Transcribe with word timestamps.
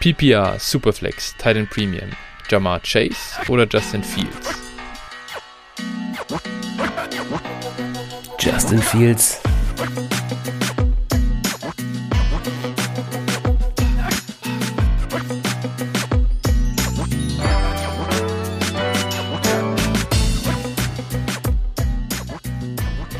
PPR, 0.00 0.60
Superflex, 0.60 1.34
Titan 1.38 1.66
Premium, 1.66 2.10
Jamar 2.48 2.80
Chase 2.80 3.16
oder 3.48 3.66
Justin 3.68 4.04
Fields? 4.04 4.54
Justin 8.38 8.78
Fields. 8.78 9.40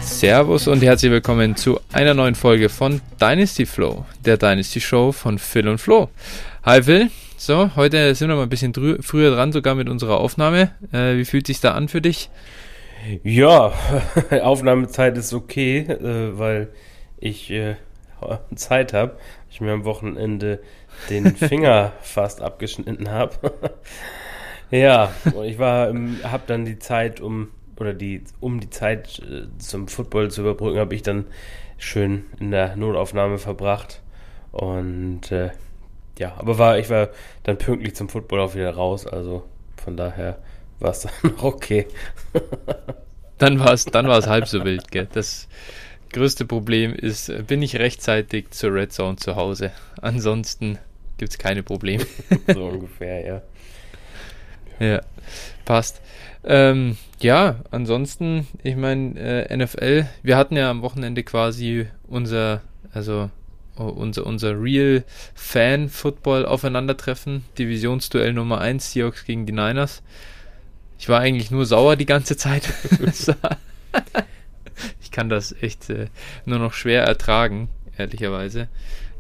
Servus 0.01 0.69
und 0.69 0.83
herzlich 0.83 1.11
willkommen 1.11 1.57
zu 1.57 1.81
einer 1.93 2.15
neuen 2.15 2.37
Folge 2.37 2.69
von 2.69 3.01
Dynasty 3.21 3.67
Flow, 3.67 4.05
der 4.25 4.37
Dynasty 4.37 4.81
Show 4.81 5.11
von 5.11 5.39
Phil 5.39 5.67
und 5.69 5.79
Flo. 5.79 6.09
Hi 6.69 6.83
Phil, 6.83 7.11
so, 7.39 7.75
heute 7.77 8.15
sind 8.15 8.29
wir 8.29 8.37
mal 8.37 8.43
ein 8.43 8.51
bisschen 8.51 8.75
früher 9.01 9.31
dran, 9.31 9.53
sogar 9.53 9.75
mit 9.75 9.89
unserer 9.89 10.21
Aufnahme. 10.21 10.73
Äh, 10.93 11.17
wie 11.17 11.25
fühlt 11.25 11.47
sich 11.47 11.63
da 11.63 11.73
an 11.73 11.89
für 11.89 12.03
dich? 12.03 12.29
Ja, 13.23 13.73
Aufnahmezeit 14.43 15.17
ist 15.17 15.33
okay, 15.33 15.79
äh, 15.79 16.39
weil 16.39 16.69
ich 17.17 17.51
äh, 17.51 17.77
Zeit 18.55 18.93
habe. 18.93 19.17
Ich 19.49 19.63
mir 19.63 19.73
am 19.73 19.87
Wochenende 19.87 20.61
den 21.09 21.35
Finger 21.37 21.95
fast 22.03 22.43
abgeschnitten 22.43 23.11
habe. 23.11 23.33
ja, 24.71 25.11
und 25.35 25.47
ich 25.47 25.59
war, 25.59 25.87
habe 25.87 26.43
dann 26.47 26.67
die 26.67 26.79
Zeit, 26.79 27.23
um 27.23 27.49
oder 27.79 27.95
die, 27.95 28.25
um 28.41 28.61
die 28.61 28.69
Zeit 28.69 29.21
äh, 29.21 29.47
zum 29.57 29.89
Football 29.89 30.31
zu 30.31 30.43
überbrücken, 30.43 30.79
habe 30.79 30.95
ich 30.95 31.03
dann 31.03 31.25
schön 31.79 32.27
in 32.39 32.51
der 32.51 32.77
Notaufnahme 32.77 33.39
verbracht. 33.39 34.03
Und 34.53 35.33
äh, 35.33 35.49
ja, 36.19 36.35
aber 36.37 36.59
war, 36.59 36.79
ich 36.79 36.91
war 36.91 37.09
dann 37.45 37.59
pünktlich 37.59 37.95
zum 37.95 38.09
Football 38.09 38.41
auch 38.41 38.55
wieder 38.55 38.75
raus, 38.75 39.07
also 39.07 39.45
von 39.77 39.97
daher 39.97 40.39
war 40.81 40.91
es 40.91 41.01
dann 41.01 41.13
noch 41.23 41.43
okay. 41.43 41.87
dann 43.39 43.59
war 43.61 43.73
es 43.73 43.85
dann 43.85 44.09
halb 44.09 44.49
so 44.49 44.65
wild, 44.65 44.91
gell? 44.91 45.09
Das 45.13 45.49
größte 46.13 46.45
Problem 46.45 46.95
ist, 46.95 47.33
bin 47.47 47.63
ich 47.63 47.77
rechtzeitig 47.77 48.51
zur 48.51 48.75
Red 48.75 48.93
Zone 48.93 49.17
zu 49.17 49.37
Hause. 49.37 49.71
Ansonsten 50.01 50.79
gibt 51.19 51.33
es 51.33 51.39
keine 51.39 51.63
Probleme. 51.63 52.05
so 52.53 52.65
ungefähr, 52.65 53.25
ja. 53.25 53.43
Ja, 54.81 55.01
passt. 55.65 56.01
Ähm, 56.45 56.97
ja, 57.21 57.57
ansonsten, 57.71 58.47
ich 58.63 58.77
meine, 58.77 59.19
äh, 59.19 59.57
NFL, 59.57 60.07
wir 60.23 60.37
hatten 60.37 60.57
ja 60.57 60.71
am 60.71 60.83
Wochenende 60.83 61.25
quasi 61.25 61.89
unser, 62.07 62.63
also 62.93 63.31
unser, 63.85 64.27
unser 64.27 64.61
Real 64.61 65.05
Fan 65.35 65.89
Football 65.89 66.47
Aufeinandertreffen, 66.47 67.45
Divisionsduell 67.59 68.33
Nummer 68.33 68.61
1, 68.61 68.93
Seahawks 68.93 69.25
gegen 69.25 69.47
die 69.47 69.53
Niners. 69.53 70.03
Ich 70.99 71.09
war 71.09 71.21
eigentlich 71.21 71.51
nur 71.51 71.65
sauer 71.65 71.97
die 71.97 72.07
ganze 72.07 72.37
Zeit. 72.37 72.73
ich 75.01 75.11
kann 75.11 75.29
das 75.29 75.55
echt 75.61 75.91
äh, 75.91 76.07
nur 76.45 76.59
noch 76.59 76.73
schwer 76.73 77.05
ertragen, 77.05 77.69
ehrlicherweise. 77.97 78.69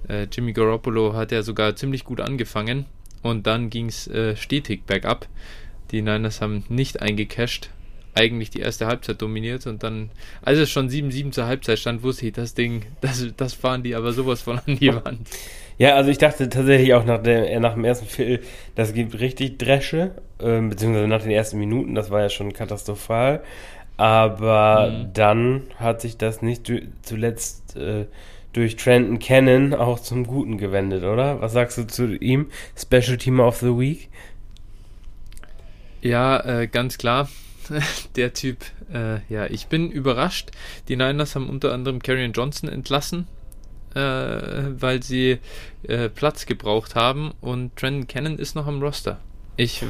Äh, 0.09 0.27
Jimmy 0.33 0.53
Garoppolo 0.53 1.14
hat 1.14 1.33
ja 1.33 1.42
sogar 1.42 1.77
ziemlich 1.77 2.05
gut 2.05 2.20
angefangen 2.20 2.86
und 3.23 3.47
dann 3.47 3.70
ging 3.70 3.86
es 3.86 4.09
äh, 4.09 4.36
stetig 4.36 4.86
bergab. 4.86 5.29
Die 5.91 6.03
Niners 6.03 6.41
haben 6.41 6.64
nicht 6.69 7.01
eingecasht, 7.01 7.70
eigentlich 8.19 8.50
die 8.50 8.61
erste 8.61 8.86
Halbzeit 8.86 9.22
dominiert 9.22 9.66
und 9.66 9.83
dann, 9.83 10.11
als 10.42 10.58
es 10.58 10.70
schon 10.70 10.88
7-7 10.88 11.30
zur 11.30 11.47
Halbzeit 11.47 11.78
stand, 11.78 12.02
wusste 12.02 12.27
ich, 12.27 12.33
das 12.33 12.55
Ding, 12.55 12.83
das, 13.00 13.27
das 13.36 13.55
fahren 13.55 13.83
die 13.83 13.94
aber 13.94 14.12
sowas 14.12 14.42
von 14.42 14.58
an 14.58 14.77
die 14.77 14.94
Wand. 14.94 15.28
Ja, 15.78 15.94
also 15.94 16.11
ich 16.11 16.19
dachte 16.19 16.48
tatsächlich 16.48 16.92
auch 16.94 17.05
nach, 17.05 17.22
der, 17.22 17.58
nach 17.61 17.74
dem 17.74 17.84
ersten 17.84 18.06
Viertel, 18.06 18.41
das 18.74 18.92
gibt 18.92 19.20
richtig 19.20 19.58
Dresche, 19.58 20.11
äh, 20.41 20.61
beziehungsweise 20.61 21.06
nach 21.06 21.22
den 21.22 21.30
ersten 21.30 21.58
Minuten, 21.58 21.94
das 21.94 22.11
war 22.11 22.20
ja 22.20 22.28
schon 22.28 22.52
katastrophal. 22.52 23.42
Aber 23.96 24.90
mhm. 24.90 25.12
dann 25.12 25.62
hat 25.77 26.00
sich 26.00 26.17
das 26.17 26.42
nicht 26.42 26.70
zuletzt 27.02 27.77
äh, 27.77 28.06
durch 28.52 28.77
Trenton 28.77 29.18
Cannon 29.18 29.74
auch 29.74 30.00
zum 30.00 30.27
Guten 30.27 30.58
gewendet, 30.58 31.05
oder? 31.05 31.40
Was 31.40 31.52
sagst 31.52 31.79
du 31.79 31.86
zu 31.86 32.14
ihm? 32.14 32.46
Special 32.77 33.17
Team 33.17 33.40
of 33.40 33.58
the 33.58 33.77
Week? 33.79 34.08
Ja, 36.00 36.40
äh, 36.40 36.67
ganz 36.67 36.98
klar. 36.98 37.29
Der 38.17 38.33
Typ, 38.33 38.58
äh, 38.92 39.20
ja, 39.33 39.46
ich 39.46 39.67
bin 39.67 39.90
überrascht. 39.90 40.51
Die 40.89 40.96
Niners 40.96 41.34
haben 41.34 41.48
unter 41.48 41.73
anderem 41.73 42.02
Karrion 42.02 42.33
Johnson 42.33 42.68
entlassen, 42.68 43.27
äh, 43.95 44.01
weil 44.01 45.02
sie 45.02 45.39
äh, 45.83 46.08
Platz 46.08 46.46
gebraucht 46.46 46.95
haben 46.95 47.33
und 47.40 47.77
Trenton 47.77 48.06
Cannon 48.06 48.39
ist 48.39 48.55
noch 48.55 48.67
am 48.67 48.83
Roster. 48.83 49.20
Ich 49.56 49.84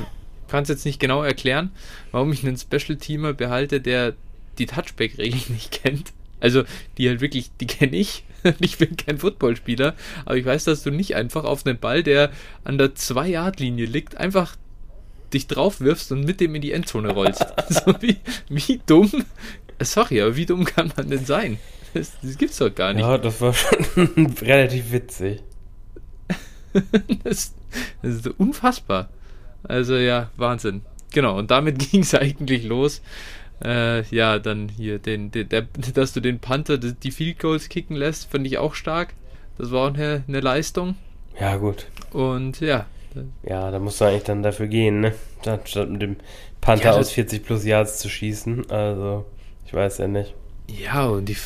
kann 0.49 0.63
es 0.63 0.69
jetzt 0.69 0.87
nicht 0.87 0.99
genau 0.99 1.23
erklären, 1.23 1.71
warum 2.11 2.33
ich 2.33 2.45
einen 2.45 2.57
Special-Teamer 2.57 3.35
behalte, 3.35 3.81
der 3.81 4.15
die 4.59 4.67
Touchback-Regeln 4.67 5.43
nicht 5.49 5.71
kennt. 5.71 6.13
Also, 6.41 6.65
die 6.97 7.09
halt 7.09 7.21
wirklich, 7.21 7.51
die 7.61 7.67
kenne 7.67 7.97
ich. 7.97 8.25
Ich 8.61 8.79
bin 8.79 8.97
kein 8.97 9.19
Footballspieler, 9.19 9.97
aber 10.25 10.37
ich 10.37 10.45
weiß, 10.45 10.63
dass 10.63 10.85
du 10.85 10.93
nicht 10.93 11.17
einfach 11.17 11.43
auf 11.43 11.67
einen 11.67 11.77
Ball, 11.77 12.05
der 12.05 12.31
an 12.63 12.79
der 12.79 12.95
2-Yard-Linie 12.95 13.87
liegt, 13.87 14.17
einfach 14.17 14.55
dich 15.33 15.47
drauf 15.47 15.81
wirfst 15.81 16.13
und 16.13 16.25
mit 16.25 16.41
dem 16.41 16.55
in 16.55 16.63
die 16.63 16.73
Endzone 16.73 17.13
rollst. 17.13 17.47
so 17.69 17.95
wie, 18.01 18.17
wie 18.49 18.81
dumm. 18.87 19.25
Sorry, 19.81 20.21
aber 20.21 20.37
wie 20.37 20.47
dumm 20.47 20.65
kann 20.65 20.93
man 20.97 21.09
denn 21.09 21.25
sein? 21.25 21.59
Das, 21.95 22.13
das 22.23 22.37
gibt's 22.37 22.59
doch 22.59 22.75
gar 22.75 22.93
nicht. 22.93 23.03
Ja, 23.03 23.19
das 23.19 23.41
war 23.41 23.55
schon 23.55 24.35
relativ 24.43 24.93
witzig. 24.93 25.43
das, 27.25 27.55
das, 28.03 28.15
ist 28.15 28.27
unfassbar. 28.39 29.09
Also 29.63 29.97
ja, 29.97 30.31
Wahnsinn. 30.37 30.83
Genau, 31.13 31.39
und 31.39 31.51
damit 31.51 31.79
ging 31.79 32.03
es 32.03 32.15
eigentlich 32.15 32.65
los. 32.65 33.01
Äh, 33.65 34.03
ja, 34.15 34.39
dann 34.39 34.69
hier, 34.69 34.99
den, 34.99 35.31
den, 35.31 35.49
der, 35.49 35.67
dass 35.95 36.13
du 36.13 36.21
den 36.21 36.39
Panther 36.39 36.79
die 36.79 37.11
Field 37.11 37.39
Goals 37.39 37.69
kicken 37.69 37.97
lässt, 37.97 38.31
fand 38.31 38.47
ich 38.47 38.59
auch 38.59 38.75
stark. 38.75 39.15
Das 39.57 39.73
war 39.73 39.91
auch 39.91 39.95
eine, 39.95 40.23
eine 40.29 40.41
Leistung. 40.41 40.95
Ja, 41.41 41.57
gut. 41.57 41.87
Und 42.13 42.61
ja, 42.61 42.87
ja, 43.43 43.71
da 43.71 43.79
musst 43.79 44.01
du 44.01 44.05
eigentlich 44.05 44.25
dann 44.25 44.43
dafür 44.43 44.67
gehen, 44.67 45.01
ne? 45.01 45.15
Statt 45.65 45.91
mit 45.91 46.03
dem 46.03 46.17
Panther 46.61 46.93
ja, 46.93 46.97
aus 46.97 47.11
40 47.11 47.45
plus 47.45 47.65
Yards 47.65 47.99
zu 47.99 48.09
schießen. 48.09 48.71
Also, 48.71 49.25
ich 49.67 49.75
weiß 49.75 49.99
ja 49.99 50.09
nicht. 50.09 50.35
Ja, 50.69 51.07
und 51.07 51.27
die, 51.27 51.37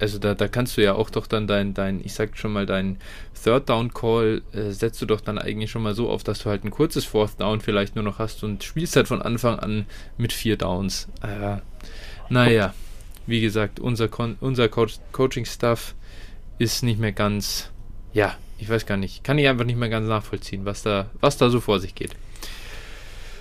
also 0.00 0.18
da, 0.18 0.34
da 0.34 0.48
kannst 0.48 0.76
du 0.76 0.82
ja 0.82 0.94
auch 0.94 1.10
doch 1.10 1.26
dann 1.26 1.46
dein, 1.46 1.74
dein, 1.74 2.00
ich 2.04 2.14
sag 2.14 2.36
schon 2.36 2.52
mal, 2.52 2.66
dein 2.66 2.98
Third 3.42 3.68
Down 3.68 3.92
Call 3.94 4.42
äh, 4.52 4.70
setzt 4.70 5.00
du 5.00 5.06
doch 5.06 5.20
dann 5.20 5.38
eigentlich 5.38 5.70
schon 5.70 5.82
mal 5.82 5.94
so 5.94 6.10
auf, 6.10 6.24
dass 6.24 6.40
du 6.40 6.50
halt 6.50 6.64
ein 6.64 6.70
kurzes 6.70 7.04
Fourth 7.04 7.40
Down 7.40 7.60
vielleicht 7.60 7.94
nur 7.94 8.04
noch 8.04 8.18
hast 8.18 8.44
und 8.44 8.64
spielst 8.64 8.96
halt 8.96 9.08
von 9.08 9.22
Anfang 9.22 9.58
an 9.58 9.86
mit 10.18 10.32
vier 10.32 10.56
Downs. 10.56 11.08
Äh, 11.22 11.58
naja, 12.28 12.74
wie 13.26 13.40
gesagt, 13.40 13.80
unser, 13.80 14.08
Con 14.08 14.36
unser 14.40 14.68
Co 14.68 14.86
Coaching-Stuff 15.12 15.94
ist 16.58 16.82
nicht 16.82 16.98
mehr 16.98 17.12
ganz, 17.12 17.70
ja, 18.12 18.36
ich 18.58 18.68
weiß 18.68 18.86
gar 18.86 18.96
nicht, 18.96 19.24
kann 19.24 19.38
ich 19.38 19.48
einfach 19.48 19.64
nicht 19.64 19.78
mehr 19.78 19.88
ganz 19.88 20.08
nachvollziehen, 20.08 20.64
was 20.64 20.82
da, 20.82 21.10
was 21.20 21.36
da 21.36 21.50
so 21.50 21.60
vor 21.60 21.80
sich 21.80 21.94
geht. 21.94 22.12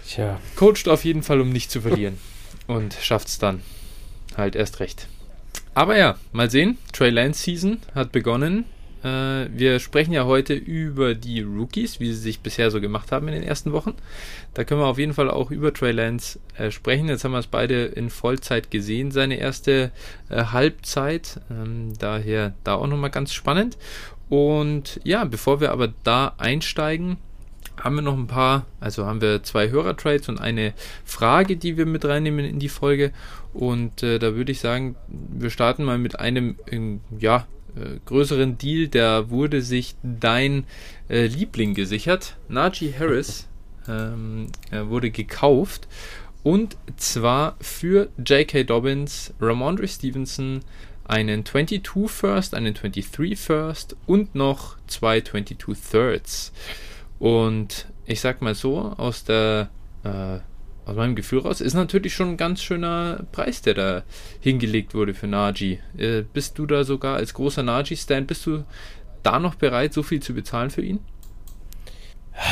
Tja. 0.08 0.40
Coacht 0.56 0.88
auf 0.88 1.04
jeden 1.04 1.24
Fall, 1.24 1.42
um 1.42 1.50
nicht 1.50 1.72
zu 1.72 1.82
verlieren. 1.82 2.18
Und 2.68 2.94
schafft 2.94 3.28
es 3.28 3.40
dann 3.40 3.62
halt 4.38 4.56
erst 4.56 4.80
recht. 4.80 5.08
Aber 5.74 5.98
ja, 5.98 6.18
mal 6.32 6.50
sehen. 6.50 6.78
Trey 6.94 7.10
Lance 7.10 7.44
Season 7.44 7.80
hat 7.94 8.12
begonnen. 8.12 8.66
Äh, 9.04 9.50
wir 9.52 9.80
sprechen 9.80 10.14
ja 10.14 10.26
heute 10.26 10.54
über 10.54 11.14
die 11.14 11.42
Rookies, 11.42 12.00
wie 12.00 12.08
sie 12.08 12.20
sich 12.20 12.40
bisher 12.40 12.72
so 12.72 12.82
gemacht 12.82 13.12
haben 13.12 13.28
in 13.28 13.36
den 13.36 13.44
ersten 13.44 13.72
Wochen. 13.72 13.94
Da 14.54 14.64
können 14.64 14.82
wir 14.82 14.88
auf 14.88 14.98
jeden 14.98 15.14
Fall 15.14 15.30
auch 15.30 15.52
über 15.52 15.74
Trey 15.74 15.92
Lance 15.92 16.40
äh, 16.58 16.72
sprechen. 16.72 17.08
Jetzt 17.08 17.24
haben 17.24 17.34
wir 17.34 17.40
es 17.40 17.48
beide 17.48 17.86
in 17.86 18.10
Vollzeit 18.10 18.72
gesehen, 18.72 19.12
seine 19.12 19.38
erste 19.38 19.92
äh, 20.30 20.46
Halbzeit. 20.46 21.42
Ähm, 21.52 21.94
daher 22.00 22.54
da 22.64 22.76
auch 22.76 22.88
nochmal 22.88 23.12
ganz 23.12 23.34
spannend. 23.34 23.78
Und 24.30 25.00
ja, 25.04 25.24
bevor 25.24 25.62
wir 25.62 25.72
aber 25.72 25.94
da 26.04 26.34
einsteigen, 26.38 27.18
haben 27.82 27.96
wir 27.96 28.02
noch 28.02 28.18
ein 28.18 28.28
paar, 28.28 28.66
also 28.80 29.06
haben 29.06 29.22
wir 29.22 29.44
zwei 29.44 29.70
Hörertrades 29.70 30.30
und 30.30 30.40
eine 30.40 30.74
Frage, 31.04 31.58
die 31.58 31.78
wir 31.78 31.86
mit 31.86 32.06
reinnehmen 32.06 32.46
in 32.46 32.60
die 32.60 32.70
Folge. 32.70 33.12
Und 33.54 34.04
äh, 34.04 34.20
da 34.20 34.36
würde 34.36 34.52
ich 34.52 34.60
sagen, 34.60 34.96
wir 35.08 35.50
starten 35.50 35.84
mal 35.84 35.98
mit 35.98 36.20
einem, 36.20 36.56
äh, 36.68 36.98
ja, 37.20 37.48
äh, 37.76 38.00
größeren 38.06 38.58
Deal. 38.58 38.88
Da 38.88 39.30
wurde 39.30 39.62
sich 39.62 39.96
dein 40.04 40.66
äh, 41.10 41.28
Liebling 41.28 41.74
gesichert. 41.74 42.38
Najee 42.48 42.94
Harris 42.98 43.48
ähm, 43.88 44.48
wurde 44.72 45.12
gekauft. 45.12 45.88
Und 46.44 46.78
zwar 46.98 47.56
für 47.60 48.10
J.K. 48.24 48.66
Dobbins, 48.66 49.34
Ramondre 49.42 49.88
Stevenson, 49.88 50.62
einen 51.06 51.46
22 51.46 52.10
First, 52.10 52.54
einen 52.54 52.74
23 52.74 53.40
First 53.40 53.96
und 54.06 54.36
noch 54.36 54.78
zwei 54.88 55.22
22 55.22 55.78
Thirds. 55.92 56.52
Und 57.20 57.88
ich 58.06 58.22
sag 58.22 58.42
mal 58.42 58.56
so, 58.56 58.94
aus 58.98 59.24
der 59.24 59.70
äh, 60.04 60.40
aus 60.86 60.96
meinem 60.96 61.16
Gefühl 61.16 61.40
raus, 61.40 61.62
ist 61.62 61.74
natürlich 61.74 62.14
schon 62.14 62.32
ein 62.32 62.38
ganz 62.38 62.62
schöner 62.62 63.26
Preis, 63.32 63.62
der 63.62 63.74
da 63.74 64.04
hingelegt 64.40 64.94
wurde 64.94 65.14
für 65.14 65.28
Naji. 65.28 65.80
Äh, 65.98 66.22
bist 66.22 66.60
du 66.60 66.66
da 66.66 66.84
sogar 66.84 67.16
als 67.16 67.34
großer 67.34 67.64
Naji-Stand, 67.64 68.28
bist 68.28 68.46
du 68.46 68.64
da 69.24 69.40
noch 69.40 69.56
bereit, 69.56 69.94
so 69.94 70.04
viel 70.04 70.22
zu 70.22 70.34
bezahlen 70.34 70.70
für 70.70 70.84
ihn? 70.84 71.00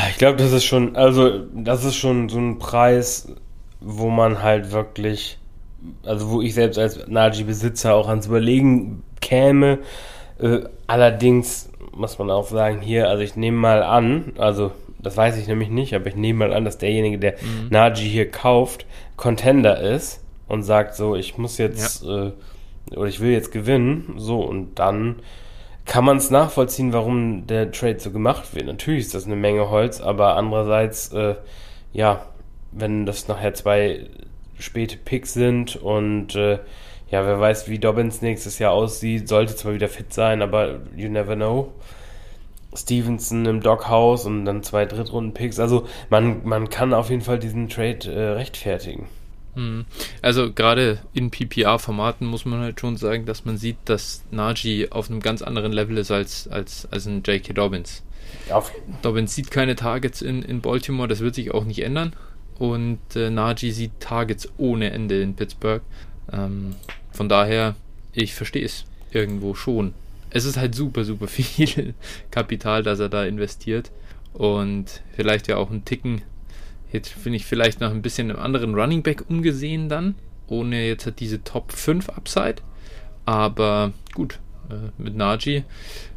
Ich 0.09 0.17
glaube, 0.17 0.37
das 0.37 0.51
ist 0.51 0.65
schon, 0.65 0.95
also 0.95 1.45
das 1.53 1.83
ist 1.83 1.95
schon 1.95 2.29
so 2.29 2.39
ein 2.39 2.57
Preis, 2.57 3.27
wo 3.79 4.09
man 4.09 4.41
halt 4.41 4.71
wirklich, 4.71 5.37
also 6.03 6.29
wo 6.29 6.41
ich 6.41 6.53
selbst 6.53 6.77
als 6.77 7.07
Naji-Besitzer 7.07 7.93
auch 7.93 8.07
ans 8.07 8.27
Überlegen 8.27 9.03
käme. 9.21 9.79
Äh, 10.39 10.61
allerdings 10.87 11.69
muss 11.95 12.17
man 12.19 12.31
auch 12.31 12.47
sagen, 12.47 12.81
hier, 12.81 13.09
also 13.09 13.23
ich 13.23 13.35
nehme 13.35 13.57
mal 13.57 13.83
an, 13.83 14.33
also 14.37 14.71
das 14.99 15.17
weiß 15.17 15.37
ich 15.37 15.47
nämlich 15.47 15.69
nicht, 15.69 15.93
aber 15.93 16.07
ich 16.07 16.15
nehme 16.15 16.47
mal 16.47 16.53
an, 16.53 16.65
dass 16.65 16.77
derjenige, 16.77 17.19
der 17.19 17.33
mhm. 17.33 17.67
Naji 17.69 18.09
hier 18.09 18.31
kauft, 18.31 18.85
Contender 19.17 19.79
ist 19.79 20.23
und 20.47 20.63
sagt 20.63 20.95
so, 20.95 21.15
ich 21.15 21.37
muss 21.37 21.57
jetzt 21.57 22.03
ja. 22.03 22.27
äh, 22.27 22.31
oder 22.95 23.07
ich 23.07 23.19
will 23.19 23.31
jetzt 23.31 23.51
gewinnen, 23.51 24.15
so 24.17 24.41
und 24.41 24.79
dann 24.79 25.17
kann 25.85 26.05
man 26.05 26.17
es 26.17 26.29
nachvollziehen, 26.29 26.93
warum 26.93 27.45
der 27.47 27.71
Trade 27.71 27.99
so 27.99 28.11
gemacht 28.11 28.55
wird. 28.55 28.67
Natürlich 28.67 29.05
ist 29.05 29.15
das 29.15 29.25
eine 29.25 29.35
Menge 29.35 29.69
Holz, 29.69 29.99
aber 29.99 30.37
andererseits, 30.37 31.11
äh, 31.11 31.35
ja, 31.91 32.25
wenn 32.71 33.05
das 33.05 33.27
nachher 33.27 33.53
zwei 33.53 34.07
späte 34.63 34.97
Picks 34.97 35.33
sind 35.33 35.75
und 35.75 36.35
äh, 36.35 36.59
ja, 37.11 37.25
wer 37.25 37.39
weiß, 37.39 37.67
wie 37.67 37.77
Dobbins 37.77 38.21
nächstes 38.21 38.57
Jahr 38.59 38.71
aussieht, 38.71 39.27
sollte 39.27 39.55
zwar 39.55 39.73
wieder 39.73 39.87
fit 39.87 40.13
sein, 40.13 40.41
aber 40.41 40.79
you 40.95 41.09
never 41.09 41.35
know. 41.35 41.73
Stevenson 42.75 43.45
im 43.45 43.61
Doghouse 43.61 44.25
und 44.25 44.45
dann 44.45 44.63
zwei 44.63 44.85
Drittrunden-Picks. 44.85 45.59
Also 45.59 45.87
man, 46.09 46.41
man 46.43 46.69
kann 46.69 46.93
auf 46.93 47.11
jeden 47.11 47.21
Fall 47.21 47.37
diesen 47.37 47.69
Trade 47.69 48.11
äh, 48.11 48.29
rechtfertigen. 48.31 49.07
Hm. 49.53 49.85
Also 50.23 50.51
gerade 50.51 50.99
in 51.13 51.29
PPR-Formaten 51.29 52.25
muss 52.25 52.45
man 52.45 52.61
halt 52.61 52.79
schon 52.79 52.97
sagen, 52.97 53.25
dass 53.25 53.45
man 53.45 53.57
sieht, 53.57 53.77
dass 53.85 54.23
Najee 54.31 54.89
auf 54.89 55.09
einem 55.09 55.19
ganz 55.19 55.43
anderen 55.43 55.71
Level 55.71 55.97
ist 55.99 56.09
als, 56.09 56.47
als, 56.47 56.87
als 56.91 57.05
ein 57.05 57.21
J.K. 57.23 57.53
Dobbins. 57.53 58.03
Auf. 58.49 58.71
Dobbins 59.03 59.35
sieht 59.35 59.51
keine 59.51 59.75
Targets 59.75 60.21
in, 60.21 60.41
in 60.41 60.61
Baltimore, 60.61 61.07
das 61.07 61.19
wird 61.19 61.35
sich 61.35 61.53
auch 61.53 61.65
nicht 61.65 61.83
ändern. 61.83 62.13
Und 62.59 62.99
äh, 63.15 63.29
Najee 63.29 63.71
sieht 63.71 63.99
Targets 63.99 64.49
ohne 64.57 64.91
Ende 64.91 65.21
in 65.21 65.35
Pittsburgh. 65.35 65.81
Ähm, 66.31 66.75
von 67.11 67.29
daher, 67.29 67.75
ich 68.13 68.33
verstehe 68.35 68.65
es 68.65 68.85
irgendwo 69.11 69.55
schon. 69.55 69.93
Es 70.29 70.45
ist 70.45 70.57
halt 70.57 70.75
super, 70.75 71.03
super 71.03 71.27
viel 71.29 71.93
Kapital, 72.31 72.83
das 72.83 72.99
er 72.99 73.09
da 73.09 73.23
investiert. 73.25 73.91
Und 74.33 75.01
vielleicht 75.15 75.47
ja 75.47 75.57
auch 75.57 75.69
ein 75.69 75.85
Ticken 75.85 76.23
Jetzt 76.93 77.09
finde 77.09 77.37
ich 77.37 77.45
vielleicht 77.45 77.81
noch 77.81 77.89
ein 77.89 78.03
bisschen 78.03 78.29
im 78.29 78.37
anderen 78.37 78.75
Running 78.75 79.01
Back 79.01 79.25
umgesehen 79.27 79.89
dann, 79.89 80.13
ohne 80.47 80.85
jetzt 80.85 81.07
halt 81.07 81.19
diese 81.19 81.43
Top 81.43 81.71
5 81.71 82.07
Upside. 82.09 82.57
Aber 83.25 83.93
gut, 84.13 84.37
mit 84.97 85.15
Najee 85.15 85.63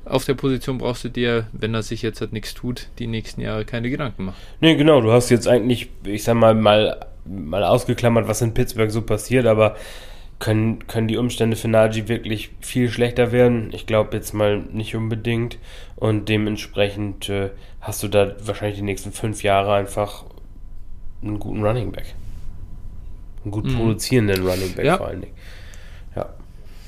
auf 0.06 0.25
der 0.25 0.34
Position 0.34 0.78
brauchst 0.78 1.04
du 1.04 1.08
dir, 1.08 1.46
wenn 1.52 1.75
er 1.75 1.82
sich 1.82 2.02
jetzt 2.02 2.20
halt 2.20 2.32
nichts 2.32 2.54
tut, 2.54 2.88
die 2.98 3.06
nächsten 3.06 3.40
Jahre 3.40 3.64
keine 3.64 3.90
Gedanken 3.90 4.26
machen. 4.26 4.37
Nee, 4.60 4.76
genau, 4.76 5.00
du 5.00 5.10
hast 5.12 5.31
jetzt 5.31 5.48
eigentlich, 5.48 5.90
ich 6.04 6.22
sag 6.22 6.34
mal, 6.34 6.54
mal, 6.54 7.06
mal 7.25 7.64
ausgeklammert, 7.64 8.28
was 8.28 8.40
in 8.40 8.54
Pittsburgh 8.54 8.90
so 8.90 9.02
passiert, 9.02 9.46
aber 9.46 9.76
können, 10.38 10.87
können 10.87 11.08
die 11.08 11.16
Umstände 11.16 11.56
für 11.56 11.69
Najee 11.69 12.08
wirklich 12.08 12.50
viel 12.60 12.88
schlechter 12.88 13.32
werden? 13.32 13.70
Ich 13.72 13.87
glaube 13.87 14.16
jetzt 14.16 14.32
mal 14.32 14.58
nicht 14.58 14.94
unbedingt. 14.94 15.58
Und 15.96 16.28
dementsprechend 16.28 17.28
äh, 17.31 17.50
hast 17.81 18.02
du 18.02 18.08
da 18.08 18.37
wahrscheinlich 18.44 18.78
die 18.78 18.84
nächsten 18.84 19.12
fünf 19.12 19.42
Jahre 19.42 19.75
einfach 19.75 20.25
einen 21.22 21.38
guten 21.38 21.64
Running 21.64 21.90
Back. 21.90 22.14
Einen 23.42 23.50
gut 23.50 23.64
mhm. 23.64 23.76
produzierenden 23.76 24.46
Running 24.46 24.75
Back 24.75 24.84
ja. 24.84 24.99
vor 24.99 25.08
allen 25.08 25.22
Dingen. 25.22 25.36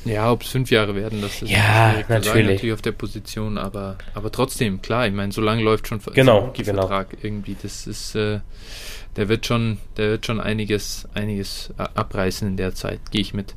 Ja. 0.08 0.32
Ob 0.32 0.42
es 0.42 0.48
fünf 0.48 0.70
Jahre 0.70 0.94
werden, 0.94 1.20
das 1.20 1.42
ist 1.42 1.50
ja, 1.50 1.94
natürlich. 2.08 2.24
Sagen, 2.24 2.46
natürlich 2.46 2.72
auf 2.72 2.82
der 2.82 2.92
Position, 2.92 3.58
aber, 3.58 3.98
aber 4.14 4.32
trotzdem, 4.32 4.82
klar, 4.82 5.06
ich 5.06 5.12
meine, 5.12 5.32
so 5.32 5.40
lange 5.40 5.62
läuft 5.62 5.88
schon 5.88 6.00
genau, 6.14 6.52
so 6.54 6.62
genau. 6.62 6.82
Vertrag 6.86 7.08
irgendwie. 7.22 7.56
Das 7.60 7.86
ist, 7.86 8.14
äh, 8.14 8.40
der 9.16 9.28
wird 9.28 9.46
schon, 9.46 9.78
der 9.96 10.10
wird 10.10 10.26
schon 10.26 10.40
einiges, 10.40 11.06
einiges 11.14 11.72
abreißen 11.76 12.48
in 12.48 12.56
der 12.56 12.74
Zeit, 12.74 13.10
gehe 13.10 13.20
ich 13.20 13.34
mit. 13.34 13.54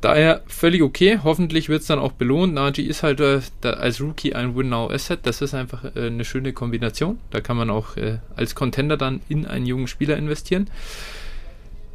Daher 0.00 0.42
völlig 0.46 0.82
okay. 0.82 1.20
Hoffentlich 1.22 1.68
wird 1.68 1.82
es 1.82 1.88
dann 1.88 1.98
auch 1.98 2.12
belohnt. 2.12 2.54
Najee 2.54 2.82
ist 2.82 3.02
halt 3.02 3.20
äh, 3.20 3.40
als 3.62 4.00
Rookie 4.00 4.34
ein 4.34 4.56
Win-Now-Asset. 4.56 5.20
Das 5.24 5.42
ist 5.42 5.54
einfach 5.54 5.84
äh, 5.94 6.06
eine 6.06 6.24
schöne 6.24 6.52
Kombination. 6.52 7.18
Da 7.30 7.40
kann 7.40 7.56
man 7.56 7.68
auch 7.68 7.96
äh, 7.96 8.18
als 8.34 8.54
Contender 8.54 8.96
dann 8.96 9.20
in 9.28 9.46
einen 9.46 9.66
jungen 9.66 9.88
Spieler 9.88 10.16
investieren. 10.16 10.70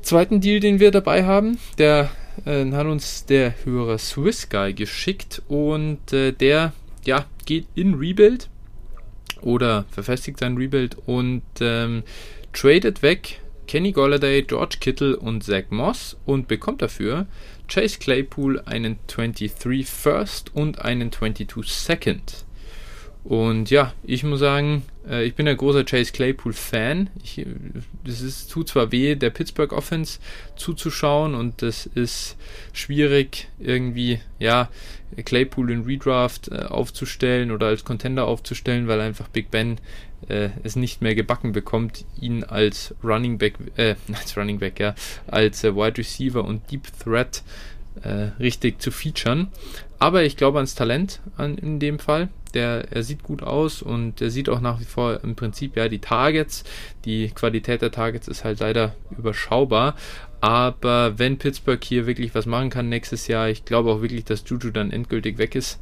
Zweiten 0.03 0.39
Deal, 0.39 0.59
den 0.59 0.79
wir 0.79 0.91
dabei 0.91 1.25
haben, 1.25 1.57
der 1.79 2.11
äh, 2.45 2.69
hat 2.71 2.87
uns 2.87 3.25
der 3.25 3.53
Hörer 3.63 3.97
Swiss 3.97 4.49
Guy 4.49 4.73
geschickt 4.73 5.41
und 5.47 6.11
äh, 6.13 6.31
der 6.31 6.73
ja, 7.05 7.25
geht 7.45 7.67
in 7.75 7.95
Rebuild 7.95 8.49
oder 9.41 9.85
verfestigt 9.91 10.39
sein 10.39 10.57
Rebuild 10.57 10.97
und 11.05 11.43
ähm, 11.61 12.03
tradet 12.53 13.01
weg 13.01 13.41
Kenny 13.67 13.91
Golladay, 13.91 14.43
George 14.43 14.77
Kittle 14.79 15.17
und 15.17 15.43
Zach 15.43 15.65
Moss 15.69 16.17
und 16.25 16.47
bekommt 16.47 16.81
dafür 16.81 17.25
Chase 17.67 17.97
Claypool 17.99 18.61
einen 18.65 18.97
23 19.07 19.85
First 19.85 20.55
und 20.55 20.79
einen 20.79 21.11
22 21.11 21.67
Second. 21.67 22.44
Und 23.25 23.72
ja, 23.72 23.92
ich 24.04 24.24
muss 24.24 24.39
sagen, 24.39 24.83
äh, 25.10 25.25
ich 25.25 25.33
bin 25.33 25.48
ein 25.48 25.57
großer 25.57 25.83
Chase 25.83 26.12
Claypool-Fan. 26.12 27.10
Es 28.06 28.48
tut 28.48 28.69
zwar 28.69 28.92
weh, 28.92 29.16
der 29.16 29.31
Pittsburgh 29.31 29.74
Offense 29.74 30.19
zuzuschauen 30.56 31.33
und 31.33 31.63
das 31.63 31.88
ist 31.88 32.38
schwierig, 32.72 33.48
irgendwie, 33.60 34.19
ja, 34.38 34.69
Claypool 35.24 35.72
in 35.72 35.86
Redraft 35.86 36.50
äh, 36.50 36.66
aufzustellen 36.66 37.50
oder 37.50 37.66
als 37.66 37.83
Contender 37.83 38.27
aufzustellen, 38.27 38.88
weil 38.88 39.01
einfach 39.01 39.27
Big 39.27 39.50
Ben 39.50 39.80
äh, 40.30 40.50
es 40.62 40.75
nicht 40.75 41.01
mehr 41.01 41.16
gebacken 41.16 41.51
bekommt, 41.51 42.06
ihn 42.22 42.44
als 42.44 42.94
Running 43.04 43.39
Back, 43.39 43.56
äh, 43.75 43.95
als 44.13 44.38
Running 44.38 44.60
Back, 44.60 44.80
ja, 44.80 44.94
als 45.25 45.63
äh, 45.63 45.75
Wide 45.75 45.98
Receiver 45.98 46.44
und 46.45 46.69
Deep 46.72 46.83
Threat 47.04 47.42
äh, 48.04 48.30
richtig 48.39 48.81
zu 48.81 48.92
featuren. 48.92 49.48
Aber 49.98 50.24
ich 50.24 50.38
glaube 50.38 50.60
ans 50.60 50.75
Talent 50.75 51.22
an, 51.38 51.57
in 51.57 51.80
dem 51.80 51.98
Fall. 51.98 52.30
Der, 52.55 52.91
er 52.91 53.03
sieht 53.03 53.21
gut 53.21 53.43
aus 53.43 53.81
und 53.81 54.21
er 54.21 54.31
sieht 54.31 54.49
auch 54.49 54.61
nach 54.61 54.79
wie 54.79 54.85
vor 54.85 55.19
im 55.23 55.35
Prinzip 55.35 55.75
ja 55.75 55.87
die 55.87 55.99
Targets. 55.99 56.63
Die 57.05 57.29
Qualität 57.29 57.81
der 57.81 57.91
Targets 57.91 58.27
ist 58.27 58.43
halt 58.43 58.61
leider 58.61 58.95
überschaubar. 59.15 59.95
Aber 60.41 61.19
wenn 61.19 61.37
Pittsburgh 61.37 61.83
hier 61.83 62.07
wirklich 62.07 62.33
was 62.33 62.45
machen 62.45 62.69
kann 62.69 62.89
nächstes 62.89 63.27
Jahr, 63.27 63.49
ich 63.49 63.65
glaube 63.65 63.91
auch 63.91 64.01
wirklich, 64.01 64.25
dass 64.25 64.43
Juju 64.47 64.71
dann 64.71 64.91
endgültig 64.91 65.37
weg 65.37 65.55
ist 65.55 65.79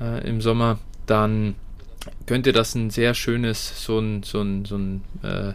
äh, 0.00 0.28
im 0.28 0.40
Sommer, 0.40 0.78
dann 1.06 1.54
könnte 2.26 2.52
das 2.52 2.74
ein 2.74 2.90
sehr 2.90 3.14
schönes, 3.14 3.84
so 3.84 3.98
ein, 3.98 4.22
so 4.22 4.40
ein, 4.40 4.64
so 4.64 4.76
ein 4.76 5.04
äh, 5.22 5.52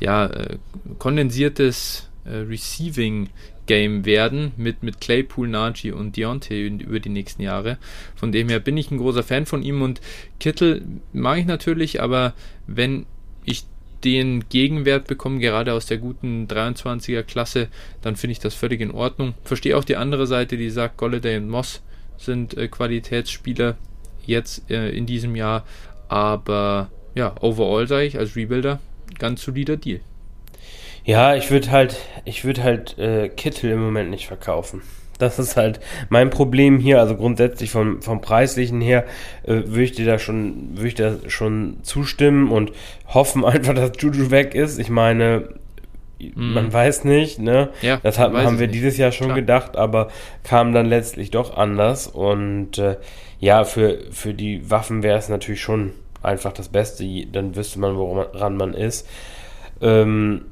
ja, 0.00 0.26
äh, 0.26 0.58
kondensiertes 0.98 2.08
äh, 2.24 2.36
Receiving 2.36 3.30
Game 3.66 4.04
werden 4.04 4.52
mit, 4.56 4.82
mit 4.82 5.00
Claypool, 5.00 5.48
Najee 5.48 5.92
und 5.92 6.16
Deontay 6.16 6.66
über 6.66 7.00
die 7.00 7.08
nächsten 7.08 7.42
Jahre. 7.42 7.78
Von 8.16 8.32
dem 8.32 8.48
her 8.48 8.60
bin 8.60 8.76
ich 8.76 8.90
ein 8.90 8.98
großer 8.98 9.22
Fan 9.22 9.46
von 9.46 9.62
ihm 9.62 9.82
und 9.82 10.00
Kittel 10.40 10.82
mag 11.12 11.38
ich 11.38 11.46
natürlich, 11.46 12.02
aber 12.02 12.34
wenn 12.66 13.06
ich 13.44 13.64
den 14.04 14.48
Gegenwert 14.48 15.06
bekomme, 15.06 15.38
gerade 15.38 15.72
aus 15.72 15.86
der 15.86 15.98
guten 15.98 16.46
23er 16.48 17.22
Klasse, 17.22 17.68
dann 18.00 18.16
finde 18.16 18.32
ich 18.32 18.40
das 18.40 18.54
völlig 18.54 18.80
in 18.80 18.90
Ordnung. 18.90 19.34
Verstehe 19.44 19.76
auch 19.76 19.84
die 19.84 19.96
andere 19.96 20.26
Seite, 20.26 20.56
die 20.56 20.70
sagt, 20.70 20.96
Golladay 20.96 21.36
und 21.36 21.48
Moss 21.48 21.82
sind 22.16 22.56
äh, 22.56 22.68
Qualitätsspieler 22.68 23.76
jetzt 24.26 24.70
äh, 24.70 24.90
in 24.90 25.06
diesem 25.06 25.36
Jahr, 25.36 25.64
aber 26.08 26.90
ja, 27.14 27.34
overall 27.40 27.86
sage 27.86 28.06
ich 28.06 28.18
als 28.18 28.36
Rebuilder 28.36 28.80
ganz 29.18 29.42
solider 29.42 29.76
Deal. 29.76 30.00
Ja, 31.04 31.34
ich 31.34 31.50
würde 31.50 31.70
halt, 31.70 31.98
ich 32.24 32.44
würde 32.44 32.62
halt 32.62 32.98
äh, 32.98 33.28
Kittel 33.28 33.70
im 33.70 33.82
Moment 33.82 34.10
nicht 34.10 34.26
verkaufen. 34.26 34.82
Das 35.18 35.38
ist 35.38 35.56
halt 35.56 35.80
mein 36.08 36.30
Problem 36.30 36.78
hier. 36.78 37.00
Also 37.00 37.16
grundsätzlich 37.16 37.70
vom, 37.70 38.02
vom 38.02 38.20
Preislichen 38.20 38.80
her 38.80 39.04
äh, 39.44 39.62
würde 39.66 39.82
ich 39.82 39.92
dir 39.92 40.06
da 40.06 40.18
schon, 40.18 40.76
würde 40.76 40.88
ich 40.88 40.94
da 40.94 41.14
schon 41.28 41.78
zustimmen 41.82 42.50
und 42.50 42.72
hoffen 43.06 43.44
einfach, 43.44 43.74
dass 43.74 43.92
Juju 43.98 44.30
weg 44.30 44.54
ist. 44.54 44.78
Ich 44.78 44.90
meine, 44.90 45.48
mm. 46.18 46.54
man 46.54 46.72
weiß 46.72 47.04
nicht, 47.04 47.38
ne? 47.38 47.70
Ja, 47.82 47.98
das 48.02 48.18
hat, 48.18 48.32
haben 48.32 48.58
wir 48.58 48.66
nicht. 48.66 48.76
dieses 48.76 48.96
Jahr 48.96 49.12
schon 49.12 49.28
Klar. 49.28 49.38
gedacht, 49.38 49.76
aber 49.76 50.08
kam 50.44 50.72
dann 50.72 50.86
letztlich 50.86 51.30
doch 51.30 51.56
anders. 51.56 52.06
Und 52.06 52.78
äh, 52.78 52.96
ja, 53.38 53.64
für, 53.64 53.98
für 54.10 54.34
die 54.34 54.70
Waffen 54.70 55.02
wäre 55.02 55.18
es 55.18 55.28
natürlich 55.28 55.62
schon 55.62 55.92
einfach 56.22 56.52
das 56.52 56.68
Beste. 56.68 57.04
Dann 57.30 57.54
wüsste 57.54 57.78
man, 57.78 57.96
woran 57.96 58.56
man 58.56 58.74
ist. 58.74 59.08
Ähm, 59.80 60.46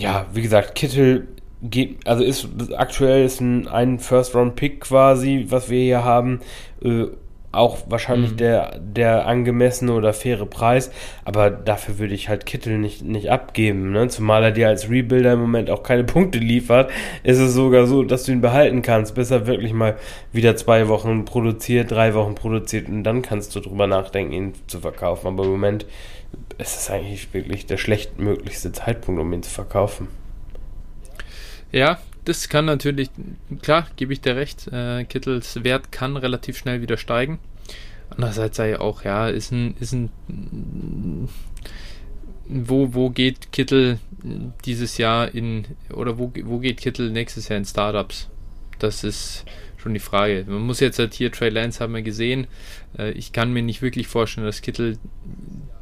ja, 0.00 0.26
wie 0.32 0.42
gesagt, 0.42 0.74
Kittel 0.74 1.28
geht, 1.62 2.06
also 2.06 2.22
ist 2.22 2.48
aktuell 2.76 3.24
ist 3.24 3.40
ein, 3.40 3.68
ein 3.68 3.98
First-Round-Pick 3.98 4.80
quasi, 4.80 5.46
was 5.48 5.70
wir 5.70 5.80
hier 5.80 6.04
haben. 6.04 6.40
Äh, 6.82 7.06
auch 7.54 7.78
wahrscheinlich 7.88 8.32
mhm. 8.32 8.36
der, 8.36 8.78
der 8.78 9.26
angemessene 9.26 9.92
oder 9.92 10.12
faire 10.12 10.46
Preis, 10.46 10.90
aber 11.24 11.50
dafür 11.50 11.98
würde 11.98 12.14
ich 12.14 12.28
halt 12.28 12.46
Kittel 12.46 12.78
nicht, 12.78 13.02
nicht 13.02 13.30
abgeben, 13.30 13.92
ne? 13.92 14.08
Zumal 14.08 14.42
er 14.42 14.50
dir 14.50 14.68
als 14.68 14.90
Rebuilder 14.90 15.34
im 15.34 15.40
Moment 15.40 15.70
auch 15.70 15.82
keine 15.82 16.04
Punkte 16.04 16.38
liefert, 16.38 16.90
ist 17.22 17.38
es 17.38 17.54
sogar 17.54 17.86
so, 17.86 18.02
dass 18.02 18.24
du 18.24 18.32
ihn 18.32 18.40
behalten 18.40 18.82
kannst, 18.82 19.14
bis 19.14 19.30
er 19.30 19.46
wirklich 19.46 19.72
mal 19.72 19.96
wieder 20.32 20.56
zwei 20.56 20.88
Wochen 20.88 21.24
produziert, 21.24 21.90
drei 21.90 22.14
Wochen 22.14 22.34
produziert 22.34 22.88
und 22.88 23.04
dann 23.04 23.22
kannst 23.22 23.54
du 23.54 23.60
drüber 23.60 23.86
nachdenken, 23.86 24.32
ihn 24.32 24.52
zu 24.66 24.80
verkaufen. 24.80 25.28
Aber 25.28 25.44
im 25.44 25.50
Moment 25.50 25.86
ist 26.58 26.76
es 26.76 26.90
eigentlich 26.90 27.32
wirklich 27.32 27.66
der 27.66 27.76
schlechtmöglichste 27.76 28.72
Zeitpunkt, 28.72 29.20
um 29.20 29.32
ihn 29.32 29.42
zu 29.42 29.50
verkaufen. 29.50 30.08
Ja, 31.72 31.98
das 32.24 32.48
kann 32.48 32.64
natürlich, 32.64 33.10
klar, 33.62 33.86
gebe 33.96 34.12
ich 34.12 34.20
dir 34.20 34.36
recht, 34.36 34.68
äh, 34.68 35.04
Kittels 35.04 35.62
Wert 35.64 35.92
kann 35.92 36.16
relativ 36.16 36.56
schnell 36.56 36.80
wieder 36.80 36.96
steigen. 36.96 37.38
Andererseits 38.10 38.56
sei 38.56 38.78
auch, 38.78 39.04
ja, 39.04 39.28
ist 39.28 39.50
ein, 39.50 39.76
ist 39.80 39.92
ein, 39.92 41.28
wo, 42.46 42.94
wo 42.94 43.10
geht 43.10 43.52
Kittel 43.52 43.98
dieses 44.64 44.98
Jahr 44.98 45.34
in, 45.34 45.66
oder 45.92 46.18
wo, 46.18 46.32
wo 46.44 46.58
geht 46.58 46.78
Kittel 46.78 47.10
nächstes 47.10 47.48
Jahr 47.48 47.58
in 47.58 47.64
Startups? 47.64 48.28
Das 48.78 49.04
ist 49.04 49.44
schon 49.76 49.94
die 49.94 50.00
Frage. 50.00 50.44
Man 50.46 50.62
muss 50.62 50.80
jetzt 50.80 50.98
halt 50.98 51.14
hier, 51.14 51.30
Trey 51.30 51.50
Lance 51.50 51.80
haben 51.80 51.94
wir 51.94 52.02
gesehen, 52.02 52.46
äh, 52.98 53.10
ich 53.12 53.32
kann 53.32 53.52
mir 53.52 53.62
nicht 53.62 53.82
wirklich 53.82 54.06
vorstellen, 54.06 54.46
dass 54.46 54.62
Kittel 54.62 54.98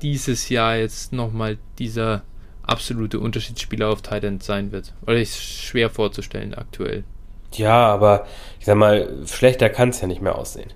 dieses 0.02 0.48
Jahr 0.48 0.76
jetzt 0.76 1.12
nochmal 1.12 1.58
dieser 1.78 2.22
absolute 2.62 3.20
Unterschiedsspieler 3.20 3.88
auf 3.88 4.02
Titan 4.02 4.40
sein 4.40 4.72
wird. 4.72 4.92
Oder 5.06 5.16
ist 5.20 5.42
schwer 5.42 5.90
vorzustellen 5.90 6.54
aktuell. 6.54 7.04
Ja, 7.54 7.86
aber 7.86 8.26
ich 8.58 8.66
sag 8.66 8.76
mal, 8.76 9.08
schlechter 9.26 9.68
kann 9.68 9.90
es 9.90 10.00
ja 10.00 10.06
nicht 10.06 10.22
mehr 10.22 10.36
aussehen. 10.36 10.70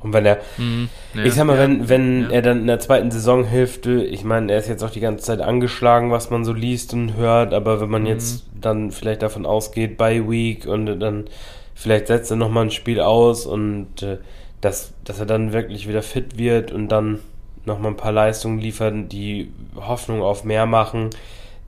Und 0.00 0.14
wenn 0.14 0.24
er, 0.24 0.38
mhm, 0.56 0.88
ja, 1.14 1.24
ich 1.24 1.34
sag 1.34 1.44
mal, 1.44 1.56
ja, 1.56 1.62
wenn, 1.62 1.88
wenn 1.88 2.22
ja. 2.22 2.30
er 2.30 2.42
dann 2.42 2.60
in 2.60 2.66
der 2.66 2.80
zweiten 2.80 3.10
Saisonhälfte, 3.10 4.02
ich 4.02 4.24
meine, 4.24 4.50
er 4.52 4.58
ist 4.58 4.68
jetzt 4.68 4.82
auch 4.82 4.90
die 4.90 5.00
ganze 5.00 5.24
Zeit 5.24 5.40
angeschlagen, 5.40 6.10
was 6.10 6.30
man 6.30 6.44
so 6.44 6.54
liest 6.54 6.94
und 6.94 7.16
hört, 7.16 7.52
aber 7.52 7.80
wenn 7.80 7.90
man 7.90 8.02
mhm. 8.02 8.08
jetzt 8.08 8.46
dann 8.58 8.92
vielleicht 8.92 9.22
davon 9.22 9.44
ausgeht, 9.44 9.98
bei 9.98 10.28
Week 10.28 10.66
und 10.66 10.98
dann 11.00 11.26
vielleicht 11.74 12.06
setzt 12.06 12.30
er 12.30 12.38
nochmal 12.38 12.64
ein 12.64 12.70
Spiel 12.70 13.00
aus 13.00 13.44
und 13.44 14.02
äh, 14.02 14.18
dass, 14.62 14.94
dass 15.04 15.20
er 15.20 15.26
dann 15.26 15.52
wirklich 15.52 15.88
wieder 15.88 16.02
fit 16.02 16.38
wird 16.38 16.72
und 16.72 16.88
dann 16.88 17.18
nochmal 17.64 17.92
ein 17.92 17.96
paar 17.96 18.12
Leistungen 18.12 18.58
liefern, 18.58 19.08
die 19.08 19.52
Hoffnung 19.76 20.22
auf 20.22 20.44
mehr 20.44 20.66
machen, 20.66 21.10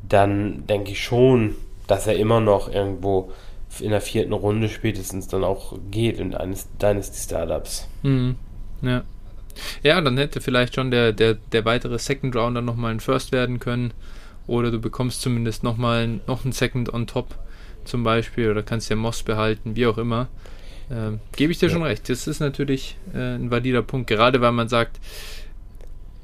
dann 0.09 0.67
denke 0.67 0.93
ich 0.93 1.03
schon, 1.03 1.57
dass 1.87 2.07
er 2.07 2.17
immer 2.17 2.41
noch 2.41 2.73
irgendwo 2.73 3.33
in 3.81 3.91
der 3.91 4.01
vierten 4.01 4.33
Runde 4.33 4.69
spätestens 4.69 5.29
dann 5.29 5.45
auch 5.45 5.79
geht 5.91 6.19
in 6.19 6.35
eines 6.35 6.69
Dynasty 6.81 7.19
Startups. 7.19 7.89
Mhm. 8.03 8.37
Ja. 8.83 9.03
Ja, 9.83 10.01
dann 10.01 10.17
hätte 10.19 10.41
vielleicht 10.41 10.75
schon 10.75 10.91
der, 10.91 11.13
der, 11.13 11.35
der 11.35 11.65
weitere 11.65 11.99
Second 11.99 12.35
Rounder 12.37 12.63
nochmal 12.63 12.93
ein 12.93 13.01
First 13.01 13.33
werden 13.33 13.59
können. 13.59 13.93
Oder 14.47 14.71
du 14.71 14.81
bekommst 14.81 15.23
zumindest 15.23 15.63
nochmal 15.63 16.21
noch 16.27 16.45
ein 16.45 16.53
Second 16.53 16.93
on 16.93 17.07
top 17.07 17.35
zum 17.85 18.03
Beispiel. 18.03 18.51
Oder 18.51 18.63
kannst 18.63 18.91
ja 18.91 18.97
Moss 18.97 19.23
behalten, 19.23 19.77
wie 19.77 19.87
auch 19.87 19.99
immer. 19.99 20.29
Ähm, 20.91 21.21
Gebe 21.37 21.53
ich 21.53 21.59
dir 21.59 21.67
ja. 21.69 21.73
schon 21.73 21.83
recht. 21.83 22.09
Das 22.09 22.27
ist 22.27 22.41
natürlich 22.41 22.97
äh, 23.15 23.37
ein 23.37 23.51
valider 23.51 23.83
Punkt. 23.83 24.09
Gerade 24.09 24.41
weil 24.41 24.53
man 24.53 24.69
sagt, 24.69 24.99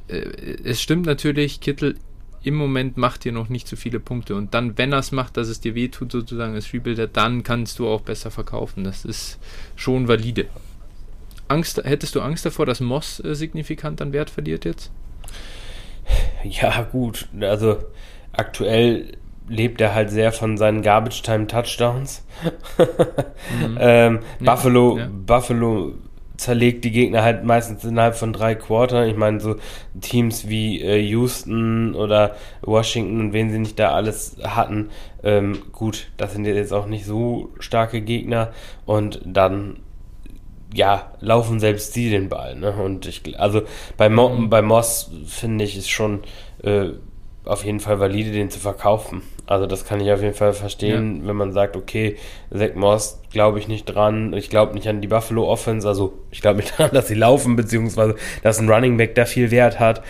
es 0.09 0.81
stimmt 0.81 1.07
natürlich, 1.07 1.61
Kittel 1.61 1.97
im 2.43 2.55
Moment 2.55 2.97
macht 2.97 3.25
dir 3.25 3.33
noch 3.33 3.49
nicht 3.49 3.69
so 3.69 3.77
viele 3.77 4.01
Punkte. 4.01 4.35
Und 4.35 4.55
dann, 4.55 4.79
wenn 4.79 4.93
er 4.93 5.01
es 5.01 5.13
macht, 5.13 5.37
dass 5.37 5.49
es 5.49 5.61
dir 5.61 5.75
wehtut, 5.75 6.13
sozusagen 6.13 6.55
als 6.55 6.73
Rebuilder, 6.73 7.07
dann 7.07 7.43
kannst 7.43 7.79
du 7.79 7.89
auch 7.89 8.01
besser 8.01 8.31
verkaufen. 8.31 8.85
Das 8.85 9.05
ist 9.05 9.39
schon 9.77 10.09
valide. 10.09 10.47
Angst, 11.49 11.83
hättest 11.85 12.15
du 12.15 12.21
Angst 12.21 12.47
davor, 12.47 12.67
dass 12.67 12.81
Moss 12.81 13.21
äh, 13.21 13.35
signifikant 13.35 14.01
an 14.01 14.13
Wert 14.13 14.31
verliert 14.31 14.65
jetzt? 14.65 14.91
Ja, 16.45 16.83
gut. 16.83 17.29
Also 17.41 17.79
aktuell 18.33 19.17
lebt 19.49 19.81
er 19.81 19.95
halt 19.95 20.11
sehr 20.11 20.33
von 20.33 20.57
seinen 20.57 20.83
Garbage 20.83 21.23
Time 21.23 21.47
Touchdowns. 21.47 22.25
mhm. 23.61 23.79
ähm, 23.81 24.19
ja, 24.41 24.55
Buffalo, 24.55 24.99
ja. 24.99 25.09
Buffalo 25.11 25.95
zerlegt 26.39 26.85
die 26.85 26.93
Gegner 26.93 27.23
halt 27.23 27.45
meistens 27.45 27.85
innerhalb 27.85 28.15
von 28.15 28.33
drei 28.33 28.55
Quartern. 28.55 29.09
Ich 29.09 29.17
meine, 29.17 29.41
so 29.41 29.57
Teams 30.01 30.49
wie 30.49 30.81
äh, 30.81 30.99
Houston 30.99 31.95
oder 31.95 32.37
Washington 32.63 33.21
und 33.21 33.33
wen 33.33 33.51
sie 33.51 33.59
nicht 33.59 33.79
da 33.79 33.93
alles 33.93 34.37
hatten, 34.43 34.91
ähm, 35.23 35.59
gut, 35.73 36.07
das 36.17 36.33
sind 36.33 36.47
jetzt 36.47 36.73
auch 36.73 36.87
nicht 36.87 37.05
so 37.05 37.51
starke 37.59 38.01
Gegner 38.01 38.53
und 38.87 39.21
dann 39.25 39.81
ja, 40.75 41.13
laufen 41.21 41.61
selbst 41.61 41.93
sie 41.95 42.11
den 42.11 42.29
Ball. 42.29 42.55
Ne? 42.55 42.73
Und 42.73 43.07
ich, 43.07 43.39
also 43.41 43.63
bei, 43.97 44.09
Mo, 44.09 44.47
bei 44.49 44.63
Moss 44.63 45.11
finde 45.27 45.65
ich 45.65 45.77
es 45.77 45.89
schon 45.89 46.23
äh, 46.63 46.91
auf 47.49 47.65
jeden 47.65 47.81
Fall 47.81 47.99
valide, 47.99 48.31
den 48.31 48.51
zu 48.51 48.61
verkaufen. 48.61 49.23
Also 49.47 49.67
das 49.67 49.87
kann 49.87 50.01
ich 50.01 50.13
auf 50.13 50.21
jeden 50.21 50.35
Fall 50.35 50.53
verstehen, 50.53 51.23
ja. 51.23 51.29
wenn 51.29 51.37
man 51.37 51.53
sagt, 51.53 51.77
okay, 51.77 52.17
Zach 52.53 52.75
Moss 52.75 53.21
glaube 53.31 53.59
ich 53.59 53.67
nicht 53.67 53.87
dran, 53.87 54.35
ich 54.35 54.51
glaube 54.51 54.75
nicht 54.75 54.87
an 54.87 55.01
die 55.01 55.09
Buffalo 55.09 55.49
Offense, 55.49 55.89
also 55.89 56.19
ich 56.31 56.43
glaube 56.43 56.59
nicht 56.59 56.75
daran, 56.79 56.95
dass 56.95 57.09
sie 57.09 57.15
laufen, 57.15 57.57
beziehungsweise 57.57 58.17
dass 58.43 58.59
ein 58.59 58.69
Running 58.71 58.99
Back 58.99 59.15
da 59.15 59.25
viel 59.25 59.51
Wert 59.51 59.81
hat. 59.81 60.03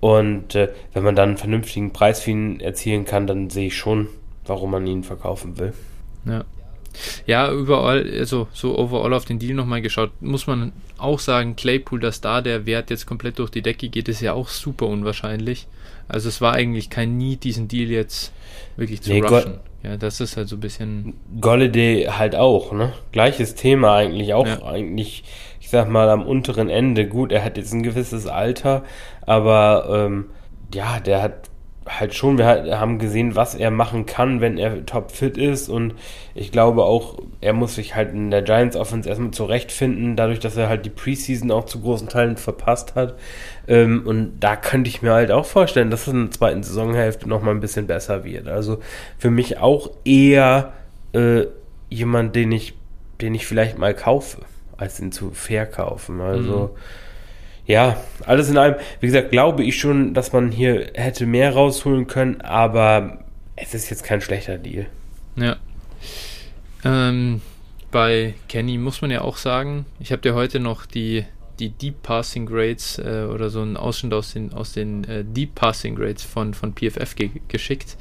Und 0.00 0.54
äh, 0.54 0.68
wenn 0.94 1.04
man 1.04 1.14
dann 1.14 1.30
einen 1.30 1.38
vernünftigen 1.38 1.92
Preis 1.92 2.20
für 2.20 2.30
ihn 2.30 2.60
erzielen 2.60 3.04
kann, 3.04 3.26
dann 3.26 3.50
sehe 3.50 3.68
ich 3.68 3.76
schon, 3.76 4.08
warum 4.46 4.70
man 4.70 4.86
ihn 4.86 5.04
verkaufen 5.04 5.58
will. 5.58 5.74
Ja. 6.24 6.44
Ja, 7.26 7.50
überall, 7.52 8.08
also 8.18 8.48
so 8.52 8.78
overall 8.78 9.14
auf 9.14 9.24
den 9.24 9.38
Deal 9.38 9.54
nochmal 9.54 9.82
geschaut, 9.82 10.10
muss 10.20 10.46
man 10.46 10.72
auch 10.98 11.18
sagen, 11.18 11.56
Claypool, 11.56 12.00
dass 12.00 12.20
da 12.20 12.40
der 12.40 12.66
Wert 12.66 12.90
jetzt 12.90 13.06
komplett 13.06 13.38
durch 13.38 13.50
die 13.50 13.62
Decke 13.62 13.88
geht, 13.88 14.08
ist 14.08 14.20
ja 14.20 14.32
auch 14.32 14.48
super 14.48 14.86
unwahrscheinlich. 14.86 15.66
Also 16.08 16.28
es 16.28 16.40
war 16.40 16.54
eigentlich 16.54 16.90
kein 16.90 17.16
Need, 17.16 17.44
diesen 17.44 17.68
Deal 17.68 17.90
jetzt 17.90 18.32
wirklich 18.76 19.02
zu 19.02 19.10
nee, 19.10 19.20
rushen. 19.20 19.58
ja, 19.82 19.96
das 19.96 20.20
ist 20.20 20.36
halt 20.36 20.48
so 20.48 20.56
ein 20.56 20.60
bisschen. 20.60 21.14
Golladay 21.40 22.06
halt 22.10 22.36
auch, 22.36 22.72
ne? 22.72 22.92
Gleiches 23.12 23.54
Thema 23.54 23.96
eigentlich, 23.96 24.34
auch 24.34 24.46
ja. 24.46 24.62
eigentlich, 24.64 25.24
ich 25.60 25.68
sag 25.68 25.88
mal, 25.88 26.08
am 26.08 26.22
unteren 26.22 26.68
Ende. 26.68 27.08
Gut, 27.08 27.32
er 27.32 27.44
hat 27.44 27.56
jetzt 27.56 27.72
ein 27.72 27.82
gewisses 27.82 28.26
Alter, 28.26 28.84
aber 29.22 30.06
ähm, 30.06 30.26
ja, 30.72 31.00
der 31.00 31.22
hat 31.22 31.50
halt 31.86 32.14
schon, 32.14 32.36
wir 32.38 32.46
haben 32.80 32.98
gesehen, 32.98 33.36
was 33.36 33.54
er 33.54 33.70
machen 33.70 34.06
kann, 34.06 34.40
wenn 34.40 34.58
er 34.58 34.84
topfit 34.84 35.38
ist 35.38 35.68
und 35.68 35.94
ich 36.34 36.50
glaube 36.50 36.84
auch, 36.84 37.18
er 37.40 37.52
muss 37.52 37.76
sich 37.76 37.94
halt 37.94 38.12
in 38.12 38.30
der 38.30 38.42
Giants 38.42 38.76
Offense 38.76 39.08
erstmal 39.08 39.30
zurechtfinden, 39.30 40.16
dadurch, 40.16 40.40
dass 40.40 40.56
er 40.56 40.68
halt 40.68 40.84
die 40.84 40.90
Preseason 40.90 41.50
auch 41.50 41.64
zu 41.64 41.80
großen 41.80 42.08
Teilen 42.08 42.36
verpasst 42.36 42.94
hat 42.94 43.14
ähm, 43.68 44.02
und 44.04 44.40
da 44.40 44.56
könnte 44.56 44.88
ich 44.88 45.00
mir 45.00 45.12
halt 45.12 45.30
auch 45.30 45.46
vorstellen, 45.46 45.90
dass 45.90 46.02
es 46.02 46.12
in 46.12 46.24
der 46.24 46.30
zweiten 46.32 46.62
Saisonhälfte 46.62 47.28
nochmal 47.28 47.54
ein 47.54 47.60
bisschen 47.60 47.86
besser 47.86 48.24
wird. 48.24 48.48
Also 48.48 48.80
für 49.16 49.30
mich 49.30 49.58
auch 49.58 49.90
eher 50.04 50.72
äh, 51.12 51.44
jemand, 51.88 52.34
den 52.34 52.52
ich, 52.52 52.74
den 53.20 53.34
ich 53.34 53.46
vielleicht 53.46 53.78
mal 53.78 53.94
kaufe, 53.94 54.38
als 54.76 54.98
ihn 54.98 55.12
zu 55.12 55.30
verkaufen. 55.30 56.20
Also 56.20 56.72
mhm 56.74 57.05
ja, 57.66 57.96
alles 58.24 58.48
in 58.48 58.58
allem, 58.58 58.76
wie 59.00 59.06
gesagt, 59.06 59.30
glaube 59.30 59.64
ich 59.64 59.78
schon, 59.78 60.14
dass 60.14 60.32
man 60.32 60.52
hier 60.52 60.90
hätte 60.94 61.26
mehr 61.26 61.52
rausholen 61.52 62.06
können, 62.06 62.40
aber 62.40 63.18
es 63.56 63.74
ist 63.74 63.90
jetzt 63.90 64.04
kein 64.04 64.20
schlechter 64.20 64.58
Deal. 64.58 64.86
Ja. 65.36 65.56
Ähm, 66.84 67.40
bei 67.90 68.34
Kenny 68.48 68.78
muss 68.78 69.02
man 69.02 69.10
ja 69.10 69.22
auch 69.22 69.36
sagen, 69.36 69.86
ich 69.98 70.12
habe 70.12 70.22
dir 70.22 70.34
heute 70.34 70.60
noch 70.60 70.86
die, 70.86 71.24
die 71.58 71.70
Deep 71.70 72.02
Passing 72.02 72.46
Grades 72.46 72.98
äh, 72.98 73.26
oder 73.32 73.50
so 73.50 73.62
einen 73.62 73.76
Ausschnitt 73.76 74.12
aus 74.12 74.32
den, 74.32 74.52
aus 74.52 74.72
den 74.72 75.04
äh, 75.04 75.24
Deep 75.24 75.54
Passing 75.54 75.96
Grades 75.96 76.22
von, 76.22 76.54
von 76.54 76.74
PFF 76.74 77.16
ge 77.16 77.30
geschickt. 77.48 77.96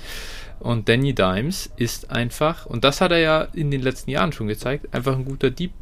Und 0.60 0.89
Danny 0.89 1.13
Dimes 1.13 1.72
ist 1.75 2.12
einfach, 2.12 2.65
und 2.65 2.84
das 2.84 3.01
hat 3.01 3.12
er 3.12 3.19
ja 3.19 3.41
in 3.53 3.72
den 3.72 3.81
letzten 3.81 4.12
Jahren 4.12 4.31
schon 4.31 4.48
gezeigt, 4.48 4.93
einfach 4.93 5.15
ein 5.15 5.25
guter 5.25 5.50
Deep 5.50 5.74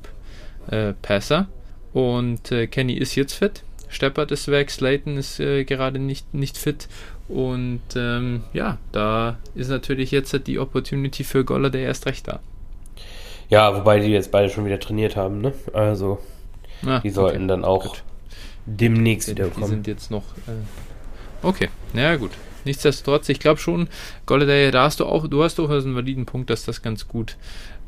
äh, 0.68 0.94
Passer. 0.94 1.48
Und 1.94 2.52
äh, 2.52 2.68
Kenny 2.68 2.94
ist 2.94 3.16
jetzt 3.16 3.34
fit. 3.34 3.64
Steppert 3.94 4.32
ist 4.32 4.48
weg, 4.50 4.72
Slayton 4.72 5.18
ist 5.18 5.40
äh, 5.40 5.64
gerade 5.64 6.00
nicht, 6.00 6.34
nicht 6.34 6.58
fit. 6.58 6.88
Und 7.28 7.82
ähm, 7.96 8.44
ja, 8.54 8.78
da 8.92 9.38
ist 9.56 9.70
natürlich 9.70 10.12
jetzt 10.12 10.36
die 10.48 10.60
Opportunity 10.60 11.24
für 11.24 11.46
Goller 11.46 11.70
der 11.70 11.82
erst 11.82 12.06
recht 12.06 12.28
da. 12.28 12.40
Ja, 13.50 13.76
wobei 13.76 14.00
die 14.00 14.08
jetzt 14.08 14.32
beide 14.32 14.50
schon 14.50 14.66
wieder 14.66 14.80
trainiert 14.80 15.16
haben, 15.16 15.42
ne? 15.42 15.54
Also, 15.74 16.20
ah, 16.86 17.00
die 17.00 17.10
sollten 17.10 17.38
okay. 17.38 17.48
dann 17.48 17.66
auch 17.66 17.84
gut. 17.84 18.04
demnächst 18.66 19.30
wieder 19.30 19.48
kommen. 19.48 19.66
Die 19.66 19.70
sind 19.70 19.88
jetzt 19.88 20.12
noch. 20.12 20.24
Äh, 20.48 21.46
okay, 21.46 21.70
naja, 21.94 22.16
gut. 22.16 22.32
Nichtsdestotrotz, 22.66 23.30
ich 23.30 23.40
glaube 23.40 23.60
schon, 23.60 23.90
Golladay, 24.26 24.72
da 24.72 24.84
hast 24.84 25.00
du 25.00 25.06
auch, 25.06 25.28
du 25.28 25.44
hast 25.44 25.58
durchaus 25.58 25.86
einen 25.86 25.96
validen 25.96 26.26
Punkt, 26.26 26.50
dass 26.50 26.64
das 26.66 26.82
ganz 26.82 27.08
gut, 27.08 27.36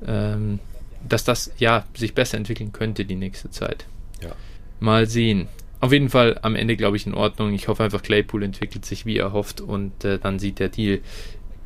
ähm, 0.06 0.60
dass 1.08 1.24
das 1.24 1.52
ja 1.58 1.86
sich 1.96 2.14
besser 2.14 2.38
entwickeln 2.38 2.74
könnte 2.74 3.06
die 3.06 3.16
nächste 3.16 3.50
Zeit. 3.50 3.86
Ja. 4.22 4.32
Mal 4.80 5.08
sehen 5.08 5.48
auf 5.86 5.92
jeden 5.92 6.10
Fall 6.10 6.40
am 6.42 6.56
Ende, 6.56 6.76
glaube 6.76 6.98
ich, 6.98 7.06
in 7.06 7.14
Ordnung. 7.14 7.54
Ich 7.54 7.68
hoffe 7.68 7.84
einfach, 7.84 8.02
Claypool 8.02 8.44
entwickelt 8.44 8.86
sich 8.86 9.06
wie 9.06 9.18
er 9.18 9.34
hofft 9.34 9.62
und 9.62 10.04
äh, 10.04 10.18
dann 10.18 10.40
sieht 10.40 10.60
der 10.60 10.70
Deal, 10.70 11.00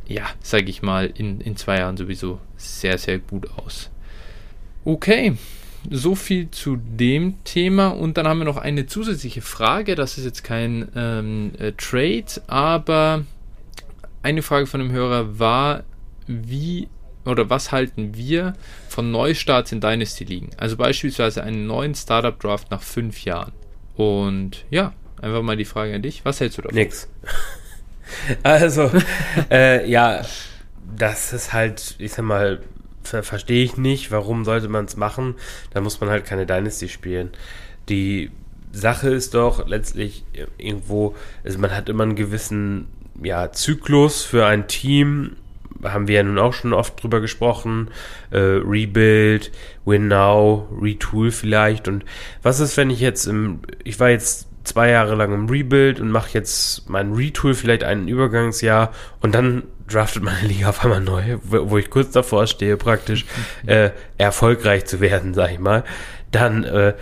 ja, 0.08 0.24
sage 0.42 0.70
ich 0.70 0.82
mal, 0.82 1.06
in, 1.06 1.40
in 1.40 1.56
zwei 1.56 1.78
Jahren 1.78 1.96
sowieso 1.96 2.40
sehr, 2.58 2.98
sehr 2.98 3.20
gut 3.20 3.48
aus. 3.58 3.90
Okay, 4.84 5.36
so 5.90 6.16
viel 6.16 6.52
zu 6.52 6.76
dem 6.76 7.44
Thema. 7.46 7.90
Und 7.90 8.18
dann 8.18 8.28
haben 8.28 8.40
wir 8.40 8.46
noch 8.46 8.58
eine 8.58 8.88
zusätzliche 8.88 9.42
Frage. 9.42 9.96
Das 9.96 10.18
ist 10.18 10.26
jetzt 10.26 10.44
kein 10.44 10.90
ähm, 10.96 11.52
äh, 11.58 11.72
Trade, 11.72 12.26
aber 12.48 13.24
eine 14.22 14.42
Frage 14.42 14.68
von 14.68 14.82
dem 14.82 14.92
Hörer 14.92 15.40
war, 15.40 15.84
wie 16.28 16.90
oder 17.26 17.50
was 17.50 17.72
halten 17.72 18.16
wir 18.16 18.54
von 18.90 19.12
Neustarts 19.12 19.72
in 19.72 19.80
Dynasty 19.80 20.26
ligen? 20.26 20.50
Also 20.58 20.76
beispielsweise 20.76 21.44
einen 21.44 21.68
neuen 21.68 21.96
Startup 21.96 22.38
Draft 22.38 22.72
nach 22.72 22.82
fünf 22.82 23.24
Jahren. 23.24 23.54
Und 24.00 24.64
ja, 24.70 24.94
einfach 25.22 25.42
mal 25.42 25.58
die 25.58 25.66
Frage 25.66 25.94
an 25.94 26.02
dich. 26.02 26.24
Was 26.24 26.40
hältst 26.40 26.58
du 26.58 26.62
davon? 26.62 26.78
Nix. 26.78 27.10
also, 28.44 28.90
äh, 29.52 29.90
ja, 29.92 30.22
das 30.96 31.34
ist 31.34 31.52
halt, 31.52 31.96
ich 32.00 32.14
sag 32.14 32.24
mal, 32.24 32.62
ver 33.04 33.24
verstehe 33.24 33.62
ich 33.62 33.76
nicht, 33.76 34.10
warum 34.10 34.46
sollte 34.46 34.70
man 34.70 34.86
es 34.86 34.96
machen? 34.96 35.36
Da 35.72 35.82
muss 35.82 36.00
man 36.00 36.10
halt 36.10 36.24
keine 36.24 36.46
Dynasty 36.46 36.88
spielen. 36.88 37.32
Die 37.90 38.32
Sache 38.72 39.10
ist 39.10 39.34
doch 39.34 39.68
letztlich 39.68 40.24
irgendwo, 40.58 41.14
also 41.44 41.60
man 41.60 41.76
hat 41.76 41.90
immer 41.90 42.04
einen 42.04 42.16
gewissen 42.16 42.88
ja, 43.22 43.52
Zyklus 43.52 44.24
für 44.24 44.46
ein 44.46 44.70
Team, 44.70 45.36
haben 45.84 46.08
wir 46.08 46.16
ja 46.16 46.24
nun 46.24 46.40
auch 46.40 46.54
schon 46.54 46.74
oft 46.74 47.02
drüber 47.02 47.22
gesprochen. 47.22 47.90
Äh, 48.32 48.38
Rebuild, 48.38 49.52
Win 49.86 50.08
Now, 50.08 50.68
Retool 50.82 51.32
vielleicht. 51.32 51.88
Und 51.88 52.06
was 52.42 52.60
ist, 52.60 52.78
wenn 52.78 52.90
ich 52.90 53.00
jetzt 53.00 53.26
im, 53.26 53.60
ich 53.84 54.00
war 54.00 54.10
jetzt 54.10 54.48
zwei 54.64 54.90
Jahre 54.90 55.16
lang 55.16 55.34
im 55.34 55.50
Rebuild 55.50 56.00
und 56.00 56.12
mache 56.12 56.30
jetzt 56.34 56.90
mein 56.90 57.14
Retool 57.14 57.54
vielleicht 57.54 57.84
ein 57.84 58.08
Übergangsjahr 58.08 58.92
und 59.22 59.34
dann 59.34 59.64
draftet 59.88 60.24
meine 60.24 60.48
Liga 60.48 60.70
auf 60.70 60.84
einmal 60.84 61.02
neu, 61.02 61.38
wo 61.44 61.78
ich 61.78 61.90
kurz 61.90 62.12
davor 62.12 62.46
stehe, 62.48 62.78
praktisch 62.78 63.26
äh, 63.66 63.90
erfolgreich 64.18 64.86
zu 64.86 65.00
werden, 65.00 65.34
sag 65.34 65.52
ich 65.52 65.60
mal. 65.60 65.84
Dann 66.32 66.64
äh, 66.64 66.94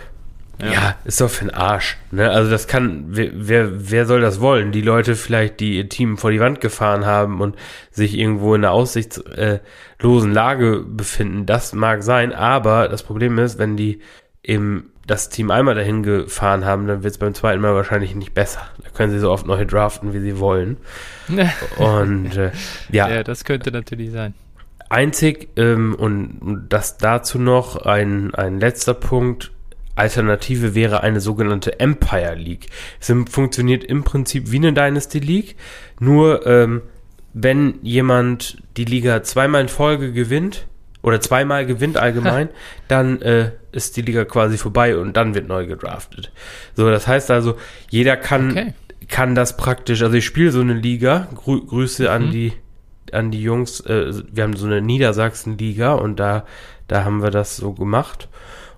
ja. 0.59 0.71
ja. 0.71 0.95
ist 1.05 1.21
doch 1.21 1.29
für 1.29 1.45
den 1.45 1.53
Arsch. 1.53 1.97
Ne? 2.11 2.29
Also 2.29 2.49
das 2.49 2.67
kann, 2.67 3.05
wer, 3.09 3.29
wer, 3.33 3.91
wer 3.91 4.05
soll 4.05 4.21
das 4.21 4.39
wollen? 4.39 4.71
Die 4.71 4.81
Leute 4.81 5.15
vielleicht, 5.15 5.59
die 5.59 5.77
ihr 5.77 5.89
Team 5.89 6.17
vor 6.17 6.31
die 6.31 6.39
Wand 6.39 6.61
gefahren 6.61 7.05
haben 7.05 7.41
und 7.41 7.55
sich 7.91 8.17
irgendwo 8.17 8.55
in 8.55 8.63
einer 8.63 8.73
aussichtslosen 8.73 10.33
Lage 10.33 10.83
befinden, 10.87 11.45
das 11.45 11.73
mag 11.73 12.03
sein, 12.03 12.33
aber 12.33 12.87
das 12.87 13.03
Problem 13.03 13.37
ist, 13.37 13.59
wenn 13.59 13.77
die 13.77 14.01
im 14.41 14.91
das 15.07 15.29
Team 15.29 15.51
einmal 15.51 15.73
dahin 15.73 16.03
gefahren 16.03 16.65
haben, 16.65 16.85
dann 16.85 17.01
wird 17.01 17.13
es 17.13 17.17
beim 17.17 17.33
zweiten 17.33 17.61
Mal 17.61 17.73
wahrscheinlich 17.73 18.13
nicht 18.13 18.33
besser. 18.33 18.67
Da 18.83 18.89
können 18.89 19.11
sie 19.11 19.19
so 19.19 19.31
oft 19.31 19.47
neu 19.47 19.65
draften, 19.65 20.13
wie 20.13 20.19
sie 20.19 20.37
wollen. 20.37 20.77
und 21.77 22.35
äh, 22.35 22.51
ja. 22.91 23.09
Ja, 23.09 23.23
das 23.23 23.45
könnte 23.45 23.71
natürlich 23.71 24.11
sein. 24.11 24.33
Einzig, 24.89 25.49
ähm, 25.55 25.95
und 25.95 26.67
das 26.69 26.97
dazu 26.97 27.39
noch 27.39 27.77
ein, 27.77 28.35
ein 28.35 28.59
letzter 28.59 28.93
Punkt, 28.93 29.51
Alternative 29.97 30.75
wäre 30.75 31.01
eine 31.01 31.19
sogenannte 31.19 31.79
Empire 31.79 32.35
League. 32.35 32.67
Es 32.99 33.13
funktioniert 33.29 33.83
im 33.83 34.03
Prinzip 34.03 34.51
wie 34.51 34.57
eine 34.57 34.73
Dynasty 34.73 35.19
League, 35.19 35.55
nur 35.99 36.45
ähm, 36.45 36.81
wenn 37.33 37.75
jemand 37.83 38.57
die 38.77 38.85
Liga 38.85 39.23
zweimal 39.23 39.61
in 39.61 39.69
Folge 39.69 40.11
gewinnt 40.11 40.67
oder 41.01 41.21
zweimal 41.21 41.65
gewinnt 41.65 41.97
allgemein, 41.97 42.49
dann 42.87 43.21
äh, 43.21 43.51
ist 43.71 43.97
die 43.97 44.01
Liga 44.01 44.25
quasi 44.25 44.57
vorbei 44.57 44.97
und 44.97 45.15
dann 45.15 45.35
wird 45.35 45.47
neu 45.47 45.65
gedraftet. 45.65 46.31
So, 46.75 46.89
das 46.89 47.07
heißt 47.07 47.31
also, 47.31 47.57
jeder 47.89 48.17
kann 48.17 48.51
okay. 48.51 48.73
kann 49.07 49.35
das 49.35 49.57
praktisch. 49.57 50.01
Also 50.01 50.15
ich 50.15 50.25
spiele 50.25 50.51
so 50.51 50.61
eine 50.61 50.73
Liga. 50.73 51.27
Grü 51.35 51.65
Grüße 51.65 52.03
mhm. 52.03 52.09
an 52.09 52.31
die 52.31 52.53
an 53.11 53.31
die 53.31 53.41
Jungs. 53.41 53.79
Äh, 53.81 54.13
wir 54.31 54.43
haben 54.43 54.55
so 54.55 54.65
eine 54.65 54.81
Niedersachsen 54.81 55.57
Liga 55.57 55.93
und 55.93 56.19
da 56.19 56.45
da 56.87 57.03
haben 57.03 57.21
wir 57.21 57.31
das 57.31 57.57
so 57.57 57.73
gemacht. 57.73 58.29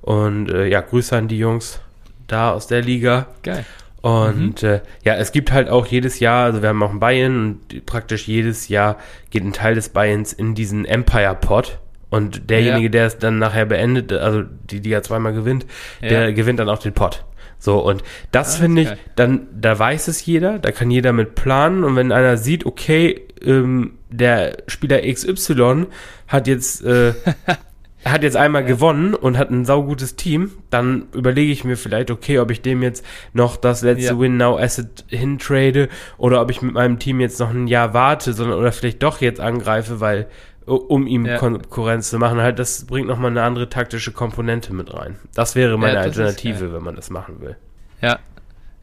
Und 0.02 0.50
äh, 0.50 0.68
ja, 0.68 0.82
Grüße 0.82 1.16
an 1.16 1.28
die 1.28 1.38
Jungs 1.38 1.82
da 2.28 2.52
aus 2.52 2.68
der 2.68 2.82
Liga. 2.82 3.28
Geil. 3.44 3.66
Und 4.02 4.64
mhm. 4.64 4.70
äh, 4.70 4.80
ja, 5.04 5.16
es 5.16 5.32
gibt 5.32 5.52
halt 5.52 5.70
auch 5.70 5.86
jedes 5.86 6.20
Jahr, 6.20 6.46
also 6.46 6.62
wir 6.62 6.70
haben 6.70 6.82
auch 6.82 6.92
ein 6.92 7.00
Buy-in 7.00 7.36
und 7.36 7.86
praktisch 7.86 8.28
jedes 8.28 8.70
Jahr 8.70 8.98
geht 9.30 9.44
ein 9.44 9.54
Teil 9.54 9.76
des 9.76 9.90
Buy-ins 9.90 10.32
in 10.32 10.56
diesen 10.56 10.86
Empire-Pot. 10.86 11.80
Und 12.10 12.50
derjenige, 12.50 12.86
ja. 12.86 12.90
der 12.90 13.06
es 13.06 13.18
dann 13.20 13.38
nachher 13.38 13.66
beendet, 13.66 14.12
also 14.14 14.42
die, 14.42 14.80
die 14.80 14.90
ja 14.90 15.04
zweimal 15.04 15.34
gewinnt, 15.34 15.68
ja. 16.02 16.10
der 16.10 16.34
gewinnt 16.34 16.60
dann 16.60 16.70
auch 16.70 16.80
den 16.80 16.94
Pot. 16.94 17.24
So, 17.60 17.78
und 17.80 18.04
das 18.32 18.56
ah, 18.56 18.62
finde 18.62 18.82
ich, 18.84 18.90
dann, 19.16 19.48
da 19.54 19.78
weiß 19.78 20.08
es 20.08 20.26
jeder, 20.26 20.60
da 20.60 20.72
kann 20.72 20.90
jeder 20.90 21.12
mit 21.12 21.36
planen 21.36 21.84
und 21.84 21.96
wenn 21.98 22.12
einer 22.12 22.38
sieht, 22.38 22.66
okay, 22.66 23.28
ähm, 23.44 24.00
der 24.10 24.58
Spieler 24.68 25.02
XY 25.02 25.88
hat 26.28 26.48
jetzt 26.48 26.84
äh, 26.84 27.14
er 28.04 28.14
hat 28.14 28.24
jetzt 28.24 28.38
einmal 28.38 28.64
gewonnen 28.64 29.14
und 29.14 29.38
hat 29.38 29.50
ein 29.50 29.66
saugutes 29.66 30.16
Team, 30.16 30.52
dann 30.70 31.08
überlege 31.14 31.52
ich 31.52 31.64
mir 31.64 31.76
vielleicht, 31.76 32.12
okay, 32.12 32.40
ob 32.40 32.50
ich 32.50 32.62
dem 32.62 32.82
jetzt 32.82 33.06
noch 33.34 33.58
das 33.58 33.82
letzte 33.82 34.14
ja. 34.14 34.20
Win 34.20 34.38
Now 34.38 34.58
Asset 34.58 35.06
hintrade 35.08 35.90
oder 36.18 36.42
ob 36.42 36.50
ich 36.50 36.62
mit 36.62 36.74
meinem 36.74 37.00
Team 37.00 37.20
jetzt 37.20 37.40
noch 37.40 37.50
ein 37.50 37.68
Jahr 37.68 37.94
warte, 37.94 38.34
sondern 38.34 38.58
oder 38.58 38.72
vielleicht 38.72 39.04
doch 39.04 39.20
jetzt 39.20 39.42
angreife, 39.42 40.00
weil 40.00 40.28
um 40.66 41.08
ihm 41.08 41.26
ja. 41.26 41.38
Konkurrenz 41.38 42.10
zu 42.10 42.20
machen, 42.20 42.40
halt 42.40 42.60
das 42.60 42.86
bringt 42.86 43.08
nochmal 43.08 43.32
eine 43.32 43.42
andere 43.42 43.70
taktische 43.70 44.12
Komponente 44.12 44.74
mit 44.74 44.94
rein. 44.94 45.18
Das 45.34 45.56
wäre 45.56 45.78
meine 45.78 45.96
ja, 45.96 46.06
das 46.06 46.18
Alternative, 46.18 46.74
wenn 46.74 46.84
man 46.84 46.96
das 46.96 47.10
machen 47.10 47.42
will. 47.42 47.58
Ja, 48.02 48.20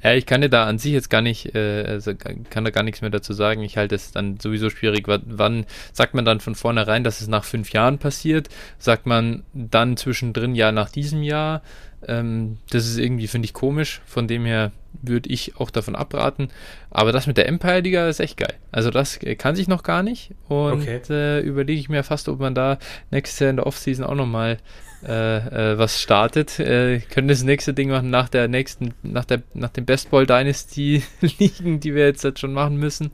ja, 0.07 0.14
ich 0.14 0.25
kann 0.25 0.40
dir 0.40 0.49
da 0.49 0.66
an 0.66 0.79
sich 0.79 0.92
jetzt 0.92 1.11
gar 1.11 1.21
nicht, 1.21 1.57
äh, 1.57 1.83
also 1.85 2.12
kann 2.14 2.64
da 2.64 2.71
gar 2.71 2.85
nichts 2.85 3.01
mehr 3.01 3.11
dazu 3.11 3.33
sagen. 3.33 3.62
Ich 3.62 3.77
halte 3.77 3.97
es 3.97 4.12
dann 4.12 4.38
sowieso 4.38 4.71
schwierig. 4.71 5.09
Wann 5.09 5.66
sagt 5.92 6.14
man 6.14 6.25
dann 6.25 6.38
von 6.38 6.55
vornherein, 6.55 7.03
dass 7.03 7.21
es 7.21 7.27
nach 7.27 7.42
fünf 7.42 7.73
Jahren 7.73 7.99
passiert? 7.99 8.49
Sagt 8.79 9.07
man 9.07 9.42
dann 9.53 9.97
zwischendrin 9.97 10.55
ja 10.55 10.71
nach 10.71 10.90
diesem 10.90 11.25
Jahr? 11.25 11.61
Ähm, 12.07 12.59
das 12.71 12.87
ist 12.87 12.99
irgendwie, 12.99 13.27
finde 13.27 13.47
ich, 13.47 13.53
komisch. 13.53 14.01
Von 14.07 14.29
dem 14.29 14.45
her 14.45 14.71
würde 15.03 15.29
ich 15.29 15.57
auch 15.57 15.73
davon 15.73 15.97
abraten. 15.97 16.51
Aber 16.88 17.11
das 17.11 17.27
mit 17.27 17.37
der 17.37 17.49
Empire 17.49 17.81
Liga 17.81 18.09
ist 18.09 18.21
echt 18.21 18.37
geil. 18.37 18.55
Also 18.71 18.90
das 18.90 19.19
kann 19.38 19.57
sich 19.57 19.66
noch 19.66 19.83
gar 19.83 20.05
nicht. 20.05 20.31
Und 20.47 20.83
okay. 20.83 21.01
äh, 21.11 21.40
überlege 21.40 21.81
ich 21.81 21.88
mir 21.88 22.05
fast, 22.05 22.29
ob 22.29 22.38
man 22.38 22.55
da 22.55 22.79
nächstes 23.11 23.40
Jahr 23.40 23.51
in 23.51 23.57
der 23.57 23.66
Offseason 23.66 24.07
auch 24.07 24.14
nochmal 24.14 24.59
äh, 25.05 25.73
äh, 25.73 25.79
was 25.79 26.01
startet. 26.01 26.59
Äh, 26.59 27.01
können 27.01 27.29
das 27.29 27.43
nächste 27.43 27.75
Ding 27.75 27.91
machen 27.91 28.11
nach 28.11 28.29
der 28.29 28.49
nächsten, 28.49 28.95
nach 29.03 29.25
der, 29.25 29.43
nach 29.55 29.71
dem 29.71 29.85
Bestball 29.85 30.27
Dynasty 30.27 31.03
liegen, 31.21 31.81
die 31.81 31.95
wir 31.95 32.07
jetzt, 32.07 32.25
jetzt 32.25 32.41
schon 32.41 32.53
machen 32.53 32.77
müssen. 32.77 33.11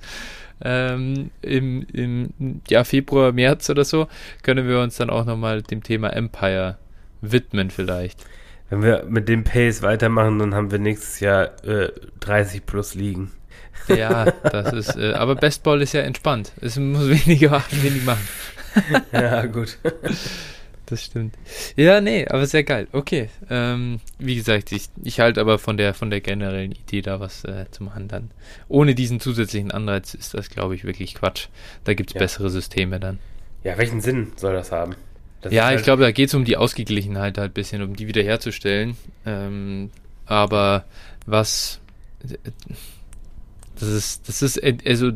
Ähm, 0.65 1.31
im, 1.43 1.87
im 1.93 2.61
ja, 2.69 2.85
Februar, 2.85 3.33
März 3.33 3.69
oder 3.69 3.85
so, 3.85 4.07
können 4.43 4.69
wir 4.69 4.81
uns 4.81 4.97
dann 4.97 5.11
auch 5.11 5.25
nochmal 5.25 5.63
dem 5.63 5.83
Thema 5.83 6.11
Empire 6.11 6.79
widmen 7.21 7.71
vielleicht. 7.71 8.25
Wenn 8.71 8.83
wir 8.83 9.05
mit 9.09 9.29
dem 9.29 9.43
Pace 9.43 9.83
weitermachen, 9.83 10.39
dann 10.39 10.55
haben 10.55 10.71
wir 10.71 10.79
nächstes 10.79 11.21
Jahr 11.21 11.65
äh, 11.65 11.91
30 12.21 12.65
plus 12.65 12.95
liegen. 12.95 13.33
Ja, 13.89 14.31
das 14.31 14.73
ist, 14.73 14.97
äh, 14.97 15.15
aber 15.15 15.35
Bestball 15.35 15.83
ist 15.83 15.95
ja 15.95 16.03
entspannt. 16.03 16.53
Es 16.61 16.79
muss 16.79 17.09
weniger 17.27 17.63
wenig 17.71 18.05
machen. 18.05 18.27
ja, 19.13 19.45
gut 19.47 19.77
das 20.93 21.05
stimmt. 21.05 21.35
Ja, 21.75 22.01
nee, 22.01 22.27
aber 22.29 22.47
sehr 22.47 22.65
geil. 22.65 22.87
Okay. 22.93 23.31
Ähm, 23.49 24.01
wie 24.19 24.35
gesagt, 24.37 24.73
ich, 24.73 24.89
ich 25.03 25.21
halte 25.21 25.41
aber 25.41 25.59
von 25.59 25.77
der 25.77 25.95
von 25.95 26.11
der 26.11 26.21
generellen 26.21 26.73
Idee 26.73 27.01
da 27.01 27.19
was 27.19 27.45
äh, 27.45 27.65
zu 27.71 27.83
machen 27.83 28.09
dann. 28.09 28.31
Ohne 28.69 28.95
diesen 28.95 29.19
zusätzlichen 29.19 29.71
Anreiz 29.71 30.15
ist 30.15 30.35
das, 30.35 30.51
glaube 30.51 30.75
ich, 30.75 30.85
wirklich 30.85 31.15
Quatsch. 31.15 31.49
Da 31.85 31.95
gibt 31.95 32.11
es 32.11 32.15
ja. 32.15 32.21
bessere 32.21 32.51
Systeme 32.51 33.01
dann. 33.01 33.19
Ja, 33.65 33.79
welchen 33.79 34.01
Sinn 34.01 34.33
soll 34.37 34.53
das 34.53 34.71
haben? 34.71 34.95
Das 35.41 35.53
ja, 35.53 35.65
halt 35.67 35.79
ich 35.79 35.85
glaube, 35.85 36.03
da 36.03 36.13
geht 36.13 36.29
es 36.29 36.35
um 36.35 36.45
die 36.45 36.57
Ausgeglichenheit 36.57 37.39
halt 37.39 37.53
ein 37.53 37.55
bisschen, 37.55 37.83
um 37.83 37.97
die 37.97 38.07
wiederherzustellen. 38.07 38.97
Ähm, 39.25 39.91
aber 40.27 40.85
was 41.27 41.81
das 43.81 43.89
ist, 43.89 44.29
das 44.29 44.43
ist, 44.43 44.63
also 44.87 45.13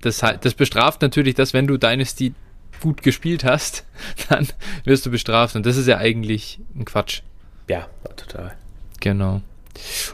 das, 0.00 0.18
das 0.18 0.54
bestraft 0.54 1.02
natürlich, 1.02 1.34
dass 1.34 1.52
wenn 1.52 1.66
du 1.66 1.76
Dynasty 1.76 2.34
gut 2.82 3.02
gespielt 3.02 3.44
hast, 3.44 3.84
dann 4.28 4.48
wirst 4.84 5.06
du 5.06 5.10
bestraft. 5.10 5.56
Und 5.56 5.64
das 5.64 5.76
ist 5.76 5.86
ja 5.86 5.98
eigentlich 5.98 6.58
ein 6.76 6.84
Quatsch. 6.84 7.22
Ja, 7.68 7.86
total. 8.16 8.54
Genau. 9.00 9.40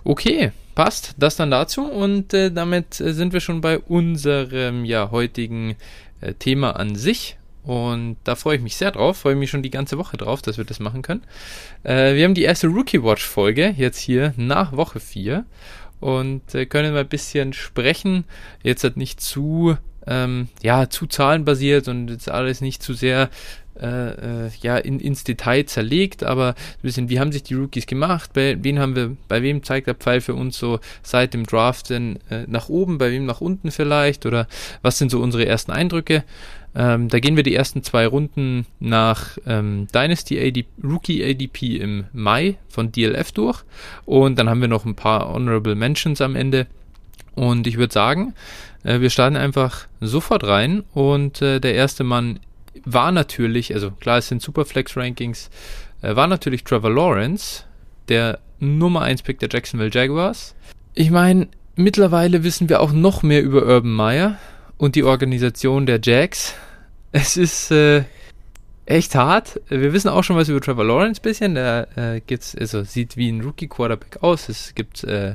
Okay, 0.04 0.52
passt. 0.74 1.14
Das 1.18 1.36
dann 1.36 1.50
dazu. 1.50 1.82
Und 1.82 2.32
äh, 2.34 2.52
damit 2.52 3.00
äh, 3.00 3.12
sind 3.12 3.32
wir 3.32 3.40
schon 3.40 3.60
bei 3.60 3.78
unserem 3.78 4.84
ja, 4.84 5.10
heutigen 5.10 5.76
äh, 6.20 6.34
Thema 6.34 6.76
an 6.76 6.94
sich. 6.94 7.36
Und 7.64 8.16
da 8.24 8.34
freue 8.34 8.56
ich 8.56 8.62
mich 8.62 8.76
sehr 8.76 8.92
drauf, 8.92 9.18
freue 9.18 9.34
mich 9.34 9.50
schon 9.50 9.62
die 9.62 9.70
ganze 9.70 9.98
Woche 9.98 10.16
drauf, 10.16 10.40
dass 10.40 10.56
wir 10.56 10.64
das 10.64 10.80
machen 10.80 11.02
können. 11.02 11.22
Äh, 11.82 12.14
wir 12.14 12.24
haben 12.24 12.34
die 12.34 12.44
erste 12.44 12.68
Rookie 12.68 13.02
Watch 13.02 13.26
Folge 13.26 13.74
jetzt 13.76 13.98
hier 13.98 14.32
nach 14.36 14.72
Woche 14.72 15.00
4 15.00 15.44
und 16.00 16.54
äh, 16.54 16.64
können 16.64 16.94
mal 16.94 17.00
ein 17.00 17.08
bisschen 17.08 17.52
sprechen. 17.52 18.24
Jetzt 18.62 18.84
hat 18.84 18.96
nicht 18.96 19.20
zu 19.20 19.76
ähm, 20.08 20.48
ja, 20.62 20.88
zu 20.88 21.06
zahlenbasiert 21.06 21.86
und 21.88 22.08
jetzt 22.08 22.30
alles 22.30 22.60
nicht 22.60 22.82
zu 22.82 22.94
sehr 22.94 23.30
äh, 23.80 24.46
äh, 24.46 24.50
ja, 24.60 24.76
in, 24.76 24.98
ins 24.98 25.22
Detail 25.22 25.64
zerlegt, 25.66 26.24
aber 26.24 26.48
ein 26.48 26.82
bisschen, 26.82 27.08
wie 27.10 27.20
haben 27.20 27.30
sich 27.30 27.44
die 27.44 27.54
Rookies 27.54 27.86
gemacht, 27.86 28.32
bei 28.32 28.56
wen 28.60 28.80
haben 28.80 28.96
wir, 28.96 29.16
bei 29.28 29.40
wem 29.42 29.62
zeigt 29.62 29.86
der 29.86 29.94
Pfeil 29.94 30.20
für 30.20 30.34
uns 30.34 30.58
so 30.58 30.80
seit 31.02 31.32
dem 31.32 31.46
Draft 31.46 31.90
denn 31.90 32.18
äh, 32.28 32.44
nach 32.48 32.68
oben, 32.68 32.98
bei 32.98 33.12
wem 33.12 33.24
nach 33.24 33.40
unten 33.40 33.70
vielleicht? 33.70 34.26
Oder 34.26 34.48
was 34.82 34.98
sind 34.98 35.12
so 35.12 35.20
unsere 35.20 35.46
ersten 35.46 35.70
Eindrücke? 35.70 36.24
Ähm, 36.74 37.08
da 37.08 37.20
gehen 37.20 37.36
wir 37.36 37.44
die 37.44 37.54
ersten 37.54 37.84
zwei 37.84 38.06
Runden 38.06 38.66
nach 38.80 39.38
ähm, 39.46 39.86
Dynasty 39.94 40.40
AD, 40.40 40.64
Rookie 40.82 41.24
ADP 41.24 41.76
im 41.76 42.06
Mai 42.12 42.56
von 42.68 42.90
DLF 42.90 43.30
durch. 43.30 43.62
Und 44.04 44.40
dann 44.40 44.48
haben 44.48 44.60
wir 44.60 44.68
noch 44.68 44.86
ein 44.86 44.96
paar 44.96 45.32
Honorable 45.32 45.76
Mentions 45.76 46.20
am 46.20 46.34
Ende. 46.34 46.66
Und 47.34 47.68
ich 47.68 47.78
würde 47.78 47.94
sagen, 47.94 48.34
äh, 48.84 49.00
wir 49.00 49.10
starten 49.10 49.36
einfach 49.36 49.86
sofort 50.00 50.44
rein 50.44 50.84
und 50.94 51.42
äh, 51.42 51.60
der 51.60 51.74
erste 51.74 52.04
Mann 52.04 52.40
war 52.84 53.12
natürlich, 53.12 53.74
also 53.74 53.90
klar, 53.90 54.18
es 54.18 54.28
sind 54.28 54.42
Superflex-Rankings, 54.42 55.50
äh, 56.02 56.16
war 56.16 56.26
natürlich 56.26 56.64
Trevor 56.64 56.90
Lawrence, 56.90 57.64
der 58.08 58.38
Nummer 58.60 59.02
1 59.02 59.22
Pick 59.22 59.38
der 59.38 59.48
Jacksonville 59.50 59.90
Jaguars. 59.92 60.54
Ich 60.94 61.10
meine, 61.10 61.48
mittlerweile 61.76 62.44
wissen 62.44 62.68
wir 62.68 62.80
auch 62.80 62.92
noch 62.92 63.22
mehr 63.22 63.42
über 63.42 63.64
Urban 63.66 63.92
Meyer 63.92 64.38
und 64.76 64.94
die 64.96 65.04
Organisation 65.04 65.86
der 65.86 66.00
Jags. 66.02 66.54
Es 67.12 67.36
ist 67.36 67.70
äh, 67.70 68.04
echt 68.88 69.14
hart. 69.14 69.60
Wir 69.68 69.92
wissen 69.92 70.08
auch 70.08 70.24
schon 70.24 70.36
was 70.36 70.48
über 70.48 70.60
Trevor 70.60 70.84
Lawrence 70.84 71.20
bisschen. 71.20 71.54
Der 71.54 71.88
äh, 71.96 72.20
gibt's, 72.20 72.56
also 72.56 72.82
sieht 72.82 73.16
wie 73.16 73.30
ein 73.30 73.42
Rookie-Quarterback 73.42 74.22
aus. 74.22 74.48
Es 74.48 74.74
gibt 74.74 75.04
äh, 75.04 75.34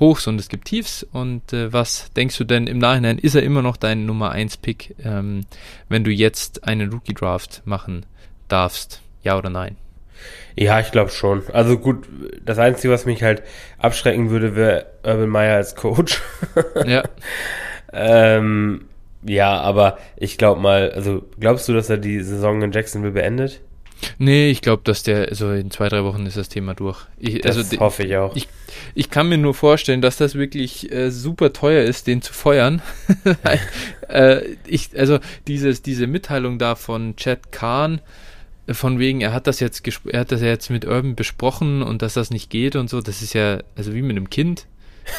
Hochs 0.00 0.26
und 0.26 0.40
es 0.40 0.48
gibt 0.48 0.66
Tiefs. 0.66 1.06
Und 1.12 1.52
äh, 1.52 1.72
was 1.72 2.12
denkst 2.14 2.36
du 2.38 2.44
denn 2.44 2.66
im 2.66 2.78
Nachhinein? 2.78 3.18
Ist 3.18 3.36
er 3.36 3.42
immer 3.42 3.62
noch 3.62 3.76
dein 3.76 4.04
Nummer 4.04 4.34
1-Pick, 4.34 4.96
ähm, 5.04 5.42
wenn 5.88 6.04
du 6.04 6.10
jetzt 6.10 6.64
einen 6.64 6.92
Rookie-Draft 6.92 7.62
machen 7.64 8.04
darfst? 8.48 9.00
Ja 9.22 9.38
oder 9.38 9.50
nein? 9.50 9.76
Ja, 10.56 10.80
ich 10.80 10.90
glaube 10.90 11.10
schon. 11.10 11.44
Also 11.52 11.78
gut, 11.78 12.08
das 12.44 12.58
Einzige, 12.58 12.92
was 12.92 13.06
mich 13.06 13.22
halt 13.22 13.42
abschrecken 13.78 14.30
würde, 14.30 14.56
wäre 14.56 14.86
Urban 15.04 15.28
Meyer 15.28 15.56
als 15.56 15.76
Coach. 15.76 16.20
ja. 16.84 17.04
ähm, 17.92 18.88
ja, 19.22 19.60
aber 19.60 19.98
ich 20.16 20.38
glaube 20.38 20.60
mal, 20.60 20.90
also 20.92 21.24
glaubst 21.40 21.68
du, 21.68 21.72
dass 21.72 21.90
er 21.90 21.98
die 21.98 22.20
Saison 22.22 22.62
in 22.62 22.72
Jacksonville 22.72 23.12
beendet? 23.12 23.60
Nee, 24.18 24.50
ich 24.50 24.62
glaube, 24.62 24.82
dass 24.84 25.02
der, 25.02 25.28
also 25.28 25.50
in 25.52 25.70
zwei, 25.70 25.88
drei 25.88 26.04
Wochen 26.04 26.24
ist 26.26 26.36
das 26.36 26.48
Thema 26.48 26.74
durch. 26.74 27.06
Ich, 27.18 27.40
das 27.40 27.56
also, 27.56 27.78
hoffe 27.80 28.04
ich 28.04 28.16
auch. 28.16 28.34
Ich, 28.36 28.48
ich 28.94 29.10
kann 29.10 29.28
mir 29.28 29.38
nur 29.38 29.54
vorstellen, 29.54 30.00
dass 30.00 30.16
das 30.16 30.34
wirklich 30.34 30.92
äh, 30.92 31.10
super 31.10 31.52
teuer 31.52 31.82
ist, 31.82 32.06
den 32.06 32.22
zu 32.22 32.32
feuern. 32.32 32.80
äh, 34.08 34.42
ich, 34.66 34.96
also 34.96 35.18
dieses, 35.46 35.82
diese 35.82 36.06
Mitteilung 36.06 36.58
da 36.58 36.76
von 36.76 37.16
Chad 37.16 37.50
Kahn, 37.50 38.00
äh, 38.66 38.74
von 38.74 38.98
wegen, 38.98 39.20
er 39.20 39.32
hat 39.32 39.46
das 39.48 39.58
jetzt 39.60 39.82
er 40.06 40.20
hat 40.20 40.32
das 40.32 40.42
ja 40.42 40.48
jetzt 40.48 40.70
mit 40.70 40.84
Urban 40.84 41.16
besprochen 41.16 41.82
und 41.82 42.02
dass 42.02 42.14
das 42.14 42.30
nicht 42.30 42.50
geht 42.50 42.76
und 42.76 42.88
so, 42.88 43.00
das 43.00 43.22
ist 43.22 43.32
ja, 43.32 43.62
also 43.76 43.94
wie 43.94 44.02
mit 44.02 44.16
einem 44.16 44.30
Kind 44.30 44.66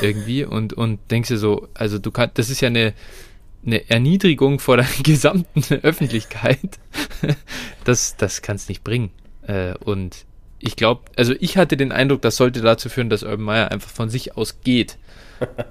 irgendwie 0.02 0.46
und, 0.46 0.74
und 0.74 1.00
denkst 1.12 1.30
du 1.30 1.38
so, 1.38 1.68
also 1.74 1.98
du 2.00 2.12
kannst, 2.12 2.38
das 2.38 2.50
ist 2.50 2.62
ja 2.62 2.68
eine, 2.68 2.94
eine 3.66 3.90
Erniedrigung 3.90 4.60
vor 4.60 4.78
der 4.78 4.88
gesamten 5.04 5.76
Öffentlichkeit, 5.76 6.60
das, 7.84 8.16
das 8.18 8.42
kann 8.42 8.56
es 8.56 8.70
nicht 8.70 8.84
bringen. 8.84 9.12
Äh, 9.44 9.74
und 9.76 10.26
ich 10.60 10.76
glaube, 10.76 11.02
also 11.16 11.34
ich 11.40 11.58
hatte 11.58 11.78
den 11.78 11.92
Eindruck, 11.92 12.22
das 12.22 12.36
sollte 12.36 12.62
dazu 12.62 12.90
führen, 12.90 13.10
dass 13.10 13.24
Urban 13.24 13.42
Meyer 13.42 13.72
einfach 13.72 13.90
von 13.90 14.10
sich 14.10 14.38
aus 14.38 14.62
geht. 14.64 14.98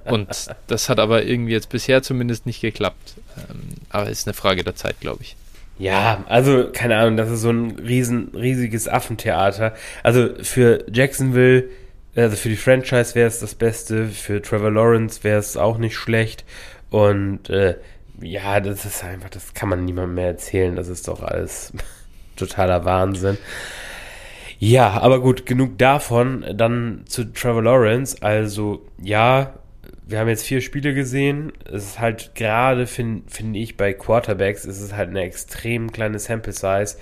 Und 0.07 0.29
das 0.67 0.89
hat 0.89 0.99
aber 0.99 1.25
irgendwie 1.25 1.53
jetzt 1.53 1.69
bisher 1.69 2.03
zumindest 2.03 2.47
nicht 2.47 2.63
geklappt. 2.63 3.15
Ähm, 3.37 3.61
aber 3.91 4.09
ist 4.09 4.27
eine 4.27 4.35
Frage 4.35 4.65
der 4.65 4.75
Zeit, 4.77 5.01
glaube 5.01 5.23
ich. 5.23 5.37
Ja, 5.79 6.25
also 6.27 6.71
keine 6.73 6.97
Ahnung, 6.97 7.17
das 7.17 7.31
ist 7.31 7.43
so 7.43 7.51
ein 7.51 7.79
riesen, 7.79 8.33
riesiges 8.35 8.89
Affentheater. 8.89 9.75
Also 10.03 10.31
für 10.43 10.85
Jacksonville, 10.93 11.69
also 12.17 12.37
für 12.37 12.49
die 12.49 12.57
Franchise 12.57 13.15
wäre 13.15 13.29
es 13.29 13.39
das 13.39 13.55
Beste, 13.55 14.09
für 14.09 14.43
Trevor 14.43 14.73
Lawrence 14.73 15.23
wäre 15.23 15.39
es 15.39 15.57
auch 15.57 15.79
nicht 15.79 15.95
schlecht. 15.95 16.45
Und 16.91 17.51
äh, 17.51 17.77
ja, 18.21 18.61
das 18.61 18.85
ist 18.85 19.05
einfach, 19.05 19.31
das 19.31 19.55
kann 19.55 19.69
man 19.69 19.85
niemandem 19.85 20.15
mehr 20.15 20.29
erzählen. 20.29 20.75
Das 20.77 20.89
ist 20.89 21.09
doch 21.09 21.23
alles 21.23 21.73
totaler 22.37 22.85
Wahnsinn. 22.85 23.39
Ja, 24.59 25.01
aber 25.01 25.21
gut, 25.21 25.47
genug 25.47 25.79
davon. 25.79 26.45
Dann 26.55 27.03
zu 27.07 27.33
Trevor 27.33 27.63
Lawrence. 27.63 28.17
Also, 28.23 28.87
ja, 29.01 29.55
wir 30.07 30.19
haben 30.19 30.29
jetzt 30.29 30.47
vier 30.47 30.61
Spiele 30.61 30.95
gesehen. 30.95 31.53
Es 31.65 31.85
ist 31.85 32.01
halt 32.01 32.35
gerade, 32.35 32.87
finde 32.87 33.31
find 33.31 33.55
ich, 33.57 33.77
bei 33.77 33.93
Quarterbacks 33.93 34.65
ist 34.65 34.81
es 34.81 34.95
halt 34.95 35.11
eine 35.11 35.21
extrem 35.21 35.93
kleine 35.93 36.19
Sample 36.19 36.53
Size. 36.53 36.97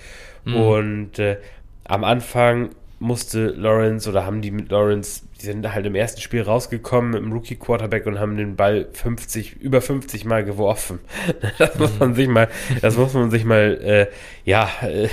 Mhm. 0.44 0.56
Und 0.56 1.18
äh, 1.18 1.38
am 1.84 2.04
Anfang 2.04 2.70
musste 2.98 3.46
Lawrence 3.48 4.08
oder 4.08 4.26
haben 4.26 4.42
die 4.42 4.50
mit 4.50 4.70
Lawrence, 4.70 5.22
die 5.40 5.46
sind 5.46 5.72
halt 5.72 5.86
im 5.86 5.94
ersten 5.94 6.20
Spiel 6.20 6.42
rausgekommen 6.42 7.10
mit 7.10 7.22
dem 7.22 7.32
Rookie 7.32 7.56
Quarterback 7.56 8.06
und 8.06 8.18
haben 8.18 8.36
den 8.36 8.56
Ball 8.56 8.88
50, 8.92 9.56
über 9.60 9.80
50 9.80 10.24
Mal 10.24 10.44
geworfen. 10.44 11.00
Das 11.58 11.78
muss 11.78 11.98
man 11.98 12.14
sich 12.14 12.28
mal, 12.28 12.48
das 12.80 12.96
muss 12.96 13.14
man 13.14 13.30
sich 13.30 13.44
mal, 13.44 13.78
äh, 13.82 14.06
ja, 14.44 14.68
äh, 14.82 15.08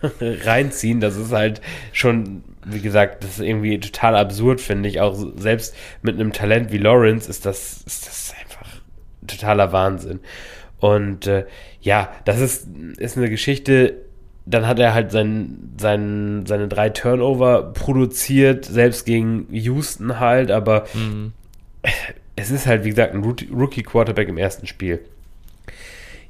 reinziehen. 0.20 1.00
Das 1.00 1.16
ist 1.16 1.32
halt 1.32 1.60
schon, 1.92 2.44
wie 2.64 2.80
gesagt, 2.80 3.24
das 3.24 3.32
ist 3.32 3.40
irgendwie 3.40 3.78
total 3.80 4.16
absurd, 4.16 4.60
finde 4.60 4.88
ich. 4.88 5.00
Auch 5.00 5.16
selbst 5.36 5.76
mit 6.02 6.14
einem 6.14 6.32
Talent 6.32 6.72
wie 6.72 6.78
Lawrence 6.78 7.28
ist 7.28 7.46
das, 7.46 7.82
ist 7.86 8.06
das 8.06 8.34
einfach 8.40 8.80
totaler 9.26 9.72
Wahnsinn. 9.72 10.20
Und 10.78 11.26
äh, 11.26 11.44
ja, 11.80 12.12
das 12.24 12.40
ist, 12.40 12.68
ist 12.98 13.16
eine 13.16 13.30
Geschichte, 13.30 13.96
dann 14.50 14.66
hat 14.66 14.78
er 14.78 14.94
halt 14.94 15.12
sein, 15.12 15.74
sein, 15.78 16.44
seine 16.46 16.68
drei 16.68 16.88
Turnover 16.88 17.72
produziert, 17.74 18.64
selbst 18.64 19.04
gegen 19.04 19.46
Houston 19.50 20.18
halt, 20.20 20.50
aber 20.50 20.86
mhm. 20.94 21.32
es 22.36 22.50
ist 22.50 22.66
halt, 22.66 22.84
wie 22.84 22.90
gesagt, 22.90 23.14
ein 23.14 23.22
Rookie-Quarterback 23.22 24.28
im 24.28 24.38
ersten 24.38 24.66
Spiel. 24.66 25.00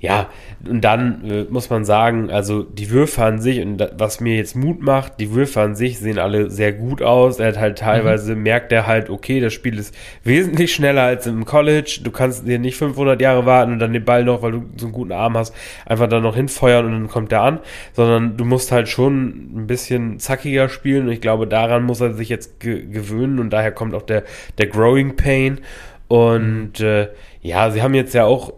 Ja, 0.00 0.28
und 0.64 0.82
dann 0.82 1.28
äh, 1.28 1.44
muss 1.50 1.70
man 1.70 1.84
sagen, 1.84 2.30
also 2.30 2.62
die 2.62 2.90
Würfe 2.90 3.24
an 3.24 3.40
sich 3.40 3.60
und 3.60 3.78
das, 3.78 3.90
was 3.98 4.20
mir 4.20 4.36
jetzt 4.36 4.54
Mut 4.54 4.80
macht, 4.80 5.18
die 5.18 5.32
Würfe 5.32 5.60
an 5.60 5.74
sich 5.74 5.98
sehen 5.98 6.20
alle 6.20 6.50
sehr 6.50 6.72
gut 6.72 7.02
aus. 7.02 7.40
Er 7.40 7.48
hat 7.48 7.58
halt 7.58 7.78
teilweise, 7.78 8.36
mhm. 8.36 8.44
merkt 8.44 8.70
er 8.70 8.86
halt, 8.86 9.10
okay, 9.10 9.40
das 9.40 9.52
Spiel 9.52 9.76
ist 9.76 9.92
wesentlich 10.22 10.72
schneller 10.72 11.02
als 11.02 11.26
im 11.26 11.44
College. 11.44 12.00
Du 12.04 12.12
kannst 12.12 12.46
dir 12.46 12.60
nicht 12.60 12.76
500 12.76 13.20
Jahre 13.20 13.44
warten 13.44 13.72
und 13.72 13.80
dann 13.80 13.92
den 13.92 14.04
Ball 14.04 14.22
noch, 14.22 14.40
weil 14.42 14.52
du 14.52 14.66
so 14.76 14.86
einen 14.86 14.92
guten 14.92 15.10
Arm 15.10 15.36
hast, 15.36 15.52
einfach 15.84 16.08
dann 16.08 16.22
noch 16.22 16.36
hinfeuern 16.36 16.86
und 16.86 16.92
dann 16.92 17.08
kommt 17.08 17.32
er 17.32 17.42
an, 17.42 17.58
sondern 17.92 18.36
du 18.36 18.44
musst 18.44 18.70
halt 18.70 18.88
schon 18.88 19.62
ein 19.62 19.66
bisschen 19.66 20.20
zackiger 20.20 20.68
spielen 20.68 21.06
und 21.06 21.12
ich 21.12 21.20
glaube, 21.20 21.48
daran 21.48 21.82
muss 21.82 22.00
er 22.00 22.14
sich 22.14 22.28
jetzt 22.28 22.60
ge 22.60 22.86
gewöhnen 22.86 23.40
und 23.40 23.50
daher 23.50 23.72
kommt 23.72 23.94
auch 23.94 24.02
der, 24.02 24.22
der 24.58 24.68
Growing 24.68 25.16
Pain. 25.16 25.60
Und 26.06 26.78
mhm. 26.78 26.86
äh, 26.86 27.08
ja, 27.42 27.70
sie 27.70 27.82
haben 27.82 27.94
jetzt 27.94 28.14
ja 28.14 28.24
auch 28.24 28.52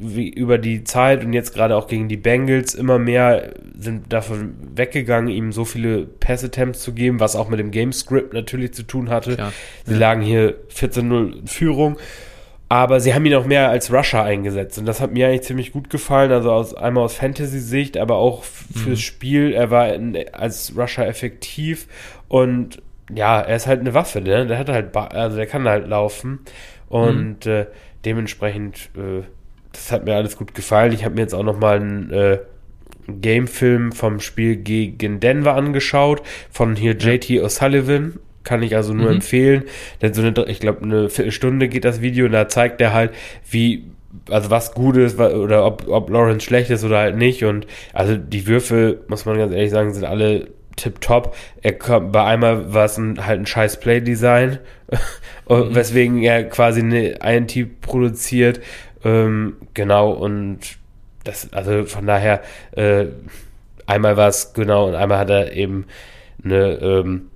wie 0.00 0.28
über 0.28 0.58
die 0.58 0.82
Zeit 0.84 1.24
und 1.24 1.32
jetzt 1.32 1.54
gerade 1.54 1.76
auch 1.76 1.86
gegen 1.86 2.08
die 2.08 2.16
Bengals 2.16 2.74
immer 2.74 2.98
mehr 2.98 3.52
sind 3.78 4.12
davon 4.12 4.54
weggegangen, 4.74 5.28
ihm 5.28 5.52
so 5.52 5.64
viele 5.64 6.06
Pass-Attempts 6.06 6.80
zu 6.80 6.92
geben, 6.92 7.20
was 7.20 7.36
auch 7.36 7.48
mit 7.48 7.60
dem 7.60 7.70
Game-Script 7.70 8.32
natürlich 8.32 8.72
zu 8.72 8.82
tun 8.82 9.10
hatte. 9.10 9.36
Klar. 9.36 9.52
Sie 9.84 9.92
ja. 9.92 9.98
lagen 9.98 10.22
hier 10.22 10.56
14-0 10.74 11.40
in 11.40 11.46
Führung. 11.46 11.96
Aber 12.70 13.00
sie 13.00 13.14
haben 13.14 13.26
ihn 13.26 13.34
auch 13.34 13.46
mehr 13.46 13.68
als 13.68 13.92
Rusher 13.92 14.22
eingesetzt. 14.22 14.78
Und 14.78 14.86
das 14.86 15.00
hat 15.00 15.12
mir 15.12 15.26
eigentlich 15.26 15.42
ziemlich 15.42 15.72
gut 15.72 15.90
gefallen. 15.90 16.30
Also 16.30 16.52
aus, 16.52 16.72
einmal 16.72 17.02
aus 17.02 17.14
Fantasy-Sicht, 17.14 17.98
aber 17.98 18.14
auch 18.14 18.44
fürs 18.44 18.86
mhm. 18.86 19.02
Spiel. 19.02 19.52
Er 19.52 19.72
war 19.72 19.92
in, 19.92 20.16
als 20.32 20.74
Rusher 20.76 21.06
effektiv. 21.06 21.88
Und 22.28 22.80
ja, 23.12 23.40
er 23.40 23.56
ist 23.56 23.66
halt 23.66 23.80
eine 23.80 23.92
Waffe, 23.92 24.20
ne? 24.20 24.46
Der 24.46 24.56
hat 24.56 24.68
halt, 24.68 24.96
also 24.96 25.36
der 25.36 25.46
kann 25.46 25.68
halt 25.68 25.88
laufen. 25.88 26.40
Und 26.88 27.44
mhm. 27.44 27.52
äh, 27.52 27.66
dementsprechend 28.04 28.90
äh, 28.96 29.24
das 29.72 29.92
hat 29.92 30.04
mir 30.04 30.14
alles 30.14 30.36
gut 30.36 30.54
gefallen. 30.54 30.92
Ich 30.92 31.04
habe 31.04 31.14
mir 31.14 31.22
jetzt 31.22 31.34
auch 31.34 31.42
nochmal 31.42 31.76
einen 31.76 32.10
äh, 32.10 32.38
Gamefilm 33.20 33.92
vom 33.92 34.20
Spiel 34.20 34.56
gegen 34.56 35.20
Denver 35.20 35.54
angeschaut, 35.54 36.22
von 36.50 36.76
hier 36.76 36.92
JT 36.92 37.30
O'Sullivan. 37.42 38.14
Kann 38.42 38.62
ich 38.62 38.74
also 38.74 38.94
nur 38.94 39.08
mhm. 39.08 39.16
empfehlen. 39.16 39.64
Denn 40.00 40.14
so 40.14 40.22
eine, 40.22 40.32
ich 40.46 40.60
glaube, 40.60 40.82
eine 40.82 41.10
Viertelstunde 41.10 41.68
geht 41.68 41.84
das 41.84 42.00
Video 42.00 42.26
und 42.26 42.32
da 42.32 42.48
zeigt 42.48 42.80
er 42.80 42.94
halt, 42.94 43.12
wie, 43.50 43.84
also 44.30 44.50
was 44.50 44.72
gut 44.72 44.96
ist 44.96 45.18
oder 45.18 45.66
ob, 45.66 45.86
ob 45.88 46.08
Lawrence 46.08 46.46
schlecht 46.46 46.70
ist 46.70 46.82
oder 46.82 46.98
halt 46.98 47.16
nicht. 47.16 47.44
Und 47.44 47.66
also 47.92 48.16
die 48.16 48.46
Würfe, 48.46 49.00
muss 49.08 49.26
man 49.26 49.36
ganz 49.36 49.52
ehrlich 49.52 49.70
sagen, 49.70 49.92
sind 49.92 50.04
alle 50.04 50.48
tipptopp. 50.76 51.36
Er 51.60 51.74
kommt, 51.74 52.12
bei 52.12 52.24
einmal 52.24 52.72
war 52.72 52.86
es 52.86 52.96
ein, 52.96 53.26
halt 53.26 53.40
ein 53.40 53.46
scheiß 53.46 53.78
Play-Design, 53.80 54.58
mhm. 55.48 55.74
weswegen 55.74 56.22
er 56.22 56.44
quasi 56.44 56.80
eine 56.80 57.18
INT 57.22 57.80
produziert 57.82 58.60
ähm, 59.04 59.56
genau, 59.74 60.10
und 60.10 60.58
das, 61.24 61.52
also 61.52 61.84
von 61.84 62.06
daher, 62.06 62.42
äh, 62.72 63.06
einmal 63.86 64.16
war 64.16 64.28
es 64.28 64.52
genau 64.52 64.88
und 64.88 64.94
einmal 64.94 65.18
hat 65.18 65.30
er 65.30 65.52
eben 65.52 65.86
eine, 66.44 66.74
ähm, 66.80 67.30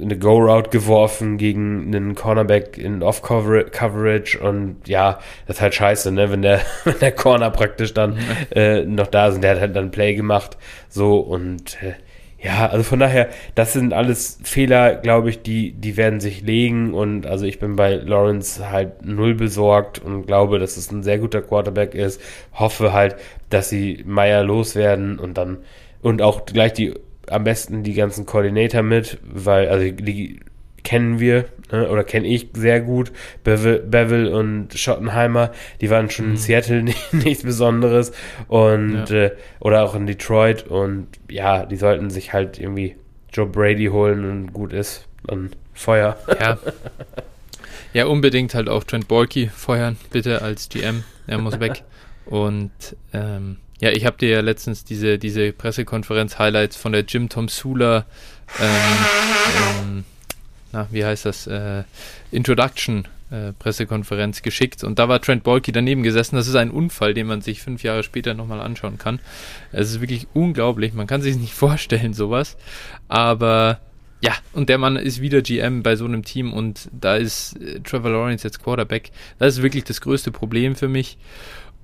eine 0.00 0.18
Go-Route 0.18 0.70
geworfen 0.70 1.36
gegen 1.36 1.94
einen 1.94 2.14
Cornerback 2.14 2.78
in 2.78 3.02
Off-Coverage 3.02 4.38
und 4.40 4.88
ja, 4.88 5.18
das 5.46 5.56
ist 5.56 5.62
halt 5.62 5.74
scheiße, 5.74 6.10
ne, 6.10 6.30
wenn 6.30 6.42
der, 6.42 6.60
wenn 6.84 6.98
der 6.98 7.12
Corner 7.12 7.50
praktisch 7.50 7.92
dann 7.92 8.18
äh, 8.50 8.82
noch 8.82 9.08
da 9.08 9.28
ist 9.28 9.36
und 9.36 9.42
der 9.42 9.52
hat 9.52 9.60
halt 9.60 9.76
dann 9.76 9.90
Play 9.90 10.14
gemacht, 10.14 10.56
so 10.88 11.18
und 11.18 11.82
äh, 11.82 11.94
ja, 12.42 12.68
also 12.68 12.82
von 12.84 12.98
daher, 12.98 13.28
das 13.54 13.74
sind 13.74 13.92
alles 13.92 14.38
Fehler, 14.42 14.96
glaube 14.96 15.28
ich, 15.28 15.42
die, 15.42 15.72
die 15.72 15.98
werden 15.98 16.20
sich 16.20 16.40
legen 16.40 16.94
und 16.94 17.26
also 17.26 17.44
ich 17.44 17.58
bin 17.58 17.76
bei 17.76 17.94
Lawrence 17.96 18.70
halt 18.70 19.04
null 19.04 19.34
besorgt 19.34 19.98
und 19.98 20.26
glaube, 20.26 20.58
dass 20.58 20.78
es 20.78 20.90
ein 20.90 21.02
sehr 21.02 21.18
guter 21.18 21.42
Quarterback 21.42 21.94
ist. 21.94 22.20
Hoffe 22.54 22.94
halt, 22.94 23.16
dass 23.50 23.68
sie 23.68 24.02
Meyer 24.06 24.42
loswerden 24.42 25.18
und 25.18 25.36
dann 25.36 25.58
und 26.00 26.22
auch 26.22 26.46
gleich 26.46 26.72
die 26.72 26.94
am 27.28 27.44
besten 27.44 27.82
die 27.82 27.94
ganzen 27.94 28.24
Koordinator 28.24 28.82
mit, 28.82 29.18
weil 29.22 29.68
also 29.68 29.90
die 29.90 30.40
kennen 30.82 31.20
wir 31.20 31.46
ne, 31.72 31.88
oder 31.88 32.04
kenne 32.04 32.26
ich 32.26 32.48
sehr 32.54 32.80
gut. 32.80 33.12
Bevel, 33.44 33.80
Bevel 33.80 34.28
und 34.28 34.74
Schottenheimer, 34.74 35.52
die 35.80 35.90
waren 35.90 36.10
schon 36.10 36.26
mhm. 36.26 36.30
in 36.32 36.36
Seattle 36.36 36.82
nicht, 36.84 37.12
nichts 37.12 37.42
Besonderes 37.42 38.12
und 38.48 39.06
ja. 39.08 39.16
äh, 39.16 39.30
oder 39.60 39.84
auch 39.84 39.94
in 39.94 40.06
Detroit 40.06 40.66
und 40.66 41.08
ja, 41.28 41.64
die 41.66 41.76
sollten 41.76 42.10
sich 42.10 42.32
halt 42.32 42.58
irgendwie 42.58 42.96
Joe 43.32 43.46
Brady 43.46 43.86
holen 43.86 44.28
und 44.28 44.52
gut 44.52 44.72
ist 44.72 45.06
dann 45.26 45.50
Feuer. 45.74 46.16
Ja. 46.40 46.58
Ja, 47.92 48.06
unbedingt 48.06 48.54
halt 48.54 48.68
auch 48.68 48.84
Trent 48.84 49.08
Borky 49.08 49.48
feuern, 49.48 49.96
bitte 50.12 50.42
als 50.42 50.68
GM. 50.68 51.02
Er 51.26 51.38
muss 51.38 51.58
weg. 51.58 51.82
Und 52.24 52.70
ähm, 53.12 53.56
ja, 53.80 53.90
ich 53.90 54.06
habe 54.06 54.16
dir 54.16 54.28
ja 54.28 54.40
letztens 54.42 54.84
diese, 54.84 55.18
diese 55.18 55.52
Pressekonferenz-Highlights 55.52 56.76
von 56.76 56.92
der 56.92 57.02
Jim 57.02 57.28
Tom 57.28 57.48
Sula 57.48 58.06
ähm, 58.60 58.66
ähm, 59.82 60.04
na, 60.72 60.88
wie 60.90 61.04
heißt 61.04 61.26
das, 61.26 61.46
äh, 61.46 61.84
Introduction 62.30 63.06
äh, 63.30 63.52
Pressekonferenz 63.52 64.42
geschickt 64.42 64.82
und 64.84 64.98
da 64.98 65.08
war 65.08 65.20
Trent 65.20 65.44
Bolke 65.44 65.72
daneben 65.72 66.02
gesessen. 66.02 66.36
Das 66.36 66.48
ist 66.48 66.56
ein 66.56 66.70
Unfall, 66.70 67.14
den 67.14 67.26
man 67.26 67.40
sich 67.40 67.62
fünf 67.62 67.82
Jahre 67.82 68.02
später 68.02 68.34
nochmal 68.34 68.60
anschauen 68.60 68.98
kann. 68.98 69.20
Es 69.72 69.90
ist 69.90 70.00
wirklich 70.00 70.26
unglaublich, 70.34 70.92
man 70.92 71.06
kann 71.06 71.22
sich 71.22 71.36
nicht 71.36 71.54
vorstellen, 71.54 72.14
sowas. 72.14 72.56
Aber 73.08 73.80
ja, 74.22 74.32
und 74.52 74.68
der 74.68 74.78
Mann 74.78 74.96
ist 74.96 75.20
wieder 75.20 75.40
GM 75.40 75.82
bei 75.82 75.96
so 75.96 76.04
einem 76.04 76.24
Team 76.24 76.52
und 76.52 76.88
da 76.92 77.16
ist 77.16 77.56
äh, 77.60 77.80
Trevor 77.80 78.10
Lawrence 78.10 78.46
jetzt 78.46 78.62
Quarterback. 78.62 79.12
Das 79.38 79.56
ist 79.56 79.62
wirklich 79.62 79.84
das 79.84 80.00
größte 80.00 80.30
Problem 80.30 80.76
für 80.76 80.88
mich. 80.88 81.16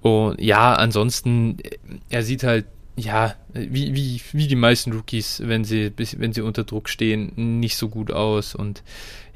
Und 0.03 0.41
ja, 0.41 0.75
ansonsten, 0.75 1.59
äh, 1.61 1.79
er 2.11 2.23
sieht 2.23 2.43
halt 2.43 2.67
ja, 2.97 3.35
wie, 3.53 3.95
wie, 3.95 4.21
wie 4.33 4.47
die 4.47 4.57
meisten 4.57 4.93
Rookies, 4.93 5.43
wenn 5.45 5.65
sie, 5.65 5.93
wenn 6.17 6.33
sie 6.33 6.41
unter 6.41 6.65
Druck 6.65 6.89
stehen, 6.89 7.61
nicht 7.61 7.77
so 7.77 7.91
gut 7.91 8.11
aus. 8.11 8.55
Und 8.55 8.83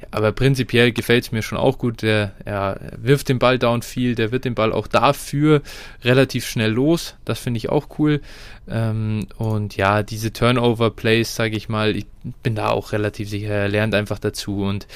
aber 0.09 0.31
prinzipiell 0.31 0.91
gefällt 0.91 1.25
es 1.25 1.31
mir 1.31 1.43
schon 1.43 1.59
auch 1.59 1.77
gut. 1.77 2.01
Der 2.01 2.31
ja, 2.45 2.75
wirft 2.97 3.29
den 3.29 3.37
Ball 3.37 3.59
downfield, 3.59 4.17
der 4.17 4.31
wird 4.31 4.45
den 4.45 4.55
Ball 4.55 4.73
auch 4.73 4.87
dafür 4.87 5.61
relativ 6.03 6.47
schnell 6.47 6.71
los. 6.71 7.15
Das 7.23 7.39
finde 7.39 7.59
ich 7.59 7.69
auch 7.69 7.99
cool. 7.99 8.21
Ähm, 8.67 9.27
und 9.37 9.77
ja, 9.77 10.01
diese 10.01 10.33
Turnover-Plays, 10.33 11.35
sage 11.35 11.55
ich 11.55 11.69
mal, 11.69 11.95
ich 11.95 12.07
bin 12.41 12.55
da 12.55 12.69
auch 12.69 12.93
relativ 12.93 13.29
sicher. 13.29 13.49
Er 13.49 13.69
lernt 13.69 13.93
einfach 13.93 14.17
dazu 14.17 14.63
und, 14.63 14.87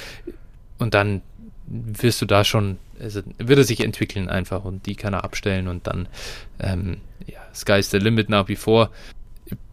und 0.80 0.96
dann 0.96 1.22
wirst 1.68 2.22
du 2.22 2.26
da 2.26 2.44
schon, 2.44 2.78
also 3.00 3.22
wird 3.38 3.60
er 3.60 3.66
sich 3.66 3.82
entwickeln 3.82 4.30
einfach 4.30 4.66
und 4.66 4.86
die 4.86 4.96
kann 4.96 5.14
er 5.14 5.24
abstellen 5.24 5.68
und 5.68 5.88
dann, 5.88 6.08
ähm, 6.60 6.98
ja, 7.26 7.40
Sky's 7.54 7.90
the 7.90 7.98
Limit 7.98 8.30
nach 8.30 8.48
wie 8.48 8.56
vor. 8.56 8.92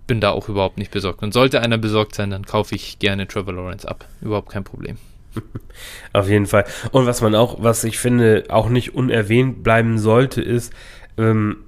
Bin 0.06 0.20
da 0.20 0.30
auch 0.30 0.48
überhaupt 0.48 0.78
nicht 0.78 0.90
besorgt. 0.90 1.22
Und 1.22 1.32
sollte 1.32 1.60
einer 1.60 1.78
besorgt 1.78 2.14
sein, 2.14 2.30
dann 2.30 2.44
kaufe 2.44 2.74
ich 2.74 2.98
gerne 2.98 3.28
Trevor 3.28 3.54
Lawrence 3.54 3.88
ab. 3.88 4.06
Überhaupt 4.20 4.50
kein 4.50 4.64
Problem. 4.64 4.96
Auf 6.12 6.28
jeden 6.28 6.46
Fall. 6.46 6.64
Und 6.90 7.06
was 7.06 7.20
man 7.20 7.34
auch, 7.34 7.62
was 7.62 7.84
ich 7.84 7.98
finde, 7.98 8.44
auch 8.48 8.68
nicht 8.68 8.94
unerwähnt 8.94 9.62
bleiben 9.62 9.98
sollte, 9.98 10.42
ist, 10.42 10.72
ähm, 11.16 11.58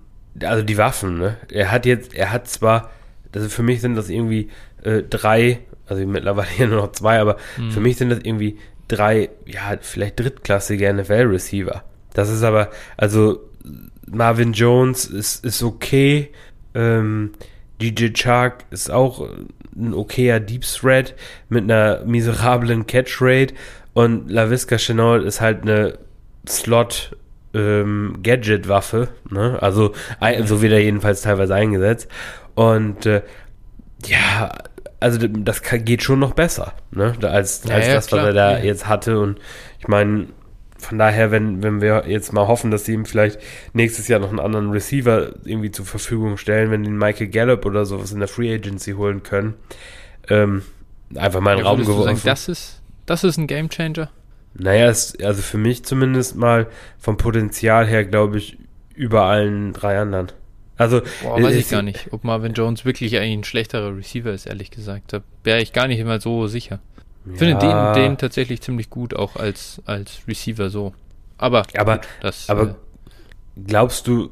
also 0.43 0.63
die 0.63 0.77
Waffen, 0.77 1.19
ne? 1.19 1.37
Er 1.51 1.71
hat 1.71 1.87
jetzt, 1.87 2.15
er 2.15 2.33
hat 2.33 2.49
zwar, 2.49 2.91
also 3.33 3.49
für 3.49 3.63
mich 3.63 3.81
sind 3.81 3.95
das 3.95 4.09
irgendwie 4.09 4.51
äh, 4.83 5.03
drei, 5.03 5.61
also 5.87 6.05
mittlerweile 6.07 6.49
hier 6.57 6.67
nur 6.67 6.83
noch 6.83 6.93
zwei, 6.93 7.21
aber 7.21 7.37
mhm. 7.57 7.71
für 7.71 7.81
mich 7.81 7.97
sind 7.97 8.11
das 8.11 8.21
irgendwie 8.23 8.59
drei, 8.89 9.31
ja, 9.47 9.77
vielleicht 9.81 10.21
drittklassige 10.21 10.93
NFL-Receiver. 10.93 11.83
Das 12.13 12.31
ist 12.31 12.43
aber, 12.43 12.71
also 12.97 13.41
Marvin 14.07 14.53
Jones 14.53 15.07
ist, 15.07 15.45
ist 15.45 15.63
okay. 15.63 16.31
Ähm, 16.75 17.33
DJ 17.81 18.09
Chark 18.13 18.65
ist 18.71 18.91
auch 18.91 19.29
ein 19.77 19.95
okayer 19.95 20.41
Deep 20.41 20.63
Threat 20.63 21.15
mit 21.49 21.65
einer 21.65 22.05
miserablen 22.05 22.87
Catch 22.87 23.19
Rate 23.21 23.55
und 23.93 24.31
LaVisca 24.31 24.77
Chenault 24.77 25.25
ist 25.25 25.41
halt 25.41 25.63
eine 25.63 25.99
Slot 26.49 27.17
ähm, 27.55 28.19
Gadget 28.23 28.69
Waffe, 28.69 29.09
ne? 29.31 29.59
Also 29.61 29.93
so 30.45 30.63
wird 30.63 30.73
er 30.73 30.83
jedenfalls 30.83 31.23
teilweise 31.23 31.55
eingesetzt 31.55 32.09
und 32.55 33.07
äh, 33.07 33.23
ja, 34.07 34.53
also 35.05 35.19
das 35.29 35.61
kann, 35.61 35.85
geht 35.85 36.03
schon 36.03 36.19
noch 36.19 36.33
besser, 36.33 36.73
ne? 36.91 37.15
Als, 37.21 37.63
ja, 37.65 37.75
als 37.75 37.87
ja, 37.87 37.95
das, 37.95 38.07
klar. 38.07 38.23
was 38.23 38.29
er 38.29 38.33
da 38.33 38.59
ja. 38.59 38.65
jetzt 38.65 38.89
hatte. 38.89 39.21
Und 39.21 39.39
ich 39.79 39.87
meine, 39.87 40.29
von 40.79 40.97
daher, 40.97 41.31
wenn, 41.31 41.63
wenn 41.63 41.83
wir 41.83 42.05
jetzt 42.09 42.33
mal 42.33 42.49
hoffen, 42.49 42.71
dass 42.71 42.87
sie 42.87 42.95
ihm 42.95 43.05
vielleicht 43.05 43.39
nächstes 43.75 44.09
Jahr 44.09 44.19
noch 44.19 44.31
einen 44.31 44.41
anderen 44.41 44.71
Receiver 44.71 45.35
irgendwie 45.45 45.71
zur 45.71 45.85
Verfügung 45.85 46.39
stellen, 46.39 46.71
wenn 46.71 46.85
den 46.85 46.97
Michael 46.97 47.29
Gallup 47.29 47.67
oder 47.67 47.85
sowas 47.85 48.13
in 48.13 48.19
der 48.19 48.29
Free 48.29 48.55
Agency 48.55 48.93
holen 48.93 49.23
können, 49.23 49.53
ähm, 50.31 50.63
einfach 51.15 51.41
mal 51.41 51.53
in 51.53 51.59
den 51.59 51.67
Raum 51.67 51.81
geworfen. 51.81 52.17
Sagen, 52.17 52.21
das 52.25 52.49
ist, 52.49 52.81
das 53.05 53.25
ist 53.25 53.37
ein 53.37 53.47
Game 53.47 53.69
Changer? 53.69 54.09
Naja, 54.55 54.89
ist, 54.89 55.23
also 55.23 55.43
für 55.43 55.59
mich 55.59 55.85
zumindest 55.85 56.35
mal 56.35 56.67
vom 56.99 57.19
Potenzial 57.19 57.87
her, 57.87 58.07
glaube 58.07 58.39
ich, 58.39 58.57
über 58.95 59.25
allen 59.25 59.75
drei 59.75 59.99
anderen. 59.99 60.29
Also, 60.77 61.03
Boah, 61.23 61.41
weiß 61.41 61.55
ich 61.55 61.69
gar 61.69 61.83
nicht, 61.83 62.09
ob 62.13 62.25
Marvin 62.25 62.53
Jones 62.53 62.85
wirklich 62.85 63.17
eigentlich 63.17 63.39
ein 63.39 63.45
schlechterer 63.45 63.97
Receiver 63.97 64.33
ist, 64.33 64.47
ehrlich 64.47 64.71
gesagt. 64.71 65.13
Da 65.13 65.21
wäre 65.45 65.63
ich 65.63 65.73
gar 65.73 65.87
nicht 65.87 66.01
immer 66.01 66.21
so 66.21 66.47
sicher. 66.47 66.81
Ich 67.27 67.33
ja. 67.33 67.39
finde 67.39 67.59
den, 67.59 67.95
den 67.95 68.19
tatsächlich 68.19 68.61
ziemlich 68.61 68.91
gut, 68.91 69.15
auch 69.15 69.37
als, 69.37 69.81
als 69.87 70.23
Receiver 70.27 70.71
so. 70.71 70.93
Aber, 71.39 71.63
aber, 71.77 71.99
gut, 71.99 72.09
das, 72.21 72.51
aber 72.51 72.63
äh, 72.63 72.75
glaubst 73.67 74.07
du, 74.09 74.31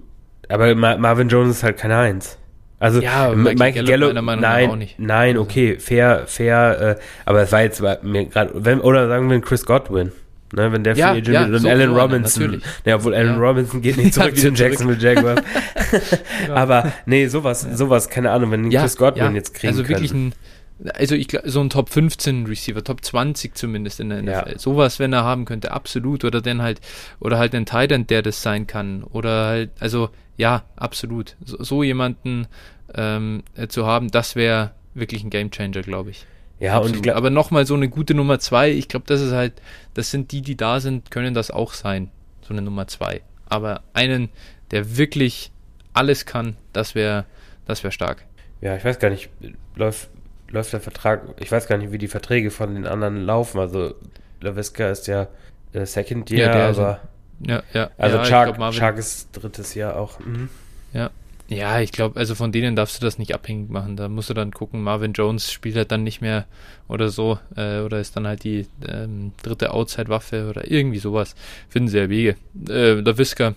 aber 0.48 0.74
Marvin 0.74 1.28
Jones 1.28 1.56
ist 1.56 1.62
halt 1.62 1.78
kein 1.78 1.92
Eins. 1.92 2.38
Also 2.78 3.00
ja, 3.00 3.32
Mike, 3.32 3.58
Mike 3.60 3.84
Gallup, 3.84 4.12
Gallup 4.12 4.40
nein, 4.40 4.88
nein, 4.98 5.30
also 5.36 5.42
okay, 5.42 5.78
fair, 5.78 6.24
fair, 6.26 6.98
äh, 6.98 7.02
aber 7.24 7.42
es 7.42 7.52
war 7.52 7.62
jetzt 7.62 7.80
mir 8.02 8.24
gerade, 8.24 8.52
oder 8.82 9.06
sagen 9.06 9.30
wir 9.30 9.40
Chris 9.40 9.64
Godwin. 9.64 10.10
Ne, 10.52 10.70
wenn 10.70 10.84
der 10.84 10.94
ja, 10.94 11.12
Free 11.12 11.18
Agent 11.18 11.34
ja, 11.34 11.44
und 11.46 11.58
so 11.58 11.68
Alan 11.68 11.94
Robinson. 11.94 12.42
Natürlich. 12.42 12.64
Ja, 12.84 12.96
obwohl 12.96 13.14
Alan 13.14 13.40
ja. 13.40 13.48
Robinson 13.48 13.80
geht 13.80 13.96
nicht 13.96 14.12
zurück 14.14 14.36
zu 14.36 14.42
den 14.42 14.54
Jacksonville 14.54 14.98
Jaguars. 14.98 15.42
Aber 16.50 16.92
nee, 17.06 17.26
sowas, 17.26 17.66
sowas, 17.72 18.08
keine 18.10 18.30
Ahnung, 18.30 18.50
wenn 18.50 18.70
Chris 18.70 18.96
Godwin 18.96 19.34
jetzt 19.34 19.54
kriegen 19.54 19.72
Also 19.72 19.88
wirklich 19.88 20.10
können. 20.10 20.34
ein, 20.82 20.90
also 20.94 21.14
ich 21.14 21.28
so 21.44 21.60
ein 21.60 21.70
Top 21.70 21.88
15 21.88 22.46
Receiver, 22.46 22.84
Top 22.84 23.04
20 23.04 23.54
zumindest 23.54 24.00
in 24.00 24.10
der 24.10 24.22
NFL. 24.22 24.58
Sowas, 24.58 24.98
wenn 24.98 25.12
er 25.12 25.24
haben 25.24 25.44
könnte, 25.44 25.72
absolut. 25.72 26.24
Oder 26.24 26.40
dann 26.42 26.60
halt, 26.60 26.80
oder 27.18 27.38
halt 27.38 27.54
ein 27.54 27.66
Titan, 27.66 28.06
der 28.06 28.22
das 28.22 28.42
sein 28.42 28.66
kann. 28.66 29.04
Oder 29.04 29.46
halt, 29.46 29.70
also 29.80 30.10
ja, 30.36 30.64
absolut. 30.76 31.36
So, 31.44 31.62
so 31.62 31.82
jemanden 31.82 32.46
ähm, 32.94 33.42
zu 33.68 33.86
haben, 33.86 34.10
das 34.10 34.36
wäre 34.36 34.72
wirklich 34.94 35.24
ein 35.24 35.30
Gamechanger, 35.30 35.82
glaube 35.82 36.10
ich. 36.10 36.26
Ja, 36.62 36.74
Absolut. 36.74 36.90
und 36.90 36.96
ich 36.96 37.02
glaub, 37.02 37.16
aber 37.16 37.30
nochmal 37.30 37.66
so 37.66 37.74
eine 37.74 37.88
gute 37.88 38.14
Nummer 38.14 38.38
zwei, 38.38 38.70
ich 38.70 38.86
glaube, 38.86 39.04
das 39.08 39.20
ist 39.20 39.32
halt, 39.32 39.54
das 39.94 40.12
sind 40.12 40.30
die, 40.30 40.42
die 40.42 40.56
da 40.56 40.78
sind, 40.78 41.10
können 41.10 41.34
das 41.34 41.50
auch 41.50 41.72
sein, 41.72 42.08
so 42.40 42.54
eine 42.54 42.62
Nummer 42.62 42.86
zwei. 42.86 43.22
Aber 43.46 43.82
einen, 43.94 44.28
der 44.70 44.96
wirklich 44.96 45.50
alles 45.92 46.24
kann, 46.24 46.56
das 46.72 46.94
wäre 46.94 47.24
das 47.66 47.82
wäre 47.82 47.90
stark. 47.90 48.24
Ja, 48.60 48.76
ich 48.76 48.84
weiß 48.84 49.00
gar 49.00 49.10
nicht, 49.10 49.28
läuft, 49.74 50.08
läuft 50.50 50.72
der 50.72 50.78
Vertrag, 50.78 51.22
ich 51.40 51.50
weiß 51.50 51.66
gar 51.66 51.78
nicht, 51.78 51.90
wie 51.90 51.98
die 51.98 52.06
Verträge 52.06 52.52
von 52.52 52.76
den 52.76 52.86
anderen 52.86 53.24
laufen. 53.26 53.58
Also 53.58 53.96
Laviska 54.40 54.88
ist 54.88 55.08
ja 55.08 55.26
äh, 55.72 55.84
Second 55.84 56.30
Year, 56.30 56.56
ja, 56.56 56.68
aber 56.68 57.00
ja, 57.40 57.64
ja. 57.72 57.90
Also 57.98 58.18
ja, 58.18 58.24
Chark, 58.24 58.54
glaub, 58.54 58.72
Chark 58.72 58.98
ist 58.98 59.30
drittes 59.32 59.74
Jahr 59.74 59.96
auch. 59.96 60.20
Mhm. 60.20 60.48
Ja, 60.92 61.10
ja, 61.52 61.80
ich 61.80 61.92
glaube, 61.92 62.18
also 62.18 62.34
von 62.34 62.52
denen 62.52 62.76
darfst 62.76 63.00
du 63.00 63.04
das 63.04 63.18
nicht 63.18 63.34
abhängig 63.34 63.70
machen. 63.70 63.96
Da 63.96 64.08
musst 64.08 64.30
du 64.30 64.34
dann 64.34 64.52
gucken, 64.52 64.82
Marvin 64.82 65.12
Jones 65.12 65.50
spielt 65.50 65.76
halt 65.76 65.92
dann 65.92 66.02
nicht 66.02 66.20
mehr 66.20 66.46
oder 66.88 67.08
so, 67.08 67.38
äh, 67.56 67.80
oder 67.80 68.00
ist 68.00 68.16
dann 68.16 68.26
halt 68.26 68.44
die 68.44 68.66
ähm, 68.88 69.32
dritte 69.42 69.72
Outside-Waffe 69.72 70.48
oder 70.48 70.70
irgendwie 70.70 70.98
sowas. 70.98 71.34
Finden 71.68 71.88
sie 71.88 71.98
ja 71.98 72.08
Wege. 72.08 72.36
Äh, 72.68 73.02
der 73.02 73.18
Whisker 73.18 73.54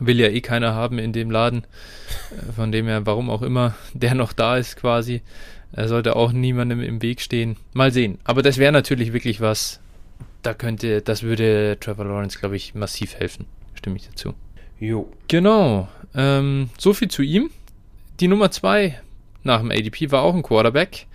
will 0.00 0.18
ja 0.18 0.28
eh 0.28 0.40
keiner 0.40 0.74
haben 0.74 0.98
in 0.98 1.12
dem 1.12 1.30
Laden. 1.30 1.64
Äh, 2.30 2.52
von 2.52 2.72
dem 2.72 2.86
her, 2.86 3.06
warum 3.06 3.30
auch 3.30 3.42
immer, 3.42 3.74
der 3.92 4.14
noch 4.14 4.32
da 4.32 4.56
ist 4.56 4.76
quasi. 4.76 5.22
Er 5.72 5.88
sollte 5.88 6.16
auch 6.16 6.32
niemandem 6.32 6.82
im 6.82 7.00
Weg 7.02 7.20
stehen. 7.20 7.56
Mal 7.72 7.92
sehen. 7.92 8.18
Aber 8.24 8.42
das 8.42 8.58
wäre 8.58 8.72
natürlich 8.72 9.12
wirklich 9.12 9.40
was, 9.40 9.80
da 10.42 10.54
könnte, 10.54 11.00
das 11.00 11.22
würde 11.22 11.78
Trevor 11.80 12.04
Lawrence, 12.04 12.38
glaube 12.38 12.56
ich, 12.56 12.74
massiv 12.74 13.14
helfen. 13.14 13.46
Stimme 13.74 13.96
ich 13.96 14.06
dazu. 14.06 14.34
Jo. 14.82 15.08
Genau. 15.28 15.88
Ähm, 16.12 16.68
so 16.76 16.92
viel 16.92 17.06
zu 17.06 17.22
ihm. 17.22 17.50
Die 18.18 18.26
Nummer 18.26 18.50
zwei 18.50 18.98
nach 19.44 19.60
dem 19.60 19.70
ADP 19.70 20.10
war 20.10 20.22
auch 20.22 20.34
ein 20.34 20.42
Quarterback. 20.42 21.06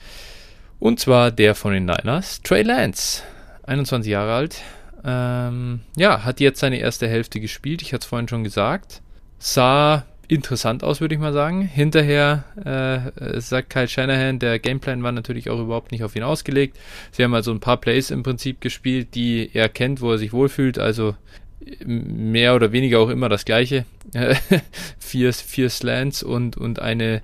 Und 0.80 1.02
zwar 1.02 1.32
der 1.32 1.54
von 1.54 1.74
den 1.74 1.84
Niners, 1.84 2.42
Trey 2.44 2.64
Lance, 2.64 3.24
21 3.64 4.10
Jahre 4.10 4.34
alt. 4.34 4.62
Ähm, 5.04 5.82
ja, 5.98 6.24
hat 6.24 6.40
jetzt 6.40 6.62
seine 6.62 6.80
erste 6.80 7.10
Hälfte 7.10 7.42
gespielt. 7.42 7.82
Ich 7.82 7.92
hatte 7.92 8.04
es 8.04 8.08
vorhin 8.08 8.30
schon 8.30 8.46
gesagt. 8.46 9.02
Sah 9.38 10.06
interessant 10.30 10.86
aus, 10.86 11.02
würde 11.02 11.16
ich 11.16 11.22
mal 11.22 11.34
sagen. 11.34 11.62
Hinterher 11.62 12.46
äh, 12.64 13.42
sagt 13.42 13.70
Kyle 13.70 13.90
Shanahan, 13.90 14.40
der 14.40 14.60
Gameplan 14.60 15.04
war 15.04 15.12
natürlich 15.12 15.50
auch 15.50 15.60
überhaupt 15.60 15.92
nicht 15.92 16.06
auf 16.06 16.16
ihn 16.16 16.24
ausgelegt. 16.24 16.78
Sie 17.12 17.22
haben 17.22 17.34
also 17.34 17.52
ein 17.52 17.60
paar 17.60 17.78
Plays 17.78 18.12
im 18.12 18.24
Prinzip 18.24 18.62
gespielt, 18.62 19.14
die 19.14 19.50
er 19.54 19.68
kennt, 19.68 20.00
wo 20.00 20.12
er 20.12 20.18
sich 20.18 20.32
wohlfühlt. 20.32 20.80
Also 20.80 21.16
mehr 21.86 22.56
oder 22.56 22.72
weniger 22.72 23.00
auch 23.00 23.10
immer 23.10 23.30
das 23.30 23.46
gleiche. 23.46 23.86
vier, 25.00 25.34
vier 25.34 25.70
Slants 25.70 26.24
und, 26.24 26.58
und 26.58 26.80
eine 26.80 27.22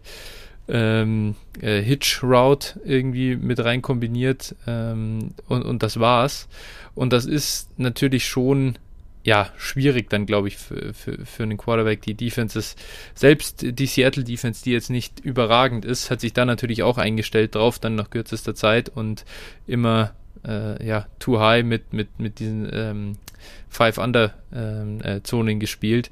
ähm, 0.68 1.36
äh, 1.62 1.82
Hitch-Route 1.82 2.80
irgendwie 2.86 3.36
mit 3.36 3.60
rein 3.64 3.82
kombiniert 3.82 4.56
ähm, 4.68 5.32
und, 5.48 5.64
und 5.64 5.84
das 5.84 6.00
war's. 6.00 6.48
Und 6.96 7.14
das 7.14 7.26
ist 7.26 7.70
natürlich 7.78 8.26
schon 8.26 8.78
ja, 9.24 9.50
schwierig 9.58 10.10
dann, 10.10 10.26
glaube 10.26 10.50
ich, 10.50 10.58
für, 10.58 10.94
für, 10.94 11.26
für 11.26 11.44
einen 11.44 11.58
Quarterback. 11.58 12.02
Die 12.02 12.14
Defense 12.14 12.60
ist, 12.60 12.78
selbst 13.16 13.62
die 13.62 13.86
Seattle 13.86 14.26
Defense, 14.26 14.64
die 14.64 14.72
jetzt 14.72 14.90
nicht 14.90 15.22
überragend 15.22 15.86
ist, 15.86 16.12
hat 16.12 16.20
sich 16.20 16.34
da 16.34 16.44
natürlich 16.44 16.84
auch 16.84 16.98
eingestellt 16.98 17.56
drauf, 17.56 17.80
dann 17.80 17.96
nach 17.96 18.10
kürzester 18.10 18.54
Zeit 18.54 18.90
und 18.90 19.24
immer, 19.66 20.14
äh, 20.48 20.86
ja, 20.86 21.08
too 21.20 21.40
high 21.40 21.64
mit, 21.64 21.94
mit, 21.94 22.20
mit 22.20 22.40
diesen 22.40 22.70
ähm, 22.72 23.18
Five-Under-Zonen 23.70 25.50
ähm, 25.50 25.58
äh, 25.58 25.60
gespielt 25.60 26.10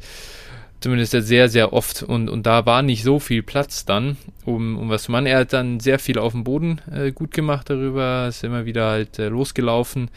zumindest 0.82 1.12
sehr, 1.12 1.48
sehr 1.48 1.74
oft. 1.74 2.04
Und, 2.04 2.30
und 2.30 2.46
da 2.46 2.66
war 2.66 2.82
nicht 2.82 3.04
so 3.04 3.20
viel 3.20 3.44
Platz 3.44 3.86
dann, 3.86 4.18
um, 4.44 4.78
um 4.78 4.90
was 4.90 5.04
zu 5.04 5.12
machen. 5.12 5.28
Er 5.28 5.40
hat 5.40 5.54
dann 5.54 5.80
sehr 5.80 6.00
viel 6.00 6.20
auf 6.20 6.34
dem 6.34 6.44
Boden 6.44 6.82
äh, 6.92 7.12
gut 7.12 7.32
gemacht 7.32 7.70
darüber, 7.70 8.28
ist 8.28 8.44
immer 8.44 8.66
wieder 8.66 8.90
halt 8.90 9.20
äh, 9.20 9.30
losgelaufen. 9.30 10.10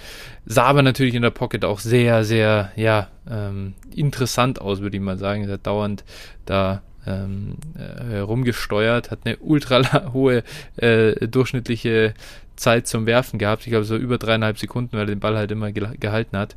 Sah 0.46 0.64
aber 0.64 0.82
natürlich 0.82 1.14
in 1.14 1.22
der 1.22 1.30
Pocket 1.30 1.64
auch 1.64 1.78
sehr, 1.78 2.24
sehr, 2.24 2.72
ja, 2.74 3.08
ähm, 3.30 3.74
interessant 3.94 4.60
aus, 4.60 4.80
würde 4.80 4.96
ich 4.96 5.02
mal 5.02 5.18
sagen. 5.18 5.44
Er 5.44 5.52
hat 5.52 5.66
dauernd 5.66 6.02
da 6.46 6.82
ähm, 7.06 7.56
äh, 7.76 8.18
rumgesteuert, 8.18 9.10
hat 9.10 9.20
eine 9.24 9.36
ultra 9.36 9.82
hohe 10.12 10.42
äh, 10.76 11.28
durchschnittliche 11.28 12.14
Zeit 12.56 12.86
zum 12.86 13.06
Werfen 13.06 13.38
gehabt. 13.38 13.62
Ich 13.62 13.70
glaube, 13.70 13.84
so 13.84 13.96
über 13.96 14.18
dreieinhalb 14.18 14.58
Sekunden, 14.58 14.92
weil 14.92 15.04
er 15.04 15.06
den 15.06 15.20
Ball 15.20 15.36
halt 15.36 15.50
immer 15.50 15.72
gehalten 15.72 16.36
hat. 16.36 16.56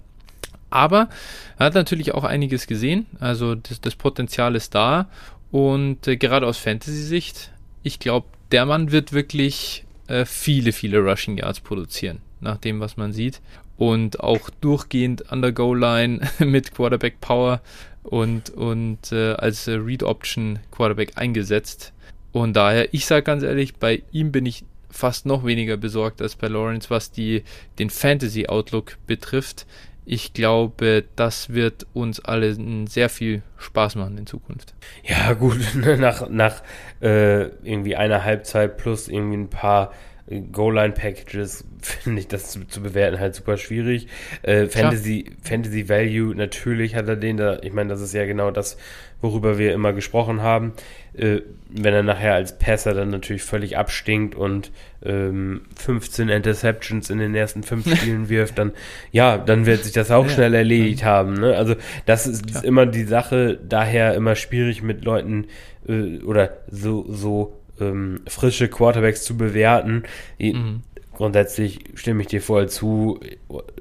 Aber 0.69 1.09
er 1.57 1.67
hat 1.67 1.75
natürlich 1.75 2.13
auch 2.13 2.23
einiges 2.23 2.67
gesehen. 2.67 3.05
Also 3.19 3.55
das, 3.55 3.81
das 3.81 3.95
Potenzial 3.95 4.55
ist 4.55 4.75
da. 4.75 5.09
Und 5.51 6.07
äh, 6.07 6.17
gerade 6.17 6.45
aus 6.45 6.57
Fantasy-Sicht, 6.57 7.51
ich 7.83 7.99
glaube, 7.99 8.27
der 8.51 8.65
Mann 8.65 8.91
wird 8.91 9.13
wirklich 9.13 9.85
äh, 10.07 10.25
viele, 10.25 10.71
viele 10.71 10.99
Rushing 10.99 11.37
Yards 11.37 11.61
produzieren, 11.61 12.19
nach 12.41 12.57
dem, 12.57 12.79
was 12.79 12.97
man 12.97 13.13
sieht. 13.13 13.41
Und 13.77 14.19
auch 14.19 14.49
durchgehend 14.61 15.31
an 15.31 15.41
der 15.41 15.51
Goal-Line 15.51 16.21
mit 16.39 16.73
Quarterback 16.73 17.21
Power 17.21 17.61
und, 18.03 18.49
und 18.49 19.11
äh, 19.11 19.33
als 19.33 19.67
äh, 19.67 19.73
Read-Option 19.73 20.59
Quarterback 20.71 21.13
eingesetzt. 21.15 21.93
Und 22.31 22.53
daher, 22.53 22.93
ich 22.93 23.05
sage 23.05 23.23
ganz 23.23 23.43
ehrlich, 23.43 23.75
bei 23.75 24.03
ihm 24.11 24.31
bin 24.31 24.45
ich 24.45 24.63
fast 24.89 25.25
noch 25.25 25.45
weniger 25.45 25.77
besorgt 25.77 26.21
als 26.21 26.35
bei 26.35 26.47
Lawrence, 26.47 26.89
was 26.89 27.11
die, 27.11 27.43
den 27.79 27.89
Fantasy-Outlook 27.89 28.97
betrifft 29.07 29.65
ich 30.09 30.31
glaube, 30.31 31.03
das 31.17 31.53
wird 31.53 31.85
uns 31.93 32.21
alle 32.21 32.55
sehr 32.87 33.09
viel 33.09 33.41
Spaß 33.57 33.95
machen 33.95 34.17
in 34.17 34.25
Zukunft. 34.25 34.73
Ja, 35.03 35.33
gut, 35.33 35.59
nach, 35.75 36.29
nach 36.29 36.63
äh, 37.01 37.47
irgendwie 37.63 37.97
einer 37.97 38.23
Halbzeit 38.23 38.77
plus 38.77 39.09
irgendwie 39.09 39.35
ein 39.35 39.49
paar 39.49 39.91
Goal-Line-Packages 40.29 41.65
finde 41.81 42.21
ich 42.21 42.29
das 42.29 42.51
zu, 42.51 42.65
zu, 42.67 42.81
bewerten 42.81 43.19
halt 43.19 43.35
super 43.35 43.57
schwierig. 43.57 44.07
Äh, 44.43 44.67
Fantasy, 44.67 45.31
Fantasy 45.41 45.89
Value, 45.89 46.33
natürlich 46.33 46.95
hat 46.95 47.09
er 47.09 47.17
den 47.17 47.35
da, 47.35 47.59
ich 47.61 47.73
meine, 47.73 47.89
das 47.89 47.99
ist 47.99 48.13
ja 48.13 48.25
genau 48.25 48.49
das, 48.51 48.77
worüber 49.21 49.57
wir 49.57 49.73
immer 49.73 49.93
gesprochen 49.93 50.41
haben. 50.41 50.73
Äh, 51.13 51.41
wenn 51.69 51.93
er 51.93 52.03
nachher 52.03 52.33
als 52.33 52.57
Passer 52.57 52.93
dann 52.93 53.09
natürlich 53.09 53.43
völlig 53.43 53.77
abstinkt 53.77 54.35
und 54.35 54.71
ähm, 55.03 55.61
15 55.75 56.29
Interceptions 56.29 57.09
in 57.09 57.19
den 57.19 57.35
ersten 57.35 57.63
fünf 57.63 57.89
Spielen 57.97 58.29
wirft, 58.29 58.57
dann 58.57 58.71
ja, 59.11 59.37
dann 59.37 59.65
wird 59.65 59.83
sich 59.83 59.93
das 59.93 60.11
auch 60.11 60.25
ja, 60.25 60.31
schnell 60.31 60.53
erledigt 60.53 61.01
ja. 61.01 61.07
haben. 61.07 61.33
Ne? 61.33 61.55
Also 61.55 61.75
das 62.05 62.27
ist, 62.27 62.49
ist, 62.49 62.63
immer 62.63 62.85
die 62.85 63.03
Sache, 63.03 63.59
daher 63.67 64.13
immer 64.13 64.35
schwierig 64.35 64.81
mit 64.83 65.03
Leuten 65.03 65.47
äh, 65.87 66.19
oder 66.19 66.57
so, 66.69 67.05
so 67.09 67.57
ähm, 67.79 68.21
frische 68.27 68.67
Quarterbacks 68.67 69.23
zu 69.23 69.37
bewerten. 69.37 70.03
Mhm. 70.39 70.83
Grundsätzlich 71.17 71.79
stimme 71.95 72.21
ich 72.21 72.27
dir 72.27 72.41
voll 72.43 72.69
zu. 72.69 73.19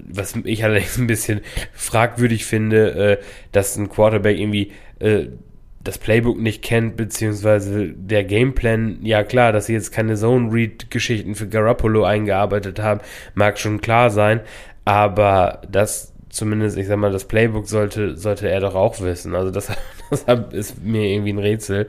Was 0.01 0.35
ich 0.45 0.65
allerdings 0.65 0.97
ein 0.97 1.07
bisschen 1.07 1.43
fragwürdig 1.75 2.47
finde, 2.47 3.19
äh, 3.19 3.25
dass 3.53 3.77
ein 3.77 3.91
Quarterback 3.91 4.39
irgendwie 4.39 4.73
äh, 5.01 5.27
das 5.85 5.99
Playbook 5.99 6.39
nicht 6.39 6.63
kennt, 6.63 6.97
beziehungsweise 6.97 7.89
der 7.91 8.25
Gameplan, 8.25 9.01
ja 9.03 9.23
klar, 9.23 9.53
dass 9.53 9.67
sie 9.67 9.75
jetzt 9.75 9.93
keine 9.93 10.17
Zone-Read-Geschichten 10.17 11.35
für 11.35 11.47
Garoppolo 11.47 12.05
eingearbeitet 12.05 12.81
haben, 12.81 13.01
mag 13.35 13.59
schon 13.59 13.83
klar 13.83 14.09
sein, 14.11 14.41
aber 14.87 15.61
das 15.71 16.15
zumindest, 16.31 16.79
ich 16.79 16.87
sag 16.87 16.97
mal, 16.97 17.13
das 17.13 17.27
Playbook 17.27 17.69
sollte, 17.69 18.17
sollte 18.17 18.49
er 18.49 18.61
doch 18.61 18.75
auch 18.75 19.01
wissen. 19.01 19.35
Also 19.35 19.51
das, 19.51 19.71
das 20.11 20.25
ist 20.53 20.83
mir 20.83 21.03
irgendwie 21.03 21.35
ein 21.35 21.39
Rätsel. 21.39 21.89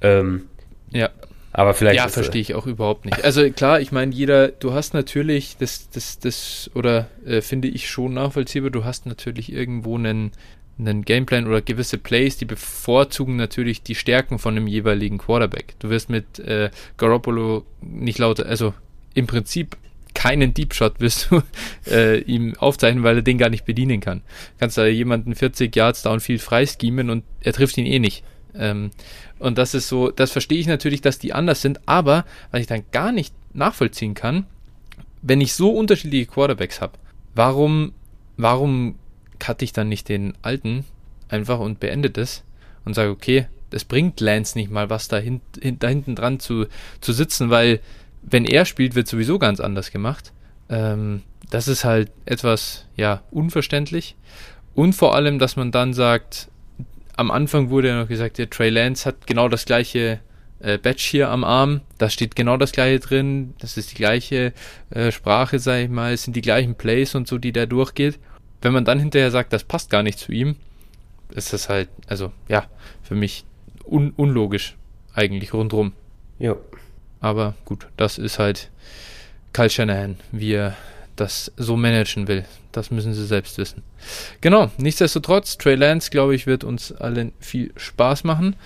Ähm, 0.00 0.46
ja. 0.90 1.10
Aber 1.56 1.72
vielleicht. 1.72 1.96
Ja, 1.96 2.08
verstehe 2.08 2.42
ich 2.42 2.54
auch 2.54 2.66
überhaupt 2.66 3.06
nicht. 3.06 3.24
Also 3.24 3.50
klar, 3.50 3.80
ich 3.80 3.90
meine, 3.90 4.14
jeder, 4.14 4.48
du 4.48 4.74
hast 4.74 4.92
natürlich, 4.92 5.56
das, 5.56 5.88
das, 5.88 6.18
das, 6.18 6.70
oder 6.74 7.08
äh, 7.24 7.40
finde 7.40 7.68
ich 7.68 7.88
schon 7.88 8.12
nachvollziehbar, 8.12 8.68
du 8.68 8.84
hast 8.84 9.06
natürlich 9.06 9.50
irgendwo 9.50 9.96
einen, 9.96 10.32
einen 10.78 11.02
Gameplan 11.02 11.46
oder 11.46 11.62
gewisse 11.62 11.96
Plays, 11.96 12.36
die 12.36 12.44
bevorzugen 12.44 13.36
natürlich 13.36 13.82
die 13.82 13.94
Stärken 13.94 14.38
von 14.38 14.54
dem 14.54 14.66
jeweiligen 14.66 15.16
Quarterback. 15.16 15.76
Du 15.78 15.88
wirst 15.88 16.10
mit 16.10 16.38
äh, 16.40 16.68
Garoppolo 16.98 17.64
nicht 17.80 18.18
lauter, 18.18 18.44
also 18.44 18.74
im 19.14 19.26
Prinzip 19.26 19.78
keinen 20.12 20.52
Deep 20.52 20.74
Shot 20.74 21.00
wirst 21.00 21.30
du 21.30 21.42
äh, 21.90 22.18
ihm 22.18 22.54
aufzeichnen, 22.58 23.02
weil 23.02 23.16
er 23.16 23.22
den 23.22 23.38
gar 23.38 23.48
nicht 23.48 23.64
bedienen 23.64 24.00
kann. 24.00 24.20
Kannst 24.60 24.76
da 24.76 24.84
jemanden 24.84 25.34
40 25.34 25.74
Yards 25.74 26.02
downfield 26.02 26.42
freischemen 26.42 27.08
und 27.08 27.24
er 27.40 27.54
trifft 27.54 27.78
ihn 27.78 27.86
eh 27.86 27.98
nicht. 27.98 28.24
Ähm, 28.58 28.90
und 29.38 29.58
das 29.58 29.74
ist 29.74 29.88
so, 29.88 30.10
das 30.10 30.32
verstehe 30.32 30.58
ich 30.58 30.66
natürlich, 30.66 31.00
dass 31.00 31.18
die 31.18 31.32
anders 31.32 31.62
sind, 31.62 31.80
aber 31.86 32.24
was 32.50 32.60
ich 32.60 32.66
dann 32.66 32.84
gar 32.92 33.12
nicht 33.12 33.34
nachvollziehen 33.54 34.14
kann, 34.14 34.46
wenn 35.22 35.40
ich 35.40 35.54
so 35.54 35.70
unterschiedliche 35.70 36.26
Quarterbacks 36.26 36.80
habe, 36.80 36.94
warum, 37.34 37.92
warum 38.36 38.96
cutte 39.38 39.64
ich 39.64 39.72
dann 39.72 39.88
nicht 39.88 40.08
den 40.08 40.34
alten 40.42 40.84
einfach 41.28 41.58
und 41.58 41.80
beende 41.80 42.10
das 42.10 42.44
und 42.84 42.94
sage, 42.94 43.10
okay, 43.10 43.46
das 43.70 43.84
bringt 43.84 44.20
Lance 44.20 44.56
nicht 44.56 44.70
mal 44.70 44.90
was 44.90 45.08
da, 45.08 45.18
hin, 45.18 45.40
da 45.78 45.88
hinten 45.88 46.14
dran 46.14 46.38
zu, 46.40 46.66
zu 47.00 47.12
sitzen, 47.12 47.50
weil 47.50 47.80
wenn 48.22 48.44
er 48.44 48.64
spielt, 48.64 48.94
wird 48.94 49.08
sowieso 49.08 49.38
ganz 49.38 49.60
anders 49.60 49.90
gemacht. 49.90 50.32
Ähm, 50.68 51.22
das 51.50 51.68
ist 51.68 51.84
halt 51.84 52.10
etwas, 52.24 52.86
ja, 52.96 53.22
unverständlich. 53.30 54.16
Und 54.74 54.94
vor 54.94 55.14
allem, 55.14 55.38
dass 55.38 55.56
man 55.56 55.70
dann 55.70 55.94
sagt, 55.94 56.48
am 57.16 57.30
Anfang 57.30 57.70
wurde 57.70 57.88
ja 57.88 58.00
noch 58.00 58.08
gesagt, 58.08 58.38
der 58.38 58.50
Trey 58.50 58.70
Lance 58.70 59.06
hat 59.06 59.26
genau 59.26 59.48
das 59.48 59.64
gleiche 59.64 60.20
äh, 60.60 60.78
Badge 60.78 61.02
hier 61.02 61.30
am 61.30 61.44
Arm. 61.44 61.80
Da 61.98 62.10
steht 62.10 62.36
genau 62.36 62.56
das 62.56 62.72
gleiche 62.72 63.00
drin. 63.00 63.54
Das 63.58 63.76
ist 63.76 63.92
die 63.92 63.96
gleiche 63.96 64.52
äh, 64.90 65.10
Sprache, 65.10 65.58
sag 65.58 65.84
ich 65.84 65.88
mal. 65.88 66.12
Es 66.12 66.24
sind 66.24 66.36
die 66.36 66.42
gleichen 66.42 66.74
Plays 66.74 67.14
und 67.14 67.26
so, 67.26 67.38
die 67.38 67.52
der 67.52 67.66
durchgeht. 67.66 68.18
Wenn 68.62 68.72
man 68.72 68.84
dann 68.84 68.98
hinterher 68.98 69.30
sagt, 69.30 69.52
das 69.52 69.64
passt 69.64 69.90
gar 69.90 70.02
nicht 70.02 70.18
zu 70.18 70.32
ihm, 70.32 70.56
ist 71.30 71.52
das 71.52 71.68
halt, 71.68 71.88
also 72.06 72.32
ja, 72.48 72.66
für 73.02 73.14
mich 73.14 73.44
un 73.84 74.12
unlogisch 74.16 74.76
eigentlich 75.14 75.52
rundrum. 75.52 75.92
Ja. 76.38 76.56
Aber 77.20 77.54
gut, 77.64 77.88
das 77.96 78.18
ist 78.18 78.38
halt 78.38 78.70
Kyle 79.52 79.70
Shanahan, 79.70 80.16
wie 80.32 80.52
er 80.52 80.76
das 81.16 81.52
so 81.56 81.76
managen 81.76 82.28
will. 82.28 82.44
Das 82.72 82.90
müssen 82.90 83.14
sie 83.14 83.26
selbst 83.26 83.58
wissen. 83.58 83.82
Genau, 84.40 84.70
nichtsdestotrotz, 84.78 85.58
Trey 85.58 85.74
Lance, 85.74 86.10
glaube 86.10 86.34
ich, 86.34 86.46
wird 86.46 86.64
uns 86.64 86.92
allen 86.92 87.32
viel 87.40 87.72
Spaß 87.76 88.24
machen 88.24 88.56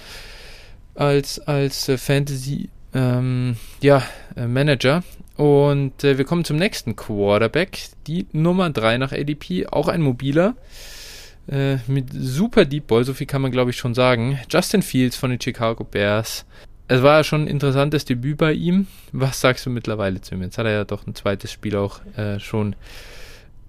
als, 0.94 1.38
als 1.38 1.88
äh, 1.88 1.96
Fantasy 1.96 2.68
ähm, 2.94 3.56
ja, 3.80 4.02
äh, 4.36 4.46
Manager. 4.46 5.02
Und 5.36 6.04
äh, 6.04 6.18
wir 6.18 6.24
kommen 6.24 6.44
zum 6.44 6.56
nächsten 6.56 6.96
Quarterback, 6.96 7.78
die 8.06 8.26
Nummer 8.32 8.68
3 8.68 8.98
nach 8.98 9.12
ADP, 9.12 9.66
auch 9.68 9.88
ein 9.88 10.02
mobiler. 10.02 10.54
Äh, 11.48 11.78
mit 11.86 12.08
super 12.12 12.64
Deep 12.64 12.86
Ball, 12.86 13.04
so 13.04 13.14
viel 13.14 13.26
kann 13.26 13.42
man 13.42 13.50
glaube 13.50 13.70
ich 13.70 13.76
schon 13.76 13.94
sagen. 13.94 14.38
Justin 14.50 14.82
Fields 14.82 15.16
von 15.16 15.30
den 15.30 15.40
Chicago 15.40 15.84
Bears 15.84 16.44
es 16.90 17.02
war 17.02 17.18
ja 17.18 17.24
schon 17.24 17.42
ein 17.42 17.46
interessantes 17.46 18.04
Debüt 18.04 18.36
bei 18.36 18.52
ihm. 18.52 18.88
Was 19.12 19.40
sagst 19.40 19.64
du 19.64 19.70
mittlerweile 19.70 20.20
zu 20.20 20.34
ihm? 20.34 20.42
Jetzt 20.42 20.58
hat 20.58 20.66
er 20.66 20.72
ja 20.72 20.84
doch 20.84 21.06
ein 21.06 21.14
zweites 21.14 21.52
Spiel 21.52 21.76
auch 21.76 22.00
äh, 22.16 22.40
schon 22.40 22.74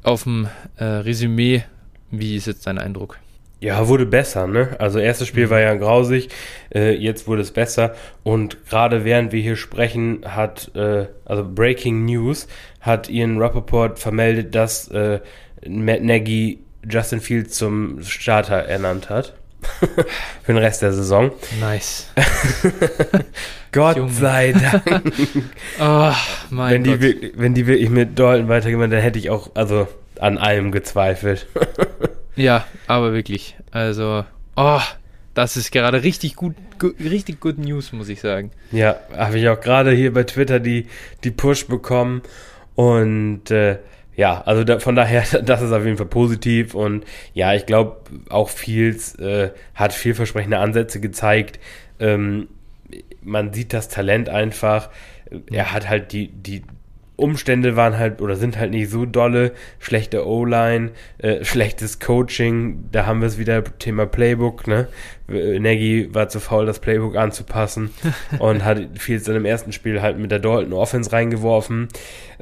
auf 0.02 0.24
dem 0.24 0.48
äh, 0.78 0.86
Resümee. 0.86 1.64
Wie 2.10 2.36
ist 2.36 2.48
jetzt 2.48 2.66
dein 2.66 2.80
Eindruck? 2.80 3.20
Ja, 3.60 3.88
wurde 3.88 4.08
besser, 4.08 4.48
ne? 4.48 4.76
Also 4.80 4.98
erstes 4.98 5.28
Spiel 5.28 5.52
war 5.52 5.60
ja 5.60 5.76
grausig, 5.76 6.30
äh, 6.74 6.96
jetzt 6.96 7.28
wurde 7.28 7.44
es 7.44 7.52
besser 7.52 7.94
und 8.24 8.66
gerade 8.68 9.06
während 9.06 9.32
wir 9.34 9.42
hier 9.42 9.56
sprechen, 9.56 10.22
hat, 10.26 10.76
äh, 10.76 11.06
also 11.24 11.48
Breaking 11.48 12.06
News, 12.06 12.48
hat 12.80 13.08
Ian 13.08 13.38
Rappaport 13.38 14.00
vermeldet, 14.00 14.56
dass 14.56 14.88
äh, 14.88 15.20
Matt 15.68 16.02
Nagy 16.02 16.58
Justin 16.90 17.22
Fields 17.22 17.56
zum 17.56 18.02
Starter 18.02 18.56
ernannt 18.56 19.12
hat. 19.12 19.36
Für 20.44 20.54
den 20.54 20.58
Rest 20.58 20.82
der 20.82 20.94
Saison. 20.94 21.32
Nice. 21.60 22.08
Gott 23.72 23.98
Junge. 23.98 24.12
sei 24.12 24.54
Dank. 24.54 24.84
Oh, 25.80 26.12
mein 26.50 26.74
wenn, 26.74 26.84
die, 26.84 26.90
Gott. 26.92 27.02
wirklich- 27.02 27.32
wenn 27.36 27.54
die 27.54 27.68
wirklich 27.68 27.90
mit 27.90 28.20
Dalton 28.20 28.48
weitergemacht, 28.50 28.92
dann 28.92 29.00
hätte 29.02 29.18
ich 29.20 29.30
auch, 29.30 29.52
also 29.56 29.88
an 30.20 30.38
allem 30.38 30.72
gezweifelt. 30.72 31.48
Ja, 32.36 32.66
aber 32.88 33.14
wirklich. 33.14 33.56
Also, 33.72 34.26
oh, 34.56 34.80
das 35.34 35.58
ist 35.58 35.72
gerade 35.72 36.04
richtig 36.04 36.36
gut, 36.36 36.56
gu 36.80 36.92
richtig 37.00 37.40
good 37.40 37.58
News, 37.58 37.94
muss 37.94 38.10
ich 38.10 38.20
sagen. 38.22 38.52
Ja, 38.72 38.98
habe 39.16 39.40
ich 39.40 39.48
auch 39.50 39.60
gerade 39.60 39.92
hier 39.92 40.14
bei 40.14 40.24
Twitter 40.24 40.60
die, 40.60 40.88
die 41.24 41.32
Push 41.32 41.68
bekommen. 41.68 42.22
Und 42.76 43.50
äh, 43.52 43.78
ja, 44.16 44.42
also 44.42 44.64
da, 44.64 44.80
von 44.80 44.96
daher, 44.96 45.24
das 45.44 45.62
ist 45.62 45.72
auf 45.72 45.86
jeden 45.86 45.98
Fall 45.98 46.08
positiv. 46.08 46.76
Und 46.76 47.06
ja, 47.34 47.54
ich 47.54 47.66
glaube, 47.66 47.98
auch 48.30 48.50
Fields 48.50 49.16
äh, 49.16 49.52
hat 49.76 49.94
vielversprechende 49.94 50.58
Ansätze 50.58 51.00
gezeigt. 51.00 51.60
Ähm, 52.00 52.48
man 53.22 53.54
sieht 53.54 53.74
das 53.74 53.88
Talent 53.88 54.30
einfach. 54.30 54.90
Er 55.52 55.72
hat 55.72 55.88
halt 55.88 56.12
die, 56.12 56.28
die 56.28 56.64
Umstände 57.22 57.76
waren 57.76 57.98
halt 57.98 58.22
oder 58.22 58.36
sind 58.36 58.58
halt 58.58 58.72
nicht 58.72 58.90
so 58.90 59.06
dolle. 59.06 59.52
Schlechte 59.80 60.28
O-Line, 60.28 60.92
äh, 61.20 61.44
schlechtes 61.44 62.00
Coaching. 62.00 62.90
Da 62.92 63.06
haben 63.06 63.22
wir 63.22 63.28
es 63.28 63.38
wieder 63.38 63.64
Thema 63.80 64.06
Playbook. 64.06 64.68
Ne? 64.68 64.88
Äh, 65.30 65.60
Nagy 65.60 66.14
war 66.14 66.30
zu 66.30 66.40
faul, 66.40 66.66
das 66.66 66.80
Playbook 66.80 67.16
anzupassen 67.16 67.92
und 68.40 68.66
hat 68.66 68.80
Fields 68.96 69.26
dann 69.26 69.36
im 69.36 69.46
ersten 69.46 69.72
Spiel 69.72 70.02
halt 70.02 70.18
mit 70.18 70.32
der 70.32 70.40
Dalton 70.40 70.74
Offense 70.74 71.12
reingeworfen. 71.12 71.88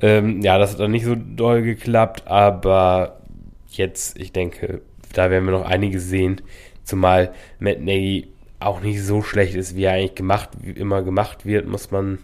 Ähm, 0.01 0.41
ja, 0.41 0.57
das 0.57 0.73
hat 0.73 0.79
dann 0.79 0.91
nicht 0.91 1.05
so 1.05 1.15
doll 1.15 1.61
geklappt, 1.61 2.23
aber 2.27 3.19
jetzt, 3.67 4.19
ich 4.19 4.31
denke, 4.31 4.81
da 5.13 5.29
werden 5.29 5.45
wir 5.45 5.51
noch 5.51 5.65
einiges 5.65 6.07
sehen. 6.07 6.41
Zumal 6.83 7.33
Matt 7.59 7.81
Nagy 7.81 8.27
auch 8.59 8.81
nicht 8.81 9.03
so 9.03 9.21
schlecht 9.21 9.55
ist, 9.55 9.75
wie 9.75 9.83
er 9.83 9.93
eigentlich 9.93 10.15
gemacht, 10.15 10.49
wie 10.61 10.71
immer 10.71 11.01
gemacht 11.01 11.45
wird, 11.45 11.67
muss 11.67 11.91
man 11.91 12.19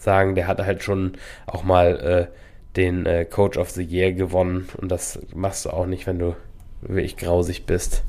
sagen. 0.00 0.34
Der 0.34 0.46
hat 0.46 0.58
halt 0.58 0.82
schon 0.82 1.12
auch 1.46 1.64
mal 1.64 2.28
äh, 2.30 2.36
den 2.76 3.06
äh, 3.06 3.24
Coach 3.24 3.58
of 3.58 3.70
the 3.70 3.82
Year 3.82 4.12
gewonnen 4.12 4.68
und 4.76 4.90
das 4.90 5.18
machst 5.34 5.64
du 5.64 5.70
auch 5.70 5.86
nicht, 5.86 6.06
wenn 6.06 6.18
du 6.18 6.36
wirklich 6.80 7.16
grausig 7.16 7.66
bist. 7.66 8.02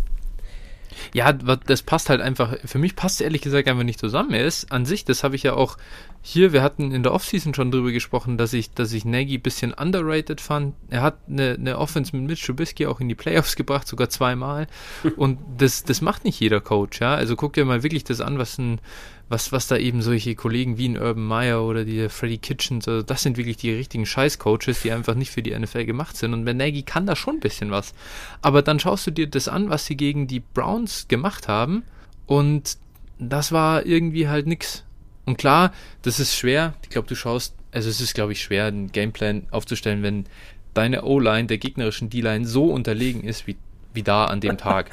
Ja, 1.13 1.31
das 1.33 1.81
passt 1.81 2.09
halt 2.09 2.21
einfach, 2.21 2.57
für 2.65 2.77
mich 2.77 2.95
passt 2.95 3.21
ehrlich 3.21 3.41
gesagt 3.41 3.67
einfach 3.67 3.83
nicht 3.83 3.99
zusammen. 3.99 4.33
Er 4.33 4.45
ist 4.45 4.71
an 4.71 4.85
sich, 4.85 5.05
das 5.05 5.23
habe 5.23 5.35
ich 5.35 5.43
ja 5.43 5.53
auch 5.53 5.77
hier, 6.21 6.51
wir 6.51 6.61
hatten 6.61 6.91
in 6.91 7.03
der 7.03 7.13
Offseason 7.13 7.53
schon 7.53 7.71
drüber 7.71 7.91
gesprochen, 7.91 8.37
dass 8.37 8.51
ich, 8.53 8.71
dass 8.71 8.91
ich 8.91 9.05
Nagy 9.05 9.37
ein 9.37 9.41
bisschen 9.41 9.73
underrated 9.73 10.41
fand. 10.41 10.75
Er 10.89 11.01
hat 11.01 11.17
eine, 11.29 11.55
eine 11.57 11.77
Offense 11.77 12.15
mit 12.15 12.27
Mitch 12.27 12.45
Trubisky 12.45 12.87
auch 12.87 12.99
in 12.99 13.07
die 13.07 13.15
Playoffs 13.15 13.55
gebracht, 13.57 13.87
sogar 13.87 14.09
zweimal. 14.09 14.67
Und 15.15 15.39
das, 15.57 15.83
das 15.83 16.01
macht 16.01 16.25
nicht 16.25 16.39
jeder 16.39 16.59
Coach, 16.59 16.99
ja. 16.99 17.15
Also 17.15 17.35
guck 17.35 17.53
dir 17.53 17.63
mal 17.63 17.83
wirklich 17.83 18.03
das 18.03 18.19
an, 18.19 18.37
was 18.37 18.57
ein, 18.57 18.81
was, 19.29 19.51
was 19.51 19.67
da 19.67 19.77
eben 19.77 20.01
solche 20.01 20.35
Kollegen 20.35 20.77
wie 20.77 20.89
ein 20.89 20.97
Urban 20.97 21.25
Meyer 21.25 21.63
oder 21.63 21.85
die 21.85 22.09
Freddy 22.09 22.37
Kitchens, 22.37 22.87
also 22.87 23.01
das 23.01 23.21
sind 23.21 23.37
wirklich 23.37 23.57
die 23.57 23.71
richtigen 23.71 24.05
Scheiß-Coaches, 24.05 24.81
die 24.81 24.91
einfach 24.91 25.15
nicht 25.15 25.31
für 25.31 25.41
die 25.41 25.57
NFL 25.57 25.85
gemacht 25.85 26.17
sind. 26.17 26.33
Und 26.33 26.43
Nagy 26.43 26.83
kann 26.83 27.05
da 27.05 27.15
schon 27.15 27.35
ein 27.35 27.39
bisschen 27.39 27.71
was. 27.71 27.93
Aber 28.41 28.61
dann 28.61 28.79
schaust 28.79 29.07
du 29.07 29.11
dir 29.11 29.27
das 29.27 29.47
an, 29.47 29.69
was 29.69 29.85
sie 29.85 29.95
gegen 29.95 30.27
die 30.27 30.41
Browns 30.41 31.07
gemacht 31.07 31.47
haben 31.47 31.83
und 32.25 32.77
das 33.19 33.51
war 33.51 33.85
irgendwie 33.85 34.27
halt 34.27 34.47
nix. 34.47 34.83
Und 35.29 35.37
klar, 35.37 35.71
das 36.01 36.19
ist 36.19 36.35
schwer. 36.35 36.73
Ich 36.81 36.89
glaube, 36.89 37.07
du 37.07 37.13
schaust, 37.15 37.53
also 37.71 37.87
es 37.87 38.01
ist, 38.01 38.15
glaube 38.15 38.31
ich, 38.31 38.41
schwer, 38.41 38.65
einen 38.65 38.91
Gameplan 38.91 39.45
aufzustellen, 39.51 40.01
wenn 40.01 40.25
deine 40.73 41.03
O-Line 41.03 41.45
der 41.47 41.59
gegnerischen 41.59 42.09
D-Line 42.09 42.47
so 42.47 42.71
unterlegen 42.71 43.23
ist, 43.23 43.45
wie, 43.45 43.57
wie 43.93 44.01
da 44.01 44.25
an 44.25 44.41
dem 44.41 44.57
Tag. 44.57 44.89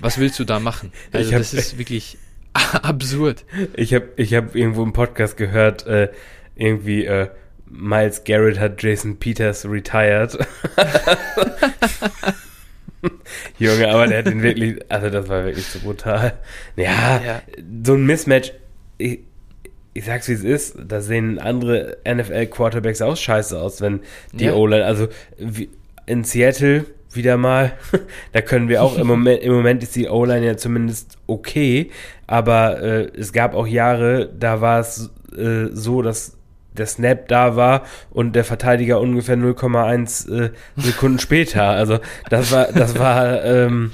Was 0.00 0.18
willst 0.18 0.38
du 0.38 0.44
da 0.44 0.60
machen? 0.60 0.92
Also 1.12 1.32
hab- 1.32 1.38
das 1.38 1.54
ist 1.54 1.78
wirklich 1.78 2.18
absurd. 2.52 3.46
Ich 3.74 3.94
habe 3.94 4.08
ich 4.16 4.34
hab 4.34 4.54
irgendwo 4.54 4.82
im 4.82 4.92
Podcast 4.92 5.38
gehört, 5.38 5.86
äh, 5.86 6.10
irgendwie 6.56 7.06
äh, 7.06 7.30
Miles 7.64 8.24
Garrett 8.24 8.58
hat 8.58 8.82
Jason 8.82 9.16
Peters 9.18 9.64
retired. 9.64 10.36
Junge, 13.58 13.88
aber 13.88 14.06
der 14.08 14.18
hat 14.18 14.26
ihn 14.26 14.42
wirklich, 14.42 14.78
also 14.90 15.08
das 15.08 15.26
war 15.28 15.44
wirklich 15.46 15.64
so 15.66 15.78
brutal. 15.78 16.34
Ja, 16.76 17.22
Ja. 17.24 17.42
so 17.82 17.94
ein 17.94 18.04
Mismatch, 18.04 18.52
ich, 18.98 19.20
ich 19.92 20.04
sag's 20.04 20.28
wie 20.28 20.32
es 20.32 20.44
ist, 20.44 20.76
da 20.86 21.00
sehen 21.00 21.38
andere 21.38 21.98
NFL-Quarterbacks 22.08 23.02
auch 23.02 23.16
scheiße 23.16 23.58
aus, 23.58 23.80
wenn 23.80 24.00
die 24.32 24.44
Ja. 24.44 24.54
O-Line, 24.54 24.84
also 24.84 25.08
in 26.06 26.24
Seattle 26.24 26.84
wieder 27.12 27.36
mal, 27.36 27.72
da 28.32 28.40
können 28.40 28.68
wir 28.68 28.82
auch 28.82 28.96
im 28.96 29.06
Moment, 29.06 29.42
im 29.42 29.52
Moment 29.52 29.82
ist 29.82 29.96
die 29.96 30.08
O-Line 30.08 30.46
ja 30.46 30.56
zumindest 30.56 31.18
okay, 31.26 31.90
aber 32.26 32.80
äh, 32.80 33.10
es 33.18 33.32
gab 33.32 33.54
auch 33.54 33.66
Jahre, 33.66 34.28
da 34.38 34.60
war 34.60 34.80
es 34.80 35.10
äh, 35.36 35.66
so, 35.72 36.02
dass 36.02 36.36
der 36.72 36.86
Snap 36.86 37.26
da 37.26 37.56
war 37.56 37.82
und 38.10 38.36
der 38.36 38.44
Verteidiger 38.44 39.00
ungefähr 39.00 39.36
0,1 39.36 40.32
äh, 40.32 40.50
Sekunden 40.76 41.18
später. 41.20 41.64
Also 41.64 41.98
das 42.28 42.52
war, 42.52 42.68
das 42.72 42.96
war 42.96 43.44
ähm, 43.44 43.90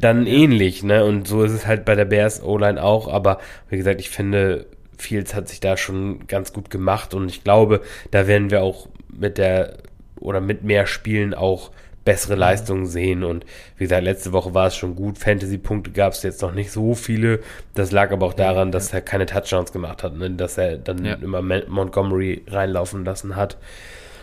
dann 0.00 0.26
ähnlich, 0.26 0.82
ne? 0.82 1.04
Und 1.04 1.28
so 1.28 1.42
ist 1.42 1.52
es 1.52 1.66
halt 1.66 1.84
bei 1.84 1.94
der 1.94 2.06
Bears 2.06 2.42
O-Line 2.42 2.82
auch. 2.82 3.08
Aber 3.08 3.38
wie 3.68 3.76
gesagt, 3.76 4.00
ich 4.00 4.08
finde, 4.08 4.66
Fields 4.98 5.34
hat 5.34 5.48
sich 5.48 5.60
da 5.60 5.76
schon 5.76 6.26
ganz 6.26 6.52
gut 6.52 6.70
gemacht 6.70 7.14
und 7.14 7.28
ich 7.28 7.44
glaube, 7.44 7.82
da 8.10 8.26
werden 8.26 8.50
wir 8.50 8.62
auch 8.62 8.88
mit 9.08 9.38
der 9.38 9.78
oder 10.20 10.40
mit 10.40 10.64
mehr 10.64 10.86
Spielen 10.86 11.34
auch 11.34 11.70
bessere 12.04 12.36
Leistungen 12.36 12.86
sehen. 12.86 13.24
Und 13.24 13.44
wie 13.76 13.84
gesagt, 13.84 14.04
letzte 14.04 14.32
Woche 14.32 14.54
war 14.54 14.68
es 14.68 14.76
schon 14.76 14.94
gut. 14.94 15.18
Fantasy-Punkte 15.18 15.90
gab 15.90 16.12
es 16.12 16.22
jetzt 16.22 16.40
noch 16.40 16.52
nicht 16.54 16.70
so 16.70 16.94
viele. 16.94 17.40
Das 17.74 17.90
lag 17.90 18.12
aber 18.12 18.26
auch 18.26 18.32
daran, 18.34 18.70
dass 18.72 18.92
er 18.92 19.00
keine 19.00 19.26
Touchdowns 19.26 19.72
gemacht 19.72 20.02
hat, 20.04 20.16
ne? 20.16 20.30
dass 20.30 20.56
er 20.56 20.78
dann 20.78 21.04
Ja. 21.04 21.14
immer 21.14 21.42
Mon- 21.42 21.68
Montgomery 21.68 22.44
reinlaufen 22.46 23.04
lassen 23.04 23.34
hat. 23.36 23.56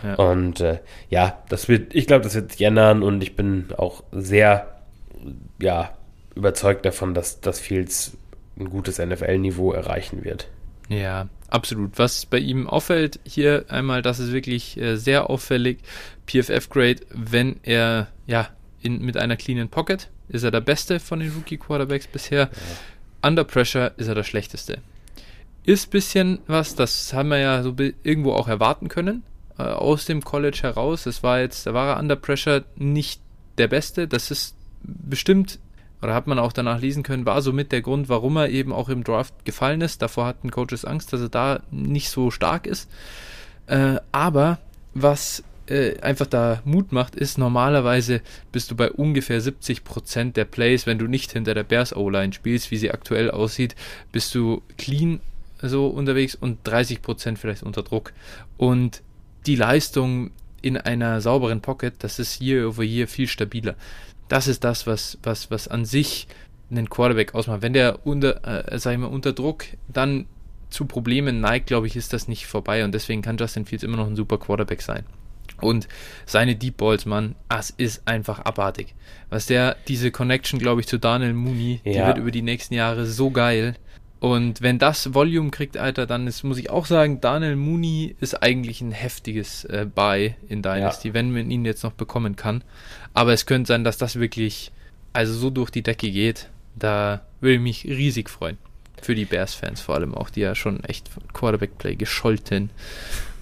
Ja. 0.02 0.14
Und 0.14 0.60
äh, 0.60 0.78
ja, 1.10 1.42
das 1.50 1.68
wird, 1.68 1.94
ich 1.94 2.06
glaube, 2.06 2.22
das 2.24 2.34
wird 2.34 2.52
sich 2.52 2.62
ändern 2.62 3.02
und 3.02 3.22
ich 3.22 3.36
bin 3.36 3.66
auch 3.76 4.02
sehr, 4.12 4.66
ja, 5.60 5.90
überzeugt 6.34 6.84
davon, 6.84 7.14
dass, 7.14 7.40
dass 7.40 7.60
Fields 7.60 8.16
ein 8.58 8.70
gutes 8.70 8.98
NFL-Niveau 8.98 9.72
erreichen 9.72 10.24
wird. 10.24 10.48
Ja, 10.88 11.28
absolut. 11.48 11.98
Was 11.98 12.26
bei 12.26 12.38
ihm 12.38 12.68
auffällt, 12.68 13.20
hier 13.24 13.64
einmal, 13.68 14.02
das 14.02 14.18
ist 14.18 14.32
wirklich 14.32 14.76
äh, 14.76 14.96
sehr 14.96 15.30
auffällig. 15.30 15.78
PFF-Grade, 16.26 17.00
wenn 17.10 17.56
er, 17.62 18.08
ja, 18.26 18.48
in, 18.82 19.02
mit 19.02 19.16
einer 19.16 19.36
cleanen 19.36 19.68
Pocket 19.68 20.08
ist 20.28 20.42
er 20.42 20.50
der 20.50 20.60
Beste 20.60 21.00
von 21.00 21.20
den 21.20 21.32
Rookie-Quarterbacks 21.32 22.06
bisher. 22.06 22.50
Under 23.22 23.44
Pressure 23.44 23.92
ist 23.96 24.08
er 24.08 24.14
der 24.14 24.24
Schlechteste. 24.24 24.78
Ist 25.64 25.90
bisschen 25.90 26.40
was, 26.46 26.74
das 26.74 27.12
haben 27.12 27.30
wir 27.30 27.38
ja 27.38 27.62
so 27.62 27.74
irgendwo 28.02 28.32
auch 28.32 28.48
erwarten 28.48 28.88
können, 28.88 29.22
äh, 29.58 29.62
aus 29.62 30.04
dem 30.04 30.22
College 30.22 30.60
heraus. 30.62 31.06
Es 31.06 31.22
war 31.22 31.40
jetzt, 31.40 31.66
da 31.66 31.74
war 31.74 31.94
er 31.94 32.00
Under 32.00 32.16
Pressure 32.16 32.64
nicht 32.76 33.20
der 33.58 33.68
Beste. 33.68 34.08
Das 34.08 34.30
ist 34.30 34.56
bestimmt 34.82 35.58
oder 36.04 36.14
hat 36.14 36.26
man 36.26 36.38
auch 36.38 36.52
danach 36.52 36.80
lesen 36.80 37.02
können, 37.02 37.26
war 37.26 37.42
somit 37.42 37.72
der 37.72 37.80
Grund, 37.80 38.08
warum 38.08 38.36
er 38.36 38.50
eben 38.50 38.72
auch 38.72 38.88
im 38.88 39.04
Draft 39.04 39.44
gefallen 39.44 39.80
ist. 39.80 40.02
Davor 40.02 40.26
hatten 40.26 40.50
Coaches 40.50 40.84
Angst, 40.84 41.12
dass 41.12 41.20
er 41.22 41.30
da 41.30 41.60
nicht 41.70 42.10
so 42.10 42.30
stark 42.30 42.66
ist. 42.66 42.90
Äh, 43.66 43.96
aber 44.12 44.58
was 44.92 45.42
äh, 45.66 45.98
einfach 46.00 46.26
da 46.26 46.60
Mut 46.64 46.92
macht, 46.92 47.16
ist 47.16 47.38
normalerweise 47.38 48.20
bist 48.52 48.70
du 48.70 48.76
bei 48.76 48.90
ungefähr 48.90 49.40
70% 49.40 50.32
der 50.32 50.44
Plays, 50.44 50.86
wenn 50.86 50.98
du 50.98 51.06
nicht 51.06 51.32
hinter 51.32 51.54
der 51.54 51.64
Bears 51.64 51.96
O-Line 51.96 52.34
spielst, 52.34 52.70
wie 52.70 52.76
sie 52.76 52.90
aktuell 52.90 53.30
aussieht, 53.30 53.74
bist 54.12 54.34
du 54.34 54.62
clean 54.76 55.20
so 55.62 55.86
unterwegs 55.86 56.34
und 56.34 56.68
30% 56.68 57.38
vielleicht 57.38 57.62
unter 57.62 57.82
Druck. 57.82 58.12
Und 58.58 59.00
die 59.46 59.56
Leistung 59.56 60.32
in 60.60 60.76
einer 60.76 61.22
sauberen 61.22 61.62
Pocket, 61.62 61.94
das 61.98 62.18
ist 62.18 62.42
year 62.42 62.68
over 62.68 62.82
year 62.82 63.08
viel 63.08 63.28
stabiler. 63.28 63.74
Das 64.28 64.48
ist 64.48 64.64
das, 64.64 64.86
was, 64.86 65.18
was, 65.22 65.50
was 65.50 65.68
an 65.68 65.84
sich 65.84 66.26
einen 66.70 66.88
Quarterback 66.88 67.34
ausmacht. 67.34 67.62
Wenn 67.62 67.72
der 67.74 68.06
unter, 68.06 68.72
äh, 68.72 68.78
sag 68.78 68.92
ich 68.92 68.98
mal, 68.98 69.06
unter 69.06 69.32
Druck 69.32 69.64
dann 69.88 70.26
zu 70.70 70.86
Problemen 70.86 71.40
neigt, 71.40 71.66
glaube 71.66 71.86
ich, 71.86 71.94
ist 71.94 72.12
das 72.12 72.26
nicht 72.26 72.46
vorbei 72.46 72.84
und 72.84 72.92
deswegen 72.92 73.22
kann 73.22 73.36
Justin 73.36 73.64
Fields 73.66 73.84
immer 73.84 73.96
noch 73.96 74.06
ein 74.06 74.16
super 74.16 74.38
Quarterback 74.38 74.82
sein. 74.82 75.04
Und 75.60 75.86
seine 76.26 76.56
Deep 76.56 76.78
Balls, 76.78 77.06
Mann, 77.06 77.36
das 77.48 77.70
ist 77.70 78.08
einfach 78.08 78.40
abartig. 78.40 78.94
Was 79.30 79.46
der, 79.46 79.76
diese 79.86 80.10
Connection, 80.10 80.58
glaube 80.58 80.80
ich, 80.80 80.88
zu 80.88 80.98
Daniel 80.98 81.32
Mooney, 81.32 81.80
die 81.84 81.90
Ja. 81.90 82.08
wird 82.08 82.18
über 82.18 82.30
die 82.30 82.42
nächsten 82.42 82.74
Jahre 82.74 83.06
so 83.06 83.30
geil. 83.30 83.76
Und 84.24 84.62
wenn 84.62 84.78
das 84.78 85.12
Volume 85.12 85.50
kriegt, 85.50 85.76
Alter, 85.76 86.06
dann 86.06 86.26
ist, 86.26 86.44
muss 86.44 86.56
ich 86.56 86.70
auch 86.70 86.86
sagen, 86.86 87.20
Daniel 87.20 87.56
Mooney 87.56 88.16
ist 88.20 88.42
eigentlich 88.42 88.80
ein 88.80 88.90
heftiges 88.90 89.66
äh, 89.66 89.84
Buy 89.84 90.34
in 90.48 90.62
Dynasty, 90.62 91.12
wenn 91.12 91.30
man 91.30 91.50
ihn 91.50 91.66
jetzt 91.66 91.82
noch 91.82 91.92
bekommen 91.92 92.34
kann. 92.34 92.64
Aber 93.12 93.34
es 93.34 93.44
könnte 93.44 93.68
sein, 93.68 93.84
dass 93.84 93.98
das 93.98 94.18
wirklich 94.18 94.72
also 95.12 95.34
so 95.34 95.50
durch 95.50 95.68
die 95.68 95.82
Decke 95.82 96.10
geht, 96.10 96.48
da 96.74 97.20
würde 97.42 97.56
ich 97.56 97.60
mich 97.60 97.84
riesig 97.84 98.30
freuen. 98.30 98.56
Für 99.02 99.14
die 99.14 99.26
Bears-Fans 99.26 99.82
vor 99.82 99.94
allem 99.94 100.14
auch, 100.14 100.30
die 100.30 100.40
ja 100.40 100.54
schon 100.54 100.82
echt 100.84 101.10
von 101.10 101.24
Quarterback-Play 101.34 101.96
gescholten 101.96 102.70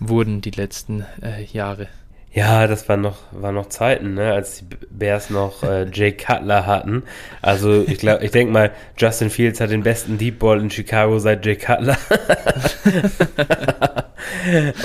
wurden 0.00 0.40
die 0.40 0.50
letzten 0.50 1.06
äh, 1.22 1.44
Jahre. 1.44 1.90
Ja, 2.34 2.66
das 2.66 2.88
waren 2.88 3.02
noch, 3.02 3.18
waren 3.30 3.54
noch 3.54 3.68
Zeiten, 3.68 4.14
ne, 4.14 4.32
als 4.32 4.60
die 4.60 4.64
Bears 4.90 5.28
noch 5.28 5.62
äh, 5.62 5.84
Jay 5.92 6.12
Cutler 6.12 6.64
hatten. 6.64 7.02
Also 7.42 7.84
ich 7.86 7.98
glaube, 7.98 8.24
ich 8.24 8.30
denke 8.30 8.52
mal, 8.52 8.70
Justin 8.96 9.28
Fields 9.28 9.60
hat 9.60 9.70
den 9.70 9.82
besten 9.82 10.16
Deep 10.16 10.38
Ball 10.38 10.58
in 10.58 10.70
Chicago 10.70 11.18
seit 11.18 11.44
Jay 11.44 11.56
Cutler. 11.56 11.98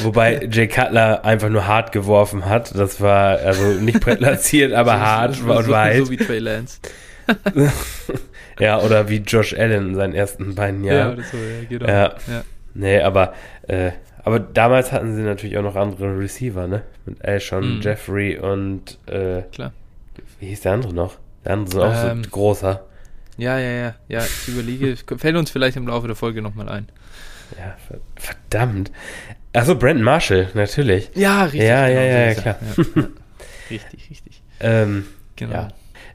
Wobei 0.04 0.45
Jay 0.52 0.68
Cutler 0.68 1.24
einfach 1.24 1.48
nur 1.48 1.68
hart 1.68 1.93
geworfen 1.93 2.45
hat. 2.45 2.76
Das 2.76 3.00
war 3.00 3.38
also 3.38 3.64
nicht 3.64 4.02
platziert, 4.02 4.74
aber 4.74 5.00
hart 5.00 5.36
so, 5.36 5.45
und 5.45 5.66
so, 5.66 5.72
weit. 5.72 6.06
So 6.06 6.12
wie 6.12 6.18
Trey 6.18 6.39
Lance. 6.39 6.80
ja, 8.60 8.82
oder 8.82 9.08
wie 9.08 9.18
Josh 9.18 9.54
Allen 9.54 9.89
in 9.89 9.95
seinen 9.95 10.14
ersten 10.14 10.54
beiden 10.54 10.84
Jahren. 10.84 10.98
Ja, 10.98 11.14
oder 11.14 11.24
so, 11.24 11.38
ja, 11.38 11.64
genau. 11.70 11.88
Ja. 11.88 12.16
Ja. 12.28 12.43
Nee, 12.74 13.02
aber, 13.02 13.34
äh, 13.68 13.91
aber 14.28 14.40
damals 14.40 14.92
hatten 14.92 15.16
sie 15.16 15.22
natürlich 15.24 15.58
auch 15.58 15.64
noch 15.64 15.76
andere 15.76 16.18
Receiver, 16.20 16.68
ne? 16.68 16.84
Mit 17.06 17.24
Alshon, 17.26 17.76
Mhm. 17.78 17.82
Jeffrey 17.82 18.38
und 18.38 19.00
äh, 19.08 19.42
Klar. 19.52 19.74
wie 20.40 20.48
hieß 20.48 20.62
der 20.62 20.74
andere 20.74 20.94
noch? 20.94 21.16
Der 21.46 21.54
andere 21.54 21.88
ist 21.92 21.98
auch 22.06 22.12
Ähm, 22.12 22.24
so 22.24 22.30
großer. 22.30 22.86
Ja, 23.38 23.58
ja, 23.60 23.70
ja. 23.72 23.96
Ja, 24.08 24.20
ich 24.26 24.48
überlege, 24.48 24.96
fällt 25.18 25.36
uns 25.36 25.50
vielleicht 25.52 25.78
im 25.78 25.88
Laufe 25.88 26.08
der 26.08 26.16
Folge 26.16 26.42
nochmal 26.42 26.70
ein. 26.70 26.88
Ja, 27.58 27.76
ver- 27.88 28.00
verdammt. 28.16 28.92
Achso, 29.54 29.76
Brandon 29.76 30.04
Marshall, 30.04 30.50
natürlich. 30.54 31.10
Ja, 31.16 31.44
richtig. 31.46 31.62
Ja, 31.64 31.88
ja, 31.88 32.02
ja, 32.04 32.12
so 32.12 32.18
ja, 32.18 32.28
ist 32.32 32.46
er. 32.46 32.46
Ja, 32.46 33.02
ja. 33.02 33.08
Richtig, 33.70 34.10
richtig. 34.10 34.44
Ähm, 34.60 35.06
Genau. 35.36 35.54
Ja. 35.54 35.68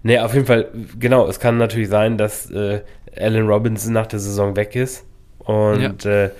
Nee, 0.05 0.19
auf 0.19 0.35
jeden 0.35 0.47
Fall, 0.47 0.69
genau, 0.99 1.29
es 1.29 1.39
kann 1.39 1.59
natürlich 1.59 1.89
sein, 1.89 2.19
dass 2.19 2.51
äh, 2.51 2.81
Allen 3.17 3.47
Robinson 3.47 3.93
nach 3.93 4.07
der 4.09 4.19
Saison 4.19 4.57
weg 4.57 4.75
ist 4.75 5.05
und 5.39 6.05
äh, 6.07 6.31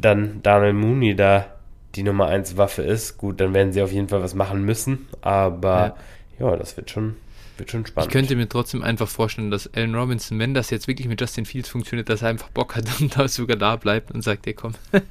dann 0.00 0.42
Daniel 0.42 0.72
Mooney 0.72 1.14
da 1.14 1.46
die 1.94 2.02
Nummer 2.02 2.26
1 2.26 2.56
Waffe 2.56 2.82
ist. 2.82 3.18
Gut, 3.18 3.40
dann 3.40 3.54
werden 3.54 3.72
sie 3.72 3.82
auf 3.82 3.92
jeden 3.92 4.08
Fall 4.08 4.22
was 4.22 4.34
machen 4.34 4.64
müssen, 4.64 5.08
aber 5.20 5.96
ja, 6.38 6.56
das 6.56 6.76
wird 6.76 6.90
schon, 6.90 7.16
wird 7.58 7.70
schon 7.70 7.84
spannend. 7.84 8.08
Ich 8.08 8.12
könnte 8.12 8.36
mir 8.36 8.48
trotzdem 8.48 8.82
einfach 8.82 9.08
vorstellen, 9.08 9.50
dass 9.50 9.72
Allen 9.74 9.94
Robinson, 9.94 10.38
wenn 10.38 10.54
das 10.54 10.70
jetzt 10.70 10.88
wirklich 10.88 11.08
mit 11.08 11.20
Justin 11.20 11.44
Fields 11.44 11.68
funktioniert, 11.68 12.08
dass 12.08 12.22
er 12.22 12.28
einfach 12.28 12.48
Bock 12.48 12.76
hat 12.76 12.84
und 13.00 13.16
da 13.16 13.28
sogar 13.28 13.56
da 13.56 13.76
bleibt 13.76 14.10
und 14.12 14.22
sagt, 14.22 14.46
ey 14.46 14.54
komm, 14.54 14.74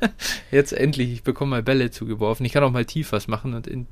jetzt 0.51 0.73
endlich, 0.73 1.11
ich 1.11 1.23
bekomme 1.23 1.51
mal 1.51 1.63
Bälle 1.63 1.91
zugeworfen. 1.91 2.45
Ich 2.45 2.53
kann 2.53 2.63
auch 2.63 2.71
mal 2.71 2.85
tief 2.85 3.11
was 3.11 3.27
machen 3.27 3.53
und 3.53 3.67
in, 3.67 3.87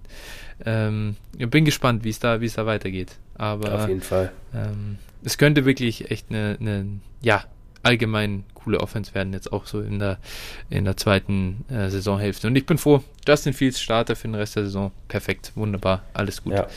ähm, 0.65 1.17
ich 1.37 1.49
bin 1.49 1.65
gespannt, 1.65 2.03
wie 2.03 2.09
es 2.09 2.19
da, 2.19 2.41
wie 2.41 2.45
es 2.45 2.53
da 2.53 2.65
weitergeht. 2.65 3.17
Aber 3.35 3.83
auf 3.83 3.87
jeden 3.87 4.01
Fall. 4.01 4.31
ähm, 4.55 4.97
es 5.23 5.37
könnte 5.37 5.65
wirklich 5.65 6.09
echt 6.09 6.27
eine, 6.29 6.57
eine, 6.59 6.85
ja, 7.21 7.43
allgemein 7.87 8.43
coole 8.53 8.79
Offense 8.79 9.15
werden, 9.15 9.33
jetzt 9.33 9.51
auch 9.53 9.65
so 9.65 9.81
in 9.81 9.99
der, 9.99 10.19
in 10.69 10.85
der 10.85 10.97
zweiten 10.97 11.65
äh, 11.69 11.89
Saisonhälfte. 11.89 12.47
Und 12.47 12.55
ich 12.55 12.65
bin 12.65 12.77
froh, 12.77 13.03
Justin 13.25 13.53
Fields 13.53 13.79
Starter 13.79 14.15
für 14.15 14.27
den 14.27 14.35
Rest 14.35 14.55
der 14.55 14.65
Saison. 14.65 14.91
Perfekt, 15.07 15.53
wunderbar, 15.55 16.03
alles 16.13 16.43
gut. 16.43 16.53
Ja. 16.53 16.67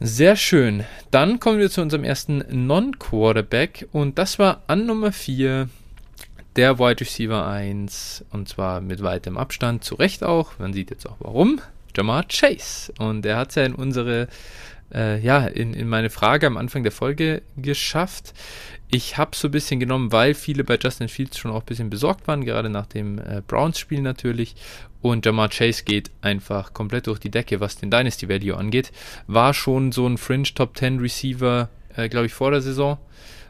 Sehr 0.00 0.36
schön. 0.36 0.84
Dann 1.10 1.40
kommen 1.40 1.58
wir 1.58 1.70
zu 1.70 1.82
unserem 1.82 2.04
ersten 2.04 2.44
Non-Quarterback 2.50 3.88
und 3.92 4.16
das 4.18 4.38
war 4.38 4.62
an 4.68 4.86
Nummer 4.86 5.12
4 5.12 5.68
der 6.56 6.78
Wide 6.78 7.00
Receiver 7.00 7.46
1 7.46 8.24
und 8.30 8.48
zwar 8.48 8.80
mit 8.80 9.02
weitem 9.02 9.36
Abstand, 9.36 9.84
zu 9.84 9.96
Recht 9.96 10.24
auch. 10.24 10.58
Man 10.58 10.72
sieht 10.72 10.90
jetzt 10.90 11.06
auch 11.06 11.16
warum. 11.18 11.60
Jamar 11.96 12.24
Chase. 12.28 12.92
Und 12.98 13.26
er 13.26 13.36
hat 13.36 13.50
es 13.50 13.56
ja 13.56 13.64
in 13.64 13.74
unsere, 13.74 14.28
äh, 14.94 15.18
ja, 15.20 15.46
in, 15.46 15.74
in 15.74 15.88
meine 15.88 16.10
Frage 16.10 16.46
am 16.46 16.56
Anfang 16.56 16.84
der 16.84 16.92
Folge 16.92 17.42
geschafft. 17.56 18.34
Ich 18.90 19.18
habe 19.18 19.36
so 19.36 19.48
ein 19.48 19.50
bisschen 19.50 19.80
genommen, 19.80 20.12
weil 20.12 20.32
viele 20.32 20.64
bei 20.64 20.78
Justin 20.82 21.08
Fields 21.08 21.36
schon 21.36 21.50
auch 21.50 21.60
ein 21.60 21.66
bisschen 21.66 21.90
besorgt 21.90 22.26
waren, 22.26 22.44
gerade 22.44 22.70
nach 22.70 22.86
dem 22.86 23.18
äh, 23.18 23.42
Browns-Spiel 23.46 24.00
natürlich. 24.00 24.56
Und 25.02 25.26
Jamar 25.26 25.50
Chase 25.50 25.84
geht 25.84 26.10
einfach 26.22 26.72
komplett 26.72 27.06
durch 27.06 27.18
die 27.18 27.30
Decke, 27.30 27.60
was 27.60 27.76
den 27.76 27.90
Dynasty 27.90 28.28
Value 28.28 28.56
angeht. 28.56 28.90
War 29.26 29.52
schon 29.52 29.92
so 29.92 30.06
ein 30.06 30.16
Fringe 30.16 30.48
Top 30.54 30.76
10 30.76 31.00
Receiver, 31.00 31.68
äh, 31.96 32.08
glaube 32.08 32.26
ich, 32.26 32.32
vor 32.32 32.50
der 32.50 32.62
Saison. 32.62 32.96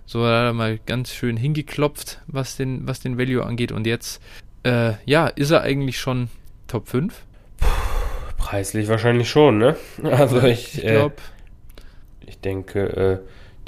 So 0.07 0.25
hat 0.25 0.33
er 0.33 0.53
mal 0.55 0.79
ganz 0.87 1.13
schön 1.13 1.37
hingeklopft, 1.37 2.21
was 2.27 2.57
den, 2.57 2.89
was 2.89 2.99
den 3.01 3.17
Value 3.17 3.45
angeht. 3.45 3.71
Und 3.71 3.87
jetzt, 3.87 4.21
äh, 4.65 4.95
ja, 5.05 5.29
ist 5.29 5.51
er 5.51 5.63
eigentlich 5.63 6.01
schon 6.01 6.31
Top 6.67 6.89
5? 6.89 7.15
Preislich 8.39 8.89
wahrscheinlich 8.89 9.31
schon, 9.31 9.59
ne? 9.59 9.77
Also 10.03 10.43
ich, 10.43 10.79
ich 10.79 10.85
äh, 10.85 10.93
glaube, 10.95 11.17
ich 12.27 12.41
denke, 12.41 12.81
äh, 12.81 13.19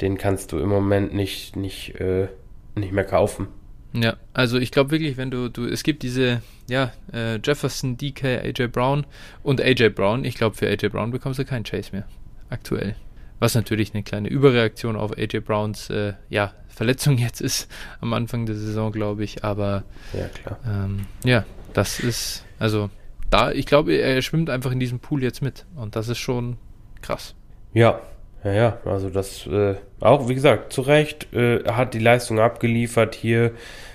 den 0.01 0.17
kannst 0.17 0.51
du 0.51 0.59
im 0.59 0.69
Moment 0.69 1.13
nicht, 1.13 1.55
nicht, 1.55 1.95
äh, 1.99 2.27
nicht 2.75 2.91
mehr 2.91 3.03
kaufen. 3.05 3.47
Ja, 3.93 4.15
also 4.33 4.57
ich 4.57 4.71
glaube 4.71 4.91
wirklich, 4.91 5.17
wenn 5.17 5.31
du, 5.31 5.49
du, 5.49 5.65
es 5.65 5.83
gibt 5.83 6.03
diese, 6.03 6.41
ja, 6.69 6.91
äh, 7.13 7.39
Jefferson, 7.43 7.97
DK, 7.97 8.23
AJ 8.41 8.67
Brown 8.67 9.05
und 9.43 9.59
AJ 9.61 9.89
Brown. 9.89 10.23
Ich 10.23 10.35
glaube, 10.35 10.55
für 10.55 10.67
AJ 10.67 10.89
Brown 10.89 11.11
bekommst 11.11 11.39
du 11.39 11.45
keinen 11.45 11.63
Chase 11.65 11.91
mehr. 11.91 12.05
Aktuell. 12.49 12.95
Was 13.39 13.55
natürlich 13.55 13.93
eine 13.93 14.03
kleine 14.03 14.29
Überreaktion 14.29 14.95
auf 14.95 15.17
AJ 15.17 15.39
Browns, 15.41 15.89
äh, 15.89 16.13
ja, 16.29 16.53
Verletzung 16.69 17.17
jetzt 17.17 17.41
ist 17.41 17.69
am 17.99 18.13
Anfang 18.13 18.45
der 18.45 18.55
Saison, 18.55 18.91
glaube 18.91 19.23
ich. 19.23 19.43
Aber 19.43 19.83
Ja, 20.13 20.27
klar. 20.27 20.59
ähm, 20.65 21.05
ja, 21.25 21.43
das 21.73 21.99
ist, 21.99 22.45
also 22.59 22.89
da, 23.29 23.51
ich 23.51 23.65
glaube, 23.65 23.93
er 23.95 24.21
schwimmt 24.21 24.49
einfach 24.49 24.71
in 24.71 24.79
diesem 24.79 24.99
Pool 24.99 25.21
jetzt 25.21 25.41
mit. 25.41 25.65
Und 25.75 25.95
das 25.97 26.07
ist 26.07 26.17
schon 26.19 26.57
krass. 27.01 27.35
Ja, 27.73 27.99
ja, 28.43 28.51
ja, 28.53 28.77
also 28.85 29.09
das 29.09 29.45
äh, 29.47 29.75
auch, 29.99 30.27
wie 30.29 30.35
gesagt, 30.35 30.73
zu 30.73 30.81
Recht, 30.81 31.33
äh, 31.33 31.63
hat 31.65 31.93
die 31.93 31.99
Leistung 31.99 32.39
abgeliefert 32.39 33.15
hier. 33.15 33.51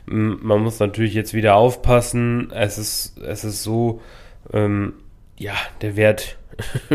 Man 0.06 0.60
muss 0.62 0.78
natürlich 0.78 1.14
jetzt 1.14 1.34
wieder 1.34 1.56
aufpassen. 1.56 2.52
Es 2.54 2.78
ist, 2.78 3.18
es 3.18 3.42
ist 3.42 3.64
so, 3.64 4.00
ähm, 4.52 4.92
ja, 5.36 5.54
der 5.82 5.96
Wert, 5.96 6.36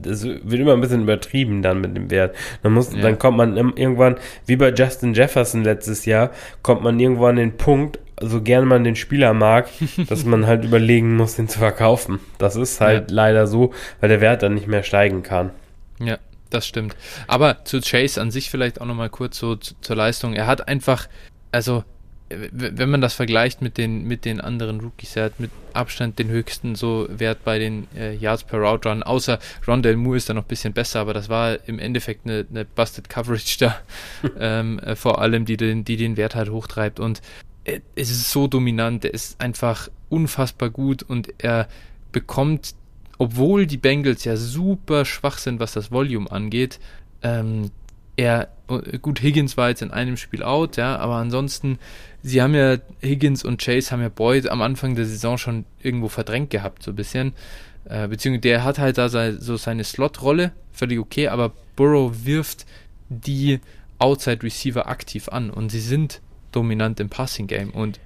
das 0.00 0.24
wird 0.24 0.52
immer 0.52 0.74
ein 0.74 0.80
bisschen 0.80 1.02
übertrieben 1.02 1.60
dann 1.62 1.80
mit 1.80 1.96
dem 1.96 2.10
Wert. 2.10 2.36
Dann 2.62 2.72
muss, 2.72 2.92
Ja. 2.94 3.02
dann 3.02 3.18
kommt 3.18 3.36
man 3.36 3.56
irgendwann, 3.56 4.16
wie 4.46 4.56
bei 4.56 4.70
Justin 4.70 5.12
Jefferson 5.14 5.64
letztes 5.64 6.04
Jahr, 6.06 6.30
kommt 6.62 6.82
man 6.82 7.00
irgendwann 7.00 7.30
an 7.30 7.36
den 7.36 7.56
Punkt, 7.56 7.98
so 8.20 8.40
gern 8.40 8.66
man 8.66 8.84
den 8.84 8.96
Spieler 8.96 9.34
mag, 9.34 9.68
dass 10.08 10.24
man 10.24 10.46
halt 10.46 10.64
überlegen 10.64 11.16
muss, 11.16 11.34
den 11.36 11.48
zu 11.48 11.58
verkaufen. 11.58 12.20
Das 12.38 12.54
ist 12.56 12.80
halt 12.80 13.10
leider 13.10 13.46
so, 13.48 13.72
weil 14.00 14.08
der 14.08 14.20
Wert 14.20 14.42
dann 14.42 14.54
nicht 14.54 14.68
mehr 14.68 14.84
steigen 14.84 15.22
kann. 15.24 15.50
Ja, 15.98 16.18
das 16.50 16.66
stimmt. 16.66 16.96
Aber 17.26 17.64
zu 17.64 17.80
Chase 17.80 18.20
an 18.20 18.30
sich 18.30 18.50
vielleicht 18.50 18.80
auch 18.80 18.86
nochmal 18.86 19.10
kurz 19.10 19.38
so 19.38 19.56
zu, 19.56 19.74
zur 19.80 19.96
Leistung. 19.96 20.34
Er 20.34 20.46
hat 20.46 20.68
einfach, 20.68 21.08
also 21.52 21.84
wenn 22.28 22.90
man 22.90 23.00
das 23.00 23.14
vergleicht 23.14 23.62
mit 23.62 23.78
den, 23.78 24.04
mit 24.04 24.24
den 24.24 24.40
anderen 24.40 24.80
Rookies, 24.80 25.14
er 25.14 25.26
hat 25.26 25.38
mit 25.38 25.52
Abstand 25.74 26.18
den 26.18 26.28
höchsten 26.28 26.74
so 26.74 27.06
Wert 27.08 27.44
bei 27.44 27.60
den 27.60 27.86
äh, 27.96 28.14
Yards 28.16 28.42
per 28.42 28.58
Route 28.58 28.88
Run, 28.88 29.04
außer 29.04 29.38
Rondell 29.66 29.96
Moore 29.96 30.16
ist 30.16 30.28
da 30.28 30.34
noch 30.34 30.42
ein 30.42 30.48
bisschen 30.48 30.72
besser, 30.72 31.00
aber 31.00 31.14
das 31.14 31.28
war 31.28 31.56
im 31.68 31.78
Endeffekt 31.78 32.26
eine, 32.26 32.44
eine 32.50 32.64
Busted 32.64 33.08
Coverage 33.08 33.58
da, 33.60 33.78
ähm, 34.40 34.80
äh, 34.80 34.96
vor 34.96 35.20
allem, 35.20 35.44
die 35.44 35.56
den, 35.56 35.84
die 35.84 35.96
den 35.96 36.16
Wert 36.16 36.34
halt 36.34 36.50
hochtreibt 36.50 36.98
und 36.98 37.22
äh, 37.62 37.80
es 37.94 38.10
ist 38.10 38.32
so 38.32 38.48
dominant, 38.48 39.04
er 39.04 39.14
ist 39.14 39.40
einfach 39.40 39.88
unfassbar 40.08 40.70
gut 40.70 41.04
und 41.04 41.32
er 41.38 41.68
bekommt, 42.10 42.74
obwohl 43.18 43.66
die 43.66 43.76
Bengals 43.76 44.24
ja 44.24 44.36
super 44.36 45.04
schwach 45.04 45.38
sind, 45.38 45.60
was 45.60 45.72
das 45.72 45.90
Volume 45.90 46.30
angeht, 46.30 46.78
ähm, 47.22 47.70
er, 48.16 48.48
gut, 49.02 49.22
Higgins 49.22 49.56
war 49.56 49.68
jetzt 49.68 49.82
in 49.82 49.90
einem 49.90 50.16
Spiel 50.16 50.42
out, 50.42 50.76
ja, 50.76 50.96
aber 50.96 51.16
ansonsten, 51.16 51.78
sie 52.22 52.40
haben 52.40 52.54
ja, 52.54 52.78
Higgins 53.02 53.44
und 53.44 53.62
Chase 53.62 53.90
haben 53.90 54.00
ja 54.00 54.08
Boyd 54.08 54.48
am 54.48 54.62
Anfang 54.62 54.94
der 54.94 55.04
Saison 55.04 55.36
schon 55.38 55.66
irgendwo 55.82 56.08
verdrängt 56.08 56.50
gehabt, 56.50 56.82
so 56.82 56.92
ein 56.92 56.96
bisschen. 56.96 57.34
Äh, 57.84 58.08
beziehungsweise 58.08 58.40
der 58.40 58.64
hat 58.64 58.78
halt 58.78 58.98
da 58.98 59.08
sei, 59.08 59.32
so 59.32 59.56
seine 59.56 59.84
Slot-Rolle, 59.84 60.52
völlig 60.72 60.98
okay, 60.98 61.28
aber 61.28 61.52
Burrow 61.76 62.12
wirft 62.24 62.66
die 63.08 63.60
Outside 63.98 64.42
Receiver 64.42 64.88
aktiv 64.88 65.28
an 65.28 65.50
und 65.50 65.70
sie 65.70 65.80
sind 65.80 66.20
dominant 66.52 67.00
im 67.00 67.08
Passing 67.08 67.46
Game. 67.46 67.70
Und 67.70 68.00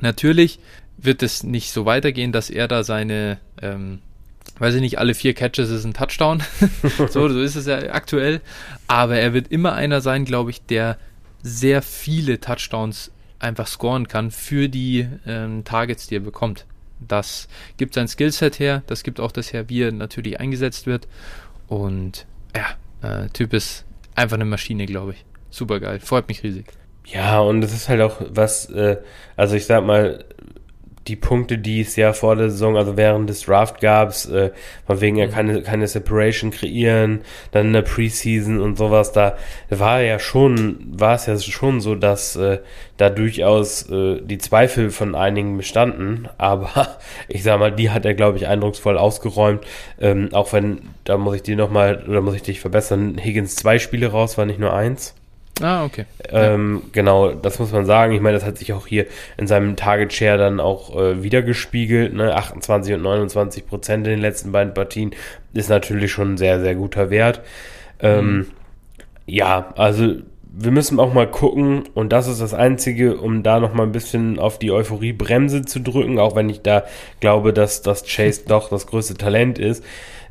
natürlich 0.00 0.58
wird 0.96 1.22
es 1.22 1.42
nicht 1.42 1.72
so 1.72 1.86
weitergehen, 1.86 2.32
dass 2.32 2.50
er 2.50 2.68
da 2.68 2.84
seine, 2.84 3.38
ähm, 3.60 4.00
weiß 4.58 4.74
ich 4.74 4.80
nicht, 4.80 4.98
alle 4.98 5.14
vier 5.14 5.34
Catches 5.34 5.70
ist 5.70 5.84
ein 5.84 5.94
Touchdown. 5.94 6.42
so, 7.10 7.28
so 7.28 7.40
ist 7.40 7.56
es 7.56 7.66
ja 7.66 7.78
aktuell. 7.92 8.40
Aber 8.86 9.16
er 9.16 9.32
wird 9.32 9.48
immer 9.48 9.72
einer 9.74 10.00
sein, 10.00 10.24
glaube 10.24 10.50
ich, 10.50 10.64
der 10.64 10.98
sehr 11.42 11.82
viele 11.82 12.40
Touchdowns 12.40 13.10
einfach 13.38 13.66
scoren 13.66 14.08
kann 14.08 14.30
für 14.30 14.68
die 14.68 15.06
ähm, 15.26 15.64
Targets, 15.64 16.06
die 16.06 16.16
er 16.16 16.20
bekommt. 16.20 16.66
Das 17.00 17.48
gibt 17.76 17.94
sein 17.94 18.08
Skillset 18.08 18.58
her, 18.58 18.82
das 18.86 19.02
gibt 19.02 19.20
auch 19.20 19.32
das 19.32 19.52
her, 19.52 19.68
wie 19.68 19.82
er 19.82 19.92
natürlich 19.92 20.40
eingesetzt 20.40 20.86
wird. 20.86 21.06
Und 21.68 22.26
ja, 22.56 23.24
äh, 23.24 23.28
Typ 23.30 23.52
ist 23.52 23.84
einfach 24.14 24.36
eine 24.36 24.44
Maschine, 24.44 24.86
glaube 24.86 25.12
ich. 25.12 25.24
Super 25.50 25.80
geil, 25.80 26.00
freut 26.00 26.28
mich 26.28 26.42
riesig. 26.42 26.66
Ja, 27.06 27.40
und 27.40 27.62
es 27.62 27.74
ist 27.74 27.88
halt 27.88 28.00
auch 28.00 28.16
was, 28.30 28.70
äh, 28.70 28.96
also 29.36 29.56
ich 29.56 29.66
sag 29.66 29.84
mal, 29.84 30.24
die 31.06 31.16
Punkte, 31.16 31.58
die 31.58 31.80
es 31.80 31.96
ja 31.96 32.12
vor 32.12 32.36
der 32.36 32.50
Saison, 32.50 32.76
also 32.76 32.96
während 32.96 33.28
des 33.28 33.42
Draft 33.42 33.80
gab, 33.80 34.10
äh, 34.26 34.50
von 34.86 35.00
wegen 35.00 35.18
er 35.18 35.28
keine, 35.28 35.62
keine 35.62 35.86
Separation 35.86 36.50
kreieren, 36.50 37.20
dann 37.52 37.66
in 37.66 37.72
der 37.72 37.82
Preseason 37.82 38.60
und 38.60 38.78
sowas, 38.78 39.12
da 39.12 39.36
war 39.68 40.00
ja 40.00 40.18
schon, 40.18 40.78
war 40.86 41.14
es 41.14 41.26
ja 41.26 41.38
schon 41.38 41.80
so, 41.80 41.94
dass 41.94 42.36
äh, 42.36 42.60
da 42.96 43.10
durchaus 43.10 43.88
äh, 43.90 44.20
die 44.22 44.38
Zweifel 44.38 44.90
von 44.90 45.14
einigen 45.14 45.56
bestanden, 45.56 46.28
aber 46.38 46.96
ich 47.28 47.42
sag 47.42 47.58
mal, 47.58 47.72
die 47.72 47.90
hat 47.90 48.04
er, 48.04 48.14
glaube 48.14 48.38
ich, 48.38 48.46
eindrucksvoll 48.46 48.96
ausgeräumt, 48.96 49.64
ähm, 50.00 50.30
auch 50.32 50.52
wenn, 50.52 50.80
da 51.04 51.18
muss 51.18 51.36
ich 51.36 51.42
dir 51.42 51.56
nochmal, 51.56 52.04
oder 52.08 52.20
muss 52.20 52.34
ich 52.34 52.42
dich 52.42 52.60
verbessern, 52.60 53.18
Higgins 53.22 53.56
zwei 53.56 53.78
Spiele 53.78 54.08
raus, 54.08 54.38
war 54.38 54.46
nicht 54.46 54.60
nur 54.60 54.72
eins. 54.72 55.14
Ah, 55.60 55.84
okay. 55.84 56.04
Ähm, 56.30 56.82
ja. 56.82 56.88
Genau, 56.92 57.32
das 57.32 57.58
muss 57.58 57.72
man 57.72 57.86
sagen. 57.86 58.12
Ich 58.12 58.20
meine, 58.20 58.36
das 58.36 58.44
hat 58.44 58.58
sich 58.58 58.72
auch 58.72 58.86
hier 58.86 59.06
in 59.36 59.46
seinem 59.46 59.76
Target 59.76 60.12
Share 60.12 60.36
dann 60.36 60.58
auch 60.58 60.96
äh, 60.96 61.22
wiedergespiegelt. 61.22 62.12
Ne? 62.12 62.34
28 62.34 62.94
und 62.94 63.02
29 63.02 63.66
Prozent 63.66 64.06
in 64.06 64.14
den 64.14 64.20
letzten 64.20 64.50
beiden 64.50 64.74
Partien 64.74 65.14
ist 65.52 65.70
natürlich 65.70 66.10
schon 66.10 66.34
ein 66.34 66.38
sehr, 66.38 66.60
sehr 66.60 66.74
guter 66.74 67.10
Wert. 67.10 67.40
Ähm, 68.00 68.36
mhm. 68.36 68.46
Ja, 69.26 69.72
also 69.76 70.16
wir 70.56 70.70
müssen 70.70 71.00
auch 71.00 71.12
mal 71.12 71.28
gucken 71.28 71.84
und 71.94 72.12
das 72.12 72.28
ist 72.28 72.40
das 72.40 72.54
Einzige, 72.54 73.16
um 73.16 73.42
da 73.42 73.58
noch 73.58 73.74
mal 73.74 73.84
ein 73.84 73.92
bisschen 73.92 74.38
auf 74.38 74.58
die 74.58 74.70
Euphorie-Bremse 74.70 75.64
zu 75.64 75.80
drücken, 75.80 76.18
auch 76.18 76.36
wenn 76.36 76.48
ich 76.48 76.62
da 76.62 76.84
glaube, 77.20 77.52
dass 77.52 77.82
das 77.82 78.04
Chase 78.04 78.42
doch 78.48 78.70
das 78.70 78.86
größte 78.86 79.14
Talent 79.14 79.58
ist. 79.58 79.84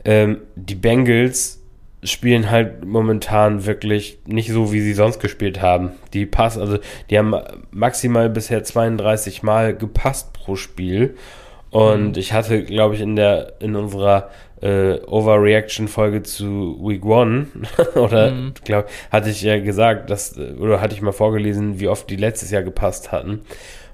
Ähm, 0.06 0.40
die 0.56 0.76
Bengals 0.76 1.63
spielen 2.04 2.50
halt 2.50 2.86
momentan 2.86 3.66
wirklich 3.66 4.20
nicht 4.26 4.50
so, 4.50 4.72
wie 4.74 4.82
sie 4.82 4.94
sonst 4.94 5.20
gespielt 5.20 5.62
haben. 5.62 5.92
Die 6.14 6.26
Pass, 6.26 6.58
also 6.58 6.80
die 7.10 7.18
haben 7.18 7.36
maximal 7.72 8.30
bisher 8.30 8.64
32 8.64 9.44
Mal 9.44 9.76
gepasst 9.76 10.34
pro 10.34 10.56
Spiel. 10.56 11.16
Und 11.70 12.12
mhm. 12.12 12.20
ich 12.20 12.34
hatte, 12.34 12.64
glaube 12.64 12.96
ich, 12.96 13.02
in 13.02 13.16
der 13.16 13.54
in 13.60 13.76
unserer 13.76 14.30
äh, 14.62 15.00
Overreaction-Folge 15.06 16.24
zu 16.24 16.80
Week 16.82 17.04
One 17.06 17.48
oder 17.96 18.32
mhm. 18.32 18.54
glaube 18.64 18.88
hatte 19.12 19.30
ich 19.30 19.42
ja 19.42 19.60
gesagt, 19.60 20.10
dass 20.10 20.38
oder 20.38 20.80
hatte 20.80 20.96
ich 20.96 21.02
mal 21.02 21.12
vorgelesen, 21.12 21.80
wie 21.80 21.88
oft 21.88 22.10
die 22.10 22.16
letztes 22.16 22.52
Jahr 22.52 22.64
gepasst 22.64 23.12
hatten. 23.12 23.42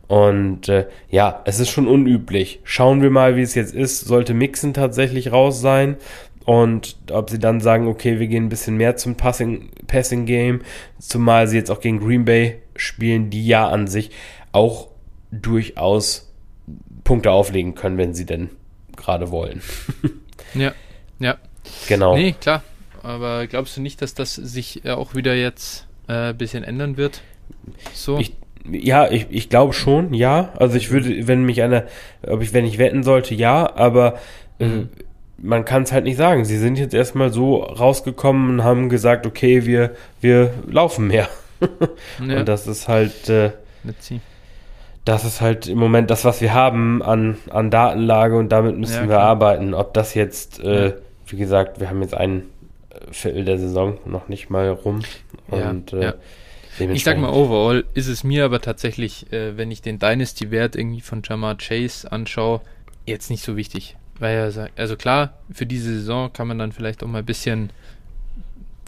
Und 0.09 0.69
äh, 0.69 0.87
ja, 1.11 1.43
es 1.45 1.59
ist 1.59 1.69
schon 1.69 1.87
unüblich. 1.87 2.61
Schauen 2.63 3.03
wir 3.03 3.11
mal, 3.11 3.35
wie 3.35 3.43
es 3.43 3.53
jetzt 3.53 3.75
ist. 3.75 3.99
Sollte 4.01 4.33
Mixen 4.33 4.73
tatsächlich 4.73 5.31
raus 5.31 5.61
sein, 5.61 5.97
und 6.49 6.95
ob 7.11 7.29
sie 7.29 7.37
dann 7.37 7.61
sagen, 7.61 7.87
okay, 7.87 8.19
wir 8.19 8.25
gehen 8.25 8.45
ein 8.45 8.49
bisschen 8.49 8.75
mehr 8.75 8.97
zum 8.97 9.13
Passing, 9.13 9.69
Passing 9.85 10.25
Game, 10.25 10.61
zumal 10.97 11.47
sie 11.47 11.57
jetzt 11.57 11.69
auch 11.69 11.79
gegen 11.79 11.99
Green 11.99 12.25
Bay 12.25 12.59
spielen, 12.75 13.29
die 13.29 13.45
ja 13.45 13.69
an 13.69 13.85
sich 13.85 14.09
auch 14.51 14.87
durchaus 15.29 16.33
Punkte 17.03 17.29
auflegen 17.29 17.75
können, 17.75 17.99
wenn 17.99 18.15
sie 18.15 18.25
denn 18.25 18.49
gerade 18.97 19.29
wollen. 19.29 19.61
ja, 20.55 20.73
ja. 21.19 21.37
Genau. 21.87 22.15
Nee, 22.15 22.33
klar. 22.41 22.63
Aber 23.03 23.45
glaubst 23.45 23.77
du 23.77 23.81
nicht, 23.81 24.01
dass 24.01 24.15
das 24.15 24.33
sich 24.33 24.83
äh, 24.85 24.89
auch 24.89 25.13
wieder 25.13 25.35
jetzt 25.35 25.85
äh, 26.07 26.31
ein 26.31 26.37
bisschen 26.39 26.63
ändern 26.63 26.97
wird? 26.97 27.21
So. 27.93 28.17
Ich, 28.17 28.33
ja, 28.67 29.07
ich, 29.11 29.27
ich 29.29 29.49
glaube 29.49 29.73
schon, 29.73 30.15
ja. 30.15 30.51
Also 30.57 30.77
ich 30.77 30.89
würde, 30.89 31.27
wenn 31.27 31.43
mich 31.43 31.61
einer, 31.61 31.85
ob 32.25 32.41
ich, 32.41 32.53
wenn 32.53 32.65
ich 32.65 32.79
wetten 32.79 33.03
sollte, 33.03 33.35
ja, 33.35 33.71
aber 33.75 34.17
äh, 34.57 34.65
mhm 34.65 34.89
man 35.41 35.65
kann 35.65 35.83
es 35.83 35.91
halt 35.91 36.03
nicht 36.03 36.17
sagen. 36.17 36.45
Sie 36.45 36.57
sind 36.57 36.77
jetzt 36.77 36.93
erstmal 36.93 37.31
so 37.31 37.63
rausgekommen 37.63 38.49
und 38.49 38.63
haben 38.63 38.89
gesagt, 38.89 39.25
okay, 39.25 39.65
wir, 39.65 39.95
wir 40.21 40.53
laufen 40.67 41.07
mehr. 41.07 41.29
ja. 42.27 42.39
Und 42.39 42.47
das 42.47 42.67
ist 42.67 42.87
halt, 42.87 43.29
äh, 43.29 43.51
das 45.05 45.25
ist 45.25 45.41
halt 45.41 45.67
im 45.67 45.77
Moment 45.77 46.09
das, 46.09 46.25
was 46.25 46.41
wir 46.41 46.53
haben 46.53 47.01
an, 47.01 47.37
an 47.49 47.71
Datenlage 47.71 48.37
und 48.37 48.49
damit 48.49 48.77
müssen 48.77 49.03
ja, 49.03 49.09
wir 49.09 49.19
arbeiten. 49.19 49.73
Ob 49.73 49.93
das 49.93 50.13
jetzt, 50.13 50.59
äh, 50.59 50.93
wie 51.27 51.37
gesagt, 51.37 51.79
wir 51.79 51.89
haben 51.89 52.01
jetzt 52.01 52.13
ein 52.13 52.43
Viertel 53.11 53.45
der 53.45 53.57
Saison 53.57 53.97
noch 54.05 54.27
nicht 54.27 54.49
mal 54.49 54.69
rum. 54.69 55.01
Und, 55.47 55.93
äh, 55.93 56.13
ich 56.79 57.03
sag 57.03 57.17
mal, 57.17 57.31
overall 57.31 57.85
ist 57.93 58.07
es 58.07 58.23
mir 58.23 58.45
aber 58.45 58.61
tatsächlich, 58.61 59.31
äh, 59.33 59.57
wenn 59.57 59.71
ich 59.71 59.81
den 59.81 59.99
Dynasty-Wert 59.99 60.75
irgendwie 60.75 61.01
von 61.01 61.21
Jamar 61.27 61.57
Chase 61.57 62.09
anschaue, 62.11 62.61
jetzt 63.05 63.29
nicht 63.29 63.43
so 63.43 63.57
wichtig. 63.57 63.97
Weil 64.19 64.35
er 64.35 64.51
sagt, 64.51 64.79
also 64.79 64.95
klar, 64.95 65.33
für 65.51 65.65
diese 65.65 65.93
Saison 65.93 66.31
kann 66.31 66.47
man 66.47 66.59
dann 66.59 66.71
vielleicht 66.71 67.03
auch 67.03 67.07
mal 67.07 67.19
ein 67.19 67.25
bisschen, 67.25 67.71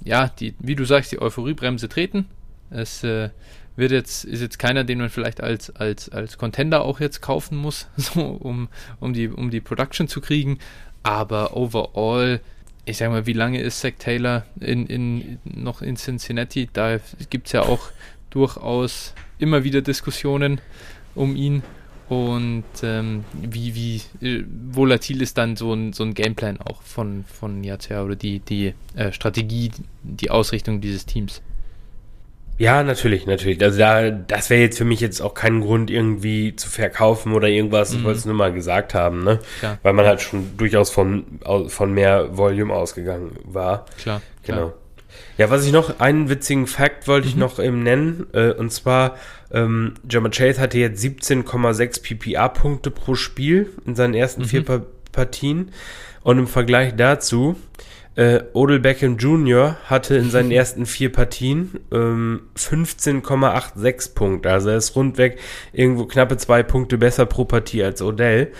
ja, 0.03 0.27
die, 0.27 0.53
wie 0.59 0.75
du 0.75 0.85
sagst, 0.85 1.11
die 1.11 1.21
Euphoriebremse 1.21 1.87
treten. 1.87 2.25
Es 2.69 3.03
äh, 3.03 3.29
wird 3.75 3.91
jetzt, 3.91 4.25
ist 4.25 4.41
jetzt 4.41 4.59
keiner, 4.59 4.83
den 4.83 4.99
man 4.99 5.09
vielleicht 5.09 5.41
als, 5.41 5.73
als, 5.75 6.09
als 6.09 6.37
Contender 6.37 6.83
auch 6.83 6.99
jetzt 6.99 7.21
kaufen 7.21 7.57
muss, 7.57 7.87
so, 7.97 8.21
um, 8.21 8.67
um, 8.99 9.13
die, 9.13 9.29
um 9.29 9.49
die 9.49 9.61
Production 9.61 10.07
zu 10.07 10.21
kriegen. 10.21 10.59
Aber 11.03 11.55
overall, 11.55 12.41
ich 12.85 12.97
sag 12.97 13.09
mal, 13.09 13.25
wie 13.25 13.33
lange 13.33 13.61
ist 13.61 13.79
Zach 13.79 13.93
Taylor 13.97 14.45
in, 14.59 14.85
in, 14.87 15.39
noch 15.45 15.81
in 15.81 15.95
Cincinnati? 15.95 16.69
Da 16.71 16.99
gibt 17.29 17.47
es 17.47 17.53
ja 17.53 17.61
auch 17.61 17.89
durchaus 18.29 19.13
immer 19.39 19.63
wieder 19.63 19.81
Diskussionen 19.81 20.59
um 21.15 21.35
ihn. 21.35 21.63
Und 22.11 22.65
ähm, 22.83 23.23
wie, 23.41 23.73
wie 23.73 24.01
äh, 24.21 24.43
volatil 24.73 25.21
ist 25.21 25.37
dann 25.37 25.55
so 25.55 25.71
ein, 25.71 25.93
so 25.93 26.03
ein 26.03 26.13
Gameplan 26.13 26.59
auch 26.59 26.81
von, 26.81 27.23
von 27.23 27.63
Yacer 27.63 28.03
oder 28.03 28.17
die, 28.17 28.39
die 28.39 28.73
äh, 28.97 29.13
Strategie, 29.13 29.71
die 30.03 30.29
Ausrichtung 30.29 30.81
dieses 30.81 31.05
Teams? 31.05 31.41
Ja, 32.57 32.83
natürlich, 32.83 33.27
natürlich. 33.27 33.63
Also 33.63 33.79
da, 33.79 34.09
das 34.09 34.49
wäre 34.49 34.59
jetzt 34.59 34.77
für 34.77 34.83
mich 34.83 34.99
jetzt 34.99 35.21
auch 35.21 35.33
kein 35.33 35.61
Grund, 35.61 35.89
irgendwie 35.89 36.53
zu 36.53 36.69
verkaufen 36.69 37.31
oder 37.31 37.47
irgendwas. 37.47 37.93
Mhm. 37.93 37.99
Ich 37.99 38.03
wollte 38.03 38.19
es 38.19 38.25
nur 38.25 38.35
mal 38.35 38.51
gesagt 38.51 38.93
haben, 38.93 39.23
ne? 39.23 39.39
Klar. 39.59 39.77
Weil 39.81 39.93
man 39.93 40.05
halt 40.05 40.19
schon 40.19 40.57
durchaus 40.57 40.89
von, 40.89 41.39
von 41.67 41.93
mehr 41.93 42.35
Volume 42.37 42.73
ausgegangen 42.73 43.37
war. 43.45 43.85
Klar. 43.97 44.21
Genau. 44.43 44.57
Klar. 44.57 44.80
Ja, 45.37 45.49
was 45.49 45.65
ich 45.65 45.71
noch, 45.71 45.99
einen 45.99 46.29
witzigen 46.29 46.67
Fakt 46.67 47.07
wollte 47.07 47.27
ich 47.27 47.35
mhm. 47.35 47.41
noch 47.41 47.59
eben 47.59 47.83
nennen, 47.83 48.27
äh, 48.33 48.51
und 48.51 48.71
zwar, 48.71 49.17
ähm, 49.51 49.95
German 50.03 50.31
Chase 50.31 50.59
hatte 50.59 50.77
jetzt 50.77 51.03
17,6 51.03 52.03
PPA-Punkte 52.03 52.91
pro 52.91 53.15
Spiel 53.15 53.69
in 53.85 53.95
seinen 53.95 54.13
ersten 54.13 54.41
mhm. 54.43 54.47
vier 54.47 54.65
pa 54.65 54.81
Partien. 55.11 55.71
Und 56.23 56.39
im 56.39 56.47
Vergleich 56.47 56.95
dazu, 56.95 57.57
äh, 58.15 58.41
Odell 58.53 58.79
Beckham 58.79 59.17
Jr. 59.17 59.77
hatte 59.85 60.15
in 60.15 60.29
seinen 60.29 60.51
ersten 60.51 60.85
vier 60.85 61.11
Partien 61.11 61.79
ähm, 61.91 62.43
15,86 62.57 64.13
Punkte. 64.13 64.51
Also 64.51 64.69
er 64.69 64.77
ist 64.77 64.95
rundweg 64.95 65.37
irgendwo 65.73 66.05
knappe 66.05 66.37
zwei 66.37 66.63
Punkte 66.63 66.97
besser 66.97 67.25
pro 67.25 67.45
Partie 67.45 67.83
als 67.83 68.01
Odell. 68.01 68.51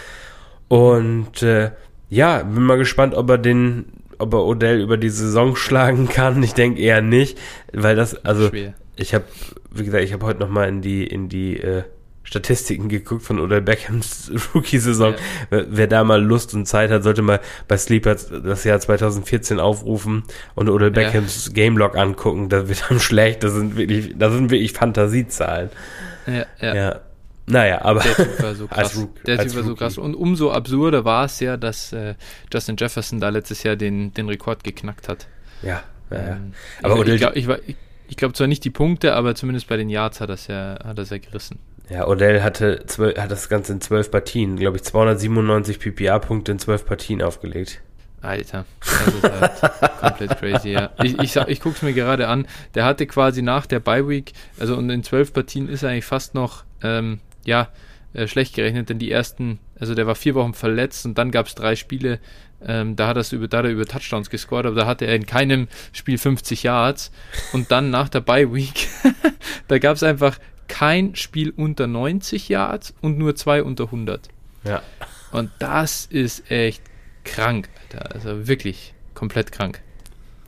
Und 0.68 1.44
äh, 1.44 1.72
ja, 2.10 2.44
bin 2.44 2.64
mal 2.64 2.78
gespannt, 2.78 3.14
ob 3.16 3.30
er 3.30 3.38
den 3.38 4.01
ob 4.22 4.34
er 4.34 4.46
Odell 4.46 4.80
über 4.80 4.98
die 4.98 5.10
Saison 5.10 5.56
schlagen 5.56 6.08
kann. 6.08 6.42
Ich 6.44 6.54
denke 6.54 6.82
eher 6.82 7.02
nicht, 7.02 7.38
weil 7.74 7.96
das, 7.96 8.26
also 8.26 8.50
Schwer. 8.50 8.74
ich 8.96 9.14
habe, 9.14 9.26
wie 9.72 9.84
gesagt, 9.84 10.04
ich 10.04 10.14
habe 10.14 10.26
heute 10.26 10.40
noch 10.40 10.50
mal 10.50 10.68
in 10.68 10.82
die 10.82 11.06
in 11.06 11.30
die 11.30 11.58
äh, 11.58 11.84
Statistiken 12.24 12.88
geguckt 12.88 13.24
von 13.24 13.40
Odell 13.40 13.62
Beckhams 13.62 14.32
Rookie-Saison. 14.56 15.16
Ja. 15.50 15.64
Wer 15.68 15.88
da 15.88 16.04
mal 16.04 16.22
Lust 16.24 16.54
und 16.54 16.66
Zeit 16.66 16.92
hat, 16.92 17.04
sollte 17.04 17.22
mal 17.22 17.40
bei 17.68 17.78
Sleeper 17.78 18.16
das 18.16 18.64
Jahr 18.64 18.80
2014 18.80 19.60
aufrufen 19.60 20.24
und 20.56 20.70
Odell 20.70 20.92
Beckhams 20.92 21.48
ja. 21.48 21.66
Gamelog 21.66 21.98
angucken. 21.98 22.50
Da 22.50 22.70
wird 22.70 22.86
dann 22.90 23.00
schlecht. 23.02 23.44
Das 23.44 23.54
sind 23.54 23.76
wirklich, 23.76 24.16
das 24.18 24.34
sind 24.34 24.50
wirklich 24.52 24.72
Fantasiezahlen. 24.72 25.72
Ja, 26.28 26.46
ja. 26.62 26.76
ja. 26.76 27.00
Naja, 27.52 27.82
aber. 27.84 28.02
Der 28.02 28.16
Typ 28.16 28.42
war 28.42 28.56
so 28.56 28.68
krass. 28.70 28.98
Rook, 28.98 29.24
der 29.24 29.38
Typ 29.40 29.56
war 29.56 29.64
so 29.64 29.76
krass. 29.76 29.98
Und 29.98 30.16
umso 30.16 30.52
absurder 30.52 31.06
war 31.06 31.26
es 31.26 31.40
ja, 31.40 31.58
dass 31.58 31.94
äh, 31.94 32.16
Justin 32.52 32.76
Jefferson 32.78 33.20
da 33.20 33.30
letztes 33.30 33.64
Jahr 33.64 33.76
den, 33.76 34.14
den 34.14 34.28
Rekord 34.28 34.64
geknackt 34.64 35.10
hat. 35.10 35.28
Ja, 35.62 35.84
ja, 36.10 36.18
ja. 36.18 36.28
Ähm, 36.36 36.54
aber 36.82 37.06
ich, 37.06 37.14
ich 37.14 37.20
glaube 37.20 37.38
ich, 37.38 37.48
ich, 37.68 37.76
ich 38.08 38.18
glaub 38.18 38.36
zwar 38.36 38.48
nicht 38.48 38.64
die 38.64 38.70
Punkte, 38.70 39.14
aber 39.16 39.36
zumindest 39.36 39.68
bei 39.68 39.78
den 39.78 39.90
Yards 39.90 40.22
hat 40.22 40.30
das 40.30 40.48
ja, 40.48 40.80
hat 40.84 40.98
das 40.98 41.10
ja 41.10 41.18
gerissen. 41.18 41.60
Ja, 41.90 42.08
Odell 42.08 42.42
hatte 42.42 42.86
zwölf, 42.86 43.18
hat 43.18 43.32
das 43.32 43.50
Ganze 43.50 43.74
in 43.74 43.82
zwölf 43.82 44.12
Partien, 44.12 44.56
glaube 44.56 44.78
ich, 44.78 44.84
297 44.84 45.78
PPA-Punkte 45.80 46.54
in 46.54 46.60
zwölf 46.60 46.86
Partien 46.86 47.22
aufgelegt. 47.22 47.82
Alter, 48.22 48.66
das 48.80 49.08
ist 49.08 49.24
halt 49.24 49.98
komplett 50.00 50.38
crazy, 50.40 50.70
ja. 50.70 50.92
Ich, 51.02 51.18
ich, 51.20 51.36
ich 51.36 51.60
gucke 51.60 51.76
es 51.76 51.82
mir 51.82 51.94
gerade 51.94 52.28
an. 52.28 52.48
Der 52.76 52.86
hatte 52.86 53.08
quasi 53.08 53.42
nach 53.42 53.66
der 53.66 53.80
Bye-Week, 53.80 54.32
also 54.60 54.78
und 54.78 54.90
in 54.90 55.04
zwölf 55.04 55.34
Partien 55.34 55.68
ist 55.68 55.84
er 55.84 55.90
eigentlich 55.90 56.06
fast 56.06 56.36
noch 56.36 56.64
ähm, 56.84 57.20
ja, 57.46 57.70
äh, 58.14 58.28
schlecht 58.28 58.56
gerechnet, 58.56 58.90
denn 58.90 59.00
die 59.00 59.12
ersten, 59.12 59.60
also 59.80 59.96
der 59.96 60.08
war 60.08 60.16
vier 60.16 60.36
Wochen 60.36 60.54
verletzt 60.54 61.06
und 61.06 61.18
dann 61.18 61.32
gab 61.32 61.48
es 61.48 61.56
drei 61.56 61.76
Spiele, 61.76 62.20
ähm, 62.66 62.96
da 62.96 63.08
hat, 63.08 63.18
er 63.18 63.34
über, 63.34 63.48
da 63.48 63.60
hat 63.60 63.66
er 63.66 63.72
über 63.72 63.86
Touchdowns 63.86 64.30
gescored, 64.30 64.66
aber 64.66 64.76
da 64.76 64.86
hatte 64.86 65.06
er 65.06 65.16
in 65.16 65.26
keinem 65.26 65.68
Spiel 65.94 66.18
50 66.18 66.64
Yards. 66.64 67.12
Und 67.54 67.72
dann 67.72 67.90
nach 67.90 68.10
der 68.10 68.22
Bye 68.22 68.54
Week, 68.54 68.88
da 69.68 69.80
gab 69.80 69.96
es 69.96 70.04
einfach 70.04 70.38
kein 70.68 71.16
Spiel 71.16 71.50
unter 71.50 71.88
90 71.88 72.50
Yards 72.50 72.94
und 73.02 73.18
nur 73.18 73.36
zwei 73.36 73.64
unter 73.64 73.86
100. 73.86 74.30
Ja. 74.64 74.82
Und 75.32 75.50
das 75.60 76.06
ist 76.06 76.52
echt 76.52 76.84
krank, 77.24 77.70
Alter. 77.82 78.14
Also 78.14 78.48
wirklich 78.48 78.94
komplett 79.14 79.52
krank. 79.52 79.82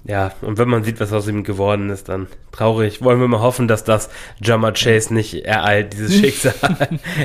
Ja, 0.06 0.34
und 0.42 0.58
wenn 0.58 0.68
man 0.68 0.84
sieht, 0.84 1.00
was 1.00 1.14
aus 1.14 1.28
ihm 1.28 1.44
geworden 1.44 1.90
ist, 1.90 2.10
dann 2.10 2.28
traurig. 2.52 3.02
Wollen 3.02 3.22
wir 3.22 3.28
mal 3.28 3.40
hoffen, 3.40 3.70
dass 3.70 3.86
das 3.86 4.10
Jammer 4.42 4.74
Chase 4.74 5.14
nicht 5.14 5.46
ereilt, 5.46 5.94
dieses 5.94 6.16
Schicksal. 6.20 6.54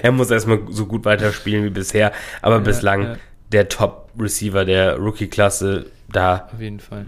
er 0.03 0.12
muss 0.12 0.31
erstmal 0.31 0.61
so 0.70 0.87
gut 0.87 1.05
weiterspielen 1.05 1.64
wie 1.64 1.70
bisher. 1.70 2.12
Aber 2.41 2.57
ja, 2.57 2.61
bislang 2.61 3.03
ja. 3.03 3.16
der 3.51 3.68
Top-Receiver 3.68 4.64
der 4.64 4.97
Rookie-Klasse, 4.97 5.87
da 6.09 6.49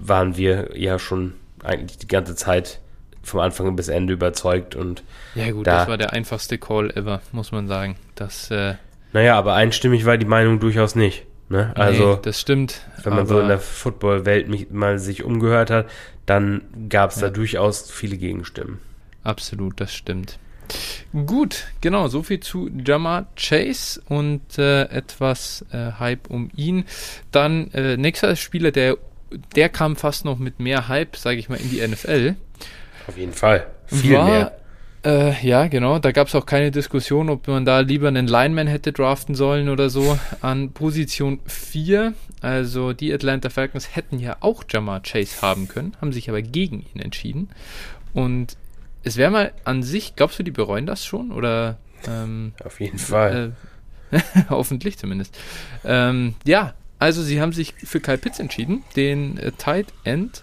waren 0.02 0.36
wir 0.36 0.76
ja 0.76 0.98
schon 0.98 1.34
eigentlich 1.62 1.98
die 1.98 2.08
ganze 2.08 2.34
Zeit 2.34 2.80
vom 3.22 3.40
Anfang 3.40 3.76
bis 3.76 3.88
Ende 3.88 4.14
überzeugt 4.14 4.74
und 4.74 5.02
ja 5.34 5.50
gut, 5.50 5.66
da, 5.66 5.80
das 5.80 5.88
war 5.88 5.98
der 5.98 6.12
einfachste 6.14 6.58
Call 6.58 6.90
ever, 6.90 7.20
muss 7.32 7.52
man 7.52 7.68
sagen. 7.68 7.96
Das, 8.14 8.50
äh, 8.50 8.74
naja, 9.12 9.36
aber 9.36 9.54
einstimmig 9.54 10.06
war 10.06 10.16
die 10.16 10.26
Meinung 10.26 10.58
durchaus 10.58 10.94
nicht. 10.94 11.26
Ne? 11.50 11.72
Also, 11.74 12.14
nee, 12.14 12.18
das 12.22 12.40
stimmt. 12.40 12.80
Wenn 13.02 13.14
man 13.14 13.26
so 13.26 13.40
in 13.40 13.48
der 13.48 13.58
Football-Welt 13.58 14.70
mal 14.72 15.00
sich 15.00 15.24
umgehört 15.24 15.70
hat, 15.70 15.90
dann 16.24 16.62
gab 16.88 17.10
es 17.10 17.16
ja. 17.16 17.22
da 17.26 17.30
durchaus 17.30 17.90
viele 17.90 18.16
Gegenstimmen. 18.16 18.78
Absolut, 19.24 19.80
das 19.80 19.92
stimmt. 19.92 20.38
Gut, 21.12 21.66
genau, 21.80 22.06
soviel 22.06 22.38
zu 22.38 22.70
Jamar 22.86 23.26
Chase 23.34 24.00
und 24.08 24.58
äh, 24.58 24.84
etwas 24.84 25.64
äh, 25.72 25.90
Hype 25.98 26.30
um 26.30 26.50
ihn. 26.54 26.84
Dann 27.32 27.72
äh, 27.72 27.96
nächster 27.96 28.36
Spieler, 28.36 28.70
der, 28.70 28.96
der 29.56 29.68
kam 29.68 29.96
fast 29.96 30.24
noch 30.24 30.38
mit 30.38 30.60
mehr 30.60 30.86
Hype, 30.86 31.16
sage 31.16 31.40
ich 31.40 31.48
mal, 31.48 31.56
in 31.56 31.68
die 31.70 31.84
NFL. 31.84 32.36
Auf 33.08 33.18
jeden 33.18 33.32
Fall. 33.32 33.66
Viel 33.86 34.14
war, 34.14 34.24
mehr. 34.24 34.59
Äh, 35.04 35.46
ja, 35.46 35.66
genau. 35.68 35.98
Da 35.98 36.12
gab 36.12 36.28
es 36.28 36.34
auch 36.34 36.44
keine 36.44 36.70
Diskussion, 36.70 37.30
ob 37.30 37.48
man 37.48 37.64
da 37.64 37.80
lieber 37.80 38.08
einen 38.08 38.26
Lineman 38.26 38.66
hätte 38.66 38.92
draften 38.92 39.34
sollen 39.34 39.68
oder 39.68 39.88
so. 39.88 40.18
An 40.42 40.72
Position 40.72 41.40
4, 41.46 42.12
also 42.42 42.92
die 42.92 43.12
Atlanta 43.12 43.48
Falcons 43.48 43.96
hätten 43.96 44.18
ja 44.18 44.36
auch 44.40 44.64
Jamar 44.68 45.00
Chase 45.00 45.40
haben 45.40 45.68
können, 45.68 45.96
haben 46.00 46.12
sich 46.12 46.28
aber 46.28 46.42
gegen 46.42 46.84
ihn 46.94 47.00
entschieden. 47.00 47.48
Und 48.12 48.56
es 49.02 49.16
wäre 49.16 49.30
mal 49.30 49.52
an 49.64 49.82
sich, 49.82 50.16
glaubst 50.16 50.38
du, 50.38 50.42
die 50.42 50.50
bereuen 50.50 50.84
das 50.84 51.04
schon? 51.04 51.32
Oder 51.32 51.78
ähm, 52.06 52.52
auf 52.62 52.80
jeden 52.80 52.98
Fall. 52.98 53.52
Äh, 54.10 54.20
hoffentlich 54.50 54.98
zumindest. 54.98 55.38
Ähm, 55.84 56.34
ja, 56.44 56.74
also 56.98 57.22
sie 57.22 57.40
haben 57.40 57.52
sich 57.52 57.74
für 57.74 58.00
Kyle 58.00 58.18
Pitts 58.18 58.38
entschieden, 58.38 58.82
den 58.96 59.38
äh, 59.38 59.52
Tight 59.52 59.86
End. 60.04 60.42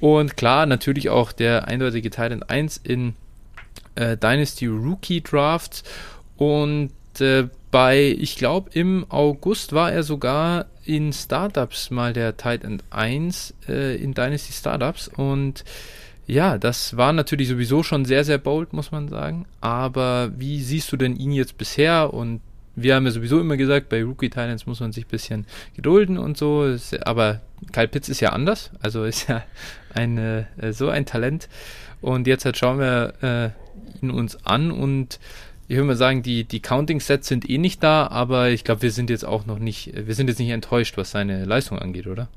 Und 0.00 0.36
klar, 0.36 0.66
natürlich 0.66 1.10
auch 1.10 1.30
der 1.30 1.68
eindeutige 1.68 2.10
Tight 2.10 2.32
End 2.32 2.50
1 2.50 2.78
in 2.78 3.14
äh, 3.94 4.16
Dynasty 4.16 4.66
Rookie 4.66 5.22
Drafts 5.22 5.84
und 6.36 6.90
äh, 7.20 7.48
bei, 7.70 8.16
ich 8.18 8.36
glaube, 8.36 8.70
im 8.72 9.04
August 9.08 9.72
war 9.72 9.90
er 9.90 10.04
sogar 10.04 10.66
in 10.84 11.12
Startups 11.12 11.90
mal 11.90 12.12
der 12.12 12.36
Tight 12.36 12.62
End 12.62 12.84
1 12.90 13.54
äh, 13.68 13.96
in 13.96 14.14
Dynasty 14.14 14.52
Startups 14.52 15.08
und 15.08 15.64
ja, 16.26 16.56
das 16.56 16.96
war 16.96 17.12
natürlich 17.12 17.48
sowieso 17.48 17.82
schon 17.82 18.04
sehr, 18.04 18.24
sehr 18.24 18.38
bold, 18.38 18.72
muss 18.72 18.92
man 18.92 19.08
sagen. 19.08 19.46
Aber 19.60 20.32
wie 20.36 20.62
siehst 20.62 20.90
du 20.90 20.96
denn 20.96 21.16
ihn 21.16 21.32
jetzt 21.32 21.58
bisher? 21.58 22.14
Und 22.14 22.40
wir 22.76 22.94
haben 22.94 23.04
ja 23.04 23.10
sowieso 23.10 23.40
immer 23.40 23.56
gesagt, 23.56 23.88
bei 23.90 24.02
Rookie 24.02 24.30
Titans 24.30 24.66
muss 24.66 24.80
man 24.80 24.92
sich 24.92 25.04
ein 25.04 25.10
bisschen 25.10 25.46
gedulden 25.76 26.16
und 26.16 26.38
so. 26.38 26.76
Aber 27.02 27.42
Kyle 27.72 27.88
Pitts 27.88 28.08
ist 28.08 28.20
ja 28.20 28.30
anders. 28.30 28.70
Also 28.80 29.04
ist 29.04 29.28
ja 29.28 29.42
eine, 29.92 30.46
äh, 30.56 30.72
so 30.72 30.88
ein 30.88 31.04
Talent. 31.04 31.48
Und 32.00 32.26
jetzt 32.26 32.44
halt 32.46 32.56
schauen 32.56 32.78
wir, 32.78 33.14
äh, 33.22 33.63
ihn 34.02 34.10
uns 34.10 34.44
an 34.44 34.70
und 34.70 35.18
ich 35.66 35.76
würde 35.76 35.86
mal 35.86 35.96
sagen, 35.96 36.22
die, 36.22 36.44
die 36.44 36.60
Counting-Sets 36.60 37.26
sind 37.26 37.48
eh 37.48 37.58
nicht 37.58 37.82
da, 37.82 38.06
aber 38.06 38.50
ich 38.50 38.64
glaube, 38.64 38.82
wir 38.82 38.90
sind 38.90 39.08
jetzt 39.08 39.24
auch 39.24 39.46
noch 39.46 39.58
nicht, 39.58 39.92
wir 39.94 40.14
sind 40.14 40.28
jetzt 40.28 40.38
nicht 40.38 40.50
enttäuscht, 40.50 40.96
was 40.98 41.10
seine 41.10 41.44
Leistung 41.44 41.78
angeht, 41.78 42.06
oder? 42.06 42.28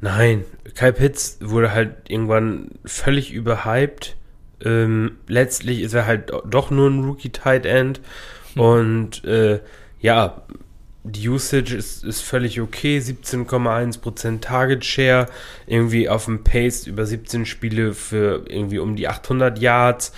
Nein, 0.00 0.44
Kyle 0.74 0.92
Pitts 0.92 1.38
wurde 1.40 1.72
halt 1.72 2.08
irgendwann 2.08 2.70
völlig 2.84 3.32
überhyped. 3.32 4.16
Ähm, 4.62 5.12
letztlich 5.26 5.80
ist 5.80 5.94
er 5.94 6.06
halt 6.06 6.32
doch 6.46 6.70
nur 6.70 6.90
ein 6.90 7.04
Rookie-Tight 7.04 7.64
End 7.64 8.00
hm. 8.54 8.62
und 8.62 9.24
äh, 9.24 9.60
ja, 10.00 10.42
die 11.02 11.28
Usage 11.28 11.74
ist, 11.76 12.04
ist 12.04 12.20
völlig 12.20 12.60
okay, 12.60 12.98
17,1% 12.98 14.40
Target 14.40 14.84
Share, 14.84 15.26
irgendwie 15.66 16.08
auf 16.08 16.26
dem 16.26 16.44
Pace 16.44 16.86
über 16.86 17.06
17 17.06 17.46
Spiele 17.46 17.94
für 17.94 18.44
irgendwie 18.48 18.78
um 18.78 18.96
die 18.96 19.08
800 19.08 19.58
Yards. 19.58 20.12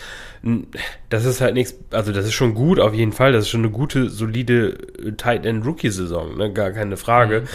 Das 1.09 1.25
ist 1.25 1.41
halt 1.41 1.55
nichts, 1.55 1.75
also 1.91 2.11
das 2.13 2.27
ist 2.27 2.33
schon 2.33 2.55
gut 2.55 2.81
auf 2.81 2.95
jeden 2.95 3.13
Fall, 3.13 3.33
das 3.33 3.45
ist 3.45 3.51
schon 3.51 3.61
eine 3.61 3.71
gute, 3.71 4.09
solide 4.09 4.77
äh, 4.99 5.13
Tight 5.13 5.47
End 5.47 5.65
Rookie 5.65 5.91
Saison, 5.91 6.37
ne? 6.37 6.53
gar 6.53 6.73
keine 6.73 6.97
Frage. 6.97 7.43
Mhm. 7.43 7.47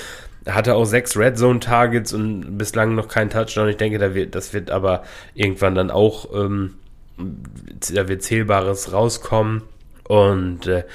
Er 0.46 0.56
hatte 0.56 0.76
auch 0.76 0.86
sechs 0.86 1.18
Red 1.18 1.38
Zone 1.38 1.60
Targets 1.60 2.14
und 2.14 2.58
bislang 2.58 2.96
noch 2.96 3.10
keinen 3.10 3.30
Touchdown. 3.30 3.68
Ich 3.68 3.76
denke, 3.76 3.98
da 3.98 4.16
wird, 4.16 4.34
das 4.34 4.54
wird 4.54 4.72
aber 4.72 5.04
irgendwann 5.34 5.76
dann 5.76 5.92
auch, 5.92 6.34
ähm, 6.34 6.76
da 7.94 8.08
wird 8.08 8.24
Zählbares 8.24 8.94
rauskommen 8.94 9.64
und 10.06 10.68
äh, 10.68 10.86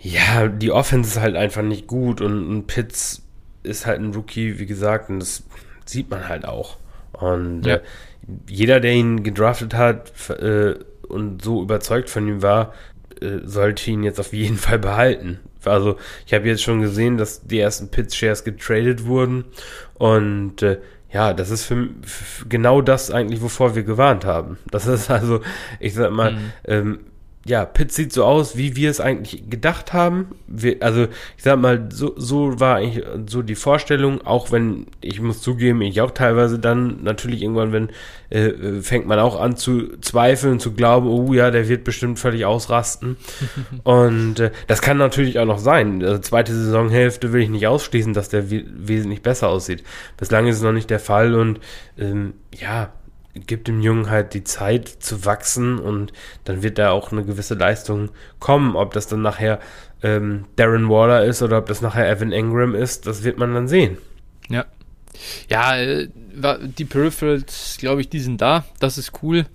ja, 0.00 0.48
die 0.48 0.72
Offense 0.72 1.10
ist 1.10 1.20
halt 1.20 1.36
einfach 1.36 1.62
nicht 1.62 1.86
gut 1.86 2.20
und, 2.20 2.48
und 2.48 2.66
Pitts 2.66 3.22
ist 3.62 3.86
halt 3.86 4.00
ein 4.00 4.14
Rookie, 4.14 4.58
wie 4.58 4.66
gesagt, 4.66 5.10
und 5.10 5.20
das 5.20 5.44
sieht 5.84 6.10
man 6.10 6.28
halt 6.28 6.44
auch. 6.44 6.78
Und 7.12 7.66
ja. 7.66 7.76
äh, 7.76 7.80
jeder, 8.48 8.80
der 8.80 8.92
ihn 8.92 9.22
gedraftet 9.22 9.74
hat 9.74 10.12
äh, 10.30 10.74
und 11.08 11.42
so 11.42 11.62
überzeugt 11.62 12.10
von 12.10 12.26
ihm 12.28 12.42
war, 12.42 12.72
äh, 13.20 13.38
sollte 13.44 13.90
ihn 13.90 14.02
jetzt 14.02 14.20
auf 14.20 14.32
jeden 14.32 14.56
Fall 14.56 14.78
behalten. 14.78 15.40
Also 15.64 15.96
ich 16.26 16.32
habe 16.32 16.46
jetzt 16.46 16.62
schon 16.62 16.80
gesehen, 16.80 17.16
dass 17.16 17.42
die 17.42 17.58
ersten 17.58 17.88
Pitts-Shares 17.88 18.44
getradet 18.44 19.06
wurden 19.06 19.44
und 19.94 20.62
äh, 20.62 20.78
ja, 21.12 21.32
das 21.32 21.50
ist 21.50 21.64
für, 21.64 21.88
für, 22.02 22.46
genau 22.46 22.82
das 22.82 23.10
eigentlich, 23.10 23.40
wovor 23.40 23.74
wir 23.74 23.84
gewarnt 23.84 24.24
haben. 24.24 24.58
Das 24.70 24.86
ist 24.86 25.10
also, 25.10 25.40
ich 25.80 25.94
sag 25.94 26.12
mal, 26.12 26.32
mhm. 26.32 26.52
ähm, 26.64 26.98
ja, 27.46 27.64
Pitt 27.64 27.92
sieht 27.92 28.12
so 28.12 28.24
aus, 28.24 28.56
wie 28.56 28.74
wir 28.74 28.90
es 28.90 28.98
eigentlich 28.98 29.48
gedacht 29.48 29.92
haben. 29.92 30.34
Wir, 30.48 30.76
also, 30.80 31.04
ich 31.36 31.44
sag 31.44 31.60
mal, 31.60 31.88
so, 31.92 32.12
so 32.16 32.58
war 32.58 32.76
eigentlich 32.76 33.04
so 33.26 33.42
die 33.42 33.54
Vorstellung, 33.54 34.20
auch 34.22 34.50
wenn, 34.50 34.86
ich 35.00 35.20
muss 35.20 35.42
zugeben, 35.42 35.80
ich 35.82 36.00
auch 36.00 36.10
teilweise 36.10 36.58
dann 36.58 37.04
natürlich 37.04 37.42
irgendwann, 37.42 37.72
wenn, 37.72 37.90
äh, 38.30 38.80
fängt 38.82 39.06
man 39.06 39.20
auch 39.20 39.40
an 39.40 39.56
zu 39.56 39.96
zweifeln, 40.00 40.58
zu 40.58 40.72
glauben, 40.72 41.06
oh 41.08 41.32
ja, 41.32 41.52
der 41.52 41.68
wird 41.68 41.84
bestimmt 41.84 42.18
völlig 42.18 42.44
ausrasten. 42.44 43.16
und 43.84 44.40
äh, 44.40 44.50
das 44.66 44.82
kann 44.82 44.96
natürlich 44.96 45.38
auch 45.38 45.46
noch 45.46 45.58
sein. 45.58 46.02
Also, 46.02 46.18
zweite 46.18 46.52
Saisonhälfte 46.52 47.32
will 47.32 47.42
ich 47.42 47.50
nicht 47.50 47.68
ausschließen, 47.68 48.12
dass 48.12 48.28
der 48.28 48.50
wesentlich 48.50 49.22
besser 49.22 49.48
aussieht. 49.48 49.84
Bislang 50.16 50.48
ist 50.48 50.56
es 50.56 50.62
noch 50.62 50.72
nicht 50.72 50.90
der 50.90 51.00
Fall 51.00 51.34
und 51.34 51.60
ähm, 51.96 52.34
ja, 52.52 52.92
gibt 53.46 53.68
dem 53.68 53.80
Jungen 53.80 54.10
halt 54.10 54.34
die 54.34 54.44
Zeit 54.44 54.88
zu 54.88 55.24
wachsen 55.24 55.78
und 55.78 56.12
dann 56.44 56.62
wird 56.62 56.78
da 56.78 56.90
auch 56.90 57.12
eine 57.12 57.24
gewisse 57.24 57.54
Leistung 57.54 58.10
kommen. 58.38 58.76
Ob 58.76 58.92
das 58.92 59.06
dann 59.06 59.22
nachher 59.22 59.60
ähm, 60.02 60.44
Darren 60.56 60.88
Waller 60.88 61.24
ist 61.24 61.42
oder 61.42 61.58
ob 61.58 61.66
das 61.66 61.80
nachher 61.80 62.08
Evan 62.08 62.32
Engram 62.32 62.74
ist, 62.74 63.06
das 63.06 63.24
wird 63.24 63.38
man 63.38 63.54
dann 63.54 63.68
sehen. 63.68 63.98
Ja. 64.48 64.64
Ja, 65.48 65.76
äh, 65.76 66.08
die 66.78 66.84
Peripherals, 66.84 67.76
glaube 67.78 68.02
ich, 68.02 68.08
die 68.08 68.20
sind 68.20 68.40
da. 68.40 68.64
Das 68.80 68.98
ist 68.98 69.22
cool. 69.22 69.46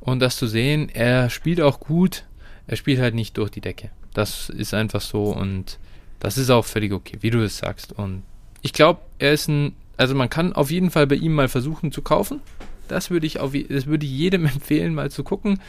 Und 0.00 0.20
das 0.20 0.36
zu 0.36 0.46
sehen, 0.46 0.88
er 0.88 1.30
spielt 1.30 1.60
auch 1.60 1.80
gut. 1.80 2.24
Er 2.66 2.76
spielt 2.76 3.00
halt 3.00 3.14
nicht 3.14 3.36
durch 3.38 3.50
die 3.50 3.60
Decke. 3.60 3.90
Das 4.12 4.48
ist 4.50 4.74
einfach 4.74 5.00
so 5.00 5.24
und 5.24 5.78
das 6.20 6.38
ist 6.38 6.50
auch 6.50 6.64
völlig 6.64 6.92
okay, 6.92 7.18
wie 7.20 7.30
du 7.30 7.42
es 7.42 7.58
sagst. 7.58 7.92
Und 7.92 8.22
ich 8.62 8.72
glaube, 8.72 9.00
er 9.18 9.32
ist 9.32 9.48
ein, 9.48 9.74
also 9.96 10.14
man 10.14 10.30
kann 10.30 10.52
auf 10.52 10.70
jeden 10.70 10.90
Fall 10.90 11.06
bei 11.06 11.16
ihm 11.16 11.34
mal 11.34 11.48
versuchen 11.48 11.92
zu 11.92 12.02
kaufen. 12.02 12.40
Das 12.88 13.10
würde 13.10 13.26
ich 13.26 13.40
auf, 13.40 13.52
das 13.68 13.86
würde 13.86 14.06
jedem 14.06 14.44
empfehlen, 14.46 14.94
mal 14.94 15.10
zu 15.10 15.24
gucken, 15.24 15.60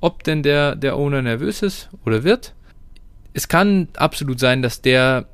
ob 0.00 0.24
denn 0.24 0.42
der, 0.42 0.76
der 0.76 0.96
Owner 0.96 1.22
nervös 1.22 1.62
ist 1.62 1.88
oder 2.04 2.24
wird. 2.24 2.54
Es 3.34 3.48
kann 3.48 3.88
absolut 3.96 4.38
sein, 4.40 4.62
dass 4.62 4.82
der 4.82 5.26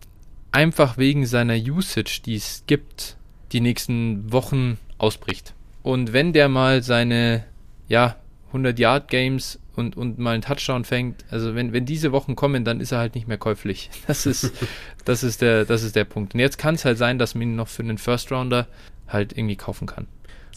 einfach 0.52 0.98
wegen 0.98 1.26
seiner 1.26 1.56
Usage, 1.56 2.20
die 2.24 2.36
es 2.36 2.64
gibt, 2.66 3.16
die 3.52 3.60
nächsten 3.60 4.32
Wochen 4.32 4.78
ausbricht. 4.98 5.54
Und 5.82 6.12
wenn 6.12 6.32
der 6.32 6.48
mal 6.48 6.82
seine, 6.82 7.44
ja, 7.88 8.16
100 8.48 8.78
Yard 8.78 9.08
Games 9.08 9.58
und, 9.74 9.96
und 9.96 10.18
mal 10.18 10.32
einen 10.32 10.42
Touchdown 10.42 10.84
fängt, 10.84 11.24
also 11.30 11.54
wenn, 11.54 11.72
wenn 11.72 11.86
diese 11.86 12.12
Wochen 12.12 12.34
kommen, 12.34 12.64
dann 12.64 12.80
ist 12.80 12.92
er 12.92 12.98
halt 12.98 13.14
nicht 13.14 13.28
mehr 13.28 13.38
käuflich. 13.38 13.90
Das 14.06 14.26
ist, 14.26 14.52
das 15.04 15.22
ist 15.22 15.42
der, 15.42 15.64
das 15.64 15.82
ist 15.82 15.96
der 15.96 16.04
Punkt. 16.04 16.34
Und 16.34 16.40
jetzt 16.40 16.58
kann 16.58 16.74
es 16.74 16.84
halt 16.84 16.98
sein, 16.98 17.18
dass 17.18 17.34
man 17.34 17.42
ihn 17.42 17.56
noch 17.56 17.68
für 17.68 17.82
einen 17.82 17.98
First 17.98 18.32
Rounder 18.32 18.66
halt 19.06 19.36
irgendwie 19.36 19.56
kaufen 19.56 19.86
kann. 19.86 20.06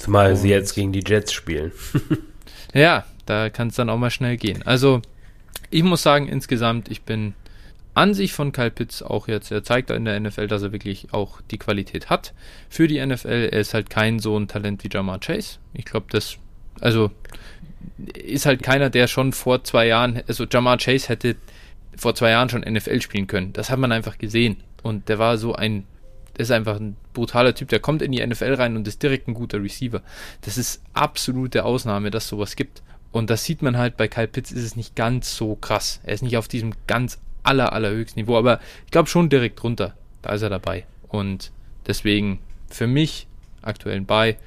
Zumal 0.02 0.36
sie 0.36 0.50
jetzt 0.50 0.74
gegen 0.74 0.92
die 0.92 1.04
Jets 1.06 1.32
spielen. 1.32 1.72
ja, 2.74 3.06
da 3.28 3.52
kann 3.52 3.68
es 3.68 3.76
dann 3.76 3.90
auch 3.92 4.00
mal 4.00 4.10
schnell 4.10 4.36
gehen. 4.36 4.64
Also, 4.64 5.04
ich 5.70 5.84
muss 5.84 6.02
sagen, 6.02 6.28
insgesamt, 6.28 6.90
ich 6.90 7.04
bin 7.04 7.36
an 7.94 8.16
sich 8.16 8.34
von 8.34 8.52
Kyle 8.52 8.72
Pitts 8.72 9.04
auch 9.04 9.28
jetzt, 9.28 9.52
er 9.52 9.64
zeigt 9.64 9.92
in 9.92 10.06
der 10.06 10.20
NFL, 10.20 10.48
dass 10.48 10.64
er 10.64 10.72
wirklich 10.72 11.14
auch 11.14 11.40
die 11.52 11.60
Qualität 11.60 12.10
hat 12.10 12.34
für 12.68 12.88
die 12.88 13.06
NFL. 13.06 13.50
Er 13.52 13.60
ist 13.60 13.76
halt 13.76 13.92
kein 13.92 14.18
so 14.18 14.36
ein 14.40 14.48
Talent 14.48 14.84
wie 14.84 14.90
Jamar 14.92 15.20
Chase. 15.20 15.60
Ich 15.76 15.86
glaube, 15.86 16.08
das, 16.10 16.38
also, 16.80 17.12
ist 18.16 18.48
halt 18.48 18.64
keiner, 18.64 18.90
der 18.90 19.06
schon 19.06 19.34
vor 19.34 19.64
zwei 19.64 19.86
Jahren, 19.86 20.24
also 20.28 20.46
Jamar 20.50 20.80
Chase 20.80 21.10
hätte 21.10 21.36
vor 21.96 22.16
zwei 22.16 22.32
Jahren 22.32 22.50
schon 22.50 22.62
NFL 22.62 23.02
spielen 23.02 23.28
können. 23.28 23.54
Das 23.54 23.70
hat 23.70 23.78
man 23.78 23.92
einfach 23.92 24.18
gesehen. 24.18 24.58
Und 24.82 25.10
der 25.10 25.20
war 25.20 25.38
so 25.38 25.54
ein 25.54 25.84
ist 26.38 26.52
einfach 26.52 26.80
ein 26.80 26.96
brutaler 27.14 27.54
Typ, 27.54 27.70
der 27.70 27.80
kommt 27.80 28.02
in 28.02 28.12
die 28.12 28.26
NFL 28.26 28.54
rein 28.54 28.76
und 28.76 28.88
ist 28.88 29.04
direkt 29.04 29.28
ein 29.28 29.34
guter 29.34 29.62
Receiver. 29.62 30.02
Das 30.42 30.58
ist 30.58 30.82
absolute 30.94 31.66
Ausnahme, 31.66 32.12
dass 32.12 32.28
sowas 32.28 32.56
gibt. 32.56 32.82
Und 33.12 33.30
das 33.30 33.44
sieht 33.44 33.62
man 33.62 33.78
halt 33.78 33.98
bei 33.98 34.08
Kyle 34.08 34.28
Pitts 34.28 34.52
ist 34.52 34.64
es 34.64 34.76
nicht 34.76 34.96
ganz 34.96 35.36
so 35.36 35.56
krass. 35.56 36.00
Er 36.04 36.14
ist 36.14 36.24
nicht 36.24 36.38
auf 36.38 36.48
diesem 36.48 36.74
ganz 36.88 37.20
aller, 37.44 37.74
allerhöchsten 37.74 38.22
Niveau, 38.22 38.38
aber 38.38 38.60
ich 38.86 38.92
glaube 38.92 39.10
schon 39.10 39.30
direkt 39.30 39.62
drunter. 39.62 39.96
Da 40.22 40.34
ist 40.34 40.42
er 40.42 40.50
dabei. 40.50 40.86
Und 41.10 41.52
deswegen 41.88 42.40
für 42.70 42.88
mich 42.88 43.28
aktuell 43.62 43.98
ein 43.98 44.06
Buy 44.06 44.38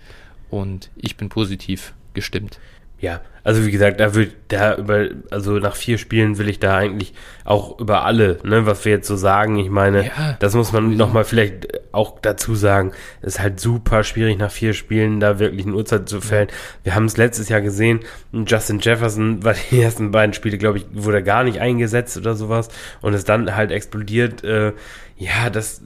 und 0.50 0.90
ich 0.96 1.16
bin 1.16 1.28
positiv 1.28 1.94
gestimmt. 2.14 2.58
Ja, 3.04 3.20
also 3.42 3.66
wie 3.66 3.70
gesagt, 3.70 4.00
da 4.00 4.14
wird 4.14 4.32
da 4.48 4.76
über, 4.76 5.08
also 5.30 5.58
nach 5.58 5.76
vier 5.76 5.98
Spielen 5.98 6.38
will 6.38 6.48
ich 6.48 6.58
da 6.58 6.74
eigentlich 6.78 7.12
auch 7.44 7.78
über 7.78 8.06
alle, 8.06 8.38
ne, 8.44 8.64
was 8.64 8.86
wir 8.86 8.92
jetzt 8.92 9.06
so 9.06 9.16
sagen. 9.16 9.58
Ich 9.58 9.68
meine, 9.68 10.06
ja, 10.06 10.36
das 10.38 10.54
muss 10.54 10.72
man 10.72 10.96
nochmal 10.96 11.24
vielleicht 11.24 11.92
auch 11.92 12.18
dazu 12.22 12.54
sagen. 12.54 12.92
Es 13.20 13.34
ist 13.34 13.40
halt 13.40 13.60
super 13.60 14.04
schwierig 14.04 14.38
nach 14.38 14.50
vier 14.50 14.72
Spielen 14.72 15.20
da 15.20 15.38
wirklich 15.38 15.66
ein 15.66 15.74
Uhrzeit 15.74 16.08
zu 16.08 16.22
fällen. 16.22 16.48
Wir 16.82 16.94
haben 16.94 17.04
es 17.04 17.18
letztes 17.18 17.50
Jahr 17.50 17.60
gesehen. 17.60 18.00
Justin 18.32 18.78
Jefferson 18.78 19.44
war 19.44 19.54
die 19.70 19.82
ersten 19.82 20.10
beiden 20.10 20.32
Spiele, 20.32 20.56
glaube 20.56 20.78
ich, 20.78 20.86
wurde 20.94 21.22
gar 21.22 21.44
nicht 21.44 21.60
eingesetzt 21.60 22.16
oder 22.16 22.36
sowas 22.36 22.70
und 23.02 23.12
ist 23.12 23.28
dann 23.28 23.54
halt 23.54 23.70
explodiert. 23.70 24.42
Äh, 24.44 24.72
ja, 25.18 25.50
das 25.50 25.82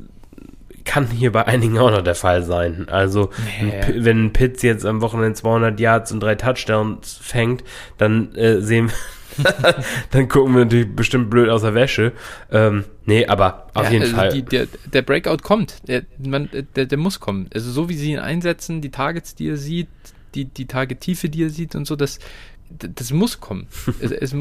kann 0.88 1.06
hier 1.10 1.32
bei 1.32 1.46
einigen 1.46 1.78
auch 1.78 1.90
noch 1.90 2.02
der 2.02 2.14
Fall 2.14 2.42
sein. 2.42 2.88
Also, 2.88 3.30
nee. 3.60 3.94
wenn 3.98 4.32
Pitts 4.32 4.62
jetzt 4.62 4.86
am 4.86 5.02
Wochenende 5.02 5.34
200 5.34 5.78
Yards 5.78 6.12
und 6.12 6.20
drei 6.20 6.34
Touchdowns 6.34 7.18
fängt, 7.22 7.62
dann 7.98 8.34
äh, 8.34 8.62
sehen 8.62 8.90
dann 10.10 10.28
gucken 10.28 10.54
wir 10.54 10.64
natürlich 10.64 10.96
bestimmt 10.96 11.28
blöd 11.28 11.50
aus 11.50 11.60
der 11.60 11.74
Wäsche. 11.74 12.12
Ähm, 12.50 12.84
nee, 13.04 13.26
aber 13.26 13.68
auf 13.74 13.84
ja, 13.84 13.90
jeden 13.90 14.02
also 14.04 14.16
Fall. 14.16 14.32
Die, 14.32 14.42
der, 14.42 14.66
der, 14.92 15.02
Breakout 15.02 15.42
kommt. 15.42 15.86
Der, 15.86 16.02
man, 16.18 16.48
der, 16.74 16.86
der 16.86 16.98
muss 16.98 17.20
kommen. 17.20 17.48
Also 17.54 17.70
so 17.70 17.88
wie 17.88 17.94
sie 17.94 18.12
ihn 18.12 18.18
einsetzen, 18.18 18.80
die 18.80 18.90
Targets, 18.90 19.34
die 19.34 19.50
er 19.50 19.58
sieht, 19.58 19.88
die, 20.34 20.46
die 20.46 20.66
Targettiefe, 20.66 21.28
die 21.28 21.44
er 21.44 21.50
sieht 21.50 21.76
und 21.76 21.86
so, 21.86 21.96
das, 21.96 22.18
das 22.70 23.12
muss 23.12 23.40
kommen. 23.40 23.66
es, 24.00 24.10
es, 24.10 24.34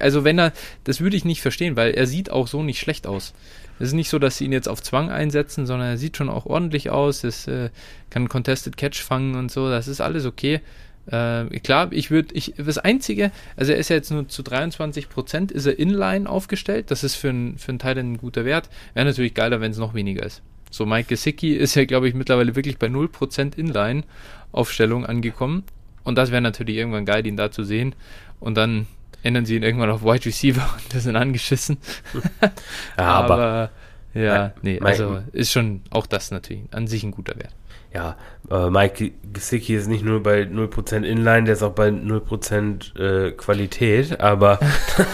also 0.00 0.24
wenn 0.24 0.38
er, 0.38 0.52
das 0.84 1.00
würde 1.00 1.16
ich 1.16 1.24
nicht 1.24 1.42
verstehen, 1.42 1.76
weil 1.76 1.92
er 1.92 2.06
sieht 2.06 2.30
auch 2.30 2.46
so 2.48 2.62
nicht 2.62 2.80
schlecht 2.80 3.06
aus. 3.06 3.34
Es 3.78 3.88
ist 3.88 3.94
nicht 3.94 4.08
so, 4.08 4.18
dass 4.18 4.36
sie 4.36 4.44
ihn 4.44 4.52
jetzt 4.52 4.68
auf 4.68 4.82
Zwang 4.82 5.10
einsetzen, 5.10 5.66
sondern 5.66 5.88
er 5.88 5.98
sieht 5.98 6.16
schon 6.16 6.28
auch 6.28 6.46
ordentlich 6.46 6.90
aus. 6.90 7.24
Es 7.24 7.48
äh, 7.48 7.70
kann 8.10 8.28
Contested 8.28 8.76
Catch 8.76 9.02
fangen 9.02 9.34
und 9.34 9.50
so. 9.50 9.70
Das 9.70 9.88
ist 9.88 10.00
alles 10.00 10.24
okay. 10.24 10.60
Äh, 11.06 11.46
klar, 11.60 11.88
ich 11.90 12.10
würde, 12.10 12.32
ich, 12.34 12.54
das 12.56 12.78
Einzige, 12.78 13.32
also 13.56 13.72
er 13.72 13.78
ist 13.78 13.88
ja 13.88 13.96
jetzt 13.96 14.10
nur 14.12 14.28
zu 14.28 14.42
23 14.42 15.08
Prozent, 15.08 15.50
ist 15.50 15.66
er 15.66 15.78
inline 15.78 16.28
aufgestellt. 16.28 16.90
Das 16.90 17.02
ist 17.02 17.16
für, 17.16 17.30
ein, 17.30 17.58
für 17.58 17.70
einen 17.70 17.78
Teil 17.80 17.98
ein 17.98 18.18
guter 18.18 18.44
Wert. 18.44 18.68
Wäre 18.94 19.06
natürlich 19.06 19.34
geiler, 19.34 19.60
wenn 19.60 19.72
es 19.72 19.78
noch 19.78 19.94
weniger 19.94 20.24
ist. 20.24 20.42
So, 20.70 20.86
Mike 20.86 21.08
Gesicki 21.08 21.54
ist 21.54 21.74
ja, 21.74 21.84
glaube 21.84 22.08
ich, 22.08 22.14
mittlerweile 22.14 22.54
wirklich 22.56 22.78
bei 22.78 22.86
0% 22.86 23.58
Inline-Aufstellung 23.58 25.04
angekommen. 25.04 25.64
Und 26.04 26.16
das 26.16 26.30
wäre 26.30 26.42
natürlich 26.42 26.76
irgendwann 26.76 27.04
geil, 27.04 27.26
ihn 27.26 27.36
da 27.36 27.50
zu 27.50 27.64
sehen. 27.64 27.94
Und 28.40 28.56
dann 28.56 28.86
ändern 29.22 29.46
sie 29.46 29.56
ihn 29.56 29.62
irgendwann 29.62 29.90
auf 29.90 30.02
Wide 30.02 30.24
Receiver 30.24 30.68
und 30.76 30.94
das 30.94 31.04
sind 31.04 31.16
angeschissen. 31.16 31.78
ja, 32.42 32.50
aber, 32.98 33.34
aber, 33.34 33.70
ja, 34.14 34.52
nee, 34.62 34.78
also 34.80 35.20
ist 35.32 35.52
schon 35.52 35.82
auch 35.90 36.06
das 36.06 36.30
natürlich 36.30 36.64
an 36.72 36.86
sich 36.86 37.02
ein 37.02 37.12
guter 37.12 37.36
Wert. 37.36 37.54
Ja, 37.94 38.16
äh, 38.50 38.70
Mike 38.70 39.12
Gesicki 39.34 39.74
ist 39.74 39.86
nicht 39.86 40.02
nur 40.02 40.22
bei 40.22 40.42
0% 40.42 41.02
Inline, 41.02 41.44
der 41.44 41.54
ist 41.54 41.62
auch 41.62 41.74
bei 41.74 41.88
0% 41.88 42.98
äh, 42.98 43.32
Qualität, 43.32 44.18
aber 44.18 44.58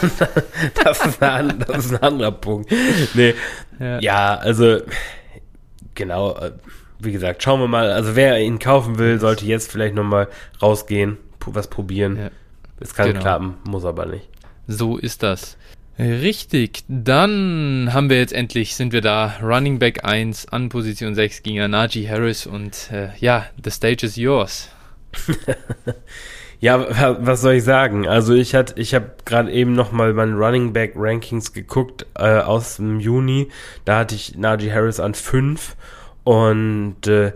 das, 0.84 1.04
ist 1.04 1.22
ein, 1.22 1.58
das, 1.58 1.86
ist 1.86 1.94
ein, 1.94 2.02
anderer 2.02 2.30
Punkt. 2.30 2.70
Nee, 3.14 3.34
ja, 3.80 3.98
ja 3.98 4.34
also 4.36 4.78
genau, 5.96 6.36
äh, 6.36 6.52
wie 6.98 7.12
gesagt, 7.12 7.42
schauen 7.42 7.60
wir 7.60 7.68
mal. 7.68 7.90
Also 7.90 8.16
wer 8.16 8.40
ihn 8.40 8.58
kaufen 8.58 8.98
will, 8.98 9.20
sollte 9.20 9.44
jetzt 9.44 9.70
vielleicht 9.70 9.94
nochmal 9.94 10.28
rausgehen, 10.60 11.18
was 11.46 11.68
probieren. 11.68 12.16
Ja. 12.16 12.30
Es 12.80 12.94
kann 12.94 13.08
genau. 13.08 13.20
klappen, 13.20 13.54
muss 13.68 13.84
aber 13.84 14.06
nicht. 14.06 14.28
So 14.66 14.96
ist 14.96 15.22
das. 15.22 15.56
Richtig, 15.98 16.84
dann 16.86 17.90
haben 17.92 18.08
wir 18.08 18.18
jetzt 18.18 18.32
endlich, 18.32 18.76
sind 18.76 18.92
wir 18.92 19.00
da, 19.00 19.34
Running 19.42 19.80
Back 19.80 20.04
1 20.04 20.46
an 20.46 20.68
Position 20.68 21.16
6 21.16 21.42
gegen 21.42 21.68
Najee 21.68 22.08
Harris 22.08 22.46
und 22.46 22.88
äh, 22.92 23.08
ja, 23.18 23.46
the 23.64 23.70
stage 23.70 24.06
is 24.06 24.14
yours. 24.14 24.68
ja, 26.60 27.18
was 27.18 27.40
soll 27.40 27.54
ich 27.54 27.64
sagen? 27.64 28.06
Also 28.06 28.34
ich 28.34 28.54
hatte, 28.54 28.80
ich 28.80 28.94
habe 28.94 29.10
gerade 29.24 29.50
eben 29.50 29.72
nochmal 29.72 30.12
meine 30.12 30.36
Running 30.36 30.72
Back 30.72 30.92
Rankings 30.94 31.52
geguckt 31.52 32.06
äh, 32.14 32.42
aus 32.42 32.76
dem 32.76 33.00
Juni. 33.00 33.48
Da 33.84 33.98
hatte 33.98 34.14
ich 34.14 34.36
Najee 34.36 34.70
Harris 34.70 35.00
an 35.00 35.14
5 35.14 35.74
und 36.28 37.06
äh, 37.06 37.32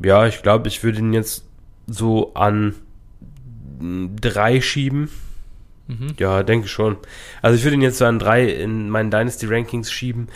ja, 0.00 0.24
ich 0.28 0.40
glaube, 0.40 0.68
ich 0.68 0.84
würde 0.84 1.00
ihn 1.00 1.12
jetzt 1.12 1.44
so 1.88 2.32
an 2.34 2.76
drei 4.20 4.60
schieben. 4.60 5.10
Mhm. 5.88 6.14
Ja, 6.16 6.44
denke 6.44 6.68
schon. 6.68 6.96
Also 7.42 7.56
ich 7.58 7.64
würde 7.64 7.74
ihn 7.74 7.82
jetzt 7.82 7.98
so 7.98 8.04
an 8.04 8.20
drei 8.20 8.44
in 8.44 8.88
meinen 8.88 9.10
Dynasty 9.10 9.46
Rankings 9.46 9.90
schieben. 9.90 10.28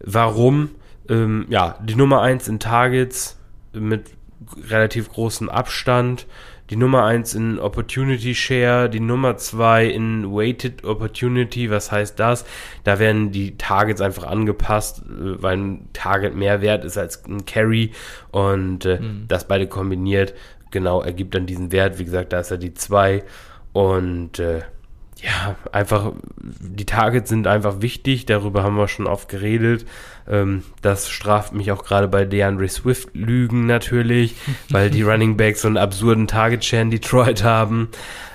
Warum? 0.00 0.72
Ähm, 1.08 1.46
ja, 1.48 1.78
die 1.82 1.94
Nummer 1.94 2.20
eins 2.20 2.48
in 2.48 2.60
Targets 2.60 3.38
mit 3.72 4.10
relativ 4.68 5.10
großem 5.10 5.48
Abstand. 5.48 6.26
Die 6.70 6.76
Nummer 6.76 7.04
eins 7.04 7.34
in 7.34 7.58
Opportunity 7.58 8.34
Share, 8.34 8.88
die 8.88 9.00
Nummer 9.00 9.36
zwei 9.36 9.86
in 9.86 10.32
Weighted 10.32 10.84
Opportunity, 10.84 11.70
was 11.70 11.92
heißt 11.92 12.18
das? 12.18 12.46
Da 12.84 12.98
werden 12.98 13.32
die 13.32 13.58
Targets 13.58 14.00
einfach 14.00 14.24
angepasst, 14.24 15.02
äh, 15.02 15.42
weil 15.42 15.58
ein 15.58 15.88
Target 15.92 16.34
mehr 16.34 16.62
wert 16.62 16.84
ist 16.84 16.96
als 16.96 17.24
ein 17.26 17.44
Carry 17.44 17.92
und 18.30 18.86
äh, 18.86 18.98
mhm. 19.00 19.24
das 19.28 19.46
beide 19.46 19.66
kombiniert 19.66 20.34
genau, 20.74 21.00
ergibt 21.00 21.34
dann 21.34 21.46
diesen 21.46 21.72
Wert. 21.72 21.98
Wie 21.98 22.04
gesagt, 22.04 22.34
da 22.34 22.40
ist 22.40 22.50
er 22.50 22.58
die 22.58 22.74
2. 22.74 23.24
Und 23.72 24.38
äh, 24.38 24.60
ja, 25.24 25.56
einfach, 25.72 26.12
die 26.36 26.84
Targets 26.84 27.30
sind 27.30 27.46
einfach 27.46 27.80
wichtig, 27.80 28.26
darüber 28.26 28.62
haben 28.62 28.76
wir 28.76 28.88
schon 28.88 29.06
oft 29.06 29.30
geredet. 29.30 29.86
Ähm, 30.28 30.64
das 30.82 31.08
straft 31.08 31.54
mich 31.54 31.72
auch 31.72 31.82
gerade 31.82 32.08
bei 32.08 32.26
DeAndre 32.26 32.68
Swift 32.68 33.08
Lügen 33.14 33.64
natürlich, 33.64 34.36
weil 34.68 34.90
die 34.90 35.02
Running 35.02 35.38
Backs 35.38 35.62
so 35.62 35.68
einen 35.68 35.78
absurden 35.78 36.26
Target-Share 36.26 36.82
in 36.82 36.90
Detroit 36.90 37.42
haben. 37.42 37.88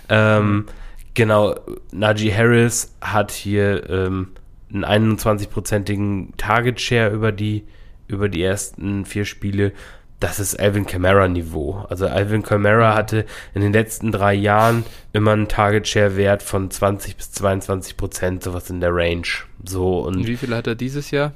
Ähm, 0.10 0.66
genau, 1.14 1.56
Najee 1.92 2.34
Harris 2.34 2.96
hat 3.02 3.32
hier 3.32 3.88
ähm, 3.88 4.30
einen 4.74 5.18
21-prozentigen 5.18 6.36
Target-Share 6.38 7.12
über 7.12 7.32
die, 7.32 7.66
über 8.08 8.30
die 8.30 8.42
ersten 8.42 9.06
vier 9.06 9.26
Spiele 9.26 9.74
das 10.20 10.40
ist 10.40 10.60
Alvin 10.60 10.86
Kamara 10.86 11.28
Niveau. 11.28 11.86
Also 11.90 12.08
Alvin 12.08 12.44
Kamara 12.44 12.94
hatte 12.94 13.26
in 13.54 13.62
den 13.62 13.72
letzten 13.72 14.12
drei 14.12 14.34
Jahren 14.34 14.84
immer 15.14 15.32
einen 15.32 15.48
Target 15.48 15.88
Share 15.88 16.18
Wert 16.18 16.44
von 16.44 16.70
20 16.70 17.16
bis 17.16 17.32
22 17.32 17.96
Prozent, 17.96 18.44
sowas 18.44 18.70
in 18.70 18.82
der 18.82 18.94
Range. 18.94 19.28
So 19.64 20.00
und, 20.00 20.18
und 20.18 20.28
wie 20.28 20.36
viel 20.36 20.54
hat 20.54 20.68
er 20.68 20.76
dieses 20.76 21.12
Jahr? 21.12 21.34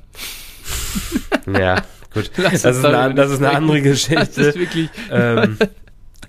ja, 1.47 1.81
gut. 2.13 2.31
das 2.37 2.65
ist, 2.65 2.85
eine, 2.85 3.13
das 3.15 3.31
ist 3.31 3.41
eine 3.41 3.55
andere 3.55 3.81
Geschichte. 3.81 4.25
Das 4.25 4.37
ist 4.37 4.59
wirklich. 4.59 4.89
Ähm, 5.09 5.57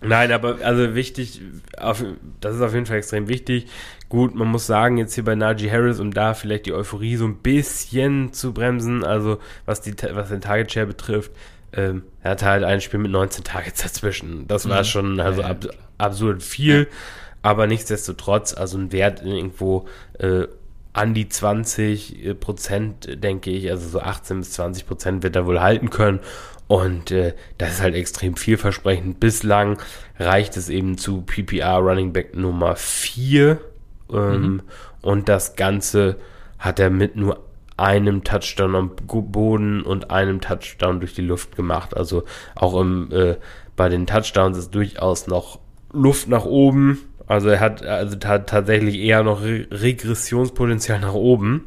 nein, 0.01 0.31
aber 0.31 0.59
also 0.63 0.95
wichtig, 0.95 1.41
auf, 1.77 2.05
das 2.41 2.55
ist 2.55 2.63
auf 2.63 2.73
jeden 2.73 2.87
Fall 2.87 2.99
extrem 2.99 3.27
wichtig. 3.27 3.67
Gut, 4.09 4.37
man 4.37 4.47
muss 4.47 4.67
sagen, 4.67 4.97
jetzt 4.97 5.15
hier 5.15 5.25
bei 5.25 5.35
Najee 5.35 5.73
Harris, 5.73 5.99
um 5.99 6.13
da 6.13 6.35
vielleicht 6.35 6.67
die 6.67 6.73
Euphorie 6.73 7.17
so 7.17 7.25
ein 7.25 7.39
bisschen 7.39 8.33
zu 8.33 8.53
bremsen, 8.53 9.03
also 9.03 9.39
was, 9.67 9.81
die, 9.81 9.93
was 10.13 10.29
den 10.29 10.41
Target 10.41 10.71
Share 10.71 10.87
betrifft, 10.87 11.33
ähm, 11.75 12.03
er 12.23 12.33
hatte 12.33 12.47
halt 12.47 12.65
ein 12.65 12.81
Spiel 12.81 13.01
mit 13.01 13.11
19 13.11 13.45
Targets 13.45 13.83
dazwischen. 13.83 14.47
Das 14.47 14.69
war 14.69 14.81
mhm. 14.81 14.85
schon 14.85 15.21
also 15.21 15.43
ab, 15.43 15.67
absurd 15.99 16.43
viel, 16.43 16.89
aber 17.43 17.67
nichtsdestotrotz, 17.67 18.55
also 18.55 18.79
ein 18.79 18.93
Wert 18.93 19.23
irgendwo 19.23 19.87
äh, 20.19 20.47
an 20.93 21.13
die 21.13 21.29
20 21.29 22.25
äh, 22.25 22.35
Prozent, 22.35 23.23
denke 23.23 23.51
ich, 23.51 23.71
also 23.71 23.89
so 23.89 24.01
18 24.01 24.39
bis 24.39 24.53
20 24.53 24.87
Prozent 24.87 25.23
wird 25.23 25.37
er 25.37 25.47
wohl 25.47 25.61
halten 25.61 25.91
können. 25.91 26.21
Und 26.67 27.11
äh, 27.11 27.35
das 27.59 27.75
ist 27.75 27.83
halt 27.83 27.95
extrem 27.95 28.37
vielversprechend. 28.37 29.21
Bislang 29.21 29.79
reicht 30.19 30.57
es 30.57 30.71
eben 30.71 30.97
zu 30.97 31.21
PPR 31.23 31.77
Running 31.79 32.13
Back 32.13 32.35
Nummer 32.35 32.77
4. 32.77 33.61
Ähm, 34.11 34.43
mhm. 34.43 34.63
Und 35.03 35.29
das 35.29 35.57
Ganze 35.57 36.17
hat 36.59 36.79
er 36.79 36.89
mit 36.89 37.17
nur 37.17 37.45
einem 37.77 38.25
Touchdown 38.25 38.77
am 38.77 38.91
Boden 38.97 39.83
und 39.83 40.11
einem 40.11 40.41
Touchdown 40.41 41.01
durch 41.01 41.15
die 41.15 41.23
Luft 41.23 41.57
gemacht. 41.57 41.97
Also 41.97 42.25
auch 42.55 42.81
im, 42.81 43.11
äh, 43.13 43.37
bei 43.77 43.89
den 43.89 44.07
Touchdowns 44.07 44.57
ist 44.57 44.75
durchaus 44.75 45.27
noch 45.27 45.59
Luft 45.93 46.29
nach 46.29 46.45
oben. 46.45 47.01
Also 47.27 47.49
er 47.49 47.61
hat 47.61 47.85
also 47.85 48.17
tatsächlich 48.17 48.97
eher 48.99 49.23
noch 49.23 49.43
Re 49.43 49.67
Regressionspotenzial 49.71 51.01
nach 51.01 51.15
oben. 51.15 51.67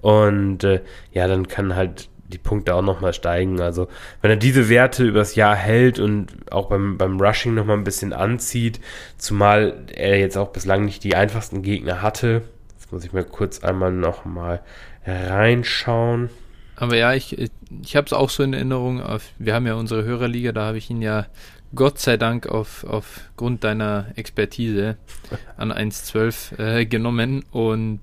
Und 0.00 0.64
äh, 0.64 0.80
ja, 1.12 1.28
dann 1.28 1.48
kann 1.48 1.76
halt 1.76 2.08
die 2.28 2.38
Punkte 2.38 2.74
auch 2.74 2.82
nochmal 2.82 3.12
steigen. 3.12 3.60
Also 3.60 3.88
wenn 4.20 4.30
er 4.30 4.36
diese 4.36 4.68
Werte 4.68 5.04
übers 5.04 5.34
Jahr 5.34 5.54
hält 5.54 5.98
und 5.98 6.50
auch 6.50 6.68
beim, 6.68 6.98
beim 6.98 7.20
Rushing 7.20 7.54
nochmal 7.54 7.76
ein 7.76 7.84
bisschen 7.84 8.12
anzieht, 8.12 8.80
zumal 9.18 9.84
er 9.92 10.18
jetzt 10.18 10.36
auch 10.36 10.48
bislang 10.48 10.84
nicht 10.84 11.04
die 11.04 11.14
einfachsten 11.14 11.62
Gegner 11.62 12.02
hatte. 12.02 12.42
Jetzt 12.74 12.92
muss 12.92 13.04
ich 13.04 13.12
mir 13.12 13.24
kurz 13.24 13.62
einmal 13.62 13.92
nochmal 13.92 14.60
reinschauen. 15.06 16.30
Aber 16.76 16.96
ja, 16.96 17.14
ich, 17.14 17.36
ich 17.82 17.96
habe 17.96 18.06
es 18.06 18.12
auch 18.12 18.30
so 18.30 18.42
in 18.42 18.52
Erinnerung. 18.52 19.00
Auf, 19.00 19.30
wir 19.38 19.54
haben 19.54 19.66
ja 19.66 19.74
unsere 19.74 20.04
Hörerliga, 20.04 20.52
da 20.52 20.66
habe 20.66 20.78
ich 20.78 20.90
ihn 20.90 21.02
ja 21.02 21.26
Gott 21.74 21.98
sei 21.98 22.16
Dank 22.16 22.46
auf, 22.46 22.84
aufgrund 22.84 23.64
deiner 23.64 24.06
Expertise 24.16 24.96
an 25.56 25.72
1.12 25.72 26.58
äh, 26.58 26.86
genommen 26.86 27.44
und 27.50 28.00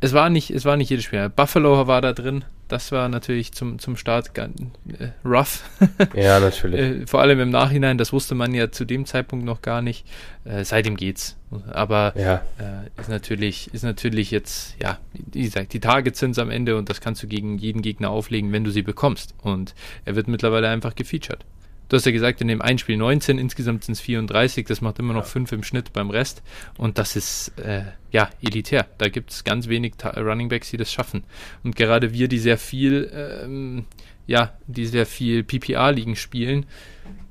es 0.00 0.12
war 0.12 0.30
nicht, 0.30 0.50
es 0.50 0.64
war 0.64 0.76
nicht 0.76 0.90
jedes 0.90 1.04
Spiel. 1.04 1.28
Buffalo 1.28 1.86
war 1.86 2.00
da 2.00 2.12
drin. 2.12 2.44
Das 2.70 2.92
war 2.92 3.08
natürlich 3.08 3.50
zum, 3.52 3.80
zum 3.80 3.96
Start 3.96 4.32
ganz, 4.32 4.56
äh, 4.98 5.08
rough. 5.24 5.64
Ja, 6.14 6.38
natürlich. 6.38 6.80
äh, 7.02 7.06
vor 7.06 7.20
allem 7.20 7.40
im 7.40 7.50
Nachhinein, 7.50 7.98
das 7.98 8.12
wusste 8.12 8.36
man 8.36 8.54
ja 8.54 8.70
zu 8.70 8.84
dem 8.84 9.06
Zeitpunkt 9.06 9.44
noch 9.44 9.60
gar 9.60 9.82
nicht. 9.82 10.06
Äh, 10.44 10.64
seitdem 10.64 10.96
geht's. 10.96 11.36
Aber 11.72 12.14
ja. 12.16 12.42
Äh, 12.58 13.00
ist 13.00 13.08
natürlich, 13.08 13.74
ist 13.74 13.82
natürlich 13.82 14.30
jetzt, 14.30 14.76
ja, 14.80 14.98
wie 15.32 15.42
gesagt, 15.42 15.72
die 15.72 15.80
Targets 15.80 16.20
sind 16.20 16.38
am 16.38 16.48
Ende 16.50 16.76
und 16.76 16.88
das 16.88 17.00
kannst 17.00 17.22
du 17.24 17.26
gegen 17.26 17.58
jeden 17.58 17.82
Gegner 17.82 18.10
auflegen, 18.10 18.52
wenn 18.52 18.62
du 18.62 18.70
sie 18.70 18.82
bekommst. 18.82 19.34
Und 19.42 19.74
er 20.04 20.14
wird 20.14 20.28
mittlerweile 20.28 20.68
einfach 20.68 20.94
gefeatured. 20.94 21.44
Du 21.90 21.96
hast 21.96 22.06
ja 22.06 22.12
gesagt, 22.12 22.40
in 22.40 22.46
dem 22.46 22.62
einen 22.62 22.78
Spiel 22.78 22.96
19, 22.96 23.36
insgesamt 23.36 23.82
sind 23.82 23.94
es 23.94 24.00
34, 24.00 24.64
das 24.64 24.80
macht 24.80 25.00
immer 25.00 25.12
noch 25.12 25.26
5 25.26 25.50
im 25.50 25.64
Schnitt 25.64 25.92
beim 25.92 26.08
Rest. 26.08 26.40
Und 26.78 26.98
das 26.98 27.16
ist, 27.16 27.52
äh, 27.58 27.82
ja, 28.12 28.30
elitär. 28.40 28.86
Da 28.98 29.08
gibt 29.08 29.32
es 29.32 29.42
ganz 29.42 29.66
wenig 29.66 29.94
Ta 29.98 30.10
Runningbacks, 30.10 30.70
die 30.70 30.76
das 30.76 30.92
schaffen. 30.92 31.24
Und 31.64 31.74
gerade 31.74 32.14
wir, 32.14 32.28
die 32.28 32.38
sehr 32.38 32.58
viel, 32.58 33.10
ähm, 33.12 33.86
ja, 34.28 34.52
die 34.68 34.86
sehr 34.86 35.04
viel 35.04 35.42
PPA-Ligen 35.42 36.14
spielen, 36.14 36.66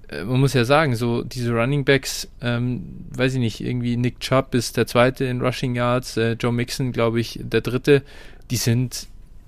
äh, 0.09 0.25
man 0.25 0.41
muss 0.41 0.53
ja 0.53 0.65
sagen, 0.65 0.93
so 0.93 1.23
diese 1.23 1.53
Runningbacks, 1.53 2.27
ähm, 2.41 3.05
weiß 3.11 3.35
ich 3.35 3.39
nicht, 3.39 3.61
irgendwie 3.61 3.95
Nick 3.95 4.19
Chubb 4.19 4.53
ist 4.55 4.75
der 4.75 4.87
zweite 4.87 5.23
in 5.23 5.39
Rushing 5.39 5.73
Yards, 5.73 6.17
äh, 6.17 6.33
Joe 6.33 6.51
Mixon, 6.51 6.91
glaube 6.91 7.21
ich, 7.21 7.39
der 7.41 7.61
dritte, 7.61 8.03
die 8.51 8.57
sind 8.57 9.07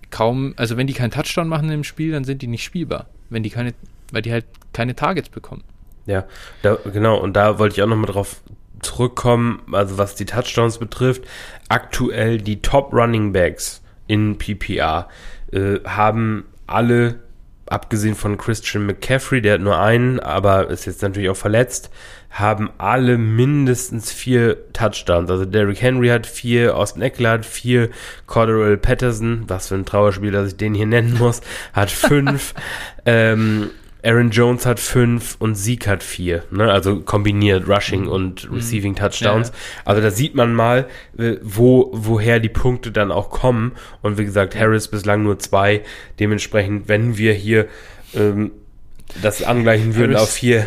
kaum, 0.09 0.53
also 0.55 0.77
wenn 0.77 0.87
die 0.87 0.93
keinen 0.93 1.11
Touchdown 1.11 1.49
machen 1.49 1.69
im 1.69 1.83
Spiel, 1.83 2.13
dann 2.13 2.23
sind 2.23 2.41
die 2.41 2.47
nicht 2.47 2.63
spielbar. 2.63 3.07
Wenn 3.29 3.43
die 3.43 3.49
keine 3.49 3.73
weil 4.11 4.21
die 4.21 4.31
halt 4.31 4.45
keine 4.73 4.95
Targets 4.95 5.29
bekommen. 5.29 5.63
Ja, 6.05 6.25
da, 6.61 6.77
genau, 6.91 7.17
und 7.17 7.33
da 7.33 7.59
wollte 7.59 7.75
ich 7.75 7.83
auch 7.83 7.87
nochmal 7.87 8.11
drauf 8.11 8.41
zurückkommen, 8.81 9.61
also 9.71 9.97
was 9.97 10.15
die 10.15 10.25
Touchdowns 10.25 10.77
betrifft. 10.77 11.23
Aktuell 11.69 12.39
die 12.39 12.61
Top 12.61 12.93
Running 12.93 13.33
Backs 13.33 13.81
in 14.07 14.37
PPR 14.37 15.07
äh, 15.51 15.79
haben 15.85 16.45
alle, 16.67 17.19
abgesehen 17.67 18.15
von 18.15 18.37
Christian 18.37 18.85
McCaffrey, 18.85 19.41
der 19.41 19.55
hat 19.55 19.61
nur 19.61 19.79
einen, 19.79 20.19
aber 20.19 20.69
ist 20.69 20.85
jetzt 20.85 21.01
natürlich 21.01 21.29
auch 21.29 21.37
verletzt, 21.37 21.91
haben 22.31 22.69
alle 22.77 23.17
mindestens 23.17 24.11
vier 24.11 24.71
Touchdowns. 24.73 25.29
Also 25.29 25.45
Derrick 25.45 25.81
Henry 25.81 26.07
hat 26.07 26.25
vier, 26.25 26.75
Austin 26.75 27.01
Eckler 27.01 27.31
hat 27.31 27.45
vier, 27.45 27.89
Cordero 28.25 28.75
Patterson, 28.77 29.43
was 29.47 29.67
für 29.67 29.75
ein 29.75 29.85
Trauerspiel, 29.85 30.31
dass 30.31 30.47
ich 30.49 30.57
den 30.57 30.73
hier 30.73 30.85
nennen 30.85 31.17
muss, 31.17 31.41
hat 31.73 31.91
fünf. 31.91 32.53
ähm, 33.05 33.71
Aaron 34.03 34.31
Jones 34.31 34.65
hat 34.65 34.79
fünf 34.79 35.35
und 35.39 35.55
Zeke 35.55 35.89
hat 35.89 36.03
vier, 36.03 36.43
ne? 36.49 36.71
also 36.71 37.01
kombiniert 37.01 37.67
Rushing 37.67 38.07
und 38.07 38.49
mhm. 38.49 38.55
Receiving 38.55 38.95
Touchdowns. 38.95 39.49
Ja, 39.49 39.53
ja. 39.53 39.81
Also 39.85 40.01
da 40.01 40.11
sieht 40.11 40.33
man 40.33 40.53
mal, 40.53 40.87
äh, 41.17 41.35
wo, 41.41 41.91
woher 41.93 42.39
die 42.39 42.49
Punkte 42.49 42.91
dann 42.91 43.11
auch 43.11 43.29
kommen. 43.29 43.73
Und 44.01 44.17
wie 44.17 44.25
gesagt, 44.25 44.55
Harris 44.55 44.87
bislang 44.87 45.23
nur 45.23 45.37
zwei. 45.37 45.83
Dementsprechend, 46.19 46.87
wenn 46.87 47.17
wir 47.17 47.33
hier 47.33 47.67
ähm, 48.15 48.51
das 49.21 49.43
angleichen 49.43 49.95
würden 49.95 50.15
Harris, 50.15 50.29
auf 50.29 50.33
vier. 50.33 50.65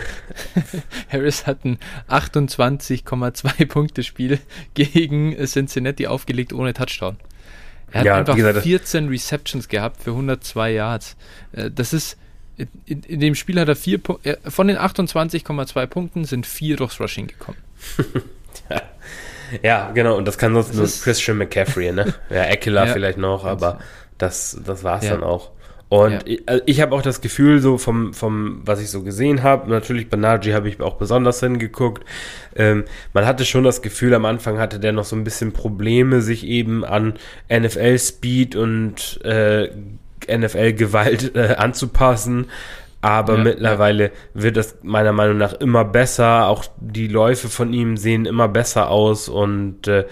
Harris 1.08 1.46
hat 1.46 1.64
ein 1.64 1.78
28,2 2.08 3.66
Punkte 3.66 4.04
Spiel 4.04 4.38
gegen 4.74 5.34
Cincinnati 5.44 6.06
aufgelegt 6.06 6.52
ohne 6.52 6.72
Touchdown. 6.72 7.16
Er 7.90 8.00
hat 8.00 8.06
ja, 8.06 8.16
einfach 8.16 8.36
gesagt, 8.36 8.62
14 8.62 9.08
Receptions 9.08 9.68
gehabt 9.68 10.02
für 10.02 10.10
102 10.10 10.72
Yards. 10.72 11.16
Äh, 11.52 11.70
das 11.70 11.92
ist 11.92 12.16
in, 12.56 13.02
in, 13.02 13.20
dem 13.20 13.34
Spiel 13.34 13.58
hat 13.60 13.68
er 13.68 13.76
vier 13.76 13.98
Punkte, 13.98 14.38
von 14.48 14.68
den 14.68 14.78
28,2 14.78 15.86
Punkten 15.86 16.24
sind 16.24 16.46
vier 16.46 16.76
durchs 16.76 17.00
Rushing 17.00 17.26
gekommen. 17.26 17.58
ja. 18.70 18.82
ja. 19.62 19.90
genau, 19.92 20.16
und 20.16 20.26
das 20.26 20.38
kann 20.38 20.54
sonst 20.54 20.70
das 20.70 20.76
nur 20.76 21.04
Christian 21.04 21.38
McCaffrey, 21.38 21.92
ne? 21.92 22.14
Ja, 22.30 22.44
Eckler 22.44 22.86
ja, 22.86 22.92
vielleicht 22.92 23.18
noch, 23.18 23.44
aber 23.44 23.78
das, 24.18 24.60
das 24.64 24.84
war 24.84 24.98
es 24.98 25.04
ja. 25.04 25.12
dann 25.12 25.24
auch. 25.24 25.50
Und 25.88 26.26
ich, 26.26 26.42
also 26.48 26.62
ich 26.66 26.80
habe 26.80 26.94
auch 26.94 27.02
das 27.02 27.20
Gefühl, 27.20 27.60
so 27.60 27.78
vom, 27.78 28.14
vom, 28.14 28.62
was 28.64 28.80
ich 28.80 28.90
so 28.90 29.02
gesehen 29.02 29.42
habe, 29.42 29.70
natürlich 29.70 30.08
bei 30.08 30.16
Najee 30.16 30.54
habe 30.54 30.68
ich 30.68 30.80
auch 30.80 30.96
besonders 30.96 31.40
hingeguckt. 31.40 32.04
Ähm, 32.56 32.84
man 33.12 33.26
hatte 33.26 33.44
schon 33.44 33.62
das 33.64 33.82
Gefühl, 33.82 34.14
am 34.14 34.24
Anfang 34.24 34.58
hatte 34.58 34.80
der 34.80 34.92
noch 34.92 35.04
so 35.04 35.14
ein 35.14 35.24
bisschen 35.24 35.52
Probleme, 35.52 36.20
sich 36.20 36.46
eben 36.46 36.84
an 36.84 37.14
NFL-Speed 37.48 38.56
und 38.56 39.20
äh, 39.24 39.70
NFL-Gewalt 40.28 41.34
äh, 41.36 41.54
anzupassen. 41.56 42.46
Aber 43.00 43.36
ja, 43.36 43.44
mittlerweile 43.44 44.04
ja. 44.04 44.10
wird 44.32 44.56
das 44.56 44.78
meiner 44.82 45.12
Meinung 45.12 45.36
nach 45.36 45.52
immer 45.52 45.84
besser. 45.84 46.48
Auch 46.48 46.64
die 46.80 47.08
Läufe 47.08 47.48
von 47.48 47.72
ihm 47.72 47.96
sehen 47.96 48.24
immer 48.24 48.48
besser 48.48 48.90
aus 48.90 49.28
und 49.28 49.86
äh, 49.88 50.06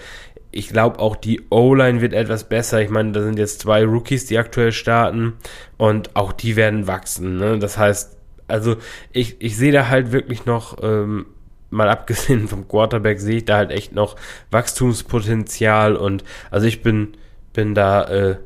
ich 0.51 0.69
glaube 0.69 0.99
auch 0.99 1.15
die 1.15 1.41
O-Line 1.49 2.01
wird 2.01 2.13
etwas 2.13 2.43
besser. 2.43 2.81
Ich 2.81 2.91
meine, 2.91 3.11
da 3.11 3.23
sind 3.23 3.39
jetzt 3.39 3.61
zwei 3.61 3.83
Rookies, 3.83 4.27
die 4.27 4.37
aktuell 4.37 4.71
starten 4.71 5.33
und 5.77 6.15
auch 6.15 6.31
die 6.31 6.55
werden 6.55 6.85
wachsen. 6.85 7.37
Ne? 7.37 7.57
Das 7.57 7.79
heißt, 7.79 8.15
also 8.47 8.75
ich, 9.11 9.37
ich 9.41 9.57
sehe 9.57 9.71
da 9.71 9.89
halt 9.89 10.11
wirklich 10.11 10.45
noch, 10.45 10.77
ähm, 10.83 11.25
mal 11.71 11.89
abgesehen 11.89 12.47
vom 12.47 12.67
Quarterback, 12.67 13.19
sehe 13.19 13.37
ich 13.37 13.45
da 13.45 13.57
halt 13.57 13.71
echt 13.71 13.93
noch 13.93 14.15
Wachstumspotenzial 14.51 15.95
und 15.95 16.23
also 16.51 16.67
ich 16.67 16.83
bin, 16.83 17.13
bin 17.53 17.73
da 17.73 18.03
äh, 18.03 18.37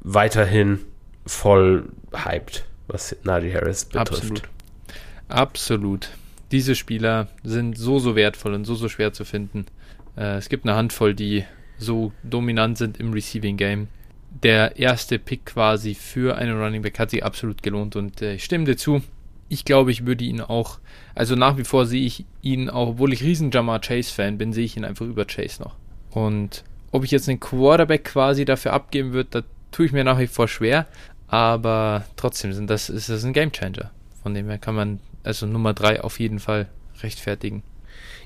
weiterhin 0.00 0.84
voll 1.26 1.88
hyped, 2.12 2.64
was 2.86 3.16
Najee 3.24 3.52
Harris 3.52 3.84
betrifft. 3.84 4.12
Absolut. 4.12 4.42
Absolut. 5.28 6.08
Diese 6.52 6.74
Spieler 6.74 7.28
sind 7.42 7.76
so, 7.76 7.98
so 7.98 8.14
wertvoll 8.14 8.54
und 8.54 8.64
so, 8.64 8.74
so 8.74 8.88
schwer 8.88 9.12
zu 9.12 9.24
finden. 9.24 9.66
Äh, 10.16 10.36
es 10.36 10.48
gibt 10.48 10.64
eine 10.64 10.76
Handvoll, 10.76 11.14
die 11.14 11.44
so 11.78 12.12
dominant 12.22 12.78
sind 12.78 12.98
im 12.98 13.12
Receiving 13.12 13.56
Game. 13.56 13.88
Der 14.42 14.76
erste 14.78 15.18
Pick 15.18 15.46
quasi 15.46 15.94
für 15.94 16.36
einen 16.36 16.60
Running 16.60 16.82
Back 16.82 16.98
hat 16.98 17.10
sich 17.10 17.24
absolut 17.24 17.62
gelohnt 17.62 17.96
und 17.96 18.22
äh, 18.22 18.34
ich 18.34 18.44
stimme 18.44 18.64
dir 18.64 18.76
zu. 18.76 19.02
Ich 19.48 19.64
glaube, 19.64 19.90
ich 19.90 20.06
würde 20.06 20.24
ihn 20.24 20.40
auch, 20.40 20.78
also 21.14 21.36
nach 21.36 21.56
wie 21.56 21.64
vor 21.64 21.86
sehe 21.86 22.04
ich 22.04 22.24
ihn 22.42 22.68
auch, 22.68 22.88
obwohl 22.90 23.12
ich 23.12 23.22
riesen 23.22 23.50
Jamar 23.50 23.80
Chase 23.80 24.12
Fan 24.12 24.38
bin, 24.38 24.52
sehe 24.52 24.64
ich 24.64 24.76
ihn 24.76 24.84
einfach 24.84 25.06
über 25.06 25.24
Chase 25.24 25.62
noch. 25.62 25.76
Und 26.10 26.64
ob 26.92 27.04
ich 27.04 27.10
jetzt 27.10 27.28
einen 27.28 27.40
Quarterback 27.40 28.04
quasi 28.04 28.44
dafür 28.44 28.72
abgeben 28.72 29.12
würde, 29.12 29.30
da 29.30 29.42
tue 29.70 29.86
ich 29.86 29.92
mir 29.92 30.04
nach 30.04 30.18
wie 30.18 30.26
vor 30.26 30.48
schwer. 30.48 30.86
Aber 31.28 32.04
trotzdem 32.16 32.52
sind 32.52 32.70
das, 32.70 32.88
ist 32.88 33.08
das 33.08 33.24
ein 33.24 33.32
Gamechanger. 33.32 33.90
Von 34.22 34.34
dem 34.34 34.48
her 34.48 34.58
kann 34.58 34.74
man 34.74 35.00
also 35.24 35.46
Nummer 35.46 35.74
3 35.74 36.02
auf 36.02 36.20
jeden 36.20 36.38
Fall 36.38 36.68
rechtfertigen. 37.02 37.62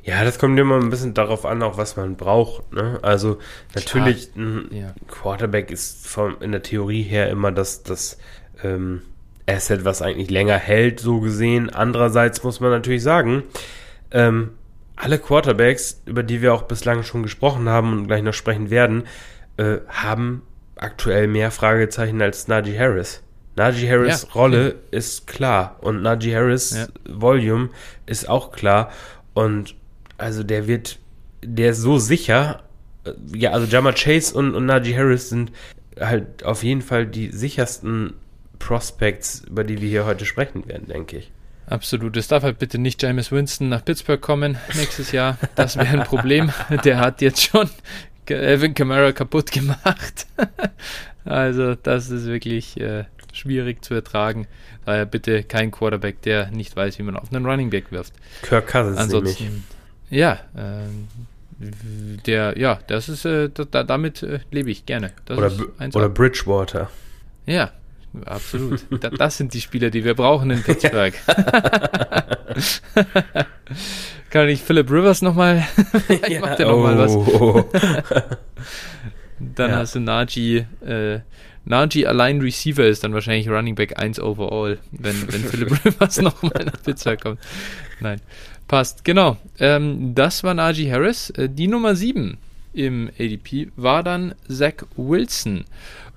Ja, 0.02 0.24
das 0.24 0.38
kommt 0.38 0.58
immer 0.58 0.76
ein 0.76 0.90
bisschen 0.90 1.14
darauf 1.14 1.44
an, 1.44 1.62
auch 1.62 1.76
was 1.76 1.96
man 1.96 2.16
braucht. 2.16 2.72
Ne? 2.72 2.98
Also 3.02 3.38
natürlich, 3.74 4.34
ein 4.34 4.68
ja. 4.72 4.94
Quarterback 5.08 5.70
ist 5.70 6.06
vom, 6.06 6.36
in 6.40 6.52
der 6.52 6.62
Theorie 6.62 7.02
her 7.02 7.28
immer 7.30 7.52
das, 7.52 7.82
das 7.82 8.18
ähm, 8.62 9.02
Asset, 9.46 9.84
was 9.84 10.00
eigentlich 10.00 10.30
länger 10.30 10.56
hält, 10.56 11.00
so 11.00 11.20
gesehen. 11.20 11.70
Andererseits 11.70 12.42
muss 12.42 12.60
man 12.60 12.70
natürlich 12.70 13.02
sagen, 13.02 13.42
ähm, 14.10 14.50
alle 14.96 15.18
Quarterbacks, 15.18 16.02
über 16.06 16.22
die 16.22 16.42
wir 16.42 16.54
auch 16.54 16.62
bislang 16.62 17.02
schon 17.02 17.22
gesprochen 17.22 17.68
haben 17.68 17.92
und 17.92 18.06
gleich 18.06 18.22
noch 18.22 18.34
sprechen 18.34 18.70
werden, 18.70 19.04
äh, 19.56 19.78
haben 19.88 20.42
aktuell 20.80 21.26
mehr 21.26 21.50
Fragezeichen 21.50 22.20
als 22.22 22.48
Najee 22.48 22.78
Harris. 22.78 23.22
Najee 23.56 23.88
Harris 23.90 24.22
ja, 24.22 24.28
Rolle 24.34 24.68
ja. 24.68 24.98
ist 24.98 25.26
klar 25.26 25.76
und 25.80 26.02
Najee 26.02 26.34
Harris 26.34 26.70
ja. 26.70 26.86
Volume 27.08 27.68
ist 28.06 28.28
auch 28.28 28.52
klar 28.52 28.90
und 29.34 29.74
also 30.18 30.42
der 30.42 30.66
wird, 30.66 30.98
der 31.42 31.70
ist 31.70 31.78
so 31.78 31.98
sicher. 31.98 32.62
Ja, 33.34 33.52
also 33.52 33.66
Jama 33.66 33.92
Chase 33.92 34.34
und, 34.34 34.54
und 34.54 34.66
Najee 34.66 34.96
Harris 34.96 35.30
sind 35.30 35.52
halt 35.98 36.44
auf 36.44 36.62
jeden 36.62 36.82
Fall 36.82 37.06
die 37.06 37.28
sichersten 37.28 38.14
Prospects, 38.58 39.44
über 39.48 39.64
die 39.64 39.80
wir 39.80 39.88
hier 39.88 40.04
heute 40.04 40.24
sprechen 40.24 40.66
werden, 40.68 40.86
denke 40.86 41.18
ich. 41.18 41.32
Absolut. 41.70 42.16
Es 42.16 42.26
darf 42.26 42.42
halt 42.42 42.58
bitte 42.58 42.78
nicht 42.78 43.00
James 43.00 43.30
Winston 43.30 43.68
nach 43.68 43.84
Pittsburgh 43.84 44.20
kommen 44.20 44.58
nächstes 44.74 45.12
Jahr. 45.12 45.38
Das 45.54 45.76
wäre 45.76 46.00
ein 46.00 46.04
Problem. 46.04 46.52
Der 46.84 46.98
hat 46.98 47.20
jetzt 47.20 47.42
schon 47.42 47.70
Evan 48.30 48.74
Kamara 48.74 49.12
kaputt 49.12 49.50
gemacht. 49.52 50.26
also 51.24 51.74
das 51.74 52.10
ist 52.10 52.26
wirklich 52.26 52.80
äh, 52.80 53.04
schwierig 53.32 53.84
zu 53.84 53.94
ertragen. 53.94 54.46
Daher 54.84 55.06
bitte 55.06 55.42
kein 55.44 55.70
Quarterback, 55.70 56.22
der 56.22 56.50
nicht 56.50 56.74
weiß, 56.74 56.98
wie 56.98 57.02
man 57.02 57.16
auf 57.16 57.32
einen 57.32 57.46
Running 57.46 57.70
Back 57.70 57.92
wirft. 57.92 58.14
Kirk 58.42 58.68
Cousins 58.68 58.98
Ansonsten, 58.98 59.44
nämlich. 59.44 59.62
Ja, 60.10 60.40
äh, 60.56 60.88
der, 62.26 62.58
ja, 62.58 62.80
das 62.86 63.08
ist, 63.08 63.24
äh, 63.24 63.50
da, 63.50 63.84
damit 63.84 64.22
äh, 64.22 64.40
lebe 64.50 64.70
ich 64.70 64.86
gerne. 64.86 65.12
Das 65.26 65.38
oder, 65.38 65.52
oder 65.94 66.08
Bridgewater. 66.08 66.90
Ja, 67.46 67.70
absolut. 68.24 68.84
da, 69.00 69.10
das 69.10 69.36
sind 69.36 69.54
die 69.54 69.60
Spieler, 69.60 69.90
die 69.90 70.04
wir 70.04 70.14
brauchen 70.14 70.50
in 70.50 70.62
Pittsburgh. 70.62 71.14
Kann 74.30 74.48
ich 74.48 74.62
Philip 74.62 74.90
Rivers 74.90 75.22
nochmal? 75.22 75.66
ich 76.08 76.28
ja, 76.28 76.40
mach 76.40 76.54
dir 76.54 76.66
nochmal 76.66 76.98
oh. 77.08 77.64
was. 77.72 78.24
Dann 79.40 79.70
ja. 79.70 79.76
hast 79.78 79.94
du 79.94 80.00
Najee, 80.00 80.66
äh, 80.86 81.20
Najee 81.64 82.06
allein 82.06 82.40
Receiver 82.40 82.84
ist, 82.84 83.04
dann 83.04 83.14
wahrscheinlich 83.14 83.48
Running 83.48 83.74
Back 83.74 83.98
1 83.98 84.20
overall, 84.20 84.78
wenn, 84.92 85.32
wenn 85.32 85.44
Philip 85.44 85.70
Rivers 85.84 86.20
nochmal 86.20 86.64
nach 86.64 86.82
Pittsburgh 86.82 87.20
kommt. 87.20 87.40
Nein, 88.00 88.20
passt. 88.68 89.04
Genau. 89.04 89.38
Ähm, 89.58 90.14
das 90.14 90.44
war 90.44 90.52
Najee 90.52 90.90
Harris. 90.90 91.30
Äh, 91.30 91.48
die 91.48 91.68
Nummer 91.68 91.96
7 91.96 92.36
im 92.74 93.10
ADP 93.18 93.68
war 93.76 94.02
dann 94.02 94.34
Zach 94.48 94.86
Wilson. 94.96 95.64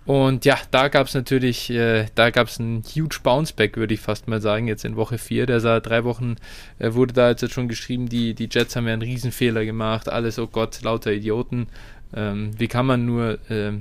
Und 0.06 0.44
ja, 0.44 0.58
da 0.72 0.90
gab 0.90 1.08
es 1.08 1.14
natürlich, 1.14 1.70
äh, 1.70 2.08
da 2.16 2.30
gab 2.30 2.48
es 2.48 2.60
einen 2.60 2.84
huge 2.84 3.20
Bounceback, 3.24 3.78
würde 3.78 3.94
ich 3.94 4.02
fast 4.02 4.28
mal 4.28 4.42
sagen, 4.42 4.68
jetzt 4.68 4.84
in 4.84 4.98
Woche 4.98 5.18
4. 5.18 5.46
Der 5.46 5.62
sah 5.62 5.80
drei 5.80 6.04
Wochen, 6.04 6.36
äh, 6.80 6.94
wurde 6.94 7.14
da 7.14 7.30
jetzt 7.30 7.50
schon 7.52 7.70
geschrieben, 7.70 8.10
die, 8.10 8.34
die 8.34 8.50
Jets 8.52 8.76
haben 8.76 8.88
ja 8.88 8.94
einen 8.94 9.02
Riesenfehler 9.02 9.64
gemacht, 9.64 10.10
alles, 10.10 10.40
oh 10.40 10.48
Gott, 10.48 10.82
lauter 10.82 11.14
Idioten. 11.14 11.68
Ähm, 12.14 12.52
wie 12.58 12.68
kann 12.68 12.86
man 12.86 13.06
nur 13.06 13.40
äh, 13.50 13.74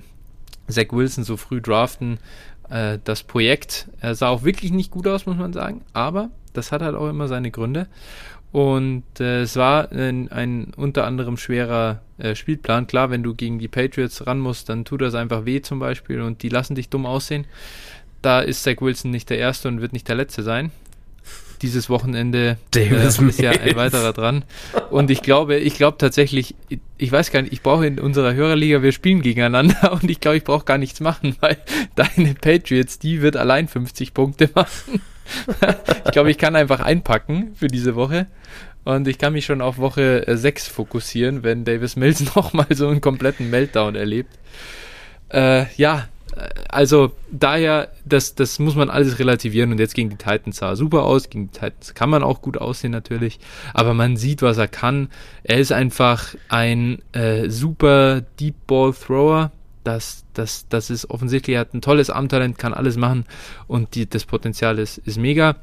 Zach 0.69 0.93
Wilson 0.93 1.25
so 1.25 1.37
früh 1.37 1.61
draften? 1.61 2.19
Äh, 2.71 2.99
das 3.03 3.25
Projekt 3.25 3.89
er 4.01 4.15
sah 4.15 4.29
auch 4.29 4.45
wirklich 4.45 4.71
nicht 4.71 4.91
gut 4.91 5.09
aus, 5.09 5.27
muss 5.27 5.37
man 5.37 5.53
sagen, 5.53 5.83
aber 5.93 6.31
das 6.53 6.71
hat 6.71 6.83
halt 6.83 6.95
auch 6.95 7.09
immer 7.09 7.29
seine 7.29 7.51
Gründe. 7.51 7.89
Und 8.53 9.05
äh, 9.19 9.43
es 9.43 9.57
war 9.57 9.91
ein, 9.93 10.31
ein, 10.31 10.73
unter 10.77 11.07
anderem 11.07 11.39
schwerer 11.39 12.03
äh, 12.19 12.35
Spielplan. 12.35 12.87
Klar, 12.87 13.11
wenn 13.11 13.23
du 13.23 13.35
gegen 13.35 13.59
die 13.59 13.69
Patriots 13.69 14.27
ran 14.27 14.39
musst, 14.39 14.69
dann 14.69 14.85
tut 14.85 15.01
das 15.01 15.15
einfach 15.15 15.47
weh 15.47 15.63
zum 15.63 15.79
Beispiel 15.79 16.21
und 16.21 16.43
die 16.43 16.51
lassen 16.51 16.75
dich 16.75 16.91
dumm 16.91 17.07
aussehen. 17.07 17.47
Da 18.21 18.41
ist 18.41 18.63
Zach 18.63 18.81
Wilson 18.81 19.11
nicht 19.11 19.31
der 19.31 19.39
Erste 19.39 19.69
und 19.69 19.81
wird 19.81 19.95
nicht 19.95 20.07
der 20.07 20.17
Letzte 20.17 20.43
sein. 20.43 20.71
Dieses 21.63 21.89
Wochenende 21.89 22.59
äh, 22.75 23.07
ist 23.07 23.41
ja 23.41 23.53
ein 23.53 23.77
weiterer 23.77 24.13
dran. 24.13 24.45
Und 24.91 25.11
ich 25.11 25.23
glaube, 25.23 25.57
ich 25.57 25.77
glaube 25.77 25.97
tatsächlich, 25.97 26.55
ich 26.99 27.13
weiß 27.13 27.31
gar 27.31 27.43
nicht, 27.43 27.53
ich 27.53 27.63
brauche 27.63 27.87
in 27.87 28.01
unserer 28.01 28.35
Hörerliga, 28.35 28.83
wir 28.83 28.93
spielen 28.93 29.23
gegeneinander 29.23 29.93
und 30.03 30.11
ich 30.11 30.21
glaube, 30.21 30.37
ich 30.37 30.45
brauche 30.45 30.65
gar 30.65 30.79
nichts 30.79 31.01
machen, 31.01 31.37
weil 31.41 31.57
deine 31.95 32.35
Patriots, 32.35 32.99
die 32.99 33.23
wird 33.23 33.37
allein 33.37 33.69
50 33.69 34.13
Punkte 34.13 34.51
machen. 34.55 35.01
ich 36.05 36.13
glaube, 36.13 36.31
ich 36.31 36.39
kann 36.39 36.57
einfach 36.57 36.81
einpacken 36.81 37.53
für 37.55 37.69
diese 37.69 37.95
Woche. 37.95 38.27
Und 38.85 39.07
ich 39.07 39.19
kann 39.19 39.33
mich 39.33 39.45
schon 39.47 39.61
auf 39.61 39.79
Woche 39.79 40.25
6 40.27 40.67
fokussieren, 40.67 41.45
wenn 41.45 41.65
Davis 41.65 41.95
Mills 41.95 42.35
nochmal 42.35 42.67
so 42.71 42.89
einen 42.89 43.01
kompletten 43.01 43.49
Meltdown 43.51 43.95
erlebt. 43.95 44.37
Äh, 45.33 45.67
ja, 45.77 46.09
also 46.69 47.13
daher, 47.31 47.91
das, 48.05 48.35
das 48.35 48.59
muss 48.59 48.75
man 48.75 48.91
alles 48.91 49.19
relativieren 49.19 49.73
und 49.73 49.79
jetzt 49.79 49.95
gegen 49.95 50.11
die 50.11 50.17
Titans 50.17 50.57
sah 50.57 50.71
er 50.71 50.77
super 50.77 51.05
aus, 51.05 51.29
gegen 51.29 51.51
die 51.51 51.59
Titans 51.59 51.95
kann 51.95 52.11
man 52.11 52.23
auch 52.23 52.41
gut 52.41 52.59
aussehen 52.59 52.93
natürlich, 52.93 53.39
aber 53.75 53.95
man 53.95 54.17
sieht, 54.17 54.43
was 54.43 54.59
er 54.59 54.69
kann. 54.69 55.09
Er 55.43 55.59
ist 55.59 55.73
einfach 55.73 56.35
ein 56.49 57.01
äh, 57.13 57.49
super 57.49 58.23
Deep 58.41 58.67
Ball 58.67 58.93
Thrower, 58.93 59.53
das, 59.85 60.25
das, 60.35 60.67
das 60.69 60.91
ist 60.91 61.11
offensichtlich, 61.11 61.55
er 61.55 61.61
hat 61.61 61.75
ein 61.75 61.83
tolles 61.83 62.11
Armtalent, 62.11 62.59
kann 62.59 62.75
alles 62.75 62.97
machen 62.97 63.25
und 63.67 63.95
die, 63.95 64.09
das 64.09 64.25
Potenzial 64.25 64.79
ist, 64.79 64.99
ist 64.99 65.19
mega. 65.19 65.57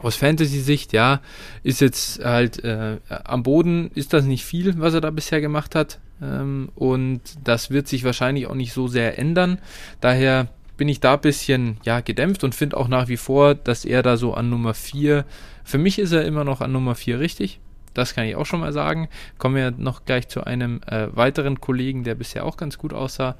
Aus 0.00 0.16
Fantasy-Sicht, 0.16 0.92
ja, 0.92 1.22
ist 1.62 1.80
jetzt 1.80 2.22
halt 2.22 2.62
äh, 2.62 2.98
am 3.08 3.42
Boden 3.42 3.90
ist 3.94 4.12
das 4.12 4.26
nicht 4.26 4.44
viel, 4.44 4.78
was 4.78 4.92
er 4.92 5.00
da 5.00 5.10
bisher 5.10 5.40
gemacht 5.40 5.74
hat. 5.74 6.00
Ähm, 6.22 6.70
und 6.74 7.20
das 7.44 7.70
wird 7.70 7.88
sich 7.88 8.04
wahrscheinlich 8.04 8.46
auch 8.46 8.54
nicht 8.54 8.72
so 8.72 8.88
sehr 8.88 9.18
ändern. 9.18 9.58
Daher 10.00 10.48
bin 10.76 10.88
ich 10.88 11.00
da 11.00 11.14
ein 11.14 11.20
bisschen 11.20 11.78
ja, 11.84 12.00
gedämpft 12.00 12.44
und 12.44 12.54
finde 12.54 12.76
auch 12.76 12.88
nach 12.88 13.08
wie 13.08 13.16
vor, 13.16 13.54
dass 13.54 13.84
er 13.84 14.02
da 14.02 14.16
so 14.16 14.34
an 14.34 14.50
Nummer 14.50 14.74
4, 14.74 15.24
für 15.64 15.78
mich 15.78 15.98
ist 15.98 16.12
er 16.12 16.24
immer 16.24 16.44
noch 16.44 16.60
an 16.60 16.72
Nummer 16.72 16.94
4 16.94 17.18
richtig. 17.18 17.60
Das 17.94 18.14
kann 18.14 18.26
ich 18.26 18.36
auch 18.36 18.44
schon 18.44 18.60
mal 18.60 18.74
sagen. 18.74 19.08
Kommen 19.38 19.56
wir 19.56 19.70
noch 19.70 20.04
gleich 20.04 20.28
zu 20.28 20.44
einem 20.44 20.80
äh, 20.86 21.08
weiteren 21.16 21.60
Kollegen, 21.60 22.04
der 22.04 22.14
bisher 22.14 22.44
auch 22.44 22.58
ganz 22.58 22.76
gut 22.76 22.92
aussah. 22.92 23.36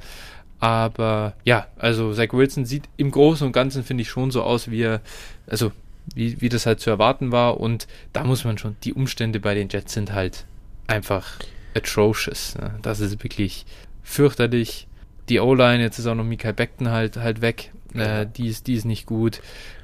Aber 0.58 1.34
ja, 1.44 1.66
also 1.76 2.14
Zach 2.14 2.32
Wilson 2.32 2.64
sieht 2.64 2.84
im 2.96 3.10
Großen 3.10 3.46
und 3.46 3.52
Ganzen, 3.52 3.84
finde 3.84 4.02
ich, 4.02 4.08
schon 4.08 4.30
so 4.30 4.42
aus, 4.42 4.70
wie 4.70 4.82
er, 4.82 5.02
also 5.46 5.72
wie, 6.14 6.40
wie 6.40 6.48
das 6.48 6.64
halt 6.64 6.80
zu 6.80 6.88
erwarten 6.88 7.32
war. 7.32 7.60
Und 7.60 7.86
da 8.14 8.24
muss 8.24 8.44
man 8.44 8.56
schon, 8.56 8.76
die 8.82 8.94
Umstände 8.94 9.40
bei 9.40 9.54
den 9.54 9.68
Jets 9.68 9.92
sind 9.92 10.14
halt 10.14 10.46
einfach 10.86 11.38
atrocious. 11.76 12.56
Ne? 12.56 12.78
Das 12.82 13.00
ist 13.00 13.22
wirklich 13.22 13.66
fürchterlich. 14.02 14.88
Die 15.28 15.40
O-Line, 15.40 15.82
jetzt 15.82 15.98
ist 15.98 16.06
auch 16.06 16.14
noch 16.14 16.24
Mikael 16.24 16.52
Beckton 16.52 16.90
halt, 16.90 17.16
halt 17.16 17.40
weg. 17.40 17.72
Äh, 17.94 18.26
die, 18.36 18.48
ist, 18.48 18.66
die 18.66 18.74
ist 18.74 18.84
nicht 18.84 19.06
gut 19.06 19.40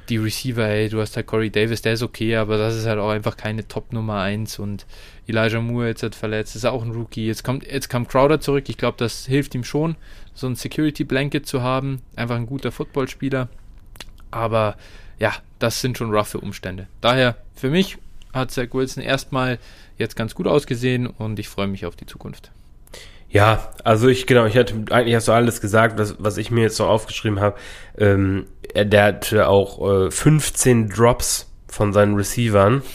die 0.08 0.16
Receiver, 0.16 0.66
ey, 0.66 0.88
du 0.88 1.00
hast 1.00 1.16
halt 1.16 1.26
Corey 1.26 1.50
Davis, 1.50 1.82
der 1.82 1.94
ist 1.94 2.02
okay, 2.02 2.36
aber 2.36 2.58
das 2.58 2.76
ist 2.76 2.86
halt 2.86 2.98
auch 2.98 3.10
einfach 3.10 3.36
keine 3.36 3.66
Top 3.66 3.92
Nummer 3.92 4.20
1 4.20 4.58
und 4.58 4.86
Elijah 5.26 5.60
Moore 5.60 5.88
jetzt 5.88 6.02
hat 6.02 6.14
verletzt, 6.14 6.56
ist 6.56 6.64
auch 6.64 6.82
ein 6.82 6.90
Rookie. 6.90 7.26
Jetzt 7.26 7.44
kommt, 7.44 7.66
jetzt 7.66 7.88
kam 7.88 8.08
Crowder 8.08 8.40
zurück, 8.40 8.68
ich 8.68 8.76
glaube, 8.76 8.96
das 8.98 9.26
hilft 9.26 9.54
ihm 9.54 9.64
schon, 9.64 9.96
so 10.34 10.46
ein 10.46 10.56
Security 10.56 11.04
Blanket 11.04 11.46
zu 11.46 11.62
haben, 11.62 12.02
einfach 12.16 12.36
ein 12.36 12.46
guter 12.46 12.72
Footballspieler. 12.72 13.48
Aber 14.30 14.76
ja, 15.18 15.32
das 15.58 15.80
sind 15.80 15.98
schon 15.98 16.14
roughe 16.14 16.40
Umstände. 16.40 16.88
Daher, 17.00 17.36
für 17.54 17.70
mich 17.70 17.98
hat 18.32 18.50
Zach 18.50 18.68
Wilson 18.72 19.02
erstmal 19.02 19.58
jetzt 19.98 20.16
ganz 20.16 20.34
gut 20.34 20.46
ausgesehen 20.46 21.06
und 21.06 21.38
ich 21.38 21.48
freue 21.48 21.66
mich 21.66 21.86
auf 21.86 21.96
die 21.96 22.06
Zukunft. 22.06 22.50
Ja, 23.28 23.70
also 23.82 24.08
ich, 24.08 24.26
genau, 24.26 24.44
ich 24.44 24.56
hatte, 24.56 24.74
eigentlich 24.90 25.14
hast 25.14 25.28
du 25.28 25.32
alles 25.32 25.62
gesagt, 25.62 25.98
was, 25.98 26.16
was 26.18 26.36
ich 26.36 26.50
mir 26.50 26.62
jetzt 26.62 26.76
so 26.76 26.84
aufgeschrieben 26.84 27.40
habe. 27.40 27.56
Ähm, 27.96 28.46
der 28.74 29.04
hatte 29.04 29.48
auch 29.48 30.06
äh, 30.06 30.10
15 30.10 30.90
Drops 30.90 31.50
von 31.66 31.92
seinen 31.92 32.14
Receivern. 32.14 32.82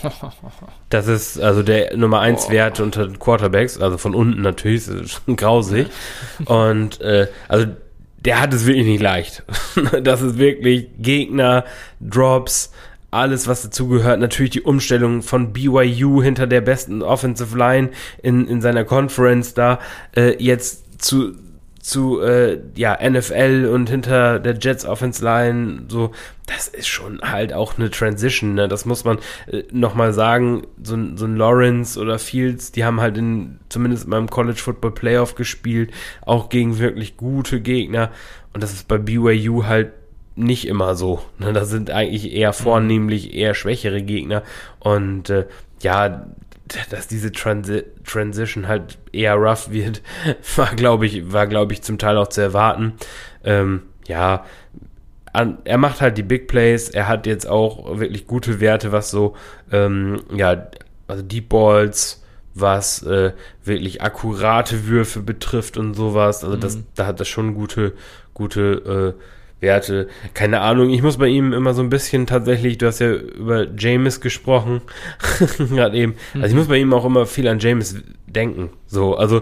Das 0.89 1.07
ist 1.07 1.37
also 1.37 1.63
der 1.63 1.97
Nummer 1.97 2.21
1 2.21 2.45
oh. 2.47 2.51
Wert 2.51 2.79
unter 2.79 3.05
den 3.05 3.19
Quarterbacks, 3.19 3.77
also 3.77 3.97
von 3.97 4.15
unten 4.15 4.41
natürlich, 4.41 4.85
das 4.85 4.95
ist 4.95 5.21
schon 5.25 5.35
grausig. 5.35 5.87
Und 6.45 7.01
äh, 7.01 7.27
also 7.49 7.65
der 8.19 8.39
hat 8.39 8.53
es 8.53 8.65
wirklich 8.65 8.85
nicht 8.85 9.01
leicht. 9.01 9.43
das 10.01 10.21
ist 10.21 10.37
wirklich 10.37 10.87
Gegner, 10.97 11.65
Drops, 11.99 12.71
alles, 13.11 13.47
was 13.47 13.63
dazugehört. 13.63 14.19
Natürlich 14.19 14.51
die 14.51 14.61
Umstellung 14.61 15.21
von 15.21 15.53
BYU 15.53 16.21
hinter 16.21 16.47
der 16.47 16.61
besten 16.61 17.01
Offensive 17.01 17.57
Line 17.57 17.89
in, 18.21 18.47
in 18.47 18.61
seiner 18.61 18.83
Conference 18.83 19.53
da 19.53 19.79
äh, 20.15 20.35
jetzt 20.43 21.01
zu 21.01 21.35
zu 21.87 22.19
äh, 22.19 22.59
ja 22.75 22.97
NFL 23.01 23.69
und 23.73 23.89
hinter 23.89 24.39
der 24.39 24.57
Jets 24.59 24.83
Offense 24.83 25.23
Line 25.23 25.83
so 25.87 26.11
das 26.45 26.67
ist 26.67 26.87
schon 26.87 27.21
halt 27.21 27.53
auch 27.53 27.77
eine 27.77 27.89
Transition 27.89 28.55
ne? 28.55 28.67
das 28.67 28.85
muss 28.85 29.05
man 29.05 29.19
äh, 29.49 29.63
noch 29.71 29.95
sagen 30.11 30.67
so, 30.83 30.97
so 31.15 31.25
ein 31.25 31.37
Lawrence 31.37 31.97
oder 31.97 32.19
Fields 32.19 32.73
die 32.73 32.83
haben 32.83 32.99
halt 32.99 33.17
in 33.17 33.59
zumindest 33.69 34.09
beim 34.09 34.29
College 34.29 34.59
Football 34.59 34.91
Playoff 34.91 35.35
gespielt 35.35 35.91
auch 36.25 36.49
gegen 36.49 36.77
wirklich 36.77 37.15
gute 37.15 37.61
Gegner 37.61 38.11
und 38.53 38.61
das 38.61 38.73
ist 38.73 38.89
bei 38.89 38.97
BYU 38.97 39.63
halt 39.63 39.93
nicht 40.37 40.67
immer 40.67 40.95
so. 40.95 41.21
Ne? 41.39 41.53
Das 41.53 41.69
sind 41.69 41.91
eigentlich 41.91 42.31
eher 42.33 42.53
vornehmlich 42.53 43.33
eher 43.33 43.53
schwächere 43.53 44.01
Gegner. 44.01 44.43
Und 44.79 45.29
äh, 45.29 45.47
ja, 45.81 46.27
dass 46.89 47.07
diese 47.07 47.31
Transi 47.31 47.83
Transition 48.05 48.67
halt 48.67 48.97
eher 49.11 49.35
rough 49.35 49.71
wird, 49.71 50.01
war, 50.55 50.75
glaube 50.75 51.05
ich, 51.05 51.31
war, 51.31 51.47
glaube 51.47 51.73
ich, 51.73 51.81
zum 51.81 51.97
Teil 51.97 52.17
auch 52.17 52.27
zu 52.27 52.41
erwarten. 52.41 52.93
Ähm, 53.43 53.83
ja, 54.07 54.45
an, 55.33 55.59
er 55.65 55.77
macht 55.77 56.01
halt 56.01 56.17
die 56.17 56.23
Big 56.23 56.47
Plays. 56.47 56.89
Er 56.89 57.07
hat 57.07 57.25
jetzt 57.25 57.47
auch 57.47 57.99
wirklich 57.99 58.27
gute 58.27 58.59
Werte, 58.59 58.91
was 58.91 59.11
so, 59.11 59.35
ähm, 59.71 60.21
ja, 60.35 60.67
also 61.07 61.23
Deep 61.23 61.49
Balls, 61.49 62.23
was 62.53 63.03
äh, 63.03 63.33
wirklich 63.63 64.01
akkurate 64.01 64.87
Würfe 64.87 65.21
betrifft 65.21 65.77
und 65.77 65.93
sowas. 65.93 66.43
Also 66.43 66.57
das, 66.57 66.77
mhm. 66.77 66.85
da 66.95 67.05
hat 67.05 67.19
das 67.19 67.27
schon 67.27 67.53
gute, 67.53 67.93
gute 68.33 69.15
äh, 69.17 69.21
Werte. 69.59 70.07
Keine 70.33 70.61
Ahnung, 70.61 70.89
ich 70.91 71.01
muss 71.01 71.17
bei 71.17 71.27
ihm 71.27 71.53
immer 71.53 71.73
so 71.73 71.81
ein 71.81 71.89
bisschen 71.89 72.27
tatsächlich, 72.27 72.77
du 72.77 72.87
hast 72.87 72.99
ja 72.99 73.11
über 73.11 73.67
James 73.75 74.21
gesprochen, 74.21 74.81
gerade 75.57 75.97
eben. 75.97 76.15
Also 76.35 76.47
ich 76.47 76.53
mhm. 76.53 76.59
muss 76.59 76.67
bei 76.67 76.77
ihm 76.77 76.93
auch 76.93 77.05
immer 77.05 77.25
viel 77.25 77.47
an 77.47 77.59
James 77.59 77.95
denken. 78.27 78.69
So, 78.85 79.15
also 79.15 79.41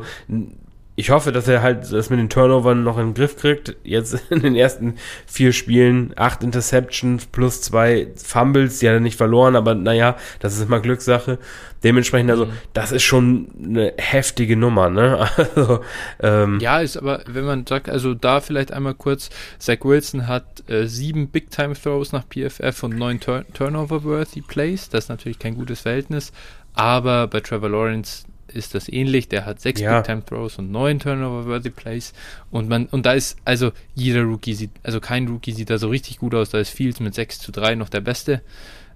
ich 0.97 1.09
hoffe, 1.09 1.33
dass 1.33 1.47
er 1.47 1.61
halt 1.61 1.91
das 1.91 2.09
mit 2.09 2.19
den 2.19 2.29
Turnovern 2.29 2.83
noch 2.83 2.97
in 2.97 3.07
den 3.07 3.13
Griff 3.13 3.35
kriegt. 3.35 3.75
Jetzt 3.83 4.17
in 4.29 4.41
den 4.41 4.55
ersten 4.55 4.95
vier 5.25 5.51
Spielen 5.51 6.13
acht 6.15 6.41
Interceptions 6.41 7.25
plus 7.25 7.61
zwei 7.61 8.07
Fumbles, 8.15 8.79
die 8.79 8.87
hat 8.87 8.93
er 8.93 8.99
nicht 9.01 9.17
verloren, 9.17 9.55
aber 9.55 9.75
naja, 9.75 10.15
das 10.39 10.55
ist 10.55 10.65
immer 10.65 10.79
Glückssache. 10.79 11.37
Dementsprechend, 11.83 12.31
also, 12.31 12.47
mhm. 12.47 12.51
das 12.73 12.91
ist 12.91 13.03
schon 13.03 13.49
eine 13.63 13.93
heftige 13.97 14.55
Nummer, 14.55 14.89
ne? 14.89 15.29
Also, 15.55 15.81
ähm, 16.21 16.59
ja, 16.59 16.79
ist 16.79 16.97
aber, 16.97 17.21
wenn 17.27 17.45
man 17.45 17.67
sagt, 17.67 17.89
also 17.89 18.13
da 18.13 18.41
vielleicht 18.41 18.71
einmal 18.71 18.95
kurz, 18.95 19.29
Zach 19.59 19.77
Wilson 19.83 20.27
hat 20.27 20.67
äh, 20.69 20.87
sieben 20.87 21.27
Big-Time-Throws 21.27 22.11
nach 22.11 22.23
PFF 22.27 22.83
und 22.83 22.97
neun 22.97 23.19
Tur 23.19 23.45
Turnover-worthy 23.53 24.41
Plays. 24.41 24.89
Das 24.89 25.05
ist 25.05 25.09
natürlich 25.09 25.39
kein 25.39 25.55
gutes 25.55 25.81
Verhältnis, 25.81 26.31
aber 26.73 27.27
bei 27.27 27.41
Trevor 27.41 27.69
Lawrence 27.69 28.25
ist 28.55 28.75
das 28.75 28.89
ähnlich. 28.89 29.27
Der 29.29 29.45
hat 29.45 29.59
sechs 29.59 29.81
ja. 29.81 29.97
Big 29.97 30.05
Time 30.05 30.25
Throws 30.25 30.57
und 30.57 30.71
neun 30.71 30.99
Turnover-worthy 30.99 31.69
Plays. 31.69 32.13
Und 32.51 32.69
man, 32.69 32.85
und 32.87 33.05
da 33.05 33.13
ist, 33.13 33.37
also 33.45 33.71
jeder 33.93 34.23
Rookie 34.23 34.53
sieht, 34.53 34.71
also 34.83 34.99
kein 34.99 35.27
Rookie 35.27 35.51
sieht 35.51 35.69
da 35.69 35.77
so 35.77 35.89
richtig 35.89 36.17
gut 36.17 36.33
aus. 36.33 36.49
Da 36.49 36.59
ist 36.59 36.69
Fields 36.69 36.99
mit 36.99 37.13
6 37.13 37.39
zu 37.39 37.51
3 37.51 37.75
noch 37.75 37.89
der 37.89 38.01
Beste. 38.01 38.41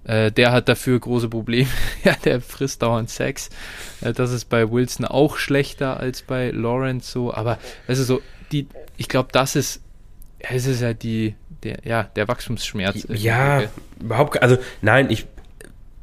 Äh, 0.04 0.32
der 0.32 0.52
hat 0.52 0.68
dafür 0.68 0.98
große 0.98 1.28
Probleme. 1.28 1.68
ja, 2.04 2.14
der 2.24 2.40
frisst 2.40 2.82
dauernd 2.82 3.10
Sex. 3.10 3.50
Äh, 4.00 4.12
das 4.12 4.32
ist 4.32 4.46
bei 4.46 4.70
Wilson 4.70 5.04
auch 5.04 5.36
schlechter 5.36 6.00
als 6.00 6.22
bei 6.22 6.50
Lawrence 6.50 7.10
so. 7.10 7.34
Aber 7.34 7.58
also 7.86 8.02
so, 8.02 8.22
die, 8.52 8.66
ich 8.96 9.08
glaube, 9.08 9.28
das 9.32 9.56
ist 9.56 9.82
Ja, 10.42 10.50
es 10.52 10.66
ist 10.66 10.82
halt 10.82 11.02
die, 11.02 11.34
der, 11.62 11.78
ja, 11.84 12.04
der 12.04 12.28
Wachstumsschmerz. 12.28 13.06
Ja, 13.10 13.64
überhaupt, 14.00 14.42
also 14.42 14.56
nein, 14.80 15.10
ich, 15.10 15.26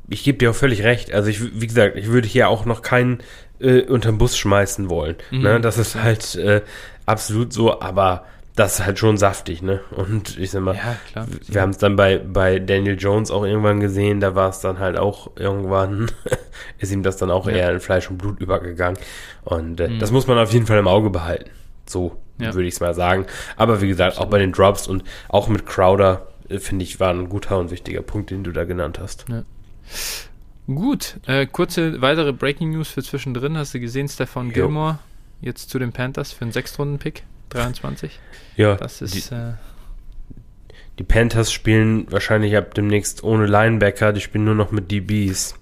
ich 0.09 0.23
gebe 0.23 0.37
dir 0.37 0.51
auch 0.51 0.55
völlig 0.55 0.83
recht. 0.83 1.11
Also 1.11 1.29
ich, 1.29 1.59
wie 1.59 1.67
gesagt, 1.67 1.97
ich 1.97 2.07
würde 2.07 2.27
hier 2.27 2.49
auch 2.49 2.65
noch 2.65 2.81
keinen 2.81 3.19
äh, 3.59 3.81
unterm 3.81 4.17
Bus 4.17 4.37
schmeißen 4.37 4.89
wollen. 4.89 5.15
Mhm. 5.31 5.41
Ne? 5.41 5.61
Das 5.61 5.77
ist 5.77 5.95
halt 5.95 6.35
äh, 6.35 6.61
absolut 7.05 7.53
so, 7.53 7.79
aber 7.81 8.25
das 8.57 8.79
ist 8.79 8.85
halt 8.85 8.97
schon 8.97 9.17
saftig, 9.17 9.61
ne? 9.61 9.81
Und 9.91 10.39
ich 10.39 10.49
sag 10.49 10.63
mal, 10.63 10.75
ja, 10.75 10.97
klar, 11.11 11.27
wir 11.47 11.61
haben 11.61 11.69
es 11.69 11.77
dann 11.77 11.95
bei, 11.95 12.17
bei 12.17 12.57
Daniel 12.57 12.97
Jones 12.97 13.29
auch 13.29 13.45
irgendwann 13.45 13.79
gesehen, 13.79 14.19
da 14.19 14.33
war 14.33 14.49
es 14.49 14.61
dann 14.61 14.79
halt 14.79 14.97
auch 14.97 15.29
irgendwann, 15.35 16.11
ist 16.79 16.91
ihm 16.91 17.03
das 17.03 17.17
dann 17.17 17.29
auch 17.29 17.47
ja. 17.47 17.55
eher 17.55 17.71
in 17.71 17.79
Fleisch 17.79 18.09
und 18.09 18.17
Blut 18.17 18.39
übergegangen. 18.39 18.99
Und 19.43 19.79
äh, 19.79 19.89
mhm. 19.89 19.99
das 19.99 20.11
muss 20.11 20.25
man 20.25 20.39
auf 20.39 20.51
jeden 20.53 20.65
Fall 20.65 20.79
im 20.79 20.87
Auge 20.87 21.11
behalten. 21.11 21.51
So 21.85 22.17
ja. 22.39 22.53
würde 22.55 22.67
ich 22.67 22.73
es 22.73 22.79
mal 22.79 22.95
sagen. 22.95 23.27
Aber 23.57 23.81
wie 23.81 23.87
gesagt, 23.87 24.17
auch 24.17 24.25
bei 24.25 24.39
den 24.39 24.51
Drops 24.51 24.87
und 24.87 25.03
auch 25.29 25.47
mit 25.47 25.67
Crowder, 25.67 26.27
äh, 26.49 26.57
finde 26.57 26.83
ich, 26.83 26.99
war 26.99 27.11
ein 27.11 27.29
guter 27.29 27.59
und 27.59 27.69
wichtiger 27.69 28.01
Punkt, 28.01 28.31
den 28.31 28.43
du 28.43 28.51
da 28.51 28.63
genannt 28.63 28.97
hast. 28.99 29.25
Ja. 29.29 29.43
Gut, 30.67 31.15
äh, 31.27 31.45
kurze 31.45 32.01
weitere 32.01 32.33
Breaking 32.33 32.71
News 32.71 32.89
für 32.89 33.01
zwischendrin. 33.01 33.57
Hast 33.57 33.73
du 33.73 33.79
gesehen, 33.79 34.09
Stefan 34.09 34.51
Gilmore 34.51 34.99
jetzt 35.41 35.69
zu 35.69 35.79
den 35.79 35.93
Panthers 35.93 36.33
für 36.33 36.41
einen 36.41 36.51
Sechstrunden-Pick? 36.51 37.23
23? 37.49 38.19
Ja. 38.57 38.75
Das 38.75 39.01
ist. 39.01 39.31
Die, 39.31 39.33
äh, 39.33 39.53
die 40.99 41.03
Panthers 41.03 41.53
spielen 41.53 42.11
wahrscheinlich 42.11 42.57
ab 42.57 42.73
demnächst 42.73 43.23
ohne 43.23 43.45
Linebacker, 43.45 44.11
die 44.11 44.19
spielen 44.19 44.43
nur 44.43 44.55
noch 44.55 44.71
mit 44.71 44.91
DBs. 44.91 45.55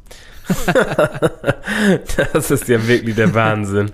das 2.34 2.52
ist 2.52 2.68
ja 2.68 2.88
wirklich 2.88 3.16
der 3.16 3.34
Wahnsinn. 3.36 3.92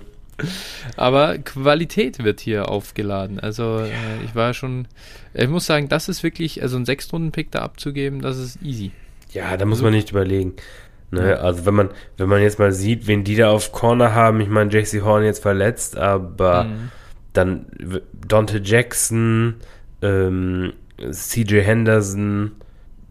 Aber 0.96 1.38
Qualität 1.38 2.24
wird 2.24 2.40
hier 2.40 2.70
aufgeladen. 2.70 3.38
Also 3.38 3.80
äh, 3.80 4.24
ich 4.24 4.34
war 4.34 4.54
schon, 4.54 4.88
ich 5.34 5.48
muss 5.48 5.66
sagen, 5.66 5.88
das 5.88 6.08
ist 6.08 6.22
wirklich, 6.22 6.62
also 6.62 6.76
einen 6.76 6.86
Sechstrunden-Pick 6.86 7.50
da 7.50 7.60
abzugeben, 7.60 8.22
das 8.22 8.38
ist 8.38 8.62
easy. 8.62 8.92
Ja, 9.32 9.56
da 9.56 9.64
muss 9.64 9.78
also, 9.78 9.84
man 9.84 9.94
nicht 9.94 10.10
überlegen. 10.10 10.54
Ne? 11.12 11.38
Also 11.38 11.66
wenn 11.66 11.74
man, 11.74 11.90
wenn 12.16 12.28
man 12.28 12.40
jetzt 12.40 12.58
mal 12.58 12.72
sieht, 12.72 13.06
wen 13.06 13.22
die 13.22 13.36
da 13.36 13.50
auf 13.50 13.70
Corner 13.70 14.14
haben, 14.14 14.40
ich 14.40 14.48
meine, 14.48 14.70
JC 14.70 15.02
Horn 15.02 15.24
jetzt 15.24 15.42
verletzt, 15.42 15.96
aber 15.98 16.64
mhm. 16.64 16.90
dann 17.34 17.66
Dante 18.26 18.62
Jackson, 18.64 19.56
ähm, 20.00 20.72
CJ 21.10 21.60
Henderson, 21.60 22.52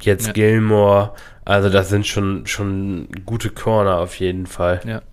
jetzt 0.01 0.27
ja. 0.27 0.33
Gilmore, 0.33 1.13
also 1.45 1.69
das 1.69 1.89
sind 1.89 2.07
schon, 2.07 2.47
schon 2.47 3.07
gute 3.25 3.51
Corner 3.51 3.99
auf 3.99 4.19
jeden 4.19 4.47
Fall. 4.47 4.81
Ja. 4.83 5.03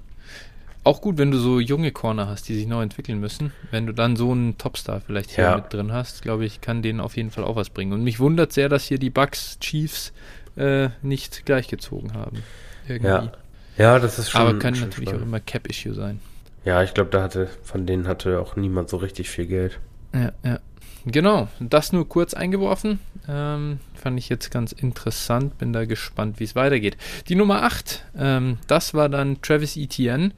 Auch 0.85 1.02
gut, 1.02 1.19
wenn 1.19 1.31
du 1.31 1.36
so 1.36 1.60
junge 1.60 1.93
Corner 1.93 2.28
hast, 2.28 2.48
die 2.48 2.55
sich 2.55 2.66
neu 2.66 2.82
entwickeln 2.82 3.20
müssen. 3.20 3.52
Wenn 3.70 3.86
du 3.86 3.93
dann 3.93 4.16
so 4.16 4.32
einen 4.32 4.56
Topstar 4.56 5.02
vielleicht 5.02 5.32
hier 5.32 5.44
ja. 5.44 5.56
mit 5.56 5.70
drin 5.70 5.93
hast, 5.93 6.23
glaube 6.23 6.47
ich, 6.47 6.62
kann 6.62 6.81
denen 6.81 7.01
auf 7.01 7.19
jeden 7.19 7.31
Fall 7.31 7.44
auch 7.44 7.56
was 7.56 7.69
bringen. 7.69 7.93
Und 7.93 8.02
mich 8.02 8.19
wundert 8.19 8.55
sehr, 8.55 8.70
dass 8.70 8.85
hier 8.85 8.98
die 8.98 9.10
Bucks 9.10 9.59
Chiefs 9.60 10.15
äh, 10.56 10.89
nicht 11.02 11.44
gleichgezogen 11.44 12.15
haben. 12.15 12.43
Irgendwie. 12.89 13.09
Ja. 13.09 13.32
ja, 13.77 13.98
das 13.98 14.19
ist 14.19 14.31
schon. 14.31 14.40
Aber 14.40 14.59
kann 14.59 14.74
schon 14.74 14.89
natürlich 14.89 15.09
spannend. 15.09 15.24
auch 15.24 15.28
immer 15.28 15.40
Cap-Issue 15.40 15.94
sein. 15.94 16.20
Ja, 16.65 16.82
ich 16.82 16.94
glaube, 16.94 17.10
da 17.10 17.23
hatte, 17.23 17.48
von 17.62 17.86
denen 17.86 18.09
hatte 18.09 18.40
auch 18.40 18.56
niemand 18.56 18.89
so 18.89 18.97
richtig 18.98 19.31
viel 19.31 19.47
Geld. 19.47 19.78
Ja, 20.15 20.32
ja. 20.44 20.59
Genau, 21.05 21.48
das 21.60 21.93
nur 21.93 22.09
kurz 22.09 22.35
eingeworfen. 22.35 22.98
Ähm, 23.28 23.78
fand 23.94 24.19
ich 24.19 24.28
jetzt 24.28 24.51
ganz 24.51 24.73
interessant. 24.73 25.56
Bin 25.59 25.73
da 25.73 25.85
gespannt, 25.85 26.40
wie 26.40 26.44
es 26.44 26.55
weitergeht. 26.55 26.97
Die 27.28 27.35
Nummer 27.35 27.62
8, 27.62 28.05
ähm, 28.19 28.59
das 28.66 28.94
war 28.94 29.09
dann 29.09 29.40
Travis 29.40 29.77
Etienne. 29.77 30.32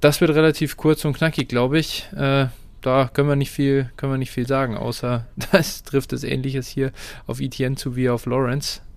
Das 0.00 0.20
wird 0.20 0.32
relativ 0.32 0.76
kurz 0.76 1.04
und 1.04 1.16
knackig, 1.16 1.48
glaube 1.48 1.78
ich. 1.78 2.08
Äh, 2.16 2.46
da 2.80 3.08
können 3.12 3.28
wir 3.28 3.36
nicht 3.36 3.52
viel, 3.52 3.90
können 3.96 4.12
wir 4.12 4.18
nicht 4.18 4.32
viel 4.32 4.46
sagen, 4.46 4.76
außer 4.76 5.26
das 5.52 5.84
trifft 5.84 6.12
es 6.12 6.24
ähnliches 6.24 6.66
hier 6.66 6.90
auf 7.26 7.40
Etienne 7.40 7.76
zu 7.76 7.96
wie 7.96 8.10
auf 8.10 8.26
Lawrence. 8.26 8.80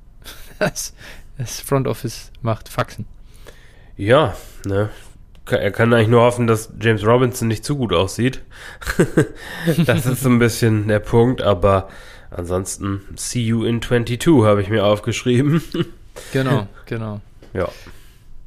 Das, 0.57 0.94
das 1.38 1.60
Front 1.60 1.88
Office 1.88 2.32
macht 2.41 2.70
Faxen. 2.70 3.06
Ja, 3.98 4.36
ne. 4.66 4.90
Er 5.48 5.72
kann 5.72 5.94
eigentlich 5.94 6.07
nur 6.07 6.22
hoffen, 6.22 6.48
dass 6.48 6.74
James 6.80 7.06
Robinson 7.06 7.48
nicht 7.48 7.64
zu 7.64 7.78
gut 7.78 7.94
aussieht. 7.94 8.41
das 9.86 10.07
ist 10.07 10.22
so 10.22 10.30
ein 10.30 10.40
bisschen 10.40 10.88
der 10.88 10.99
Punkt, 10.99 11.44
aber 11.44 11.90
ansonsten 12.32 13.02
see 13.16 13.44
you 13.44 13.64
in 13.64 13.82
22 13.82 14.44
habe 14.44 14.62
ich 14.62 14.70
mir 14.70 14.84
aufgeschrieben. 14.84 15.62
genau, 16.34 16.68
genau. 16.88 17.22
Ja. 17.53 17.70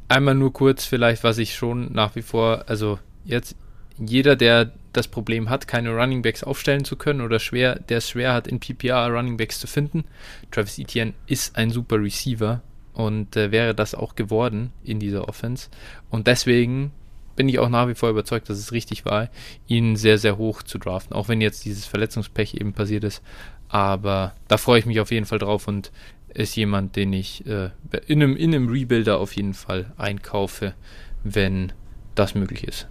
Einmal 0.08 0.34
nur 0.34 0.52
kurz 0.52 0.86
vielleicht, 0.86 1.22
was 1.22 1.38
ich 1.38 1.54
schon 1.54 1.92
nach 1.92 2.16
wie 2.16 2.22
vor, 2.22 2.64
also 2.66 2.98
jetzt 3.24 3.54
jeder, 3.98 4.34
der 4.34 4.72
das 4.92 5.06
Problem 5.06 5.50
hat, 5.50 5.68
keine 5.68 5.94
Running 5.94 6.22
Backs 6.22 6.42
aufstellen 6.42 6.84
zu 6.84 6.96
können 6.96 7.20
oder 7.20 7.38
schwer, 7.38 7.78
der 7.78 7.98
es 7.98 8.08
schwer 8.08 8.32
hat, 8.32 8.48
in 8.48 8.58
PPR 8.58 9.08
Running 9.08 9.36
Backs 9.36 9.60
zu 9.60 9.66
finden. 9.66 10.04
Travis 10.50 10.78
Etienne 10.78 11.12
ist 11.26 11.56
ein 11.56 11.70
super 11.70 12.02
Receiver 12.02 12.60
und 12.98 13.36
äh, 13.36 13.52
wäre 13.52 13.76
das 13.76 13.94
auch 13.94 14.16
geworden 14.16 14.72
in 14.82 14.98
dieser 14.98 15.28
Offense. 15.28 15.68
Und 16.10 16.26
deswegen 16.26 16.90
bin 17.36 17.48
ich 17.48 17.60
auch 17.60 17.68
nach 17.68 17.86
wie 17.86 17.94
vor 17.94 18.10
überzeugt, 18.10 18.50
dass 18.50 18.58
es 18.58 18.72
richtig 18.72 19.04
war, 19.04 19.28
ihn 19.68 19.94
sehr, 19.94 20.18
sehr 20.18 20.36
hoch 20.36 20.64
zu 20.64 20.78
draften, 20.78 21.14
auch 21.14 21.28
wenn 21.28 21.40
jetzt 21.40 21.64
dieses 21.64 21.86
Verletzungspech 21.86 22.54
eben 22.54 22.72
passiert 22.72 23.04
ist. 23.04 23.22
Aber 23.68 24.34
da 24.48 24.56
freue 24.56 24.80
ich 24.80 24.86
mich 24.86 24.98
auf 24.98 25.12
jeden 25.12 25.26
Fall 25.26 25.38
drauf 25.38 25.68
und 25.68 25.92
ist 26.34 26.56
jemand, 26.56 26.96
den 26.96 27.12
ich 27.12 27.46
äh, 27.46 27.70
in, 28.08 28.20
einem, 28.20 28.34
in 28.34 28.52
einem 28.52 28.68
Rebuilder 28.68 29.20
auf 29.20 29.36
jeden 29.36 29.54
Fall 29.54 29.92
einkaufe, 29.96 30.74
wenn 31.22 31.70
das 32.16 32.34
möglich 32.34 32.64
ist. 32.64 32.88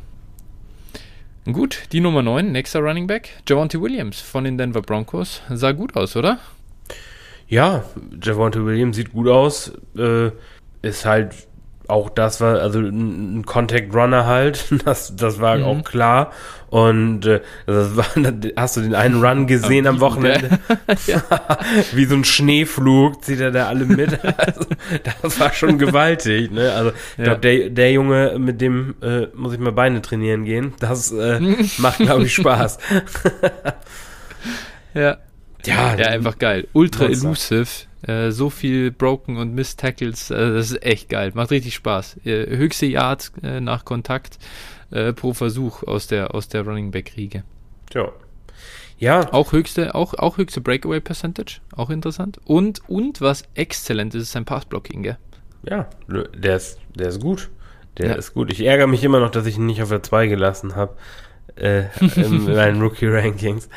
Gut, 1.51 1.83
die 1.91 1.99
Nummer 1.99 2.21
9, 2.21 2.49
nächster 2.49 2.79
Running 2.79 3.07
Back, 3.07 3.29
Javante 3.45 3.81
Williams 3.81 4.21
von 4.21 4.45
den 4.45 4.57
Denver 4.57 4.81
Broncos. 4.81 5.41
Sah 5.49 5.73
gut 5.73 5.97
aus, 5.97 6.15
oder? 6.15 6.39
Ja, 7.47 7.83
Javante 8.21 8.65
Williams 8.65 8.95
sieht 8.95 9.13
gut 9.13 9.27
aus. 9.27 9.71
Äh, 9.97 10.31
ist 10.81 11.05
halt 11.05 11.33
auch 11.87 12.09
das 12.09 12.41
war, 12.41 12.59
also 12.59 12.79
ein 12.79 13.45
Contact 13.45 13.93
Runner 13.95 14.25
halt, 14.25 14.65
das, 14.85 15.15
das 15.15 15.39
war 15.39 15.57
mhm. 15.57 15.63
auch 15.63 15.83
klar. 15.83 16.31
Und 16.69 17.25
äh, 17.25 17.39
das 17.65 17.95
war, 17.95 18.05
hast 18.57 18.75
du 18.75 18.81
den 18.81 18.93
einen 18.93 19.23
Run 19.23 19.47
gesehen 19.47 19.87
am 19.87 20.01
Wochenende? 20.01 20.59
Wie 21.93 22.03
so 22.03 22.15
ein 22.15 22.25
Schneeflug 22.25 23.23
zieht 23.23 23.39
er 23.39 23.51
da 23.51 23.67
alle 23.67 23.85
mit. 23.85 24.19
Also, 24.37 24.65
das 25.21 25.39
war 25.39 25.53
schon 25.53 25.77
gewaltig. 25.77 26.51
Ne? 26.51 26.73
Also 26.73 26.89
ich 26.89 27.19
ja. 27.19 27.23
glaube, 27.23 27.39
der, 27.39 27.69
der 27.69 27.91
Junge, 27.93 28.35
mit 28.37 28.59
dem 28.59 28.95
äh, 29.01 29.27
muss 29.33 29.53
ich 29.53 29.59
mal 29.59 29.71
Beine 29.71 30.01
trainieren 30.01 30.43
gehen. 30.43 30.73
Das 30.79 31.13
äh, 31.13 31.39
macht, 31.77 31.99
glaube 31.99 32.25
ich, 32.25 32.35
Spaß. 32.35 32.79
ja. 34.93 35.17
Ja, 35.67 35.95
ja, 35.95 36.07
einfach 36.07 36.37
geil. 36.37 36.67
Ultra 36.73 37.05
elusive. 37.05 37.67
Äh, 38.03 38.31
so 38.31 38.49
viel 38.49 38.91
Broken 38.91 39.37
und 39.37 39.53
Miss 39.53 39.75
Tackles. 39.75 40.29
Äh, 40.29 40.53
das 40.53 40.71
ist 40.71 40.83
echt 40.83 41.09
geil. 41.09 41.31
Macht 41.33 41.51
richtig 41.51 41.75
Spaß. 41.75 42.17
Äh, 42.25 42.55
höchste 42.55 42.85
Yard 42.85 43.31
äh, 43.43 43.59
nach 43.59 43.85
Kontakt 43.85 44.37
äh, 44.91 45.13
pro 45.13 45.33
Versuch 45.33 45.83
aus 45.83 46.07
der, 46.07 46.33
aus 46.33 46.47
der 46.47 46.63
Running 46.63 46.91
Back 46.91 47.13
Riege. 47.17 47.43
Ja. 47.93 48.11
Ja. 48.99 49.31
Auch 49.31 49.51
höchste, 49.51 49.93
auch, 49.93 50.13
auch 50.15 50.37
höchste 50.37 50.61
Breakaway 50.61 50.99
Percentage. 50.99 51.59
Auch 51.75 51.89
interessant. 51.89 52.39
Und, 52.45 52.81
und 52.87 53.21
was 53.21 53.43
exzellent 53.53 54.15
ist, 54.15 54.23
ist 54.23 54.31
sein 54.31 54.45
Passblocking, 54.45 55.03
gell? 55.03 55.17
Ja, 55.63 55.89
der 56.07 56.55
ist, 56.55 56.79
der 56.95 57.09
ist 57.09 57.21
gut. 57.21 57.49
Der 57.97 58.09
ja. 58.09 58.15
ist 58.15 58.33
gut. 58.33 58.51
Ich 58.51 58.65
ärgere 58.65 58.87
mich 58.87 59.03
immer 59.03 59.19
noch, 59.19 59.31
dass 59.31 59.45
ich 59.45 59.57
ihn 59.57 59.65
nicht 59.65 59.81
auf 59.81 59.89
der 59.89 60.03
2 60.03 60.27
gelassen 60.27 60.75
habe. 60.75 60.95
Äh, 61.55 61.85
in 62.15 62.45
meinen 62.45 62.81
Rookie-Rankings. 62.83 63.69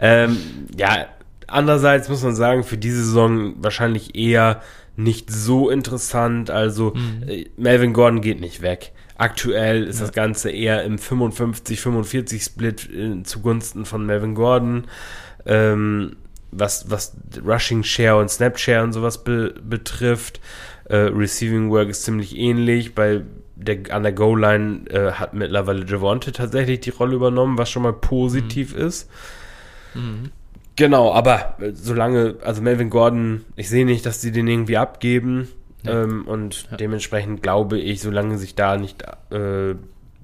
Ähm, 0.00 0.38
ja, 0.76 1.06
Andererseits 1.48 2.08
muss 2.08 2.22
man 2.22 2.34
sagen, 2.34 2.62
für 2.62 2.78
diese 2.78 3.04
Saison 3.04 3.54
wahrscheinlich 3.58 4.14
eher 4.14 4.62
nicht 4.96 5.30
so 5.30 5.70
interessant. 5.70 6.50
Also 6.50 6.92
mhm. 6.94 7.28
äh, 7.28 7.46
Melvin 7.56 7.92
Gordon 7.92 8.20
geht 8.20 8.40
nicht 8.40 8.62
weg. 8.62 8.92
Aktuell 9.16 9.84
ist 9.84 9.98
ja. 9.98 10.06
das 10.06 10.14
Ganze 10.14 10.50
eher 10.50 10.84
im 10.84 10.96
55-45 10.96 12.44
Split 12.44 12.88
äh, 12.90 13.22
zugunsten 13.24 13.84
von 13.84 14.06
Melvin 14.06 14.34
Gordon. 14.34 14.84
Ähm, 15.46 16.16
was, 16.50 16.90
was 16.90 17.16
Rushing 17.44 17.82
Share 17.82 18.16
und 18.16 18.30
Snap 18.30 18.58
Share 18.58 18.82
und 18.82 18.92
sowas 18.92 19.24
be 19.24 19.54
betrifft. 19.62 20.40
Äh, 20.84 20.96
Receiving 20.96 21.70
Work 21.70 21.88
ist 21.88 22.04
ziemlich 22.04 22.36
ähnlich. 22.36 22.94
Bei 22.94 23.22
der, 23.56 23.94
an 23.94 24.02
der 24.02 24.12
Goal-Line 24.12 24.88
äh, 24.88 25.12
hat 25.12 25.34
mittlerweile 25.34 25.84
Javonte 25.84 26.32
tatsächlich 26.32 26.80
die 26.80 26.90
Rolle 26.90 27.16
übernommen, 27.16 27.58
was 27.58 27.70
schon 27.70 27.82
mal 27.82 27.92
positiv 27.92 28.74
mhm. 28.74 28.80
ist. 28.80 29.10
Mhm. 29.94 30.30
Genau, 30.78 31.12
aber 31.12 31.56
äh, 31.60 31.72
solange, 31.74 32.36
also 32.44 32.62
Melvin 32.62 32.88
Gordon, 32.88 33.44
ich 33.56 33.68
sehe 33.68 33.84
nicht, 33.84 34.06
dass 34.06 34.20
sie 34.20 34.30
den 34.30 34.46
irgendwie 34.46 34.76
abgeben. 34.76 35.48
Ja. 35.82 36.04
Ähm, 36.04 36.26
und 36.26 36.68
ja. 36.70 36.76
dementsprechend 36.76 37.42
glaube 37.42 37.78
ich, 37.80 38.00
solange 38.00 38.38
sich 38.38 38.54
da 38.54 38.76
nicht 38.76 39.02
äh, 39.32 39.74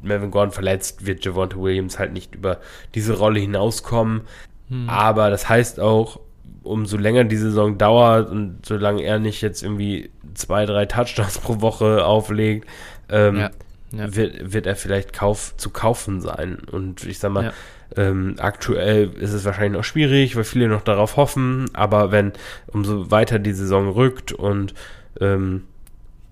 Melvin 0.00 0.30
Gordon 0.30 0.52
verletzt, 0.52 1.06
wird 1.06 1.24
Javonte 1.24 1.60
Williams 1.60 1.98
halt 1.98 2.12
nicht 2.12 2.36
über 2.36 2.58
diese 2.94 3.18
Rolle 3.18 3.40
hinauskommen. 3.40 4.22
Hm. 4.68 4.88
Aber 4.88 5.28
das 5.28 5.48
heißt 5.48 5.80
auch, 5.80 6.20
umso 6.62 6.98
länger 6.98 7.24
die 7.24 7.36
Saison 7.36 7.76
dauert 7.76 8.30
und 8.30 8.64
solange 8.64 9.02
er 9.02 9.18
nicht 9.18 9.42
jetzt 9.42 9.62
irgendwie 9.62 10.10
zwei, 10.34 10.66
drei 10.66 10.86
Touchdowns 10.86 11.38
pro 11.38 11.60
Woche 11.62 12.04
auflegt, 12.04 12.68
ähm, 13.08 13.38
ja. 13.38 13.50
wird, 13.90 14.52
wird 14.52 14.66
er 14.66 14.76
vielleicht 14.76 15.12
kauf, 15.12 15.56
zu 15.56 15.70
kaufen 15.70 16.20
sein. 16.20 16.58
Und 16.70 17.04
ich 17.04 17.18
sag 17.18 17.32
mal. 17.32 17.52
Ähm, 17.96 18.36
aktuell 18.38 19.10
ist 19.14 19.32
es 19.32 19.44
wahrscheinlich 19.44 19.72
noch 19.78 19.84
schwierig, 19.84 20.36
weil 20.36 20.44
viele 20.44 20.68
noch 20.68 20.82
darauf 20.82 21.16
hoffen, 21.16 21.66
aber 21.74 22.10
wenn 22.10 22.32
umso 22.66 23.10
weiter 23.10 23.38
die 23.38 23.52
Saison 23.52 23.88
rückt 23.88 24.32
und 24.32 24.74
ähm, 25.20 25.64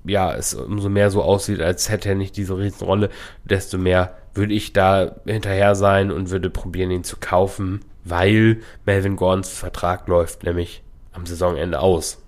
ja, 0.04 0.34
es 0.34 0.54
umso 0.54 0.88
mehr 0.88 1.10
so 1.10 1.22
aussieht, 1.22 1.60
als 1.60 1.88
hätte 1.88 2.08
er 2.08 2.14
nicht 2.14 2.36
diese 2.36 2.58
Riesenrolle, 2.58 3.10
desto 3.44 3.78
mehr 3.78 4.16
würde 4.34 4.54
ich 4.54 4.72
da 4.72 5.16
hinterher 5.26 5.74
sein 5.74 6.10
und 6.10 6.30
würde 6.30 6.50
probieren, 6.50 6.90
ihn 6.90 7.04
zu 7.04 7.16
kaufen, 7.18 7.80
weil 8.04 8.60
Melvin 8.84 9.16
Gordons 9.16 9.50
Vertrag 9.50 10.08
läuft 10.08 10.42
nämlich 10.44 10.82
am 11.12 11.26
Saisonende 11.26 11.78
aus. 11.78 12.22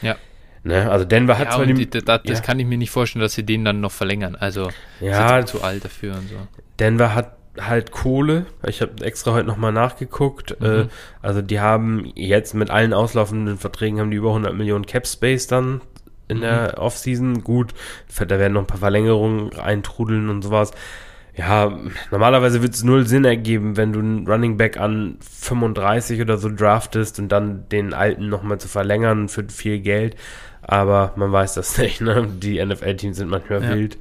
Ja. 0.00 0.16
Ne? 0.64 0.90
Also 0.90 1.04
Denver 1.04 1.38
hat 1.38 1.48
ja, 1.48 1.56
zwar 1.56 1.66
die, 1.66 1.90
das, 1.90 2.04
das 2.04 2.20
ja. 2.24 2.40
kann 2.40 2.58
ich 2.60 2.66
mir 2.66 2.78
nicht 2.78 2.90
vorstellen, 2.90 3.22
dass 3.22 3.34
sie 3.34 3.44
den 3.44 3.64
dann 3.64 3.80
noch 3.80 3.92
verlängern. 3.92 4.36
Also 4.36 4.70
ja, 5.00 5.44
zu 5.44 5.62
alt 5.62 5.84
dafür 5.84 6.14
und 6.14 6.28
so. 6.28 6.36
Denver 6.78 7.14
hat 7.14 7.36
halt 7.60 7.92
Kohle. 7.92 8.46
Ich 8.66 8.80
habe 8.80 9.04
extra 9.04 9.32
heute 9.32 9.46
nochmal 9.46 9.72
nachgeguckt. 9.72 10.58
Mhm. 10.60 10.66
Äh, 10.66 10.86
also 11.20 11.42
die 11.42 11.60
haben 11.60 12.10
jetzt 12.14 12.54
mit 12.54 12.70
allen 12.70 12.92
auslaufenden 12.92 13.58
Verträgen 13.58 14.00
haben 14.00 14.10
die 14.10 14.16
über 14.16 14.28
100 14.28 14.54
Millionen 14.54 14.86
Cap 14.86 15.06
Space 15.06 15.46
dann 15.46 15.80
in 16.28 16.38
mhm. 16.38 16.42
der 16.42 16.78
Offseason. 16.78 17.44
Gut, 17.44 17.74
da 18.16 18.38
werden 18.38 18.54
noch 18.54 18.62
ein 18.62 18.66
paar 18.66 18.78
Verlängerungen 18.78 19.58
eintrudeln 19.58 20.28
und 20.28 20.42
sowas. 20.42 20.72
Ja, 21.34 21.78
normalerweise 22.10 22.62
wird 22.62 22.74
es 22.74 22.84
null 22.84 23.06
Sinn 23.06 23.24
ergeben, 23.24 23.78
wenn 23.78 23.92
du 23.92 24.00
einen 24.00 24.26
Running 24.28 24.58
Back 24.58 24.78
an 24.78 25.16
35 25.20 26.20
oder 26.20 26.36
so 26.36 26.50
draftest 26.54 27.18
und 27.18 27.30
dann 27.30 27.68
den 27.70 27.94
alten 27.94 28.28
nochmal 28.28 28.58
zu 28.58 28.68
verlängern 28.68 29.28
für 29.28 29.44
viel 29.48 29.80
Geld. 29.80 30.14
Aber 30.60 31.12
man 31.16 31.32
weiß 31.32 31.54
das 31.54 31.78
nicht, 31.78 32.00
ne? 32.00 32.26
Die 32.38 32.64
NFL-Teams 32.64 33.16
sind 33.16 33.30
manchmal 33.30 33.62
ja. 33.62 33.70
wild. 33.70 33.98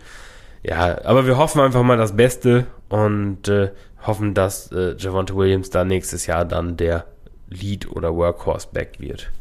Ja, 0.63 1.03
aber 1.05 1.25
wir 1.25 1.37
hoffen 1.37 1.61
einfach 1.61 1.83
mal 1.83 1.97
das 1.97 2.15
Beste 2.15 2.67
und 2.91 3.47
äh, 3.47 3.71
hoffen, 4.05 4.33
dass 4.33 4.71
äh, 4.71 4.95
Javante 4.97 5.35
Williams 5.35 5.69
da 5.69 5.85
nächstes 5.85 6.25
Jahr 6.27 6.43
dann 6.43 6.75
der 6.75 7.05
Lead- 7.49 7.89
oder 7.89 8.13
Workhorse-Back 8.15 8.99
wird. 8.99 9.31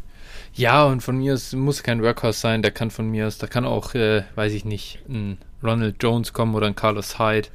Ja, 0.55 0.85
und 0.85 1.03
von 1.03 1.19
mir 1.19 1.35
aus 1.35 1.53
muss 1.53 1.83
kein 1.83 2.03
Workhorse 2.03 2.39
sein, 2.39 2.63
der 2.63 2.71
kann 2.71 2.91
von 2.91 3.11
mir 3.11 3.27
aus, 3.27 3.39
da 3.39 3.49
kann 3.49 3.65
auch, 3.65 3.95
äh, 3.95 4.23
weiß 4.37 4.53
ich 4.53 4.65
nicht, 4.65 5.01
ein 5.09 5.39
Ronald 5.63 5.97
Jones 6.01 6.33
kommen 6.33 6.55
oder 6.55 6.69
ein 6.69 6.77
Carlos 6.77 7.19
Hyde 7.19 7.49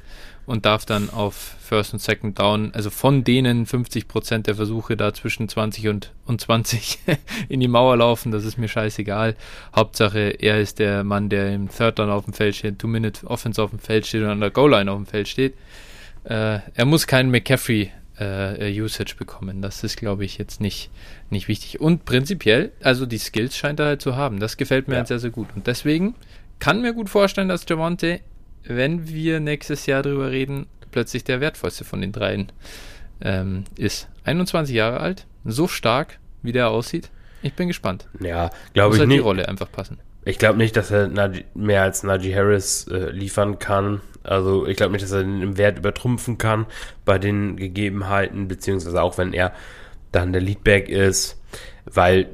und 0.44 0.66
darf 0.66 0.84
dann 0.84 1.08
auf 1.10 1.56
First 1.60 1.94
und 1.94 1.98
Second 1.98 2.38
Down, 2.38 2.72
also 2.74 2.90
von 2.90 3.24
denen 3.24 3.64
50 3.64 4.06
Prozent 4.06 4.46
der 4.46 4.54
Versuche 4.54 4.96
da 4.96 5.14
zwischen 5.14 5.48
20 5.48 5.88
und, 5.88 6.12
und 6.26 6.40
20 6.40 6.98
in 7.48 7.60
die 7.60 7.68
Mauer 7.68 7.96
laufen, 7.96 8.32
das 8.32 8.44
ist 8.44 8.58
mir 8.58 8.68
scheißegal. 8.68 9.34
Hauptsache, 9.74 10.36
er 10.40 10.60
ist 10.60 10.78
der 10.78 11.04
Mann, 11.04 11.30
der 11.30 11.54
im 11.54 11.68
Third 11.70 11.98
Down 11.98 12.10
auf 12.10 12.24
dem 12.24 12.34
Feld 12.34 12.54
steht, 12.54 12.78
Two-Minute 12.78 13.26
Offense 13.26 13.62
auf 13.62 13.70
dem 13.70 13.78
Feld 13.78 14.06
steht 14.06 14.22
und 14.22 14.28
an 14.28 14.40
der 14.40 14.50
Goal-Line 14.50 14.90
auf 14.90 14.98
dem 14.98 15.06
Feld 15.06 15.28
steht. 15.28 15.54
Äh, 16.26 16.60
er 16.74 16.84
muss 16.84 17.06
keinen 17.06 17.30
McCaffrey 17.30 17.90
äh, 18.18 18.80
Usage 18.80 19.14
bekommen. 19.16 19.62
Das 19.62 19.84
ist, 19.84 19.96
glaube 19.96 20.24
ich, 20.24 20.38
jetzt 20.38 20.60
nicht, 20.60 20.90
nicht 21.30 21.48
wichtig. 21.48 21.80
Und 21.80 22.04
prinzipiell, 22.04 22.72
also 22.82 23.06
die 23.06 23.18
Skills 23.18 23.56
scheint 23.56 23.80
er 23.80 23.86
halt 23.86 24.02
zu 24.02 24.16
haben. 24.16 24.40
Das 24.40 24.56
gefällt 24.56 24.88
mir 24.88 24.94
ja. 24.94 24.98
halt 24.98 25.08
sehr, 25.08 25.18
sehr 25.18 25.30
gut. 25.30 25.48
Und 25.54 25.66
deswegen 25.66 26.14
kann 26.58 26.82
mir 26.82 26.92
gut 26.94 27.08
vorstellen, 27.08 27.48
dass 27.48 27.66
Javante 27.68 28.20
wenn 28.68 29.08
wir 29.08 29.40
nächstes 29.40 29.86
Jahr 29.86 30.02
drüber 30.02 30.30
reden, 30.30 30.66
plötzlich 30.90 31.24
der 31.24 31.40
wertvollste 31.40 31.84
von 31.84 32.00
den 32.00 32.12
dreien 32.12 32.52
ähm, 33.20 33.64
ist. 33.76 34.08
21 34.24 34.74
Jahre 34.74 35.00
alt, 35.00 35.26
so 35.44 35.68
stark, 35.68 36.18
wie 36.42 36.52
der 36.52 36.68
aussieht. 36.70 37.10
Ich 37.42 37.54
bin 37.54 37.68
gespannt. 37.68 38.08
Ja, 38.20 38.50
glaube 38.72 38.94
ich 38.94 39.00
halt 39.00 39.08
nicht. 39.08 39.18
die 39.18 39.22
Rolle 39.22 39.48
einfach 39.48 39.70
passen. 39.70 39.98
Ich 40.26 40.38
glaube 40.38 40.58
nicht, 40.58 40.76
dass 40.76 40.90
er 40.90 41.08
mehr 41.54 41.82
als 41.82 42.02
Najee 42.02 42.34
Harris 42.34 42.88
äh, 42.88 43.10
liefern 43.10 43.60
kann. 43.60 44.00
Also 44.24 44.66
ich 44.66 44.76
glaube 44.76 44.92
nicht, 44.92 45.04
dass 45.04 45.12
er 45.12 45.22
den 45.22 45.40
im 45.40 45.56
Wert 45.56 45.78
übertrumpfen 45.78 46.36
kann 46.36 46.66
bei 47.04 47.18
den 47.18 47.56
Gegebenheiten, 47.56 48.48
beziehungsweise 48.48 49.00
auch 49.00 49.18
wenn 49.18 49.32
er 49.32 49.52
dann 50.10 50.32
der 50.32 50.42
Leadback 50.42 50.88
ist, 50.88 51.40
weil 51.84 52.26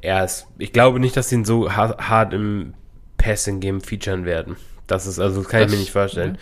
er 0.00 0.24
ist, 0.24 0.48
ich 0.58 0.72
glaube 0.72 0.98
nicht, 0.98 1.16
dass 1.16 1.28
sie 1.28 1.36
ihn 1.36 1.44
so 1.44 1.70
hart, 1.70 2.34
im 2.34 2.74
Passing-Game 3.16 3.80
featuren 3.80 4.24
werden. 4.24 4.56
Das 4.88 5.06
ist 5.06 5.20
also, 5.20 5.42
das 5.42 5.48
kann 5.48 5.60
das, 5.60 5.70
ich 5.70 5.76
mir 5.76 5.80
nicht 5.80 5.92
vorstellen. 5.92 6.36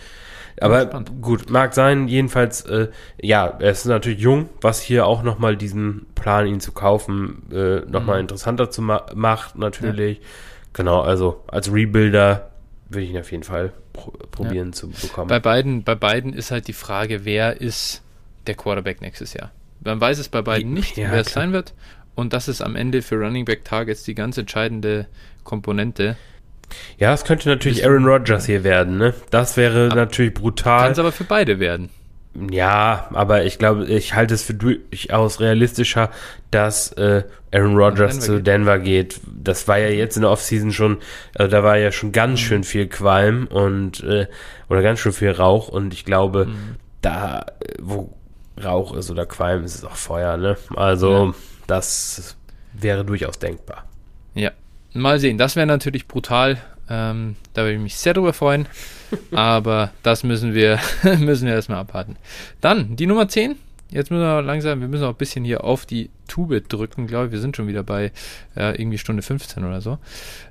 Ja. 0.59 0.65
Aber 0.65 1.03
gut, 1.21 1.51
mag 1.51 1.75
sein. 1.75 2.07
Jedenfalls, 2.07 2.61
äh, 2.61 2.87
ja, 3.21 3.45
er 3.59 3.71
ist 3.71 3.85
natürlich 3.85 4.19
jung, 4.19 4.49
was 4.59 4.81
hier 4.81 5.05
auch 5.05 5.21
nochmal 5.21 5.55
diesen 5.55 6.07
Plan, 6.15 6.47
ihn 6.47 6.61
zu 6.61 6.71
kaufen, 6.71 7.43
äh, 7.51 7.81
nochmal 7.81 8.15
mhm. 8.15 8.21
interessanter 8.21 8.71
zu 8.71 8.81
ma 8.81 9.05
macht, 9.13 9.55
natürlich. 9.55 10.17
Ja. 10.17 10.23
Genau, 10.73 11.01
also 11.01 11.43
als 11.47 11.71
Rebuilder 11.71 12.49
würde 12.89 13.03
ich 13.03 13.11
ihn 13.11 13.17
auf 13.17 13.31
jeden 13.31 13.43
Fall 13.43 13.71
pro 13.93 14.11
probieren 14.31 14.69
ja. 14.69 14.73
zu 14.73 14.89
bekommen. 14.89 15.27
Bei 15.27 15.39
beiden, 15.39 15.83
bei 15.83 15.95
beiden 15.95 16.33
ist 16.33 16.51
halt 16.51 16.67
die 16.67 16.73
Frage, 16.73 17.25
wer 17.25 17.59
ist 17.61 18.01
der 18.47 18.55
Quarterback 18.55 19.01
nächstes 19.01 19.33
Jahr? 19.33 19.51
Man 19.81 20.01
weiß 20.01 20.19
es 20.19 20.29
bei 20.29 20.41
beiden 20.41 20.73
nicht, 20.73 20.97
ja, 20.97 21.11
wer 21.11 21.21
es 21.21 21.31
sein 21.31 21.53
wird. 21.53 21.73
Und 22.15 22.33
das 22.33 22.47
ist 22.47 22.61
am 22.61 22.75
Ende 22.75 23.01
für 23.01 23.15
Running 23.15 23.45
Back 23.45 23.63
Targets 23.63 24.03
die 24.03 24.15
ganz 24.15 24.37
entscheidende 24.37 25.07
Komponente. 25.43 26.17
Ja, 26.97 27.13
es 27.13 27.23
könnte 27.23 27.47
natürlich 27.49 27.85
Aaron 27.85 28.05
Rodgers 28.05 28.45
hier 28.45 28.63
werden, 28.63 28.97
ne? 28.97 29.13
Das 29.31 29.57
wäre 29.57 29.87
natürlich 29.87 30.33
brutal. 30.33 30.81
Kann 30.81 30.91
es 30.91 30.99
aber 30.99 31.11
für 31.11 31.23
beide 31.23 31.59
werden. 31.59 31.89
Ja, 32.49 33.09
aber 33.11 33.45
ich 33.45 33.57
glaube, 33.57 33.85
ich 33.85 34.13
halte 34.13 34.33
es 34.33 34.43
für 34.43 34.53
durchaus 34.53 35.39
realistischer, 35.39 36.09
dass 36.51 36.91
äh, 36.93 37.23
Aaron 37.51 37.75
Rodgers 37.75 38.19
zu. 38.19 38.41
Denver 38.41 38.79
geht. 38.79 39.19
Das 39.25 39.67
war 39.67 39.77
ja 39.77 39.89
jetzt 39.89 40.15
in 40.15 40.21
der 40.21 40.31
Offseason 40.31 40.71
schon, 40.71 40.99
also 41.35 41.49
da 41.49 41.63
war 41.63 41.77
ja 41.77 41.91
schon 41.91 42.11
ganz 42.11 42.39
mhm. 42.39 42.43
schön 42.43 42.63
viel 42.63 42.87
Qualm 42.87 43.47
und 43.47 44.03
äh, 44.03 44.27
oder 44.69 44.81
ganz 44.81 44.99
schön 44.99 45.11
viel 45.11 45.31
Rauch 45.31 45.67
und 45.69 45.93
ich 45.93 46.05
glaube, 46.05 46.45
mhm. 46.45 46.75
da, 47.01 47.47
wo 47.81 48.13
Rauch 48.63 48.95
ist 48.95 49.09
oder 49.09 49.25
Qualm, 49.25 49.63
ist 49.63 49.75
es 49.75 49.83
auch 49.83 49.95
Feuer, 49.95 50.37
ne? 50.37 50.57
Also, 50.75 51.27
ja. 51.27 51.33
das 51.65 52.37
wäre 52.73 53.03
durchaus 53.03 53.39
denkbar. 53.39 53.85
Ja, 54.35 54.51
Mal 54.93 55.19
sehen, 55.19 55.37
das 55.37 55.55
wäre 55.55 55.67
natürlich 55.67 56.07
brutal. 56.07 56.57
Ähm, 56.89 57.35
da 57.53 57.61
würde 57.61 57.75
ich 57.75 57.81
mich 57.81 57.97
sehr 57.97 58.13
drüber 58.13 58.33
freuen. 58.33 58.67
Aber 59.31 59.91
das 60.03 60.23
müssen 60.23 60.53
wir, 60.53 60.79
müssen 61.19 61.47
wir 61.47 61.53
erstmal 61.53 61.79
abwarten. 61.79 62.15
Dann 62.61 62.95
die 62.95 63.07
Nummer 63.07 63.27
10. 63.27 63.55
Jetzt 63.91 64.11
müssen 64.11 64.21
wir 64.21 64.43
langsam, 64.43 64.81
wir 64.81 64.87
müssen 64.87 65.05
auch 65.05 65.13
ein 65.13 65.15
bisschen 65.15 65.43
hier 65.43 65.63
auf 65.63 65.87
die 65.87 66.11
Tube 66.27 66.69
drücken, 66.69 67.07
glaube 67.07 67.25
ich. 67.25 67.31
Wir 67.31 67.39
sind 67.39 67.57
schon 67.57 67.67
wieder 67.67 67.81
bei 67.81 68.11
äh, 68.55 68.79
irgendwie 68.79 68.99
Stunde 68.99 69.23
15 69.23 69.63
oder 69.63 69.81
so. 69.81 69.97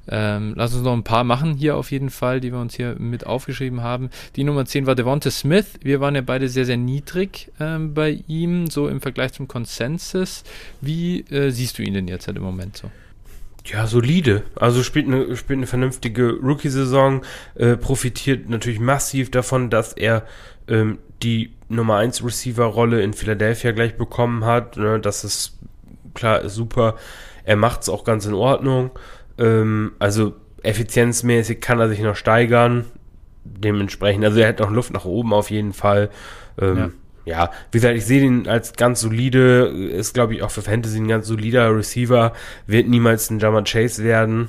Ähm, 0.09 0.55
lass 0.57 0.75
uns 0.75 0.83
noch 0.83 0.93
ein 0.93 1.05
paar 1.05 1.23
machen 1.23 1.55
hier 1.55 1.77
auf 1.77 1.93
jeden 1.93 2.11
Fall, 2.11 2.41
die 2.41 2.53
wir 2.53 2.59
uns 2.59 2.75
hier 2.75 2.97
mit 2.99 3.27
aufgeschrieben 3.27 3.81
haben. 3.81 4.11
Die 4.35 4.43
Nummer 4.43 4.65
10 4.65 4.87
war 4.87 4.97
Devonta 4.97 5.31
Smith. 5.31 5.67
Wir 5.81 6.01
waren 6.01 6.17
ja 6.17 6.23
beide 6.23 6.49
sehr, 6.49 6.65
sehr 6.65 6.77
niedrig 6.77 7.53
ähm, 7.61 7.95
bei 7.95 8.25
ihm, 8.27 8.67
so 8.67 8.89
im 8.89 9.01
Vergleich 9.01 9.35
zum 9.35 9.47
Consensus. 9.47 10.43
Wie 10.81 11.21
äh, 11.31 11.51
siehst 11.51 11.79
du 11.79 11.85
ihn 11.85 11.95
denn 11.95 12.09
jetzt 12.09 12.27
halt 12.27 12.39
im 12.39 12.43
Moment 12.43 12.77
so? 12.77 12.91
Ja, 13.71 13.87
solide. 13.87 14.45
Also 14.55 14.83
spielt 14.83 15.07
eine, 15.07 15.37
spielt 15.37 15.59
eine 15.59 15.67
vernünftige 15.67 16.39
Rookie-Saison, 16.43 17.23
äh, 17.55 17.77
profitiert 17.77 18.49
natürlich 18.49 18.81
massiv 18.81 19.31
davon, 19.31 19.69
dass 19.69 19.93
er 19.93 20.25
ähm, 20.69 20.99
die 21.23 21.53
Nummer 21.69 21.97
1 21.97 22.25
Receiver-Rolle 22.25 23.03
in 23.03 23.13
Philadelphia 23.13 23.73
gleich 23.73 23.97
bekommen 23.97 24.45
hat. 24.45 24.77
Ne? 24.79 25.01
Das 25.01 25.23
ist 25.23 25.59
klar, 26.15 26.41
ist 26.41 26.55
super. 26.55 26.97
Er 27.45 27.57
macht 27.57 27.83
es 27.83 27.89
auch 27.91 28.05
ganz 28.05 28.25
in 28.25 28.35
Ordnung. 28.35 28.91
Ähm, 29.37 29.93
also 29.99 30.35
effizienzmäßig 30.63 31.61
kann 31.61 31.79
er 31.79 31.91
sich 31.91 32.01
noch 32.01 32.17
steigern. 32.17 32.87
Dementsprechend, 33.45 34.25
also 34.25 34.41
er 34.41 34.49
hat 34.49 34.61
noch 34.61 34.71
Luft 34.71 34.93
nach 34.93 35.05
oben 35.05 35.35
auf 35.35 35.51
jeden 35.51 35.73
Fall. 35.73 36.11
Ähm, 36.59 36.77
ja 36.77 36.91
ja, 37.29 37.51
wie 37.71 37.79
gesagt, 37.79 37.97
ich 37.97 38.07
sehe 38.07 38.23
ihn 38.23 38.49
als 38.49 38.73
ganz 38.73 39.01
solide, 39.01 39.67
ist 39.67 40.15
glaube 40.15 40.35
ich 40.35 40.43
auch 40.43 40.51
für 40.51 40.63
Fantasy 40.63 40.99
ein 40.99 41.09
ganz 41.09 41.27
solider 41.27 41.75
Receiver, 41.77 42.33
wird 42.67 42.89
niemals 42.89 43.31
ein 43.31 43.39
Jammer 43.39 43.63
Chase 43.65 44.03
werden, 44.03 44.49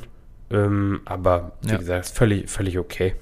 ähm, 0.50 1.02
aber 1.06 1.52
wie 1.62 1.72
ja. 1.72 1.78
gesagt, 1.78 2.06
ist 2.06 2.18
völlig, 2.18 2.50
völlig 2.50 2.80
okay. 2.80 3.16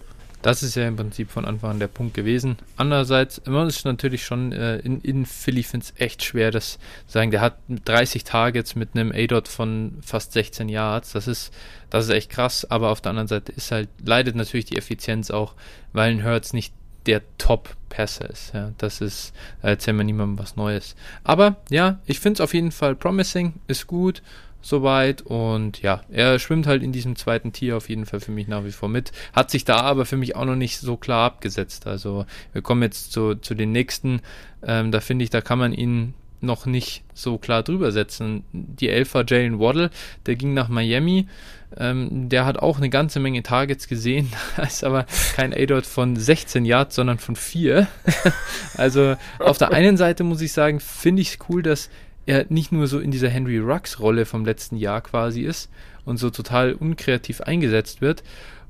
Das 0.44 0.62
ist 0.62 0.76
ja 0.76 0.88
im 0.88 0.96
Prinzip 0.96 1.32
von 1.32 1.46
Anfang 1.46 1.72
an 1.72 1.80
der 1.80 1.88
Punkt 1.88 2.14
gewesen. 2.14 2.58
Andererseits, 2.76 3.40
immer 3.40 3.66
ist 3.66 3.86
natürlich 3.86 4.24
schon 4.24 4.52
äh, 4.52 4.78
in, 4.78 5.02
in 5.02 5.26
Philly 5.26 5.64
finde 5.64 5.88
es 5.88 6.00
echt 6.00 6.24
schwer, 6.24 6.52
das 6.52 6.78
sagen. 7.08 7.32
Der 7.32 7.42
hat 7.42 7.58
30 7.68 8.24
Targets 8.24 8.76
mit 8.76 8.90
einem 8.94 9.12
A-Dot 9.12 9.48
von 9.48 9.98
fast 10.06 10.34
16 10.34 10.70
Yards. 10.70 11.14
Das 11.14 11.28
ist, 11.28 11.52
das 11.90 12.06
ist 12.06 12.12
echt 12.12 12.30
krass, 12.30 12.70
aber 12.70 12.92
auf 12.92 13.02
der 13.02 13.10
anderen 13.10 13.28
Seite 13.28 13.52
ist 13.52 13.72
halt, 13.72 13.90
leidet 14.06 14.36
natürlich 14.36 14.66
die 14.66 14.78
Effizienz 14.78 15.32
auch, 15.32 15.56
weil 15.92 16.12
ein 16.12 16.24
Hurts 16.24 16.54
nicht 16.54 16.74
der 17.08 17.22
Top-Passer 17.38 18.30
ist. 18.30 18.54
Ja, 18.54 18.72
das 18.78 19.02
ist, 19.02 19.34
da 19.62 19.70
erzählen 19.70 19.98
wir 19.98 20.04
niemandem 20.04 20.38
was 20.38 20.56
Neues. 20.56 20.96
Aber 21.24 21.58
ja, 21.70 22.00
ich 22.06 22.20
finde 22.20 22.38
es 22.38 22.42
auf 22.42 22.54
jeden 22.54 22.72
Fall 22.72 22.96
promising, 22.96 23.54
ist 23.68 23.88
gut 23.88 24.22
soweit 24.62 25.22
und 25.22 25.82
ja, 25.82 26.02
er 26.10 26.40
schwimmt 26.40 26.68
halt 26.68 26.84
in 26.84 26.92
diesem 26.92 27.16
zweiten 27.16 27.54
Tier 27.54 27.78
auf 27.78 27.90
jeden 27.90 28.06
Fall 28.06 28.20
für 28.20 28.32
mich 28.32 28.48
nach 28.48 28.66
wie 28.66 28.72
vor 28.72 28.90
mit. 28.90 29.12
Hat 29.32 29.50
sich 29.50 29.64
da 29.64 29.78
aber 29.78 30.06
für 30.06 30.18
mich 30.18 30.36
auch 30.36 30.46
noch 30.46 30.56
nicht 30.56 30.80
so 30.80 30.98
klar 30.98 31.26
abgesetzt. 31.26 31.88
Also 31.88 32.26
wir 32.52 32.62
kommen 32.62 32.82
jetzt 32.82 33.14
zu, 33.14 33.36
zu 33.36 33.56
den 33.56 33.72
nächsten. 33.72 34.22
Ähm, 34.64 34.92
da 34.92 35.00
finde 35.00 35.24
ich, 35.24 35.30
da 35.30 35.42
kann 35.42 35.60
man 35.60 35.74
ihn 35.74 36.14
noch 36.42 36.66
nicht 36.66 37.04
so 37.14 37.38
klar 37.38 37.64
drüber 37.64 37.92
setzen. 37.92 38.44
Die 38.52 38.90
Elfer 38.90 39.26
Jalen 39.28 39.60
Waddle, 39.60 39.90
der 40.26 40.36
ging 40.36 40.54
nach 40.54 40.70
Miami, 40.70 41.28
ähm, 41.76 42.30
der 42.30 42.46
hat 42.46 42.60
auch 42.60 42.78
eine 42.78 42.90
ganze 42.90 43.20
Menge 43.20 43.44
Targets 43.44 43.88
gesehen, 43.88 44.32
ist 44.62 44.84
aber 44.84 45.06
kein 45.36 45.54
A-Dot 45.54 45.86
von 45.86 46.16
16 46.16 46.66
Yards, 46.66 46.96
sondern 46.96 47.18
von 47.18 47.36
4. 47.36 47.88
also 48.78 49.16
auf 49.40 49.58
der 49.58 49.72
einen 49.72 49.98
Seite 49.98 50.24
muss 50.24 50.42
ich 50.42 50.54
sagen, 50.54 50.80
finde 50.80 51.22
ich 51.22 51.30
es 51.30 51.38
cool, 51.50 51.64
dass 51.64 51.90
er 52.26 52.46
nicht 52.50 52.72
nur 52.72 52.88
so 52.88 53.00
in 53.00 53.12
dieser 53.12 53.30
Henry 53.30 53.58
Rux 53.58 54.00
Rolle 54.00 54.26
vom 54.26 54.46
letzten 54.46 54.78
Jahr 54.78 55.02
quasi 55.02 55.42
ist 55.42 55.70
und 56.06 56.18
so 56.18 56.30
total 56.30 56.74
unkreativ 56.74 57.42
eingesetzt 57.42 58.02
wird. 58.02 58.24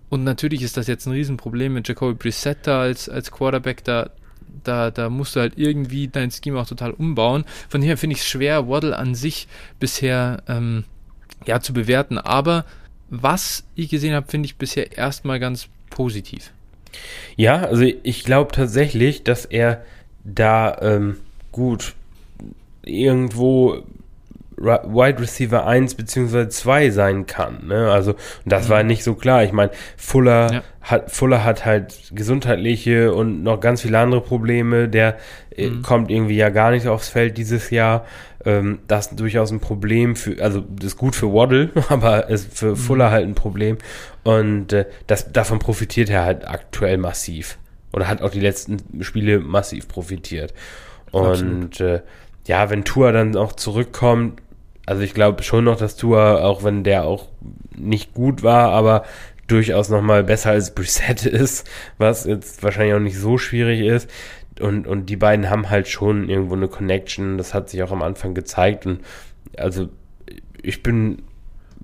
Und 0.10 0.24
natürlich 0.24 0.62
ist 0.62 0.78
das 0.78 0.88
jetzt 0.88 1.06
ein 1.06 1.12
Riesenproblem 1.12 1.74
mit 1.74 1.88
Jacoby 1.88 2.14
Brissett 2.14 2.60
da 2.64 2.82
als, 2.82 3.10
als 3.10 3.32
Quarterback, 3.32 3.84
da 3.84 4.12
da, 4.64 4.92
da 4.92 5.10
musst 5.10 5.36
du 5.36 5.40
halt 5.40 5.54
irgendwie 5.58 6.08
dein 6.08 6.32
Scheme 6.32 6.60
auch 6.60 6.68
total 6.68 6.92
umbauen. 6.92 7.46
Von 7.70 7.82
daher 7.82 7.98
finde 7.98 8.16
ich 8.16 8.22
es 8.22 8.28
schwer, 8.28 8.68
Waddle 8.68 8.98
an 8.98 9.16
sich 9.16 9.48
bisher 9.80 10.44
ähm, 10.48 10.84
ja, 11.46 11.60
zu 11.60 11.74
bewerten. 11.74 12.18
Aber 12.18 12.66
was 13.10 13.64
ich 13.76 13.90
gesehen 13.90 14.14
habe, 14.14 14.28
finde 14.28 14.48
ich 14.48 14.58
bisher 14.58 14.98
erstmal 14.98 15.40
ganz 15.40 15.68
positiv. 15.90 16.52
Ja, 17.36 17.62
also 17.62 17.84
ich 17.84 18.24
glaube 18.24 18.52
tatsächlich, 18.52 19.24
dass 19.24 19.46
er 19.46 19.84
da 20.24 20.78
ähm, 20.82 21.18
gut 21.52 21.94
irgendwo 22.84 23.84
Wide 24.58 25.20
Receiver 25.20 25.66
1 25.66 25.96
bzw. 25.96 26.50
2 26.50 26.90
sein 26.90 27.26
kann. 27.28 27.68
Ne? 27.68 27.92
Also 27.92 28.16
das 28.46 28.68
mhm. 28.68 28.70
war 28.70 28.84
nicht 28.84 29.04
so 29.04 29.14
klar. 29.14 29.44
Ich 29.44 29.52
meine, 29.52 29.72
Fuller 29.98 30.52
ja. 30.52 30.64
hat 30.82 31.12
Fuller 31.12 31.44
hat 31.44 31.66
halt 31.66 32.12
gesundheitliche 32.12 33.14
und 33.14 33.44
noch 33.44 33.60
ganz 33.60 33.84
viele 33.84 34.00
andere 34.00 34.22
Probleme. 34.22 34.90
Der 34.90 35.18
äh, 35.56 35.70
mhm. 35.70 35.82
kommt 35.84 36.10
irgendwie 36.10 36.38
ja 36.38 36.50
gar 36.50 36.72
nicht 36.72 36.88
aufs 36.88 37.10
Feld 37.10 37.38
dieses 37.38 37.70
Jahr. 37.70 38.06
Ähm, 38.46 38.80
das 38.88 39.08
ist 39.08 39.20
durchaus 39.20 39.52
ein 39.52 39.60
Problem 39.60 40.16
für, 40.16 40.42
also 40.42 40.62
das 40.62 40.88
ist 40.88 40.98
gut 40.98 41.16
für 41.16 41.32
Waddle, 41.32 41.70
aber 41.90 42.30
ist 42.30 42.58
für 42.58 42.72
mhm. 42.72 42.76
Fuller 42.78 43.12
halt 43.12 43.28
ein 43.28 43.36
Problem. 43.36 43.78
Und 44.24 44.74
äh, 44.74 44.86
das, 45.06 45.32
davon 45.32 45.60
profitiert 45.60 46.10
er 46.10 46.26
halt 46.26 46.48
aktuell 46.48 46.98
massiv. 46.98 47.60
Oder 47.94 48.08
hat 48.08 48.22
auch 48.22 48.32
die 48.32 48.40
letzten 48.40 49.04
Spiele 49.04 49.40
massiv 49.40 49.88
profitiert. 49.88 50.54
Und 51.12 51.80
äh, 51.80 52.02
ja, 52.48 52.70
wenn 52.70 52.84
Tour 52.84 53.12
dann 53.12 53.36
auch 53.36 53.54
zurückkommt, 53.54 54.42
also 54.88 55.02
ich 55.02 55.14
glaube 55.14 55.44
schon 55.44 55.66
noch, 55.66 55.78
dass 55.78 55.98
Tour, 55.98 56.44
auch 56.44 56.64
wenn 56.64 56.84
der 56.84 57.04
auch 57.04 57.28
nicht 57.76 58.14
gut 58.14 58.42
war, 58.42 58.70
aber 58.72 59.04
durchaus 59.48 59.90
nochmal 59.90 60.24
besser 60.24 60.52
als 60.52 60.74
Brissett 60.74 61.26
ist, 61.26 61.70
was 61.98 62.26
jetzt 62.26 62.64
wahrscheinlich 62.64 62.96
auch 62.96 63.00
nicht 63.00 63.20
so 63.20 63.38
schwierig 63.38 63.82
ist. 63.82 64.10
Und, 64.62 64.88
und 64.88 65.08
die 65.08 65.18
beiden 65.18 65.50
haben 65.50 65.70
halt 65.70 65.90
schon 65.90 66.30
irgendwo 66.30 66.56
eine 66.56 66.70
Connection. 66.70 67.38
Das 67.38 67.54
hat 67.54 67.70
sich 67.70 67.84
auch 67.84 67.92
am 67.92 68.02
Anfang 68.02 68.34
gezeigt. 68.34 68.86
Und 68.86 69.02
also 69.58 69.90
ich 70.64 70.82
bin 70.82 71.22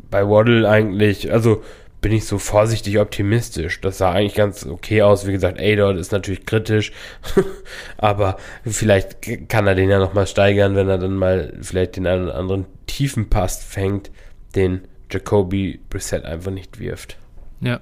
bei 0.10 0.28
Waddle 0.28 0.68
eigentlich, 0.68 1.32
also 1.32 1.62
bin 2.02 2.14
ich 2.14 2.26
so 2.26 2.38
vorsichtig 2.38 3.00
optimistisch. 3.00 3.82
Das 3.82 3.98
sah 3.98 4.12
eigentlich 4.12 4.36
ganz 4.36 4.66
okay 4.66 5.02
aus. 5.02 5.28
Wie 5.28 5.32
gesagt, 5.34 5.60
A-Dot 5.60 5.98
ist 5.98 6.14
natürlich 6.14 6.46
kritisch, 6.46 6.94
aber 7.98 8.38
vielleicht 8.66 9.50
kann 9.50 9.68
er 9.68 9.76
den 9.76 9.90
ja 9.90 10.00
nochmal 10.00 10.28
steigern, 10.28 10.76
wenn 10.76 10.88
er 10.88 10.98
dann 10.98 11.16
mal 11.16 11.54
vielleicht 11.62 11.98
den 11.98 12.08
einen 12.08 12.26
oder 12.26 12.36
anderen 12.36 12.66
tiefen 12.94 13.28
Pass 13.28 13.64
fängt, 13.64 14.12
den 14.54 14.82
Jacoby 15.10 15.80
Brissett 15.90 16.26
einfach 16.26 16.52
nicht 16.52 16.80
wirft. 16.80 17.18
Ja, 17.60 17.80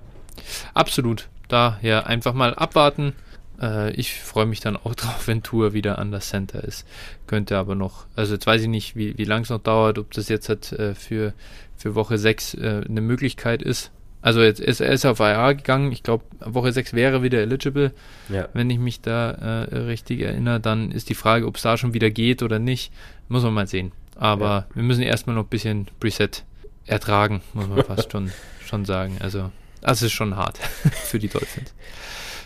absolut. 0.74 1.28
Da 1.50 1.80
ja 1.82 2.04
einfach 2.04 2.34
mal 2.34 2.56
abwarten. 2.56 3.14
Äh, 3.62 3.92
ich 3.92 4.14
freue 4.14 4.46
mich 4.46 4.62
dann 4.62 4.78
auch 4.78 4.96
drauf, 4.96 5.28
wenn 5.28 5.44
Tour 5.44 5.74
wieder 5.74 6.00
an 6.00 6.14
das 6.14 6.30
Center 6.30 6.64
ist. 6.64 6.88
Könnte 7.28 7.58
aber 7.58 7.76
noch, 7.76 8.06
also 8.16 8.36
jetzt 8.36 8.48
weiß 8.48 8.62
ich 8.62 8.70
nicht, 8.70 8.96
wie, 8.96 9.18
wie 9.18 9.26
lang 9.26 9.44
es 9.44 9.50
noch 9.50 9.62
dauert, 9.62 10.00
ob 10.00 10.12
das 10.14 10.30
jetzt 10.30 10.48
halt, 10.48 10.72
äh, 10.72 10.96
für, 10.96 11.34
für 11.76 11.94
Woche 11.94 12.18
6 12.18 12.54
äh, 12.54 12.84
eine 12.88 13.02
Möglichkeit 13.02 13.62
ist. 13.62 13.92
Also 14.22 14.42
jetzt 14.42 14.62
ist 14.62 14.80
er 14.80 14.94
ist 14.94 15.04
auf 15.04 15.20
IR 15.20 15.56
gegangen. 15.56 15.92
Ich 15.92 16.04
glaube, 16.04 16.24
Woche 16.40 16.72
6 16.72 16.94
wäre 16.94 17.22
wieder 17.22 17.40
eligible. 17.40 17.92
Ja. 18.30 18.48
Wenn 18.54 18.70
ich 18.70 18.78
mich 18.78 19.02
da 19.02 19.64
richtig 19.72 20.22
erinnere, 20.22 20.60
dann 20.60 20.92
ist 20.92 21.10
die 21.10 21.16
Frage, 21.16 21.48
ob 21.48 21.56
es 21.56 21.64
da 21.64 21.76
schon 21.76 21.96
wieder 21.96 22.12
geht 22.12 22.44
oder 22.44 22.60
nicht. 22.60 22.94
Muss 23.30 23.42
man 23.42 23.56
mal 23.56 23.66
sehen. 23.66 23.94
Aber 24.16 24.68
ja. 24.70 24.76
wir 24.76 24.84
müssen 24.84 25.04
erstmal 25.04 25.36
noch 25.36 25.44
ein 25.44 25.50
bisschen 25.50 25.88
Preset 26.00 26.44
ertragen, 26.86 27.42
muss 27.54 27.68
man 27.68 27.84
fast 27.84 28.12
schon, 28.12 28.32
schon 28.66 28.86
sagen. 28.86 29.18
Also, 29.20 29.52
das 29.82 30.02
ist 30.02 30.12
schon 30.12 30.36
hart 30.36 30.58
für 31.06 31.20
die 31.20 31.28
Dolphins. 31.28 31.74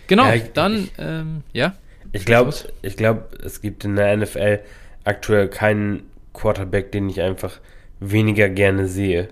Genau, 0.08 0.26
ja, 0.26 0.36
ich, 0.36 0.54
dann, 0.54 0.90
ähm, 0.98 1.44
ja. 1.54 1.76
Ich 2.12 2.26
glaube, 2.26 2.54
ich 2.82 2.96
glaube, 2.96 3.26
es 3.44 3.62
gibt 3.62 3.84
in 3.84 3.96
der 3.96 4.16
NFL 4.16 4.60
aktuell 5.04 5.48
keinen 5.48 6.04
Quarterback, 6.34 6.92
den 6.92 7.10
ich 7.10 7.22
einfach 7.22 7.60
weniger 8.00 8.50
gerne 8.50 8.88
sehe. 8.88 9.30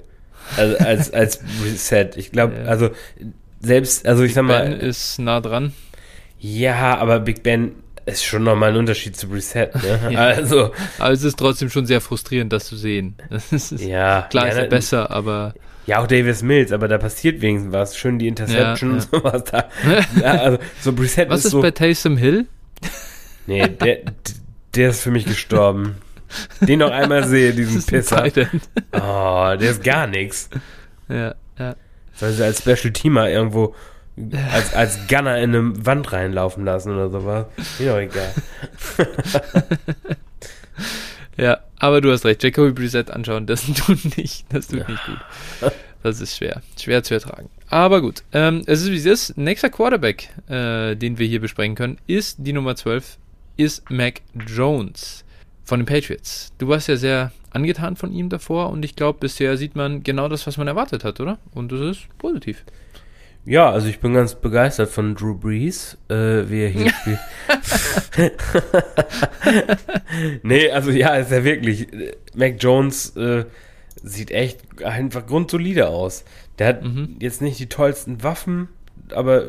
Also 0.58 0.78
als, 0.78 1.14
als 1.14 1.40
Reset. 1.64 2.12
Ich 2.16 2.32
glaube, 2.32 2.56
ja. 2.56 2.64
also 2.64 2.90
selbst, 3.60 4.06
also 4.06 4.24
ich 4.24 4.34
sag 4.34 4.44
mal. 4.44 4.70
Ben 4.70 4.80
ist 4.80 5.20
nah 5.20 5.40
dran. 5.40 5.74
Ja, 6.40 6.98
aber 6.98 7.20
Big 7.20 7.44
Ben 7.44 7.74
ist 8.06 8.24
schon 8.24 8.44
nochmal 8.44 8.72
ein 8.72 8.78
Unterschied 8.78 9.16
zu 9.16 9.28
Reset, 9.28 9.70
ne? 9.76 10.00
ja. 10.12 10.20
Also. 10.20 10.72
Aber 11.00 11.12
es 11.12 11.24
ist 11.24 11.38
trotzdem 11.38 11.70
schon 11.70 11.86
sehr 11.86 12.02
frustrierend, 12.02 12.52
das 12.52 12.66
zu 12.66 12.76
sehen. 12.76 13.16
ja. 13.78 14.24
Klar 14.30 14.46
ja, 14.46 14.52
ist 14.52 14.58
er 14.58 14.68
besser, 14.68 15.12
aber. 15.12 15.54
Ja, 15.86 16.00
auch 16.00 16.08
Davis 16.08 16.44
Mills, 16.44 16.72
aber 16.72 16.88
da 16.88 16.98
passiert 16.98 17.42
wenigstens 17.42 17.74
was. 17.74 17.98
Schön 17.98 18.20
die 18.20 18.28
Interception 18.28 18.90
ja, 18.90 18.96
und 18.96 19.02
sowas 19.02 19.44
da. 19.46 19.70
ja, 20.22 20.32
also, 20.32 20.58
so 20.82 20.92
Reset 20.92 21.30
was 21.30 21.40
ist, 21.40 21.46
ist 21.46 21.52
so, 21.52 21.62
bei 21.62 21.72
Taysom 21.72 22.18
Hill? 22.18 22.46
Nee, 23.48 23.68
der, 23.68 24.00
der 24.76 24.90
ist 24.90 25.02
für 25.02 25.12
mich 25.12 25.26
gestorben. 25.26 25.98
Den 26.62 26.80
noch 26.80 26.92
einmal 26.92 27.28
sehe, 27.28 27.54
diesen 27.54 27.84
Pisser. 27.84 28.26
Oh, 28.94 29.56
der 29.60 29.72
ist 29.72 29.84
gar 29.84 30.08
nichts. 30.08 30.50
Ja, 31.10 31.36
ja. 31.60 31.76
Soll 32.16 32.32
sie 32.32 32.44
als 32.44 32.60
Special 32.60 32.94
Teamer 32.94 33.30
irgendwo 33.30 33.76
als, 34.52 34.74
als 34.74 35.08
Gunner 35.08 35.38
in 35.40 35.56
eine 35.56 35.86
Wand 35.86 36.12
reinlaufen 36.12 36.66
lassen 36.66 36.94
oder 36.94 37.10
sowas. 37.10 37.48
Mir 37.80 37.92
doch 37.92 38.00
egal. 38.00 38.34
ja, 41.38 41.60
aber 41.80 42.02
du 42.02 42.12
hast 42.12 42.26
recht. 42.26 42.44
Jacoby 42.44 42.72
Brissett 42.72 43.10
anschauen, 43.10 43.48
das 43.48 43.66
tut 43.86 44.18
nicht, 44.18 44.46
das 44.54 44.68
tut 44.68 44.88
nicht 44.88 45.06
gut. 45.06 45.72
Das 46.04 46.22
ist 46.22 46.38
schwer. 46.38 46.62
Schwer 46.78 47.02
zu 47.02 47.14
ertragen. 47.14 47.50
Aber 47.70 48.02
gut. 48.02 48.24
Ähm, 48.34 48.62
es 48.68 48.82
ist 48.82 48.92
wie 48.92 48.98
es 48.98 49.06
ist. 49.06 49.38
Nächster 49.38 49.70
Quarterback, 49.70 50.30
äh, 50.48 50.96
den 50.96 51.18
wir 51.18 51.26
hier 51.26 51.40
besprechen 51.40 51.76
können, 51.76 51.98
ist 52.06 52.38
die 52.40 52.54
Nummer 52.54 52.76
12, 52.76 53.18
ist 53.58 53.90
Mac 53.90 54.22
Jones 54.48 55.24
von 55.64 55.80
den 55.80 55.86
Patriots. 55.86 56.52
Du 56.58 56.68
warst 56.68 56.88
ja 56.88 56.98
sehr 56.98 57.32
angetan 57.52 57.96
von 57.96 58.12
ihm 58.12 58.30
davor 58.30 58.70
und 58.70 58.84
ich 58.84 58.96
glaube, 58.96 59.20
bisher 59.20 59.58
sieht 59.58 59.76
man 59.76 60.04
genau 60.04 60.28
das, 60.28 60.46
was 60.46 60.58
man 60.58 60.68
erwartet 60.68 61.04
hat, 61.04 61.20
oder? 61.20 61.40
Und 61.54 61.72
das 61.72 61.80
ist 61.80 62.18
positiv. 62.18 62.64
Ja, 63.46 63.70
also 63.70 63.88
ich 63.88 64.00
bin 64.00 64.14
ganz 64.14 64.36
begeistert 64.36 64.90
von 64.90 65.16
Drew 65.16 65.36
Brees, 65.36 65.98
äh, 66.10 66.50
wie 66.50 66.64
er 66.64 66.70
hier 66.70 66.90
spielt. 67.02 67.20
nee, 70.44 70.72
also 70.72 70.92
ja, 70.92 71.16
ist 71.16 71.32
ja 71.32 71.44
wirklich. 71.44 71.88
Mac 72.36 72.56
Jones 72.60 73.16
äh, 73.18 73.46
sieht 74.02 74.32
echt 74.32 74.84
einfach 74.84 75.26
grundsolide 75.26 75.90
aus. 75.90 76.24
Der 76.60 76.68
hat 76.68 76.84
mhm. 76.84 77.18
jetzt 77.20 77.42
nicht 77.42 77.60
die 77.60 77.68
tollsten 77.68 78.24
Waffen, 78.24 78.70
aber 79.14 79.46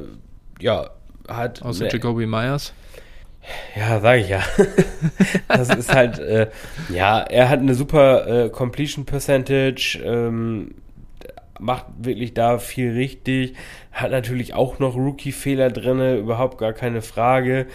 ja, 0.61 0.91
hat. 1.29 1.63
Außer 1.63 1.89
Jacoby 1.89 2.27
Myers. 2.27 2.73
Ja, 3.77 4.01
sage 4.01 4.23
ich 4.23 4.29
ja. 4.29 4.43
das 5.49 5.69
ist 5.69 5.93
halt, 5.93 6.19
äh, 6.19 6.49
ja, 6.89 7.21
er 7.21 7.51
hat 7.51 7.61
eine 7.61 7.75
super 7.75 8.27
äh, 8.27 8.49
Completion 8.49 9.05
Percentage, 9.05 10.01
ähm, 10.03 10.75
macht 11.61 11.87
wirklich 11.99 12.35
da 12.35 12.59
viel 12.59 12.93
richtig, 12.93 13.55
hat 13.93 14.11
natürlich 14.11 14.55
auch 14.55 14.79
noch 14.79 14.97
Rookie-Fehler 14.97 15.71
drin, 15.71 16.19
überhaupt 16.19 16.59
gar 16.59 16.73
keine 16.73 17.03
Frage. 17.03 17.67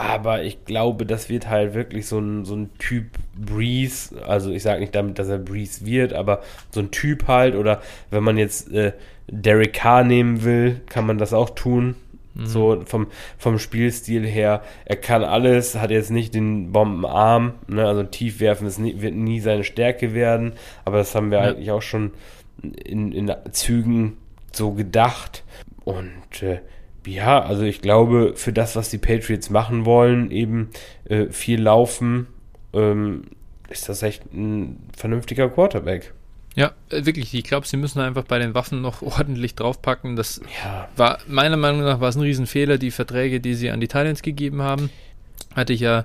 Aber 0.00 0.42
ich 0.44 0.64
glaube, 0.64 1.04
das 1.04 1.28
wird 1.28 1.50
halt 1.50 1.74
wirklich 1.74 2.06
so 2.06 2.18
ein, 2.18 2.46
so 2.46 2.56
ein 2.56 2.70
Typ 2.78 3.18
Breeze. 3.36 4.16
Also 4.26 4.50
ich 4.50 4.62
sage 4.62 4.80
nicht 4.80 4.94
damit, 4.94 5.18
dass 5.18 5.28
er 5.28 5.36
Breeze 5.36 5.84
wird, 5.84 6.14
aber 6.14 6.40
so 6.70 6.80
ein 6.80 6.90
Typ 6.90 7.28
halt. 7.28 7.54
Oder 7.54 7.82
wenn 8.10 8.24
man 8.24 8.38
jetzt 8.38 8.72
äh, 8.72 8.92
Derek 9.26 9.74
Carr 9.74 10.02
nehmen 10.02 10.42
will, 10.42 10.80
kann 10.88 11.06
man 11.06 11.18
das 11.18 11.34
auch 11.34 11.50
tun. 11.50 11.96
Mhm. 12.32 12.46
So 12.46 12.82
vom, 12.86 13.08
vom 13.36 13.58
Spielstil 13.58 14.26
her. 14.26 14.62
Er 14.86 14.96
kann 14.96 15.22
alles, 15.22 15.74
hat 15.74 15.90
jetzt 15.90 16.10
nicht 16.10 16.34
den 16.34 16.72
Bombenarm. 16.72 17.56
Ne? 17.68 17.86
Also 17.86 18.02
tief 18.04 18.40
werfen 18.40 18.64
das 18.64 18.78
nie, 18.78 19.02
wird 19.02 19.14
nie 19.14 19.40
seine 19.40 19.64
Stärke 19.64 20.14
werden. 20.14 20.54
Aber 20.86 20.96
das 20.96 21.14
haben 21.14 21.30
wir 21.30 21.40
ja. 21.40 21.44
eigentlich 21.44 21.70
auch 21.72 21.82
schon 21.82 22.12
in, 22.62 23.12
in 23.12 23.32
Zügen 23.52 24.16
so 24.52 24.72
gedacht. 24.72 25.44
Und 25.84 26.42
äh, 26.42 26.60
ja, 27.06 27.42
also 27.42 27.62
ich 27.62 27.80
glaube, 27.80 28.32
für 28.36 28.52
das, 28.52 28.76
was 28.76 28.90
die 28.90 28.98
Patriots 28.98 29.50
machen 29.50 29.84
wollen, 29.84 30.30
eben 30.30 30.70
äh, 31.04 31.26
viel 31.26 31.62
laufen, 31.62 32.26
ähm, 32.72 33.22
ist 33.68 33.88
das 33.88 34.02
echt 34.02 34.32
ein 34.32 34.78
vernünftiger 34.96 35.48
Quarterback. 35.48 36.12
Ja, 36.56 36.72
äh, 36.90 37.04
wirklich. 37.06 37.32
Ich 37.34 37.44
glaube, 37.44 37.66
sie 37.66 37.76
müssen 37.76 38.00
einfach 38.00 38.24
bei 38.24 38.38
den 38.38 38.54
Waffen 38.54 38.80
noch 38.80 39.02
ordentlich 39.02 39.54
draufpacken. 39.54 40.16
Das 40.16 40.40
ja. 40.62 40.88
war 40.96 41.18
meiner 41.26 41.56
Meinung 41.56 41.82
nach 41.82 42.00
war 42.00 42.08
es 42.08 42.16
ein 42.16 42.22
Riesenfehler, 42.22 42.78
die 42.78 42.90
Verträge, 42.90 43.40
die 43.40 43.54
sie 43.54 43.70
an 43.70 43.80
die 43.80 43.88
Titans 43.88 44.22
gegeben 44.22 44.62
haben. 44.62 44.90
hatte 45.54 45.72
ich 45.72 45.80
ja 45.80 46.04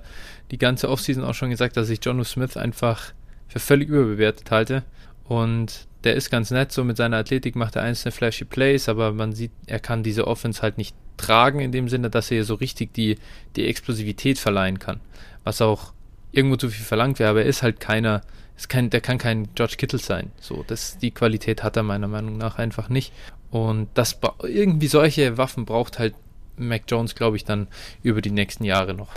die 0.51 0.57
ganze 0.57 0.89
Offseason 0.89 1.23
auch 1.23 1.33
schon 1.33 1.49
gesagt, 1.49 1.75
dass 1.75 1.89
ich 1.89 2.03
Jono 2.03 2.23
Smith 2.23 2.55
einfach 2.55 3.13
für 3.47 3.59
völlig 3.59 3.89
überbewertet 3.89 4.51
halte. 4.51 4.83
Und 5.27 5.87
der 6.05 6.15
ist 6.15 6.29
ganz 6.29 6.51
nett, 6.51 6.71
so 6.71 6.83
mit 6.83 6.97
seiner 6.97 7.17
Athletik 7.17 7.55
macht 7.55 7.75
er 7.75 7.81
einzelne 7.81 8.11
flashy 8.11 8.45
Plays, 8.45 8.87
aber 8.87 9.11
man 9.11 9.33
sieht, 9.33 9.51
er 9.65 9.79
kann 9.79 10.03
diese 10.03 10.27
Offense 10.27 10.61
halt 10.61 10.77
nicht 10.77 10.95
tragen 11.17 11.59
in 11.59 11.71
dem 11.71 11.89
Sinne, 11.89 12.09
dass 12.09 12.31
er 12.31 12.43
so 12.43 12.55
richtig 12.55 12.93
die, 12.93 13.17
die 13.55 13.65
Explosivität 13.67 14.39
verleihen 14.39 14.79
kann. 14.79 14.99
Was 15.43 15.61
auch 15.61 15.93
irgendwo 16.31 16.57
zu 16.57 16.69
viel 16.69 16.85
verlangt 16.85 17.19
wäre, 17.19 17.29
aber 17.31 17.41
er 17.41 17.47
ist 17.47 17.63
halt 17.63 17.79
keiner, 17.79 18.21
ist 18.55 18.69
kein, 18.69 18.89
der 18.89 19.01
kann 19.01 19.17
kein 19.17 19.53
George 19.55 19.75
Kittle 19.77 19.99
sein. 19.99 20.31
So, 20.39 20.63
das, 20.67 20.97
die 20.97 21.11
Qualität 21.11 21.63
hat 21.63 21.77
er 21.77 21.83
meiner 21.83 22.07
Meinung 22.07 22.37
nach 22.37 22.57
einfach 22.57 22.89
nicht. 22.89 23.11
Und 23.49 23.89
das 23.93 24.19
irgendwie 24.43 24.87
solche 24.87 25.37
Waffen 25.37 25.65
braucht 25.65 25.97
halt 25.97 26.13
Mac 26.57 26.83
Jones, 26.87 27.15
glaube 27.15 27.37
ich, 27.37 27.45
dann 27.45 27.67
über 28.03 28.21
die 28.21 28.31
nächsten 28.31 28.63
Jahre 28.63 28.93
noch. 28.93 29.09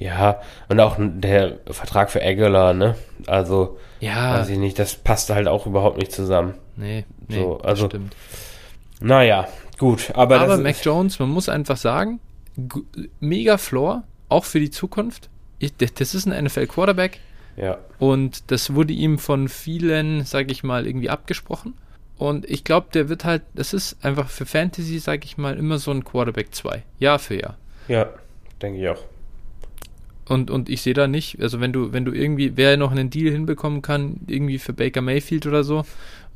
Ja, 0.00 0.40
und 0.70 0.80
auch 0.80 0.96
der 0.98 1.58
Vertrag 1.70 2.10
für 2.10 2.22
Aguilar, 2.22 2.72
ne? 2.72 2.96
Also, 3.26 3.78
ja. 4.00 4.38
weiß 4.38 4.48
ich 4.48 4.56
nicht, 4.56 4.78
das 4.78 4.96
passt 4.96 5.28
halt 5.28 5.46
auch 5.46 5.66
überhaupt 5.66 5.98
nicht 5.98 6.10
zusammen. 6.10 6.54
Nee, 6.76 7.04
nee 7.28 7.36
so, 7.36 7.60
also, 7.60 7.86
stimmt. 7.86 8.16
Naja, 9.00 9.46
gut. 9.76 10.10
Aber, 10.14 10.40
aber 10.40 10.56
Mac 10.56 10.82
Jones, 10.82 11.18
man 11.18 11.28
muss 11.28 11.50
einfach 11.50 11.76
sagen, 11.76 12.18
mega 13.20 13.58
Floor, 13.58 14.02
auch 14.30 14.46
für 14.46 14.58
die 14.58 14.70
Zukunft. 14.70 15.28
Ich, 15.58 15.76
das 15.76 16.14
ist 16.14 16.26
ein 16.26 16.44
NFL-Quarterback. 16.44 17.20
Ja. 17.56 17.76
Und 17.98 18.50
das 18.50 18.74
wurde 18.74 18.94
ihm 18.94 19.18
von 19.18 19.48
vielen, 19.48 20.24
sage 20.24 20.50
ich 20.50 20.64
mal, 20.64 20.86
irgendwie 20.86 21.10
abgesprochen. 21.10 21.74
Und 22.16 22.48
ich 22.48 22.64
glaube, 22.64 22.86
der 22.94 23.10
wird 23.10 23.26
halt, 23.26 23.42
das 23.52 23.74
ist 23.74 24.02
einfach 24.02 24.30
für 24.30 24.46
Fantasy, 24.46 24.98
sage 24.98 25.24
ich 25.24 25.36
mal, 25.36 25.58
immer 25.58 25.78
so 25.78 25.90
ein 25.90 26.04
Quarterback 26.04 26.54
2. 26.54 26.82
Jahr 26.98 27.18
für 27.18 27.38
Jahr. 27.38 27.58
Ja, 27.86 28.08
denke 28.62 28.80
ich 28.80 28.88
auch. 28.88 29.04
Und, 30.30 30.48
und 30.48 30.68
ich 30.68 30.82
sehe 30.82 30.94
da 30.94 31.08
nicht, 31.08 31.42
also 31.42 31.58
wenn 31.58 31.72
du, 31.72 31.92
wenn 31.92 32.04
du 32.04 32.12
irgendwie, 32.12 32.52
wer 32.54 32.76
noch 32.76 32.92
einen 32.92 33.10
Deal 33.10 33.32
hinbekommen 33.32 33.82
kann, 33.82 34.20
irgendwie 34.28 34.60
für 34.60 34.72
Baker 34.72 35.00
Mayfield 35.00 35.44
oder 35.44 35.64
so, 35.64 35.84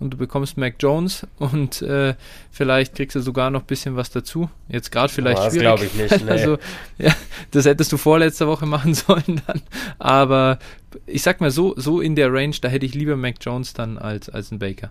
und 0.00 0.10
du 0.10 0.16
bekommst 0.16 0.56
Mac 0.56 0.74
Jones 0.80 1.28
und 1.38 1.80
äh, 1.80 2.14
vielleicht 2.50 2.96
kriegst 2.96 3.14
du 3.14 3.20
sogar 3.20 3.50
noch 3.50 3.60
ein 3.60 3.66
bisschen 3.66 3.94
was 3.94 4.10
dazu. 4.10 4.50
Jetzt 4.68 4.90
gerade 4.90 5.12
vielleicht 5.12 5.38
oh, 5.38 5.44
das 5.44 5.54
glaube 5.54 5.84
ich 5.84 5.94
nicht. 5.94 6.10
Nee. 6.24 6.28
Also, 6.28 6.58
ja, 6.98 7.14
das 7.52 7.66
hättest 7.66 7.92
du 7.92 7.96
vorletzte 7.96 8.48
Woche 8.48 8.66
machen 8.66 8.94
sollen 8.94 9.40
dann. 9.46 9.62
Aber 10.00 10.58
ich 11.06 11.22
sag 11.22 11.40
mal 11.40 11.52
so, 11.52 11.74
so 11.76 12.00
in 12.00 12.16
der 12.16 12.32
Range, 12.32 12.56
da 12.60 12.66
hätte 12.66 12.86
ich 12.86 12.96
lieber 12.96 13.14
Mac 13.14 13.36
Jones 13.42 13.74
dann 13.74 13.96
als, 13.96 14.28
als 14.28 14.50
ein 14.50 14.58
Baker. 14.58 14.90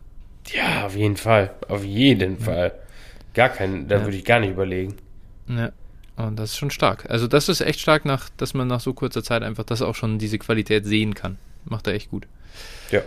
Ja, 0.53 0.85
auf 0.85 0.95
jeden 0.95 1.17
Fall. 1.17 1.53
Auf 1.67 1.83
jeden 1.83 2.37
ja. 2.39 2.45
Fall. 2.45 2.71
Gar 3.33 3.49
keinen, 3.49 3.89
da 3.89 3.97
ja. 3.97 4.05
würde 4.05 4.15
ich 4.15 4.23
gar 4.23 4.39
nicht 4.39 4.51
überlegen. 4.51 4.95
Ja. 5.49 5.73
Und 6.15 6.37
das 6.37 6.51
ist 6.51 6.57
schon 6.57 6.71
stark. 6.71 7.09
Also 7.09 7.27
das 7.27 7.49
ist 7.49 7.61
echt 7.61 7.79
stark, 7.79 8.05
nach, 8.05 8.29
dass 8.37 8.53
man 8.53 8.67
nach 8.67 8.79
so 8.79 8.93
kurzer 8.93 9.23
Zeit 9.23 9.41
einfach 9.43 9.63
das 9.63 9.81
auch 9.81 9.95
schon 9.95 10.19
diese 10.19 10.37
Qualität 10.37 10.85
sehen 10.85 11.15
kann. 11.15 11.37
Macht 11.65 11.87
er 11.87 11.93
echt 11.93 12.11
gut. 12.11 12.27
Ja. 12.91 13.01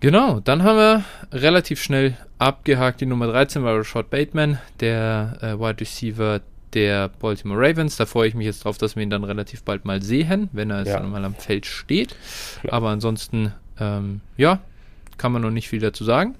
Genau, 0.00 0.40
dann 0.40 0.62
haben 0.62 0.76
wir 0.76 1.04
relativ 1.32 1.82
schnell 1.82 2.16
abgehakt. 2.38 3.00
Die 3.00 3.06
Nummer 3.06 3.26
13 3.26 3.62
war 3.62 3.78
Rashad 3.78 4.10
Bateman, 4.10 4.58
der 4.80 5.38
äh, 5.42 5.58
Wide 5.58 5.80
Receiver 5.80 6.40
der 6.72 7.08
Baltimore 7.08 7.60
Ravens. 7.60 7.96
Da 7.96 8.06
freue 8.06 8.28
ich 8.28 8.34
mich 8.34 8.46
jetzt 8.46 8.64
drauf, 8.64 8.78
dass 8.78 8.96
wir 8.96 9.02
ihn 9.02 9.10
dann 9.10 9.24
relativ 9.24 9.62
bald 9.62 9.84
mal 9.84 10.02
sehen, 10.02 10.48
wenn 10.52 10.70
er 10.70 10.80
jetzt 10.80 10.88
ja. 10.88 11.00
dann 11.00 11.10
mal 11.10 11.24
am 11.24 11.34
Feld 11.34 11.66
steht. 11.66 12.16
Ja. 12.62 12.72
Aber 12.72 12.88
ansonsten, 12.88 13.52
ähm, 13.78 14.20
ja, 14.36 14.60
kann 15.18 15.32
man 15.32 15.42
noch 15.42 15.50
nicht 15.50 15.68
viel 15.68 15.80
dazu 15.80 16.04
sagen. 16.04 16.34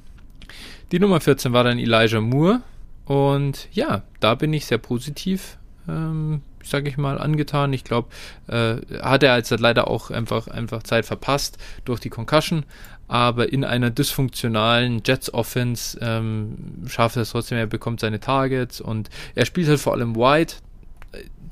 Die 0.93 0.99
Nummer 0.99 1.21
14 1.21 1.53
war 1.53 1.65
dann 1.65 1.79
Elijah 1.79 2.21
Moore. 2.21 2.63
Und 3.05 3.69
ja, 3.73 4.03
da 4.21 4.35
bin 4.37 4.53
ich 4.53 4.67
sehr 4.67 4.79
positiv 4.79 5.59
ähm, 5.91 6.43
sage 6.63 6.89
ich 6.89 6.97
mal, 6.97 7.19
angetan. 7.19 7.73
Ich 7.73 7.85
glaube, 7.85 8.09
äh, 8.47 8.77
hat 9.01 9.23
er 9.23 9.37
jetzt 9.37 9.51
leider 9.51 9.89
auch 9.89 10.11
einfach, 10.11 10.49
einfach 10.49 10.83
Zeit 10.83 11.07
verpasst 11.07 11.59
durch 11.85 12.01
die 12.01 12.11
Concussion, 12.11 12.65
aber 13.09 13.53
in 13.53 13.65
einer 13.65 13.91
dysfunktionalen 13.91 15.03
Jets-Offense 15.05 15.99
ähm, 16.01 16.85
schafft 16.87 17.17
er 17.17 17.23
es 17.23 17.31
trotzdem, 17.31 17.59
er 17.59 17.67
bekommt 17.67 18.01
seine 18.01 18.21
Targets 18.21 18.81
und 18.81 19.11
er 19.35 19.47
spielt 19.47 19.69
halt 19.69 19.81
vor 19.81 19.95
allem 19.95 20.15
Wide. 20.15 20.53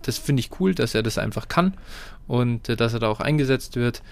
Das 0.02 0.18
finde 0.18 0.40
ich 0.40 0.60
cool, 0.60 0.74
dass 0.74 0.94
er 0.94 1.02
das 1.02 1.18
einfach 1.18 1.48
kann 1.48 1.74
und 2.28 2.68
äh, 2.68 2.76
dass 2.76 2.94
er 2.94 3.00
da 3.00 3.08
auch 3.08 3.20
eingesetzt 3.20 3.76
wird 3.76 4.02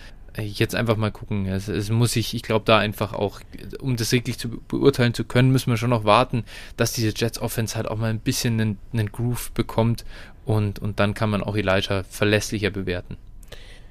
jetzt 0.42 0.74
einfach 0.74 0.96
mal 0.96 1.10
gucken. 1.10 1.46
Es, 1.46 1.68
es 1.68 1.90
muss 1.90 2.16
ich, 2.16 2.34
ich 2.34 2.42
glaube, 2.42 2.64
da 2.64 2.78
einfach 2.78 3.12
auch, 3.12 3.40
um 3.80 3.96
das 3.96 4.12
wirklich 4.12 4.38
zu 4.38 4.60
beurteilen 4.68 5.14
zu 5.14 5.24
können, 5.24 5.50
müssen 5.50 5.70
wir 5.70 5.76
schon 5.76 5.90
noch 5.90 6.04
warten, 6.04 6.44
dass 6.76 6.92
diese 6.92 7.12
Jets 7.16 7.40
Offense 7.40 7.76
halt 7.76 7.88
auch 7.88 7.96
mal 7.96 8.10
ein 8.10 8.20
bisschen 8.20 8.60
einen, 8.60 8.78
einen 8.92 9.12
Groove 9.12 9.50
bekommt 9.52 10.04
und, 10.44 10.78
und 10.78 11.00
dann 11.00 11.14
kann 11.14 11.30
man 11.30 11.42
auch 11.42 11.56
Elijah 11.56 12.04
verlässlicher 12.04 12.70
bewerten. 12.70 13.16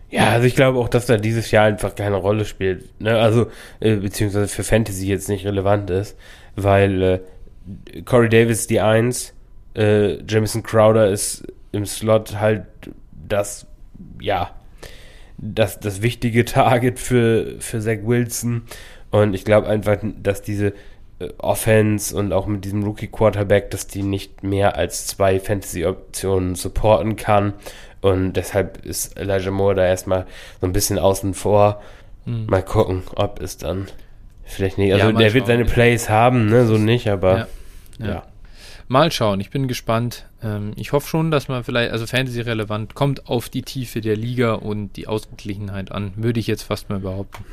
Ja, 0.10 0.30
also 0.30 0.46
ich 0.48 0.56
glaube 0.56 0.80
auch, 0.80 0.88
dass 0.88 1.08
da 1.08 1.18
dieses 1.18 1.52
Jahr 1.52 1.66
einfach 1.66 1.96
keine 1.96 2.16
Rolle 2.16 2.46
spielt. 2.46 3.02
Ne? 3.02 3.18
Also, 3.18 3.48
äh, 3.80 3.96
beziehungsweise 3.96 4.48
für 4.48 4.64
Fantasy 4.64 5.08
jetzt 5.08 5.30
nicht 5.30 5.46
relevant 5.46 5.90
ist, 5.90 6.16
weil 6.56 7.02
äh, 7.02 8.02
Corey 8.04 8.30
Davis 8.30 8.68
die 8.68 8.80
Eins, 8.80 9.34
äh, 9.76 10.22
Jamison 10.24 10.64
Crowder 10.64 11.10
ist 11.10 11.46
im 11.72 11.86
Slot 11.86 12.40
halt 12.40 12.66
das, 13.28 13.66
ja, 14.22 14.52
das, 15.38 15.80
das 15.80 16.02
wichtige 16.02 16.46
Target 16.46 17.00
für, 17.00 17.56
für 17.60 17.80
Zach 17.80 18.00
Wilson. 18.04 18.64
Und 19.12 19.34
ich 19.34 19.46
glaube 19.46 19.68
einfach, 19.68 19.98
dass 20.02 20.42
diese 20.42 20.74
äh, 21.20 21.30
Offense 21.38 22.16
und 22.16 22.34
auch 22.34 22.48
mit 22.48 22.66
diesem 22.66 22.84
Rookie-Quarterback, 22.84 23.72
dass 23.72 23.88
die 23.88 24.04
nicht 24.04 24.44
mehr 24.44 24.76
als 24.78 25.08
zwei 25.08 25.40
Fantasy-Optionen 25.40 26.56
supporten 26.56 27.16
kann. 27.16 27.54
Und 28.02 28.34
deshalb 28.34 28.86
ist 28.86 29.18
Elijah 29.18 29.52
Moore 29.52 29.76
da 29.76 29.86
erstmal 29.86 30.26
so 30.62 30.68
ein 30.68 30.74
bisschen 30.74 31.00
außen 31.00 31.34
vor. 31.34 31.82
Mhm. 32.26 32.46
Mal 32.48 32.64
gucken, 32.64 33.04
ob 33.16 33.42
es 33.42 33.58
dann 33.58 33.88
vielleicht 34.44 34.78
nicht. 34.78 34.94
Also 34.94 35.08
ja, 35.08 35.12
der 35.12 35.34
wird 35.34 35.48
seine 35.48 35.66
Plays 35.66 36.10
haben, 36.10 36.48
ne? 36.48 36.66
So 36.66 36.78
nicht, 36.78 37.10
aber 37.10 37.38
ja. 37.38 37.48
ja. 38.00 38.08
ja. 38.08 38.24
Mal 38.88 39.12
schauen, 39.12 39.40
ich 39.40 39.50
bin 39.50 39.68
gespannt. 39.68 40.28
Ähm, 40.44 40.74
ich 40.76 40.92
hoffe 40.92 41.08
schon, 41.08 41.32
dass 41.32 41.48
man 41.48 41.64
vielleicht, 41.64 41.92
also 41.92 42.06
Fantasy-relevant, 42.06 42.94
kommt 42.94 43.28
auf 43.28 43.50
die 43.50 43.64
Tiefe 43.64 44.00
der 44.00 44.16
Liga 44.16 44.54
und 44.54 44.94
die 44.96 45.08
Ausgeglichenheit 45.08 45.92
an, 45.92 46.14
würde 46.18 46.40
ich 46.40 46.46
jetzt 46.46 46.64
fast 46.64 46.90
mal 46.90 47.00
behaupten. 47.00 47.44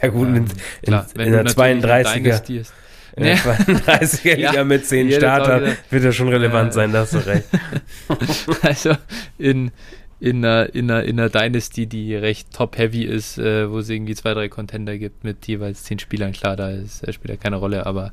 Ja 0.00 0.08
gut, 0.10 0.28
ähm, 0.28 0.36
in, 0.36 0.46
klar, 0.82 1.06
in, 1.14 1.20
in 1.22 1.32
der 1.32 1.46
32er. 1.46 2.66
In 3.16 3.24
der 3.24 3.38
32er 3.38 4.36
Liga 4.36 4.54
ja, 4.54 4.64
mit 4.64 4.86
10 4.86 5.10
Starter 5.12 5.76
wird 5.90 6.04
ja 6.04 6.12
schon 6.12 6.28
relevant 6.28 6.70
äh, 6.70 6.74
sein, 6.74 6.92
da 6.92 7.00
hast 7.00 7.14
du 7.14 7.26
recht. 7.26 7.48
also 8.62 8.94
in, 9.38 9.72
in 10.20 10.44
einer, 10.44 10.72
in, 10.72 10.90
einer, 10.90 11.02
in 11.02 11.18
einer 11.18 11.30
Dynasty, 11.30 11.86
die 11.86 12.14
recht 12.14 12.52
top-heavy 12.52 13.02
ist, 13.02 13.38
äh, 13.38 13.68
wo 13.70 13.78
es 13.78 13.88
irgendwie 13.88 14.14
zwei, 14.14 14.34
drei 14.34 14.48
Contender 14.48 14.98
gibt 14.98 15.24
mit 15.24 15.48
jeweils 15.48 15.82
zehn 15.82 15.98
Spielern, 15.98 16.32
klar, 16.32 16.56
da 16.56 16.70
ist, 16.70 17.12
spielt 17.12 17.30
er 17.30 17.38
keine 17.38 17.56
Rolle, 17.56 17.86
aber 17.86 18.12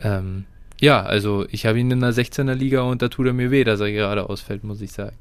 ähm, 0.00 0.44
ja, 0.80 1.02
also 1.02 1.46
ich 1.50 1.66
habe 1.66 1.78
ihn 1.78 1.90
in 1.90 2.02
einer 2.02 2.12
16er 2.12 2.54
Liga 2.54 2.82
und 2.82 3.00
da 3.00 3.08
tut 3.08 3.26
er 3.26 3.32
mir 3.32 3.50
weh, 3.50 3.64
dass 3.64 3.80
er 3.80 3.92
gerade 3.92 4.28
ausfällt, 4.28 4.64
muss 4.64 4.80
ich 4.80 4.92
sagen. 4.92 5.16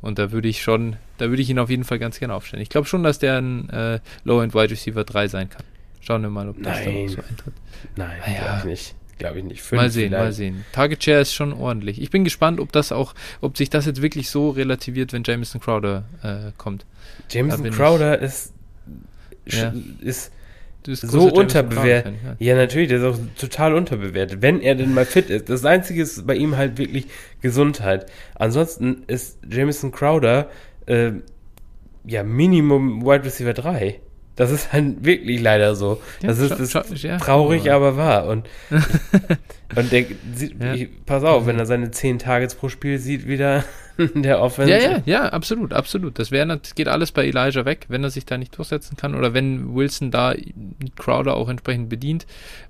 Und 0.00 0.18
da 0.18 0.32
würde 0.32 0.48
ich 0.48 0.62
schon, 0.62 0.96
da 1.18 1.28
würde 1.28 1.42
ich 1.42 1.50
ihn 1.50 1.58
auf 1.58 1.70
jeden 1.70 1.84
Fall 1.84 1.98
ganz 1.98 2.18
gerne 2.18 2.34
aufstellen. 2.34 2.62
Ich 2.62 2.68
glaube 2.68 2.86
schon, 2.86 3.02
dass 3.02 3.18
der 3.18 3.38
ein 3.38 3.68
äh, 3.70 4.00
Low-End 4.24 4.54
Wide 4.54 4.70
Receiver 4.70 5.04
3 5.04 5.28
sein 5.28 5.50
kann. 5.50 5.64
Schauen 6.00 6.22
wir 6.22 6.30
mal, 6.30 6.48
ob 6.48 6.62
das 6.62 6.84
Nein. 6.84 7.06
da 7.06 7.12
so 7.12 7.18
eintritt. 7.28 7.54
Nein, 7.96 8.20
ah, 8.24 8.30
ja. 8.30 8.38
glaube 8.40 8.58
ich 8.58 8.64
nicht. 8.64 8.94
Glaube 9.18 9.38
ich 9.38 9.44
nicht. 9.44 9.62
Fünf 9.62 9.82
mal 9.82 9.90
sehen, 9.90 10.08
vielleicht. 10.08 10.24
mal 10.24 10.32
sehen. 10.32 10.64
Target 10.72 11.04
Share 11.04 11.20
ist 11.20 11.34
schon 11.34 11.52
ordentlich. 11.52 12.00
Ich 12.00 12.10
bin 12.10 12.24
gespannt, 12.24 12.58
ob 12.58 12.72
das 12.72 12.90
auch, 12.90 13.14
ob 13.40 13.56
sich 13.56 13.70
das 13.70 13.86
jetzt 13.86 14.02
wirklich 14.02 14.30
so 14.30 14.50
relativiert, 14.50 15.12
wenn 15.12 15.22
Jameson 15.24 15.60
Crowder 15.60 16.04
äh, 16.22 16.52
kommt. 16.56 16.86
Jameson 17.30 17.70
Crowder 17.70 18.18
ich, 18.18 18.24
ist, 18.24 18.54
ja. 19.46 19.72
ist 20.00 20.32
so 20.86 21.28
unterbewertet. 21.28 22.14
Ja. 22.24 22.36
ja. 22.38 22.56
natürlich, 22.56 22.88
der 22.88 22.98
ist 22.98 23.04
auch 23.04 23.18
total 23.38 23.74
unterbewertet. 23.74 24.42
Wenn 24.42 24.60
er 24.60 24.74
denn 24.74 24.94
mal 24.94 25.06
fit 25.06 25.30
ist. 25.30 25.48
Das 25.48 25.64
Einzige 25.64 26.02
ist 26.02 26.26
bei 26.26 26.34
ihm 26.34 26.56
halt 26.56 26.78
wirklich 26.78 27.06
Gesundheit. 27.40 28.06
Ansonsten 28.34 29.04
ist 29.06 29.38
Jameson 29.48 29.92
Crowder 29.92 30.48
äh, 30.86 31.12
ja 32.04 32.22
Minimum 32.22 33.04
Wide 33.04 33.24
Receiver 33.24 33.54
3. 33.54 34.00
Das 34.34 34.50
ist 34.50 34.72
halt 34.72 35.04
wirklich 35.04 35.40
leider 35.40 35.74
so. 35.74 36.00
Ja, 36.22 36.28
das 36.28 36.38
ist, 36.38 36.58
ist 36.58 36.72
traurig, 37.20 37.70
aber, 37.70 37.88
aber 37.88 37.96
wahr. 37.96 38.26
Und, 38.26 38.48
und 39.76 39.92
der 39.92 40.06
sieht, 40.34 40.62
ja. 40.62 40.74
pass 41.06 41.24
auf, 41.24 41.46
wenn 41.46 41.58
er 41.58 41.66
seine 41.66 41.90
10 41.90 42.18
Targets 42.18 42.54
pro 42.54 42.68
Spiel 42.68 42.98
sieht, 42.98 43.26
wieder 43.26 43.64
der 44.14 44.40
Offense. 44.40 44.72
Ja, 44.72 44.78
ja, 44.78 45.02
ja, 45.04 45.28
absolut, 45.28 45.72
absolut. 45.72 46.18
Das, 46.18 46.30
wär, 46.30 46.44
das 46.46 46.74
geht 46.74 46.88
alles 46.88 47.12
bei 47.12 47.26
Elijah 47.26 47.64
weg, 47.64 47.86
wenn 47.88 48.02
er 48.02 48.10
sich 48.10 48.24
da 48.24 48.38
nicht 48.38 48.56
durchsetzen 48.56 48.96
kann 48.96 49.14
oder 49.14 49.34
wenn 49.34 49.74
Wilson 49.74 50.10
da 50.10 50.34
Crowder 50.96 51.34
auch 51.34 51.48
entsprechend 51.48 51.88
bedient. 51.88 52.26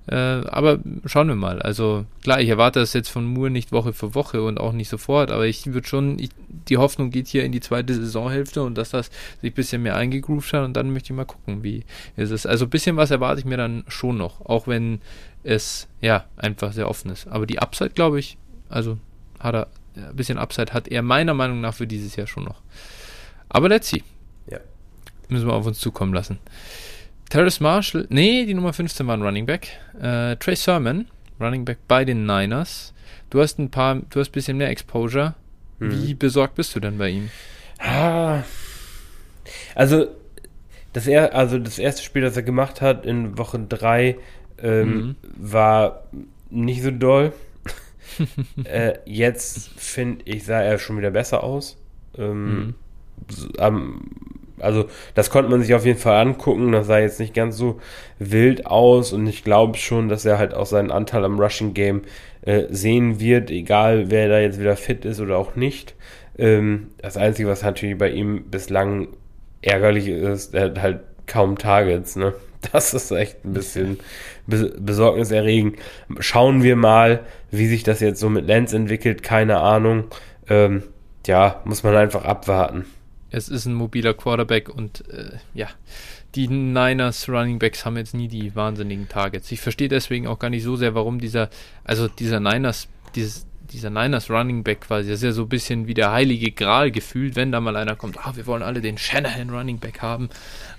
Äh, 0.07 0.15
aber 0.15 0.79
schauen 1.05 1.27
wir 1.27 1.35
mal. 1.35 1.61
Also 1.61 2.05
klar, 2.23 2.41
ich 2.41 2.49
erwarte 2.49 2.79
das 2.79 2.93
jetzt 2.93 3.09
von 3.09 3.25
Moore 3.25 3.49
nicht 3.49 3.71
Woche 3.71 3.93
für 3.93 4.15
Woche 4.15 4.43
und 4.43 4.59
auch 4.59 4.73
nicht 4.73 4.89
sofort, 4.89 5.31
aber 5.31 5.45
ich 5.45 5.73
würde 5.73 5.87
schon, 5.87 6.19
ich, 6.19 6.29
die 6.69 6.77
Hoffnung 6.77 7.09
geht 7.09 7.27
hier 7.27 7.45
in 7.45 7.51
die 7.51 7.61
zweite 7.61 7.93
Saisonhälfte 7.93 8.63
und 8.63 8.77
dass 8.77 8.89
das 8.89 9.09
sich 9.41 9.51
ein 9.51 9.55
bisschen 9.55 9.81
mehr 9.81 9.95
eingegroovt 9.95 10.51
hat 10.53 10.65
und 10.65 10.73
dann 10.73 10.91
möchte 10.91 11.13
ich 11.13 11.17
mal 11.17 11.25
gucken, 11.25 11.63
wie 11.63 11.83
ist 12.17 12.31
es. 12.31 12.45
Also 12.45 12.65
ein 12.65 12.69
bisschen 12.69 12.97
was 12.97 13.11
erwarte 13.11 13.39
ich 13.39 13.45
mir 13.45 13.57
dann 13.57 13.83
schon 13.87 14.17
noch, 14.17 14.45
auch 14.45 14.67
wenn 14.67 14.99
es 15.43 15.87
ja 16.01 16.25
einfach 16.37 16.73
sehr 16.73 16.89
offen 16.89 17.11
ist. 17.11 17.27
Aber 17.27 17.45
die 17.45 17.59
Upside, 17.59 17.91
glaube 17.91 18.19
ich, 18.19 18.37
also 18.69 18.97
hat 19.39 19.55
er 19.55 19.67
ein 19.95 20.15
bisschen 20.15 20.37
Upside 20.37 20.73
hat 20.73 20.87
er 20.87 21.01
meiner 21.01 21.33
Meinung 21.33 21.61
nach 21.61 21.75
für 21.75 21.87
dieses 21.87 22.15
Jahr 22.15 22.27
schon 22.27 22.43
noch. 22.43 22.61
Aber 23.49 23.69
let's 23.69 23.89
see. 23.89 24.03
Ja. 24.47 24.59
Müssen 25.29 25.47
wir 25.47 25.53
auf 25.53 25.65
uns 25.65 25.79
zukommen 25.79 26.13
lassen. 26.13 26.39
Terrace 27.29 27.59
Marshall, 27.59 28.07
nee, 28.09 28.45
die 28.45 28.53
Nummer 28.53 28.73
15 28.73 29.07
war 29.07 29.15
ein 29.15 29.21
Running 29.21 29.45
Back. 29.45 29.67
Äh, 29.99 30.35
Trey 30.37 30.55
Sermon, 30.55 31.07
Running 31.39 31.65
Back 31.65 31.79
bei 31.87 32.05
den 32.05 32.25
Niners. 32.25 32.93
Du 33.29 33.41
hast 33.41 33.59
ein 33.59 33.71
paar, 33.71 33.95
du 34.09 34.19
hast 34.19 34.29
ein 34.29 34.33
bisschen 34.33 34.57
mehr 34.57 34.69
Exposure. 34.69 35.35
Mhm. 35.79 35.91
Wie 35.91 36.13
besorgt 36.13 36.55
bist 36.55 36.75
du 36.75 36.79
denn 36.79 36.97
bei 36.97 37.09
ihm? 37.09 37.29
Ah. 37.79 38.43
Also 39.75 40.07
das, 40.93 41.07
er, 41.07 41.33
also 41.35 41.57
das 41.57 41.79
erste 41.79 42.03
Spiel, 42.03 42.21
das 42.21 42.37
er 42.37 42.43
gemacht 42.43 42.81
hat 42.81 43.05
in 43.05 43.37
Woche 43.37 43.59
3, 43.59 44.17
ähm, 44.63 44.95
Mhm. 44.95 45.15
war 45.37 46.03
nicht 46.49 46.81
so 46.81 46.89
doll. 46.91 47.33
äh, 48.65 48.93
jetzt 49.05 49.69
finde 49.77 50.23
ich, 50.25 50.45
sah 50.45 50.61
er 50.61 50.77
schon 50.79 50.97
wieder 50.97 51.11
besser 51.11 51.43
aus. 51.43 51.77
Ähm, 52.17 52.73
Mhm. 53.57 53.99
also 54.59 54.85
das 55.15 55.29
konnte 55.29 55.49
man 55.51 55.61
sich 55.61 55.73
auf 55.73 55.85
jeden 55.85 55.99
Fall 55.99 56.21
angucken. 56.21 56.71
Das 56.71 56.87
sah 56.87 56.99
jetzt 56.99 57.19
nicht 57.19 57.33
ganz 57.33 57.57
so 57.57 57.79
wild 58.19 58.65
aus 58.67 59.13
und 59.13 59.27
ich 59.27 59.43
glaube 59.43 59.77
schon, 59.77 60.09
dass 60.09 60.25
er 60.25 60.37
halt 60.37 60.53
auch 60.53 60.65
seinen 60.65 60.91
Anteil 60.91 61.25
am 61.25 61.39
Rushing 61.39 61.73
Game 61.73 62.01
äh, 62.41 62.65
sehen 62.69 63.19
wird, 63.19 63.49
egal 63.51 64.11
wer 64.11 64.27
da 64.29 64.39
jetzt 64.39 64.59
wieder 64.59 64.75
fit 64.75 65.05
ist 65.05 65.19
oder 65.19 65.37
auch 65.37 65.55
nicht. 65.55 65.95
Ähm, 66.37 66.87
das 66.97 67.17
Einzige, 67.17 67.47
was 67.49 67.63
natürlich 67.63 67.97
bei 67.97 68.09
ihm 68.11 68.45
bislang 68.51 69.07
ärgerlich 69.61 70.07
ist, 70.07 70.53
er 70.53 70.65
hat 70.65 70.81
halt 70.81 70.99
kaum 71.25 71.57
Targets. 71.57 72.15
Ne? 72.15 72.33
Das 72.71 72.93
ist 72.93 73.11
echt 73.11 73.43
ein 73.45 73.53
bisschen 73.53 73.99
be 74.47 74.73
besorgniserregend. 74.79 75.77
Schauen 76.19 76.63
wir 76.63 76.75
mal, 76.75 77.25
wie 77.51 77.67
sich 77.67 77.83
das 77.83 77.99
jetzt 77.99 78.19
so 78.19 78.29
mit 78.29 78.47
Lance 78.47 78.75
entwickelt. 78.75 79.21
Keine 79.23 79.59
Ahnung. 79.59 80.05
Ähm, 80.49 80.83
ja, 81.27 81.61
muss 81.65 81.83
man 81.83 81.95
einfach 81.95 82.25
abwarten. 82.25 82.85
Es 83.29 83.49
ist 83.49 83.65
ein 83.65 83.73
mobiler 83.73 84.13
Quarterback 84.13 84.69
und 84.69 85.07
äh, 85.09 85.37
ja, 85.53 85.67
die 86.35 86.47
Niners 86.47 87.29
Running 87.29 87.59
Backs 87.59 87.85
haben 87.85 87.97
jetzt 87.97 88.13
nie 88.13 88.27
die 88.27 88.55
wahnsinnigen 88.55 89.07
Targets. 89.07 89.51
Ich 89.51 89.61
verstehe 89.61 89.87
deswegen 89.87 90.27
auch 90.27 90.39
gar 90.39 90.49
nicht 90.49 90.63
so 90.63 90.75
sehr, 90.75 90.95
warum 90.95 91.19
dieser, 91.19 91.49
also 91.83 92.07
dieser 92.07 92.39
Niners, 92.39 92.87
dieses, 93.15 93.45
dieser 93.71 93.89
Niners 93.89 94.29
Running 94.29 94.63
Back 94.63 94.81
quasi, 94.81 95.09
das 95.09 95.19
ist 95.19 95.23
ja 95.23 95.31
so 95.31 95.43
ein 95.43 95.49
bisschen 95.49 95.87
wie 95.87 95.93
der 95.93 96.11
heilige 96.11 96.51
Gral 96.51 96.91
gefühlt, 96.91 97.35
wenn 97.35 97.51
da 97.51 97.59
mal 97.59 97.75
einer 97.75 97.95
kommt, 97.95 98.17
ah, 98.19 98.33
wir 98.35 98.45
wollen 98.45 98.63
alle 98.63 98.81
den 98.81 98.97
Shanahan 98.97 99.49
Running 99.49 99.79
Back 99.79 100.01
haben. 100.01 100.29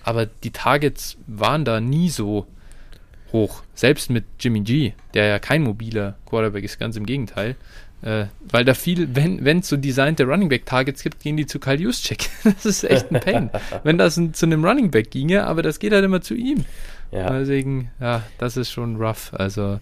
Aber 0.03 0.27
die 0.27 0.51
Targets 0.51 1.17
waren 1.27 1.65
da 1.65 1.81
nie 1.81 2.11
so 2.11 2.47
hoch. 3.33 3.63
Selbst 3.75 4.11
mit 4.11 4.25
Jimmy 4.39 4.61
G, 4.61 4.93
der 5.15 5.27
ja 5.27 5.39
kein 5.39 5.63
mobiler 5.63 6.17
Quarterback 6.27 6.65
ist, 6.65 6.79
ganz 6.79 6.97
im 6.97 7.07
Gegenteil. 7.07 7.57
Äh, 8.03 8.27
weil 8.51 8.67
da 8.67 8.75
viel, 8.75 9.15
wenn 9.17 9.45
wenn 9.47 9.61
es 9.61 9.69
so 9.69 9.79
designte 9.79 10.25
Running 10.25 10.51
Back 10.51 10.67
Targets 10.67 11.03
gibt, 11.03 11.21
gehen 11.21 11.39
die 11.39 11.47
zu 11.47 11.59
Kyle 11.59 11.81
Juszczyk. 11.81 12.29
Das 12.45 12.67
ist 12.67 12.85
echt 12.85 13.11
ein 13.11 13.21
Pain. 13.21 13.51
wenn 13.83 13.97
das 13.97 14.17
ein, 14.19 14.35
zu 14.35 14.45
einem 14.45 14.65
Running 14.65 14.91
Back 14.91 15.11
ginge, 15.11 15.47
aber 15.47 15.63
das 15.63 15.79
geht 15.79 15.93
halt 15.93 16.05
immer 16.05 16.21
zu 16.21 16.35
ihm. 16.35 16.65
Ja, 17.11 17.31
Deswegen, 17.39 17.91
ja, 18.01 18.23
das 18.39 18.57
ist 18.57 18.71
schon 18.71 18.97
rough. 18.97 19.33
Also, 19.33 19.81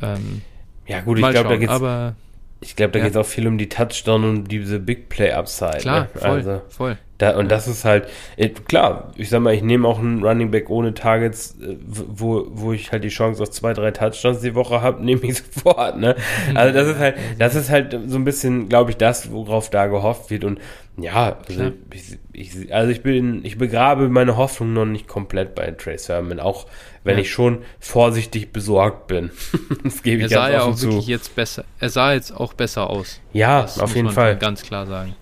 ähm, 0.00 0.42
ja 0.86 1.00
gut, 1.00 1.18
ich 1.18 1.28
glaube, 1.28 1.48
da 1.48 1.56
geht's, 1.56 1.72
aber 1.72 2.14
ich 2.60 2.76
glaube, 2.76 2.92
da 2.92 3.00
ja. 3.00 3.06
geht's 3.06 3.16
auch 3.16 3.26
viel 3.26 3.46
um 3.46 3.58
die 3.58 3.68
Touchdown 3.68 4.24
und 4.24 4.44
diese 4.44 4.78
Big 4.78 5.08
Play 5.08 5.32
Upside. 5.32 5.78
klar, 5.78 6.02
ne? 6.02 6.08
voll, 6.14 6.30
Also, 6.30 6.62
voll. 6.68 6.98
Da, 7.18 7.36
und 7.36 7.52
das 7.52 7.68
ist 7.68 7.84
halt, 7.84 8.08
äh, 8.36 8.48
klar, 8.48 9.12
ich 9.16 9.28
sag 9.28 9.42
mal, 9.42 9.54
ich 9.54 9.62
nehme 9.62 9.86
auch 9.86 10.00
einen 10.00 10.24
Running 10.24 10.50
Back 10.50 10.70
ohne 10.70 10.92
Targets, 10.92 11.56
äh, 11.60 11.76
wo, 11.86 12.46
wo 12.50 12.72
ich 12.72 12.90
halt 12.90 13.04
die 13.04 13.10
Chance 13.10 13.42
auf 13.42 13.50
zwei, 13.50 13.74
drei 13.74 13.92
Touchdowns 13.92 14.40
die 14.40 14.56
Woche 14.56 14.82
habe, 14.82 15.04
nehme 15.04 15.22
ich 15.22 15.38
sofort, 15.38 15.98
ne? 15.98 16.16
Also 16.54 16.74
das 16.74 16.88
ist 16.88 16.98
halt, 16.98 17.16
das 17.38 17.54
ist 17.54 17.70
halt 17.70 17.96
so 18.06 18.16
ein 18.16 18.24
bisschen, 18.24 18.68
glaube 18.68 18.90
ich, 18.90 18.96
das, 18.96 19.30
worauf 19.30 19.70
da 19.70 19.86
gehofft 19.86 20.30
wird. 20.30 20.44
Und 20.44 20.58
ja, 20.98 21.38
also 21.48 21.72
ich, 21.92 22.18
ich, 22.32 22.74
also 22.74 22.90
ich 22.90 23.02
bin, 23.02 23.44
ich 23.44 23.56
begrabe 23.58 24.08
meine 24.08 24.36
Hoffnung 24.36 24.72
noch 24.74 24.84
nicht 24.84 25.08
komplett 25.08 25.54
bei 25.54 25.70
Trey 25.70 25.96
Sermon, 25.98 26.38
auch 26.38 26.66
wenn 27.04 27.16
Ja. 27.16 27.22
ich 27.22 27.30
schon 27.30 27.62
vorsichtig 27.80 28.52
besorgt 28.52 29.06
bin. 29.06 29.30
das 29.84 30.02
gebe 30.02 30.22
Er 30.22 30.26
ich 30.26 30.32
sah 30.32 30.42
ganz 30.50 30.52
ja 30.54 30.62
auch 30.62 30.74
zu. 30.76 30.86
wirklich 30.88 31.06
jetzt 31.06 31.34
besser. 31.34 31.64
Er 31.80 31.88
sah 31.88 32.12
jetzt 32.12 32.30
auch 32.32 32.52
besser 32.52 32.90
aus. 32.90 33.20
Ja, 33.32 33.62
Das 33.62 33.78
auf 33.78 33.88
muss 33.90 33.94
jeden 33.94 34.06
man 34.06 34.14
Fall. 34.14 34.36
Ganz 34.36 34.62
klar 34.62 34.86
sagen. 34.86 35.14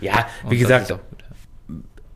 Ja, 0.00 0.26
Und 0.44 0.50
wie 0.50 0.58
das 0.62 0.86
gesagt. 0.88 1.00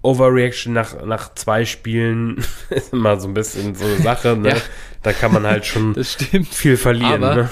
Overreaction 0.03 0.73
nach, 0.73 1.05
nach 1.05 1.33
zwei 1.35 1.65
Spielen 1.65 2.43
ist 2.71 2.93
immer 2.93 3.21
so 3.21 3.29
ein 3.29 3.35
bisschen 3.35 3.75
so 3.75 3.85
eine 3.85 3.99
Sache. 3.99 4.37
Ne? 4.37 4.49
Ja. 4.51 4.57
Da 5.03 5.13
kann 5.13 5.33
man 5.33 5.47
halt 5.47 5.65
schon 5.67 5.95
viel 6.51 6.77
verlieren. 6.77 7.23
Aber- 7.23 7.35
ne? 7.35 7.51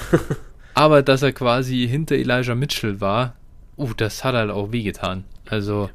Aber 0.75 1.03
dass 1.03 1.23
er 1.23 1.33
quasi 1.33 1.87
hinter 1.89 2.15
Elijah 2.15 2.55
Mitchell 2.55 3.01
war, 3.01 3.35
uh, 3.77 3.93
das 3.97 4.25
hat 4.25 4.35
halt 4.35 4.51
auch 4.51 4.73
wehgetan. 4.73 5.25
Also, 5.51 5.91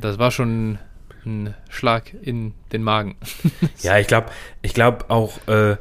das 0.00 0.18
war 0.18 0.30
schon 0.30 0.78
ein 1.24 1.54
Schlag 1.68 2.12
in 2.22 2.54
den 2.72 2.82
Magen. 2.82 3.16
Ja, 3.82 3.98
ich 3.98 4.06
glaube 4.06 4.28
ich 4.62 4.74
glaub 4.74 5.06
auch 5.08 5.38
äh, 5.46 5.76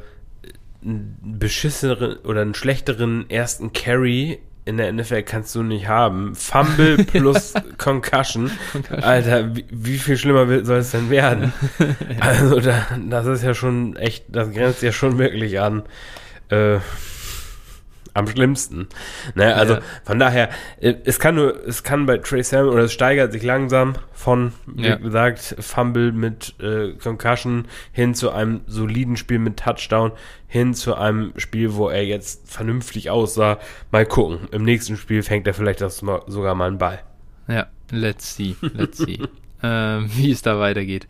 einen 0.81 1.18
beschisseneren 1.40 2.18
oder 2.19 2.41
einen 2.41 2.53
schlechteren 2.53 3.30
ersten 3.30 3.73
Carry 3.73 4.40
in 4.65 4.77
der 4.77 4.94
NFL 4.94 5.23
kannst 5.23 5.56
du 5.56 5.64
nicht 5.64 5.88
haben. 5.88 6.36
Fumble 6.36 6.98
plus 7.03 7.53
Concussion. 7.77 8.52
Alter, 8.90 9.56
wie, 9.56 9.65
wie 9.72 9.98
viel 9.98 10.15
schlimmer 10.15 10.64
soll 10.64 10.77
es 10.77 10.91
denn 10.91 11.10
werden? 11.10 11.52
Also, 12.19 12.60
da, 12.60 12.86
das 13.10 13.26
ist 13.26 13.44
ja 13.44 13.56
schon 13.56 13.95
echt, 13.95 14.26
das 14.27 14.52
grenzt 14.52 14.84
ja 14.84 14.91
schon 14.91 15.18
wirklich 15.18 15.60
an. 15.60 15.84
Äh, 16.49 16.80
am 18.20 18.28
schlimmsten. 18.28 18.88
Ne, 19.36 19.56
also 19.56 19.76
Ja. 19.76 19.82
von 20.04 20.20
daher, 20.20 20.50
äh, 20.80 20.94
es 21.06 21.20
kann 21.20 21.36
nur, 21.36 21.56
es 21.68 21.84
kann 21.84 22.06
bei 22.06 22.18
Trey 22.18 22.44
Sermon 22.44 22.74
oder 22.74 22.84
es 22.84 22.94
steigert 22.94 23.32
sich 23.32 23.44
langsam 23.44 23.96
von, 24.14 24.54
wie 24.68 24.88
Ja. 24.88 24.96
gesagt, 24.96 25.56
Fumble 25.60 26.12
mit 26.12 26.54
äh, 26.62 26.94
Concussion 26.94 27.66
hin 27.91 28.14
zu 28.14 28.32
einem 28.32 28.62
soliden 28.68 29.18
Spiel 29.18 29.40
mit 29.40 29.58
Touchdown, 29.58 30.12
hin 30.48 30.74
zu 30.74 30.96
einem 30.96 31.34
Spiel, 31.38 31.74
wo 31.76 31.90
er 31.90 32.06
jetzt 32.06 32.52
vernünftig 32.52 33.10
aussah. 33.10 33.60
Mal 33.91 34.06
gucken. 34.06 34.48
Im 34.52 34.64
nächsten 34.64 34.98
Spiel 34.98 35.24
fängt 35.24 35.48
er 35.48 35.54
vielleicht 35.54 35.82
das 35.82 36.02
mal, 36.02 36.22
sogar 36.28 36.56
mal 36.56 36.68
einen 36.68 36.78
Ball. 36.78 37.00
Ja, 37.48 37.68
let's 37.91 38.36
see, 38.36 38.56
let's 38.62 38.98
see, 39.00 39.20
ähm, 39.64 40.10
wie 40.16 40.32
es 40.32 40.41
da 40.44 40.60
weitergeht. 40.60 41.08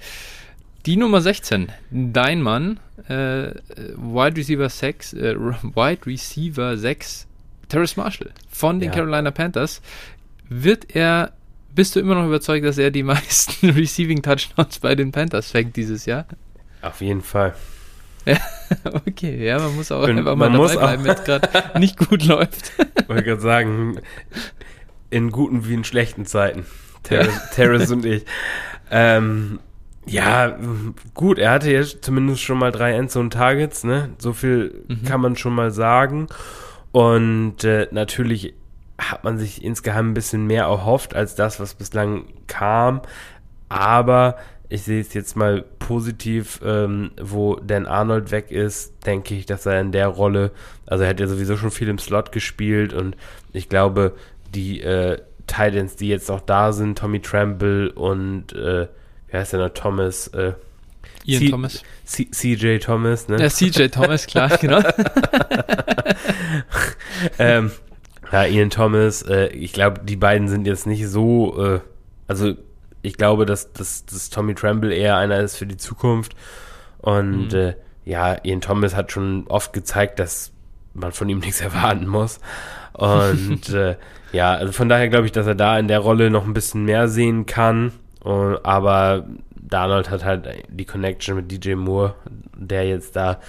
Die 0.86 0.96
Nummer 0.96 1.22
16, 1.22 1.72
dein 1.92 2.42
Mann, 2.42 2.80
äh, 3.08 3.52
Wide 3.98 4.38
Receiver 4.38 4.70
6, 4.70 5.14
äh, 5.14 5.36
Wide 5.38 6.06
Receiver 6.06 6.78
6, 6.78 7.28
Terrace 7.70 7.98
Marshall 7.98 8.32
von 8.50 8.80
den 8.80 8.90
Ja. 8.90 8.96
Carolina 8.96 9.32
Panthers. 9.32 9.82
Wird 10.48 10.96
er, 10.96 11.34
bist 11.76 11.96
du 11.96 12.00
immer 12.00 12.16
noch 12.16 12.26
überzeugt, 12.26 12.66
dass 12.66 12.78
er 12.78 12.92
die 12.92 13.04
meisten 13.14 13.70
Receiving 13.70 14.22
Touchdowns 14.22 14.80
bei 14.80 14.96
den 14.96 15.12
Panthers 15.12 15.52
fängt 15.52 15.76
dieses 15.76 16.06
Jahr? 16.06 16.26
Auf 16.82 17.02
jeden 17.02 17.22
Fall. 17.22 17.56
Okay, 18.84 19.44
ja, 19.44 19.58
man 19.58 19.76
muss 19.76 19.92
auch 19.92 20.04
Und 20.04 20.20
einfach 20.20 20.36
mal 20.36 20.52
dabei 20.52 20.76
bleiben, 20.76 21.04
wenn 21.04 21.12
es 21.16 21.24
gerade 21.24 21.80
nicht 21.80 21.98
gut 21.98 22.24
läuft. 22.24 22.74
Wollte 23.08 23.24
gerade 23.24 23.42
sagen, 23.42 24.00
in 25.10 25.32
guten 25.32 25.68
wie 25.68 25.74
in 25.74 25.84
schlechten 25.84 26.28
Zeiten. 26.28 26.68
Terrace, 27.02 27.50
Terrace 27.56 27.90
und 27.90 28.06
ich. 28.06 28.26
Ähm, 28.92 29.60
ja, 30.06 30.58
gut, 31.14 31.38
er 31.38 31.52
hatte 31.52 31.72
jetzt 31.72 32.04
zumindest 32.04 32.42
schon 32.42 32.58
mal 32.58 32.72
drei 32.72 32.94
Endzone-Targets, 32.94 33.84
ne? 33.84 34.10
So 34.18 34.34
viel 34.34 34.84
Mhm. 34.88 35.04
kann 35.06 35.22
man 35.22 35.36
schon 35.36 35.54
mal 35.54 35.72
sagen. 35.72 36.28
Und 36.92 37.64
äh, 37.64 37.88
natürlich 37.92 38.54
hat 38.98 39.24
man 39.24 39.38
sich 39.38 39.64
insgeheim 39.64 40.12
ein 40.12 40.14
bisschen 40.14 40.48
mehr 40.48 40.64
erhofft 40.64 41.16
als 41.16 41.36
das, 41.36 41.60
was 41.60 41.76
bislang 41.76 42.26
kam. 42.48 43.02
Aber 43.70 44.38
ich 44.68 44.84
sehe 44.84 45.02
es 45.02 45.14
jetzt 45.14 45.36
mal 45.36 45.64
positiv, 45.80 46.60
ähm, 46.64 47.12
wo 47.22 47.56
Dan 47.56 47.86
Arnold 47.86 48.32
weg 48.32 48.52
ist, 48.52 49.06
denke 49.06 49.36
ich, 49.36 49.46
dass 49.46 49.66
er 49.66 49.80
in 49.80 49.92
der 49.92 50.08
Rolle, 50.08 50.52
also 50.86 51.04
er 51.04 51.10
hat 51.12 51.20
ja 51.20 51.28
sowieso 51.28 51.58
schon 51.58 51.72
viel 51.72 51.88
im 51.88 51.98
Slot 51.98 52.32
gespielt 52.32 52.94
und 52.94 53.16
ich 53.54 53.68
glaube, 53.70 54.14
die 54.54 54.82
äh, 54.82 55.20
Titans, 55.48 55.96
die 55.96 56.08
jetzt 56.08 56.30
noch 56.30 56.42
da 56.42 56.72
sind, 56.72 56.98
Tommy 57.00 57.20
Tremble 57.20 57.92
und 57.92 58.54
äh, 58.54 58.88
wie 59.32 59.38
heißt 59.38 59.54
der 59.54 59.60
noch, 59.62 59.70
Thomas, 59.74 60.28
äh, 60.30 60.54
Ian 61.26 61.40
Sie- 61.40 61.50
Thomas. 61.52 61.84
C 62.06 62.28
CJ 62.32 62.78
Thomas, 62.80 63.28
ne? 63.28 63.40
Ja, 63.40 63.50
CJ 63.50 63.88
Thomas, 63.90 64.26
klar, 64.26 64.50
genau. 64.62 64.82
ähm, 67.38 67.72
ja, 68.32 68.46
Ian 68.46 68.70
Thomas, 68.70 69.22
äh, 69.24 69.48
ich 69.48 69.74
glaube, 69.74 70.02
die 70.04 70.16
beiden 70.16 70.48
sind 70.48 70.66
jetzt 70.68 70.86
nicht 70.88 71.08
so, 71.08 71.62
äh, 71.64 71.80
also 72.28 72.54
ich 73.02 73.18
glaube, 73.18 73.46
dass, 73.46 73.72
dass, 73.74 74.06
dass 74.06 74.30
Tommy 74.30 74.56
Tremble 74.56 74.94
eher 74.94 75.18
einer 75.18 75.40
ist 75.40 75.56
für 75.58 75.66
die 75.66 75.78
Zukunft. 75.78 76.36
Und 77.00 77.50
Mhm. 77.54 77.58
äh, 77.58 77.74
ja, 78.06 78.38
Ian 78.44 78.62
Thomas 78.62 78.96
hat 78.96 79.12
schon 79.12 79.46
oft 79.48 79.72
gezeigt, 79.74 80.20
dass 80.20 80.52
man 80.94 81.12
von 81.12 81.30
ihm 81.30 81.40
nichts 81.46 81.62
erwarten 81.62 82.08
muss. 82.08 82.40
Und 82.94 83.70
äh, 83.74 83.96
ja, 84.32 84.54
also 84.54 84.74
von 84.74 84.90
daher 84.90 85.10
glaube 85.10 85.26
ich, 85.26 85.32
dass 85.32 85.48
er 85.48 85.56
da 85.56 85.80
in 85.80 85.88
der 85.88 86.00
Rolle 86.00 86.30
noch 86.30 86.46
ein 86.46 86.54
bisschen 86.54 86.84
mehr 86.86 87.08
sehen 87.08 87.46
kann. 87.46 87.94
Und, 88.22 88.64
aber 88.66 89.26
Darnold 89.56 90.10
hat 90.10 90.26
halt 90.26 90.48
die 90.70 90.86
Connection 90.86 91.36
mit 91.36 91.52
DJ 91.52 91.76
Moore, 91.76 92.16
der 92.56 92.88
jetzt 92.88 93.16
da 93.16 93.40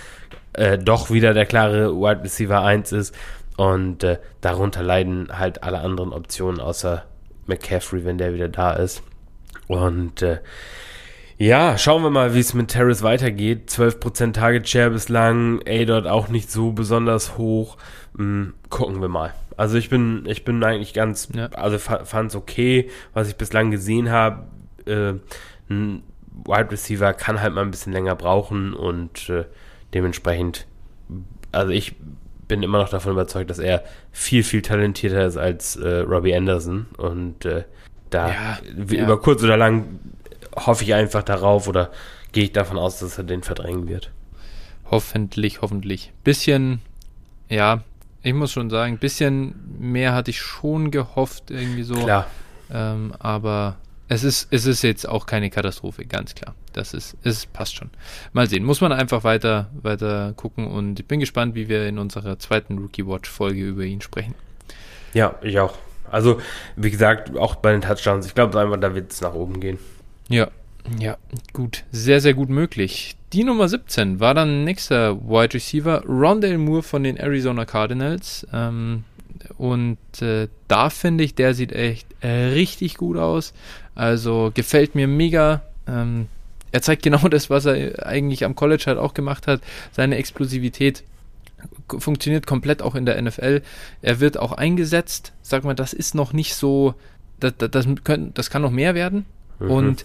äh, 0.53 0.79
doch 0.79 1.11
wieder 1.11 1.35
der 1.35 1.47
klare 1.47 1.95
Wide 1.95 2.23
Receiver 2.23 2.63
1 2.63 2.93
ist. 2.93 3.15
Und 3.57 4.05
äh, 4.05 4.19
darunter 4.41 4.83
leiden 4.83 5.29
halt 5.39 5.63
alle 5.63 5.81
anderen 5.81 6.13
Optionen 6.13 6.61
außer 6.61 7.05
McCaffrey, 7.47 8.05
wenn 8.05 8.19
der 8.19 8.33
wieder 8.33 8.49
da 8.49 8.73
ist. 8.73 9.03
Und 9.69 10.23
äh, 10.23 10.39
ja, 11.37 11.79
schauen 11.79 12.03
wir 12.03 12.11
mal, 12.11 12.35
wie 12.35 12.41
es 12.41 12.55
mit 12.55 12.69
Terrace 12.69 13.03
weitergeht. 13.03 13.71
12% 13.71 14.33
Target 14.33 14.69
Share 14.69 14.91
bislang, 14.91 15.61
A-Dot 15.67 16.07
auch 16.07 16.29
nicht 16.29 16.51
so 16.51 16.73
besonders 16.73 17.39
hoch. 17.39 17.77
Hm, 18.17 18.55
gucken 18.69 19.01
wir 19.01 19.09
mal. 19.09 19.33
Also 19.57 19.77
ich 19.77 19.89
bin, 19.89 20.25
ich 20.27 20.45
bin 20.45 20.63
eigentlich 20.65 20.93
ganz, 20.93 21.29
ja. 21.35 21.47
also 21.53 21.79
fand 21.79 22.31
es 22.31 22.37
okay, 22.37 22.91
was 23.15 23.29
ich 23.29 23.37
bislang 23.37 23.71
gesehen 23.71 24.11
habe. 24.11 24.49
Äh, 24.91 25.15
ein 25.71 26.03
Wide 26.45 26.71
Receiver 26.71 27.13
kann 27.13 27.41
halt 27.41 27.55
mal 27.55 27.63
ein 27.63 27.71
bisschen 27.71 27.93
länger 27.93 28.15
brauchen 28.17 28.75
und 28.75 29.29
äh, 29.29 29.45
dementsprechend, 29.95 30.67
also 31.53 31.73
ich 31.73 31.97
bin 32.49 32.63
immer 32.63 32.79
noch 32.79 32.89
davon 32.89 33.13
überzeugt, 33.13 33.51
dass 33.51 33.59
er 33.59 33.85
viel, 34.11 34.43
viel 34.43 34.63
talentierter 34.63 35.27
ist 35.27 35.37
als 35.37 35.77
äh, 35.77 35.99
Robbie 35.99 36.35
Anderson 36.35 36.87
und 36.97 37.45
äh, 37.45 37.65
da 38.11 38.29
ja, 38.29 38.59
über 38.77 38.97
ja. 38.97 39.17
kurz 39.17 39.43
oder 39.43 39.57
lang 39.57 40.01
hoffe 40.57 40.83
ich 40.85 40.95
einfach 40.95 41.23
darauf 41.23 41.69
oder 41.69 41.91
gehe 42.33 42.45
ich 42.45 42.53
davon 42.53 42.77
aus, 42.77 42.99
dass 42.99 43.19
er 43.19 43.25
den 43.25 43.43
verdrängen 43.43 43.89
wird. 43.89 44.11
Hoffentlich, 44.91 45.63
hoffentlich. 45.63 46.13
Bisschen, 46.25 46.81
ja, 47.49 47.83
ich 48.23 48.35
muss 48.35 48.51
schon 48.51 48.69
sagen, 48.71 48.99
bisschen 48.99 49.55
mehr 49.79 50.15
hatte 50.15 50.31
ich 50.31 50.41
schon 50.41 50.91
gehofft, 50.91 51.51
irgendwie 51.51 51.85
so. 51.85 51.95
Klar. 51.95 52.27
Ähm, 52.73 53.15
aber 53.19 53.77
es 54.11 54.25
ist, 54.25 54.49
es 54.51 54.67
ist 54.67 54.83
jetzt 54.83 55.09
auch 55.09 55.25
keine 55.25 55.51
Katastrophe, 55.51 56.05
ganz 56.05 56.35
klar. 56.35 56.57
Das 56.73 56.95
ist, 56.95 57.17
es 57.23 57.47
passt 57.47 57.77
schon. 57.77 57.91
Mal 58.33 58.49
sehen. 58.49 58.65
Muss 58.65 58.81
man 58.81 58.91
einfach 58.91 59.23
weiter, 59.23 59.71
weiter 59.83 60.33
gucken 60.35 60.67
und 60.67 60.99
ich 60.99 61.07
bin 61.07 61.21
gespannt, 61.21 61.55
wie 61.55 61.69
wir 61.69 61.87
in 61.87 61.97
unserer 61.97 62.37
zweiten 62.41 62.77
Rookie 62.79 63.07
Watch 63.07 63.31
Folge 63.31 63.61
über 63.61 63.85
ihn 63.85 64.01
sprechen. 64.01 64.35
Ja, 65.15 65.37
ich 65.43 65.61
auch. 65.61 65.79
Also, 66.11 66.41
wie 66.75 66.91
gesagt, 66.91 67.37
auch 67.39 67.55
bei 67.55 67.71
den 67.71 67.83
Touchdowns, 67.83 68.27
ich 68.27 68.35
glaube 68.35 68.59
einfach, 68.59 68.81
da 68.81 68.97
wird 68.97 69.13
es 69.13 69.21
nach 69.21 69.35
oben 69.35 69.61
gehen. 69.61 69.79
Ja, 70.29 70.49
ja, 70.99 71.17
gut. 71.53 71.85
Sehr, 71.93 72.21
sehr 72.21 72.35
gut 72.35 72.49
möglich. 72.49 73.17
Die 73.33 73.45
Nummer 73.45 73.69
17 73.69 74.19
war 74.19 74.35
dann 74.35 74.65
nächster 74.65 75.21
Wide 75.21 75.55
Receiver, 75.55 76.03
Rondale 76.05 76.59
Moore 76.59 76.83
von 76.83 77.05
den 77.05 77.17
Arizona 77.17 77.65
Cardinals. 77.65 78.45
Ähm, 78.53 79.05
und 79.59 79.99
äh, 80.21 80.49
da 80.69 80.91
finde 80.91 81.25
ich, 81.25 81.35
der 81.35 81.55
sieht 81.55 81.73
echt 81.73 82.07
äh, 82.21 82.29
richtig 82.29 82.97
gut 82.97 83.17
aus. 83.17 83.53
Also 83.95 84.51
gefällt 84.55 84.95
mir 84.95 85.07
mega. 85.07 85.63
Ähm, 85.87 86.29
er 86.73 86.83
zeigt 86.83 87.03
genau 87.03 87.29
das, 87.29 87.51
was 87.51 87.67
er 87.67 88.07
eigentlich 88.07 88.45
am 88.45 88.55
College 88.55 88.85
halt 88.87 88.99
auch 88.99 89.15
gemacht 89.15 89.47
hat. 89.47 89.61
Seine 89.93 90.17
Explosivität 90.17 91.05
funktioniert 91.99 92.47
komplett 92.47 92.83
auch 92.83 92.95
in 92.95 93.07
der 93.07 93.21
NFL. 93.21 93.63
Er 94.03 94.21
wird 94.21 94.39
auch 94.39 94.53
eingesetzt. 94.53 95.33
Sag 95.43 95.65
mal, 95.65 95.75
das 95.75 95.93
ist 95.93 96.15
noch 96.15 96.33
nicht 96.33 96.55
so. 96.55 96.95
Das, 97.39 97.55
das, 97.57 97.71
das, 97.71 97.87
können, 98.05 98.33
das 98.35 98.51
kann 98.51 98.63
noch 98.63 98.71
mehr 98.71 98.95
werden. 98.95 99.25
Mhm. 99.59 99.71
Und 99.71 100.05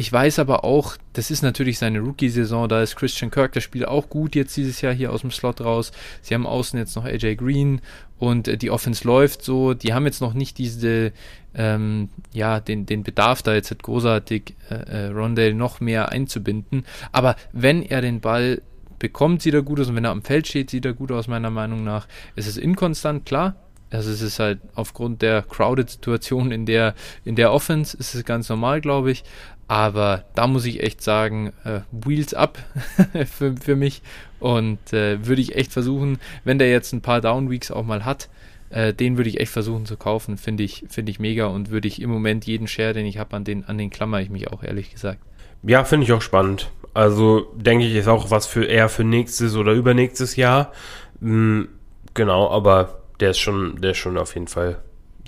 ich 0.00 0.12
weiß 0.12 0.38
aber 0.38 0.62
auch, 0.62 0.96
das 1.12 1.32
ist 1.32 1.42
natürlich 1.42 1.76
seine 1.80 1.98
Rookie-Saison, 1.98 2.68
da 2.68 2.82
ist 2.82 2.94
Christian 2.94 3.32
Kirk, 3.32 3.50
der 3.50 3.60
spielt 3.60 3.88
auch 3.88 4.08
gut 4.08 4.36
jetzt 4.36 4.56
dieses 4.56 4.80
Jahr 4.80 4.94
hier 4.94 5.12
aus 5.12 5.22
dem 5.22 5.32
Slot 5.32 5.60
raus. 5.60 5.90
Sie 6.22 6.34
haben 6.34 6.46
außen 6.46 6.78
jetzt 6.78 6.94
noch 6.94 7.04
AJ 7.04 7.34
Green 7.34 7.80
und 8.16 8.46
äh, 8.46 8.56
die 8.56 8.70
Offense 8.70 9.04
läuft 9.04 9.42
so. 9.42 9.74
Die 9.74 9.92
haben 9.92 10.06
jetzt 10.06 10.20
noch 10.20 10.34
nicht 10.34 10.56
diese, 10.58 11.12
ähm, 11.52 12.10
ja, 12.32 12.60
den, 12.60 12.86
den 12.86 13.02
Bedarf 13.02 13.42
da 13.42 13.54
jetzt 13.54 13.76
großartig 13.82 14.54
äh, 14.70 14.74
äh, 14.74 15.06
Rondale 15.08 15.52
noch 15.52 15.80
mehr 15.80 16.10
einzubinden. 16.10 16.84
Aber 17.10 17.34
wenn 17.52 17.82
er 17.82 18.00
den 18.00 18.20
Ball 18.20 18.62
bekommt, 19.00 19.42
sieht 19.42 19.54
er 19.54 19.62
gut 19.62 19.80
aus 19.80 19.88
und 19.88 19.96
wenn 19.96 20.04
er 20.04 20.12
am 20.12 20.22
Feld 20.22 20.46
steht, 20.46 20.70
sieht 20.70 20.84
er 20.84 20.92
gut 20.92 21.10
aus, 21.10 21.26
meiner 21.26 21.50
Meinung 21.50 21.82
nach. 21.82 22.06
Es 22.36 22.46
ist 22.46 22.56
inkonstant, 22.56 23.26
klar, 23.26 23.56
also 23.90 24.10
es 24.10 24.20
ist 24.20 24.38
halt 24.38 24.60
aufgrund 24.74 25.22
der 25.22 25.42
Crowded-Situation 25.42 26.52
in 26.52 26.66
der, 26.66 26.94
in 27.24 27.36
der 27.36 27.52
Offense 27.52 27.96
ist 27.96 28.14
es 28.14 28.24
ganz 28.24 28.48
normal, 28.48 28.80
glaube 28.80 29.10
ich. 29.10 29.24
Aber 29.68 30.24
da 30.34 30.46
muss 30.46 30.64
ich 30.64 30.82
echt 30.82 31.02
sagen, 31.02 31.52
äh, 31.64 31.80
Wheels 31.92 32.32
up 32.32 32.58
für, 33.26 33.54
für 33.54 33.76
mich. 33.76 34.02
Und 34.40 34.92
äh, 34.92 35.24
würde 35.26 35.42
ich 35.42 35.54
echt 35.54 35.72
versuchen, 35.72 36.18
wenn 36.44 36.58
der 36.58 36.70
jetzt 36.70 36.92
ein 36.92 37.02
paar 37.02 37.20
Down-Weeks 37.20 37.70
auch 37.70 37.84
mal 37.84 38.04
hat, 38.04 38.28
äh, 38.70 38.94
den 38.94 39.18
würde 39.18 39.28
ich 39.28 39.40
echt 39.40 39.52
versuchen 39.52 39.84
zu 39.84 39.98
kaufen. 39.98 40.38
Finde 40.38 40.62
ich, 40.62 40.84
finde 40.88 41.10
ich 41.10 41.20
mega 41.20 41.46
und 41.46 41.70
würde 41.70 41.86
ich 41.86 42.00
im 42.00 42.10
Moment 42.10 42.46
jeden 42.46 42.66
Share, 42.66 42.94
den 42.94 43.04
ich 43.04 43.18
habe, 43.18 43.36
an 43.36 43.44
den, 43.44 43.64
an 43.66 43.76
den 43.76 43.90
klammer 43.90 44.20
ich 44.22 44.30
mich 44.30 44.50
auch, 44.50 44.62
ehrlich 44.62 44.90
gesagt. 44.90 45.20
Ja, 45.62 45.84
finde 45.84 46.04
ich 46.04 46.12
auch 46.12 46.22
spannend. 46.22 46.70
Also 46.94 47.52
denke 47.54 47.84
ich, 47.84 47.94
ist 47.94 48.08
auch 48.08 48.30
was 48.30 48.46
für 48.46 48.64
eher 48.64 48.88
für 48.88 49.04
nächstes 49.04 49.54
oder 49.54 49.72
übernächstes 49.72 50.36
Jahr. 50.36 50.72
Mhm, 51.20 51.68
genau, 52.14 52.50
aber 52.50 53.02
der 53.20 53.30
ist 53.30 53.38
schon, 53.38 53.80
der 53.80 53.90
ist 53.90 53.98
schon 53.98 54.16
auf 54.16 54.34
jeden 54.34 54.48
Fall, 54.48 54.78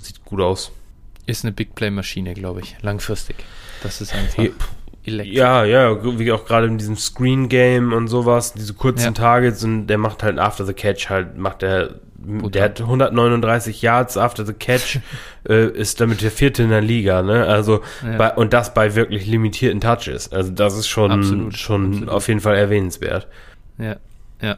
sieht 0.01 0.23
gut 0.25 0.41
aus. 0.41 0.71
Ist 1.31 1.45
eine 1.45 1.53
Big 1.53 1.75
Play-Maschine, 1.75 2.33
glaube 2.33 2.59
ich, 2.59 2.75
langfristig. 2.81 3.37
Das 3.83 4.01
ist 4.01 4.13
einfach. 4.13 4.43
Ja, 5.05 5.63
ja, 5.63 6.19
wie 6.19 6.31
auch 6.33 6.43
gerade 6.43 6.67
in 6.67 6.77
diesem 6.77 6.97
Screen-Game 6.97 7.93
und 7.93 8.09
sowas, 8.09 8.53
diese 8.53 8.73
kurzen 8.73 9.05
ja. 9.05 9.11
Targets 9.11 9.63
und 9.63 9.87
der 9.87 9.97
macht 9.97 10.23
halt 10.23 10.37
After 10.37 10.65
the 10.65 10.73
Catch 10.73 11.09
halt, 11.09 11.37
macht 11.37 11.61
der, 11.61 11.95
der 12.17 12.63
hat 12.65 12.81
139 12.81 13.81
Yards 13.81 14.17
After 14.17 14.45
the 14.45 14.53
Catch, 14.53 14.99
äh, 15.49 15.67
ist 15.67 16.01
damit 16.01 16.21
der 16.21 16.31
vierte 16.31 16.63
in 16.63 16.69
der 16.69 16.81
Liga, 16.81 17.23
ne? 17.23 17.45
Also, 17.45 17.81
ja. 18.05 18.17
bei, 18.17 18.33
und 18.33 18.51
das 18.51 18.73
bei 18.73 18.93
wirklich 18.93 19.25
limitierten 19.25 19.79
Touches. 19.79 20.33
Also, 20.33 20.51
das 20.51 20.77
ist 20.77 20.89
schon, 20.89 21.11
absolut, 21.11 21.57
schon 21.57 21.87
absolut. 21.87 22.09
auf 22.09 22.27
jeden 22.27 22.41
Fall 22.41 22.57
erwähnenswert. 22.57 23.27
Ja, 23.77 23.95
ja. 24.41 24.57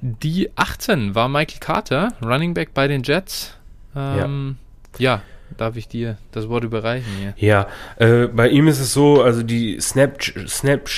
Die 0.00 0.50
18 0.56 1.14
war 1.14 1.28
Michael 1.28 1.60
Carter, 1.60 2.08
Running 2.22 2.54
Back 2.54 2.74
bei 2.74 2.88
den 2.88 3.04
Jets. 3.04 3.54
Ähm, 3.94 4.56
ja. 4.98 5.14
ja. 5.14 5.22
Darf 5.60 5.76
ich 5.76 5.88
dir 5.88 6.16
das 6.32 6.48
Wort 6.48 6.64
überreichen 6.64 7.12
hier? 7.18 7.34
Ja, 7.36 7.66
äh, 7.96 8.26
bei 8.26 8.48
ihm 8.48 8.68
ist 8.68 8.80
es 8.80 8.92
so, 8.92 9.22
also 9.22 9.42
die 9.42 9.78
Snap, 9.80 10.18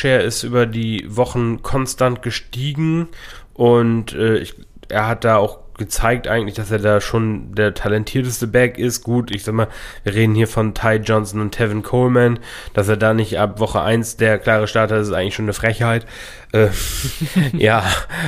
ist 0.05 0.43
über 0.44 0.66
die 0.66 1.05
Wochen 1.09 1.62
konstant 1.62 2.22
gestiegen 2.22 3.09
und 3.55 4.12
äh, 4.12 4.39
ich, 4.39 4.55
er 4.89 5.09
hat 5.09 5.24
da 5.24 5.36
auch 5.36 5.62
gezeigt 5.78 6.28
eigentlich, 6.28 6.55
dass 6.55 6.70
er 6.70 6.78
da 6.78 7.01
schon 7.01 7.55
der 7.55 7.74
talentierteste 7.74 8.47
Back 8.47 8.78
ist. 8.78 9.02
Gut, 9.02 9.30
ich 9.30 9.43
sag 9.43 9.55
mal, 9.55 9.68
wir 10.05 10.14
reden 10.14 10.34
hier 10.34 10.47
von 10.47 10.74
Ty 10.74 11.01
Johnson 11.02 11.40
und 11.40 11.52
Tevin 11.52 11.82
Coleman, 11.82 12.39
dass 12.74 12.89
er 12.89 12.97
da 12.97 13.14
nicht 13.14 13.39
ab 13.39 13.59
Woche 13.59 13.80
1 13.80 14.16
der 14.16 14.39
klare 14.39 14.68
Starter 14.68 14.98
ist, 14.98 15.09
ist 15.09 15.14
eigentlich 15.14 15.34
schon 15.34 15.47
eine 15.47 15.55
Frechheit. 15.55 16.06
Äh, 16.52 16.68
ja, 17.56 17.82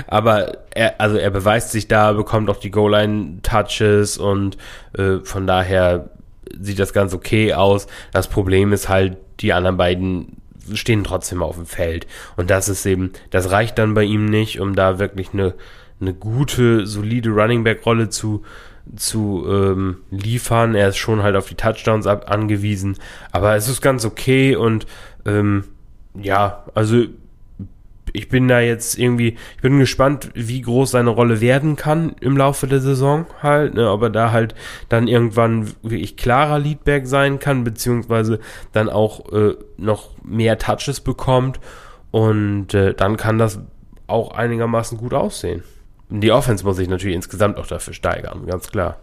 aber 0.06 0.58
er, 0.74 1.00
also 1.00 1.16
er 1.16 1.30
beweist 1.30 1.70
sich 1.70 1.86
da, 1.86 2.12
bekommt 2.12 2.50
auch 2.50 2.56
die 2.56 2.70
Goal-Line-Touches 2.70 4.18
und 4.18 4.56
äh, 4.96 5.18
von 5.22 5.46
daher 5.46 6.08
sieht 6.58 6.78
das 6.78 6.92
ganz 6.92 7.14
okay 7.14 7.54
aus. 7.54 7.86
Das 8.12 8.28
Problem 8.28 8.72
ist 8.72 8.88
halt, 8.88 9.16
die 9.40 9.52
anderen 9.52 9.76
beiden 9.76 10.36
stehen 10.72 11.04
trotzdem 11.04 11.42
auf 11.42 11.56
dem 11.56 11.66
Feld. 11.66 12.06
Und 12.36 12.50
das 12.50 12.68
ist 12.68 12.86
eben, 12.86 13.12
das 13.30 13.50
reicht 13.50 13.78
dann 13.78 13.94
bei 13.94 14.04
ihm 14.04 14.24
nicht, 14.26 14.60
um 14.60 14.74
da 14.74 14.98
wirklich 14.98 15.32
eine 15.32 15.54
eine 16.00 16.14
gute, 16.14 16.86
solide 16.86 17.30
Running 17.30 17.64
Back 17.64 17.84
Rolle 17.86 18.08
zu 18.08 18.42
zu 18.96 19.46
ähm, 19.48 19.98
liefern. 20.10 20.74
Er 20.74 20.88
ist 20.88 20.98
schon 20.98 21.22
halt 21.22 21.36
auf 21.36 21.48
die 21.48 21.54
Touchdowns 21.54 22.06
ab 22.06 22.30
angewiesen, 22.30 22.98
aber 23.32 23.56
es 23.56 23.68
ist 23.68 23.80
ganz 23.80 24.04
okay 24.04 24.56
und 24.56 24.86
ähm, 25.24 25.64
ja, 26.14 26.64
also 26.74 27.04
ich 28.12 28.28
bin 28.28 28.48
da 28.48 28.60
jetzt 28.60 28.98
irgendwie, 28.98 29.36
ich 29.56 29.62
bin 29.62 29.78
gespannt, 29.78 30.30
wie 30.34 30.60
groß 30.60 30.92
seine 30.92 31.10
Rolle 31.10 31.40
werden 31.40 31.76
kann 31.76 32.14
im 32.20 32.36
Laufe 32.36 32.66
der 32.66 32.80
Saison 32.80 33.26
halt, 33.42 33.74
ne, 33.74 33.90
ob 33.90 34.02
er 34.02 34.10
da 34.10 34.30
halt 34.30 34.54
dann 34.88 35.08
irgendwann 35.08 35.72
wirklich 35.82 36.16
klarer 36.16 36.58
Leadback 36.58 37.06
sein 37.06 37.38
kann, 37.38 37.64
beziehungsweise 37.64 38.40
dann 38.72 38.88
auch 38.88 39.32
äh, 39.32 39.54
noch 39.76 40.10
mehr 40.22 40.58
Touches 40.58 41.00
bekommt 41.00 41.60
und 42.10 42.74
äh, 42.74 42.94
dann 42.94 43.16
kann 43.16 43.38
das 43.38 43.60
auch 44.06 44.32
einigermaßen 44.32 44.98
gut 44.98 45.14
aussehen. 45.14 45.62
Die 46.10 46.30
Offense 46.30 46.64
muss 46.64 46.76
sich 46.76 46.88
natürlich 46.88 47.16
insgesamt 47.16 47.58
auch 47.58 47.66
dafür 47.66 47.94
steigern, 47.94 48.46
ganz 48.46 48.70
klar. 48.70 48.98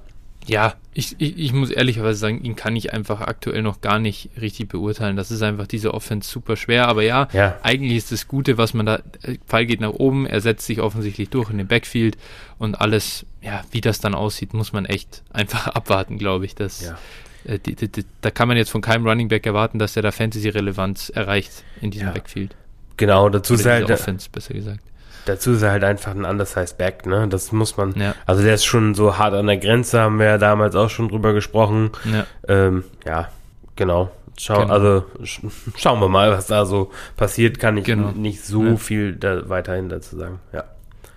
Ja, 0.47 0.73
ich, 0.93 1.15
ich, 1.19 1.37
ich 1.37 1.53
muss 1.53 1.69
ehrlicherweise 1.69 2.19
sagen, 2.19 2.43
ihn 2.43 2.55
kann 2.55 2.75
ich 2.75 2.93
einfach 2.93 3.21
aktuell 3.21 3.61
noch 3.61 3.81
gar 3.81 3.99
nicht 3.99 4.29
richtig 4.39 4.69
beurteilen. 4.69 5.15
Das 5.15 5.31
ist 5.31 5.41
einfach 5.41 5.67
diese 5.67 5.93
Offense 5.93 6.29
super 6.29 6.57
schwer. 6.57 6.87
Aber 6.87 7.03
ja, 7.03 7.27
ja. 7.31 7.57
eigentlich 7.61 7.97
ist 7.97 8.11
das 8.11 8.27
Gute, 8.27 8.57
was 8.57 8.73
man 8.73 8.85
da, 8.85 8.99
Pfeil 9.47 9.65
geht 9.65 9.81
nach 9.81 9.91
oben, 9.91 10.25
er 10.25 10.41
setzt 10.41 10.65
sich 10.65 10.81
offensichtlich 10.81 11.29
durch 11.29 11.49
in 11.49 11.57
den 11.57 11.67
Backfield 11.67 12.17
und 12.57 12.75
alles, 12.75 13.25
ja, 13.41 13.61
wie 13.71 13.81
das 13.81 13.99
dann 13.99 14.15
aussieht, 14.15 14.53
muss 14.53 14.73
man 14.73 14.85
echt 14.85 15.23
einfach 15.31 15.67
abwarten, 15.67 16.17
glaube 16.17 16.45
ich. 16.45 16.55
Dass, 16.55 16.81
ja. 16.81 16.97
äh, 17.45 17.59
die, 17.59 17.75
die, 17.75 17.87
die, 17.87 18.05
da 18.21 18.31
kann 18.31 18.47
man 18.47 18.57
jetzt 18.57 18.71
von 18.71 18.81
keinem 18.81 19.07
Running 19.07 19.27
Back 19.27 19.45
erwarten, 19.45 19.79
dass 19.79 19.95
er 19.95 20.01
da 20.01 20.11
Fantasy-Relevanz 20.11 21.09
erreicht 21.09 21.63
in 21.81 21.91
diesem 21.91 22.07
ja. 22.07 22.13
Backfield. 22.13 22.55
Genau, 22.97 23.29
dazu 23.29 23.53
ist 23.53 23.65
halt. 23.65 23.89
Offense, 23.89 24.29
besser 24.29 24.53
gesagt. 24.53 24.81
Dazu 25.25 25.51
ist 25.51 25.61
er 25.61 25.71
halt 25.71 25.83
einfach 25.83 26.11
ein 26.11 26.25
undersized 26.25 26.77
Back, 26.77 27.05
ne? 27.05 27.27
Das 27.27 27.51
muss 27.51 27.77
man. 27.77 27.93
Ja. 27.95 28.15
Also 28.25 28.43
der 28.43 28.55
ist 28.55 28.65
schon 28.65 28.95
so 28.95 29.17
hart 29.17 29.33
an 29.33 29.47
der 29.47 29.57
Grenze, 29.57 30.01
haben 30.01 30.19
wir 30.19 30.25
ja 30.25 30.37
damals 30.37 30.75
auch 30.75 30.89
schon 30.89 31.09
drüber 31.09 31.33
gesprochen. 31.33 31.91
Ja, 32.11 32.25
ähm, 32.47 32.83
ja 33.05 33.29
genau. 33.75 34.11
Schau, 34.37 34.61
genau. 34.61 34.73
Also 34.73 35.05
sch 35.23 35.41
schauen 35.77 35.99
wir 35.99 36.09
mal, 36.09 36.31
was 36.31 36.47
da 36.47 36.65
so 36.65 36.91
passiert. 37.17 37.59
Kann 37.59 37.77
ich 37.77 37.83
genau. 37.83 38.11
nicht 38.11 38.43
so 38.43 38.63
ja. 38.63 38.75
viel 38.77 39.15
da 39.15 39.47
weiterhin 39.49 39.89
dazu 39.89 40.17
sagen. 40.17 40.39
Ja. 40.53 40.63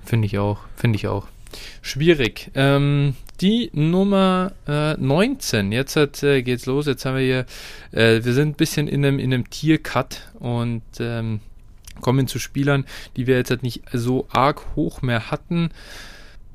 Finde 0.04 0.26
ich 0.26 0.38
auch. 0.38 0.58
Finde 0.76 0.96
ich 0.96 1.06
auch. 1.06 1.26
Schwierig. 1.82 2.50
Ähm, 2.54 3.14
die 3.40 3.70
Nummer 3.72 4.52
äh, 4.68 4.94
19. 4.94 5.72
Jetzt 5.72 5.96
hat, 5.96 6.22
äh, 6.22 6.42
geht's 6.42 6.66
los. 6.66 6.86
Jetzt 6.86 7.04
haben 7.04 7.16
wir 7.16 7.22
hier, 7.22 7.46
äh, 7.92 8.24
wir 8.24 8.32
sind 8.32 8.50
ein 8.50 8.54
bisschen 8.54 8.88
in 8.88 9.04
einem, 9.04 9.18
in 9.18 9.32
einem 9.32 9.48
Tier-Cut 9.48 10.20
und 10.38 10.82
ähm, 11.00 11.40
kommen 12.00 12.26
zu 12.26 12.38
Spielern, 12.38 12.84
die 13.16 13.26
wir 13.26 13.36
jetzt 13.36 13.50
halt 13.50 13.62
nicht 13.62 13.82
so 13.92 14.26
arg 14.30 14.76
hoch 14.76 15.02
mehr 15.02 15.30
hatten. 15.30 15.70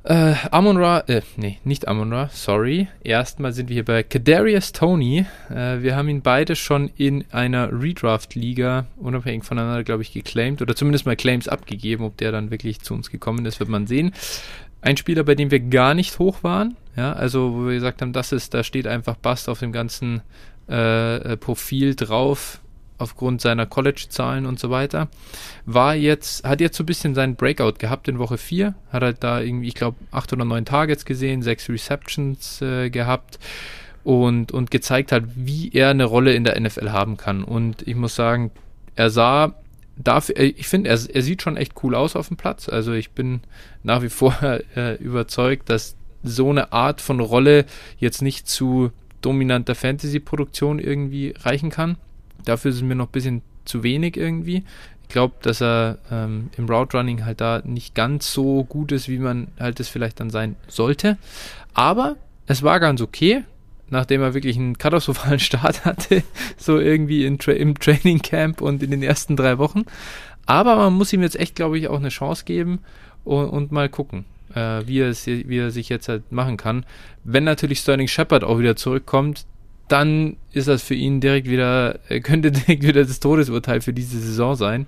Äh, 0.03 0.35
Amon-Ra, 0.49 1.03
äh, 1.07 1.21
nee, 1.35 1.59
nicht 1.65 1.87
Amon-Ra, 1.87 2.29
sorry. 2.31 2.87
Erstmal 3.03 3.51
sind 3.51 3.67
wir 3.67 3.73
hier 3.75 3.85
bei 3.85 4.01
Kadarius 4.01 4.71
Tony. 4.71 5.25
Äh, 5.49 5.81
wir 5.81 5.95
haben 5.95 6.07
ihn 6.07 6.21
beide 6.21 6.55
schon 6.55 6.89
in 6.95 7.25
einer 7.31 7.69
Redraft-Liga 7.71 8.87
unabhängig 8.97 9.43
voneinander, 9.43 9.83
glaube 9.83 10.01
ich, 10.03 10.13
geclaimed 10.13 10.61
oder 10.61 10.75
zumindest 10.75 11.05
mal 11.05 11.17
Claims 11.17 11.49
abgegeben. 11.49 12.05
Ob 12.05 12.15
der 12.17 12.31
dann 12.31 12.49
wirklich 12.49 12.79
zu 12.79 12.93
uns 12.93 13.11
gekommen 13.11 13.45
ist, 13.45 13.59
wird 13.59 13.69
man 13.69 13.87
sehen. 13.87 14.13
Ein 14.81 14.95
Spieler, 14.95 15.23
bei 15.25 15.35
dem 15.35 15.51
wir 15.51 15.59
gar 15.59 15.93
nicht 15.93 16.17
hoch 16.17 16.43
waren, 16.43 16.77
ja, 16.95 17.11
also 17.11 17.53
wo 17.53 17.65
wir 17.67 17.73
gesagt 17.73 18.01
haben, 18.01 18.13
das 18.13 18.31
ist, 18.31 18.53
da 18.53 18.63
steht 18.63 18.87
einfach 18.87 19.17
Bast 19.17 19.49
auf 19.49 19.59
dem 19.59 19.73
ganzen 19.73 20.21
äh, 20.69 21.17
äh 21.17 21.37
Profil 21.37 21.95
drauf 21.95 22.61
aufgrund 22.99 23.41
seiner 23.41 23.65
College-Zahlen 23.65 24.45
und 24.45 24.59
so 24.59 24.69
weiter. 24.69 25.07
War 25.65 25.95
jetzt, 25.95 26.43
hat 26.47 26.61
jetzt 26.61 26.77
so 26.77 26.83
ein 26.83 26.85
bisschen 26.85 27.15
seinen 27.15 27.35
Breakout 27.35 27.73
gehabt 27.79 28.07
in 28.07 28.19
Woche 28.19 28.37
4. 28.37 28.75
Hat 28.91 29.01
halt 29.01 29.23
da 29.23 29.39
irgendwie, 29.41 29.67
ich 29.67 29.75
glaube, 29.75 29.97
8 30.11 30.33
oder 30.33 30.45
9 30.45 30.65
Targets 30.65 31.05
gesehen, 31.05 31.41
6 31.41 31.69
Receptions 31.69 32.61
äh, 32.61 32.89
gehabt 32.89 33.39
und, 34.03 34.51
und 34.51 34.71
gezeigt 34.71 35.11
hat, 35.11 35.23
wie 35.35 35.71
er 35.73 35.89
eine 35.89 36.05
Rolle 36.05 36.33
in 36.33 36.43
der 36.43 36.59
NFL 36.59 36.91
haben 36.91 37.17
kann. 37.17 37.43
Und 37.43 37.87
ich 37.87 37.95
muss 37.95 38.15
sagen, 38.15 38.51
er 38.95 39.09
sah 39.09 39.55
dafür, 39.97 40.37
äh, 40.37 40.45
ich 40.45 40.67
finde, 40.67 40.89
er, 40.89 40.99
er 41.13 41.21
sieht 41.21 41.41
schon 41.41 41.57
echt 41.57 41.73
cool 41.83 41.95
aus 41.95 42.15
auf 42.15 42.27
dem 42.27 42.37
Platz. 42.37 42.69
Also 42.69 42.93
ich 42.93 43.11
bin 43.11 43.41
nach 43.83 44.01
wie 44.01 44.09
vor 44.09 44.35
äh, 44.75 44.95
überzeugt, 44.95 45.69
dass 45.69 45.95
so 46.23 46.49
eine 46.49 46.73
Art 46.73 47.01
von 47.01 47.19
Rolle 47.19 47.65
jetzt 47.97 48.21
nicht 48.21 48.47
zu 48.47 48.91
dominanter 49.21 49.75
Fantasy-Produktion 49.75 50.79
irgendwie 50.79 51.33
reichen 51.39 51.69
kann. 51.69 51.97
Dafür 52.49 52.69
ist 52.69 52.77
es 52.77 52.83
mir 52.83 52.95
noch 52.95 53.07
ein 53.07 53.11
bisschen 53.11 53.41
zu 53.65 53.83
wenig 53.83 54.17
irgendwie. 54.17 54.63
Ich 55.03 55.09
glaube, 55.09 55.35
dass 55.41 55.61
er 55.61 55.99
ähm, 56.11 56.49
im 56.57 56.67
Route 56.67 56.97
Running 56.97 57.25
halt 57.25 57.41
da 57.41 57.61
nicht 57.63 57.95
ganz 57.95 58.33
so 58.33 58.63
gut 58.63 58.91
ist, 58.91 59.07
wie 59.07 59.19
man 59.19 59.49
halt 59.59 59.79
es 59.79 59.87
vielleicht 59.87 60.19
dann 60.19 60.29
sein 60.29 60.55
sollte. 60.67 61.17
Aber 61.73 62.17
es 62.47 62.63
war 62.63 62.79
ganz 62.79 63.01
okay, 63.01 63.43
nachdem 63.89 64.21
er 64.21 64.33
wirklich 64.33 64.57
einen 64.57 64.77
katastrophalen 64.77 65.39
Start 65.39 65.85
hatte, 65.85 66.23
so 66.57 66.79
irgendwie 66.79 67.37
Tra 67.37 67.51
im 67.51 67.77
Training 67.77 68.21
Camp 68.21 68.61
und 68.61 68.81
in 68.81 68.91
den 68.91 69.03
ersten 69.03 69.35
drei 69.35 69.57
Wochen. 69.57 69.83
Aber 70.45 70.75
man 70.75 70.93
muss 70.93 71.13
ihm 71.13 71.21
jetzt 71.21 71.39
echt, 71.39 71.55
glaube 71.55 71.77
ich, 71.77 71.87
auch 71.87 71.99
eine 71.99 72.09
Chance 72.09 72.45
geben 72.45 72.79
und, 73.23 73.49
und 73.49 73.71
mal 73.71 73.89
gucken, 73.89 74.25
äh, 74.55 74.81
wie, 74.87 74.99
er 74.99 75.11
wie 75.11 75.57
er 75.57 75.69
sich 75.69 75.89
jetzt 75.89 76.09
halt 76.09 76.31
machen 76.31 76.57
kann. 76.57 76.85
Wenn 77.23 77.43
natürlich 77.43 77.79
Sterling 77.79 78.07
Shepard 78.07 78.43
auch 78.43 78.57
wieder 78.57 78.75
zurückkommt, 78.75 79.45
dann 79.91 80.37
ist 80.53 80.67
das 80.67 80.81
für 80.81 80.95
ihn 80.95 81.19
direkt 81.19 81.47
wieder, 81.49 81.99
könnte 82.23 82.51
direkt 82.51 82.83
wieder 82.83 83.03
das 83.03 83.19
Todesurteil 83.19 83.81
für 83.81 83.93
diese 83.93 84.19
Saison 84.19 84.55
sein. 84.55 84.87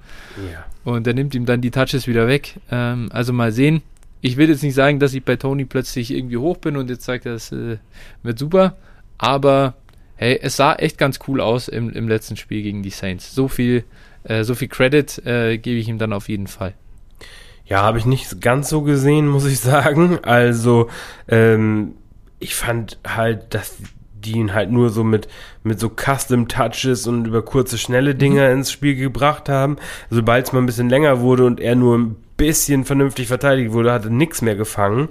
Ja. 0.51 0.65
Und 0.83 1.05
er 1.07 1.13
nimmt 1.13 1.35
ihm 1.35 1.45
dann 1.45 1.61
die 1.61 1.71
Touches 1.71 2.07
wieder 2.07 2.27
weg. 2.27 2.55
Ähm, 2.71 3.09
also 3.11 3.33
mal 3.33 3.51
sehen. 3.51 3.81
Ich 4.21 4.37
will 4.37 4.49
jetzt 4.49 4.63
nicht 4.63 4.75
sagen, 4.75 4.99
dass 4.99 5.13
ich 5.13 5.23
bei 5.23 5.35
Tony 5.35 5.65
plötzlich 5.65 6.11
irgendwie 6.11 6.37
hoch 6.37 6.57
bin 6.57 6.77
und 6.77 6.89
jetzt 6.89 7.05
sagt 7.05 7.25
er, 7.25 7.33
es 7.33 7.51
äh, 7.51 7.77
wird 8.21 8.37
super. 8.37 8.75
Aber 9.17 9.75
hey, 10.15 10.39
es 10.41 10.55
sah 10.55 10.75
echt 10.75 10.97
ganz 10.97 11.19
cool 11.27 11.41
aus 11.41 11.67
im, 11.67 11.89
im 11.91 12.07
letzten 12.07 12.37
Spiel 12.37 12.61
gegen 12.61 12.83
die 12.83 12.91
Saints. 12.91 13.33
So 13.33 13.47
viel, 13.47 13.83
äh, 14.23 14.43
so 14.43 14.53
viel 14.53 14.67
Credit 14.67 15.25
äh, 15.25 15.57
gebe 15.57 15.79
ich 15.79 15.87
ihm 15.87 15.97
dann 15.97 16.13
auf 16.13 16.29
jeden 16.29 16.47
Fall. 16.47 16.75
Ja, 17.65 17.81
habe 17.81 17.97
ich 17.97 18.05
nicht 18.05 18.41
ganz 18.41 18.69
so 18.69 18.81
gesehen, 18.83 19.27
muss 19.27 19.45
ich 19.45 19.59
sagen. 19.61 20.19
Also, 20.23 20.89
ähm, 21.27 21.93
ich 22.39 22.53
fand 22.53 22.99
halt, 23.07 23.53
dass 23.53 23.77
die 24.21 24.33
ihn 24.33 24.53
halt 24.53 24.71
nur 24.71 24.89
so 24.89 25.03
mit, 25.03 25.27
mit 25.63 25.79
so 25.79 25.89
Custom 25.89 26.47
Touches 26.47 27.07
und 27.07 27.27
über 27.27 27.41
kurze, 27.41 27.77
schnelle 27.77 28.15
Dinge 28.15 28.47
mhm. 28.47 28.59
ins 28.59 28.71
Spiel 28.71 28.95
gebracht 28.95 29.49
haben. 29.49 29.77
Sobald 30.09 30.47
es 30.47 30.53
mal 30.53 30.59
ein 30.59 30.65
bisschen 30.65 30.89
länger 30.89 31.21
wurde 31.21 31.45
und 31.45 31.59
er 31.59 31.75
nur 31.75 31.97
ein 31.97 32.15
bisschen 32.37 32.85
vernünftig 32.85 33.27
verteidigt 33.27 33.71
wurde, 33.71 33.91
hat 33.91 34.05
er 34.05 34.11
nichts 34.11 34.41
mehr 34.41 34.55
gefangen. 34.55 35.09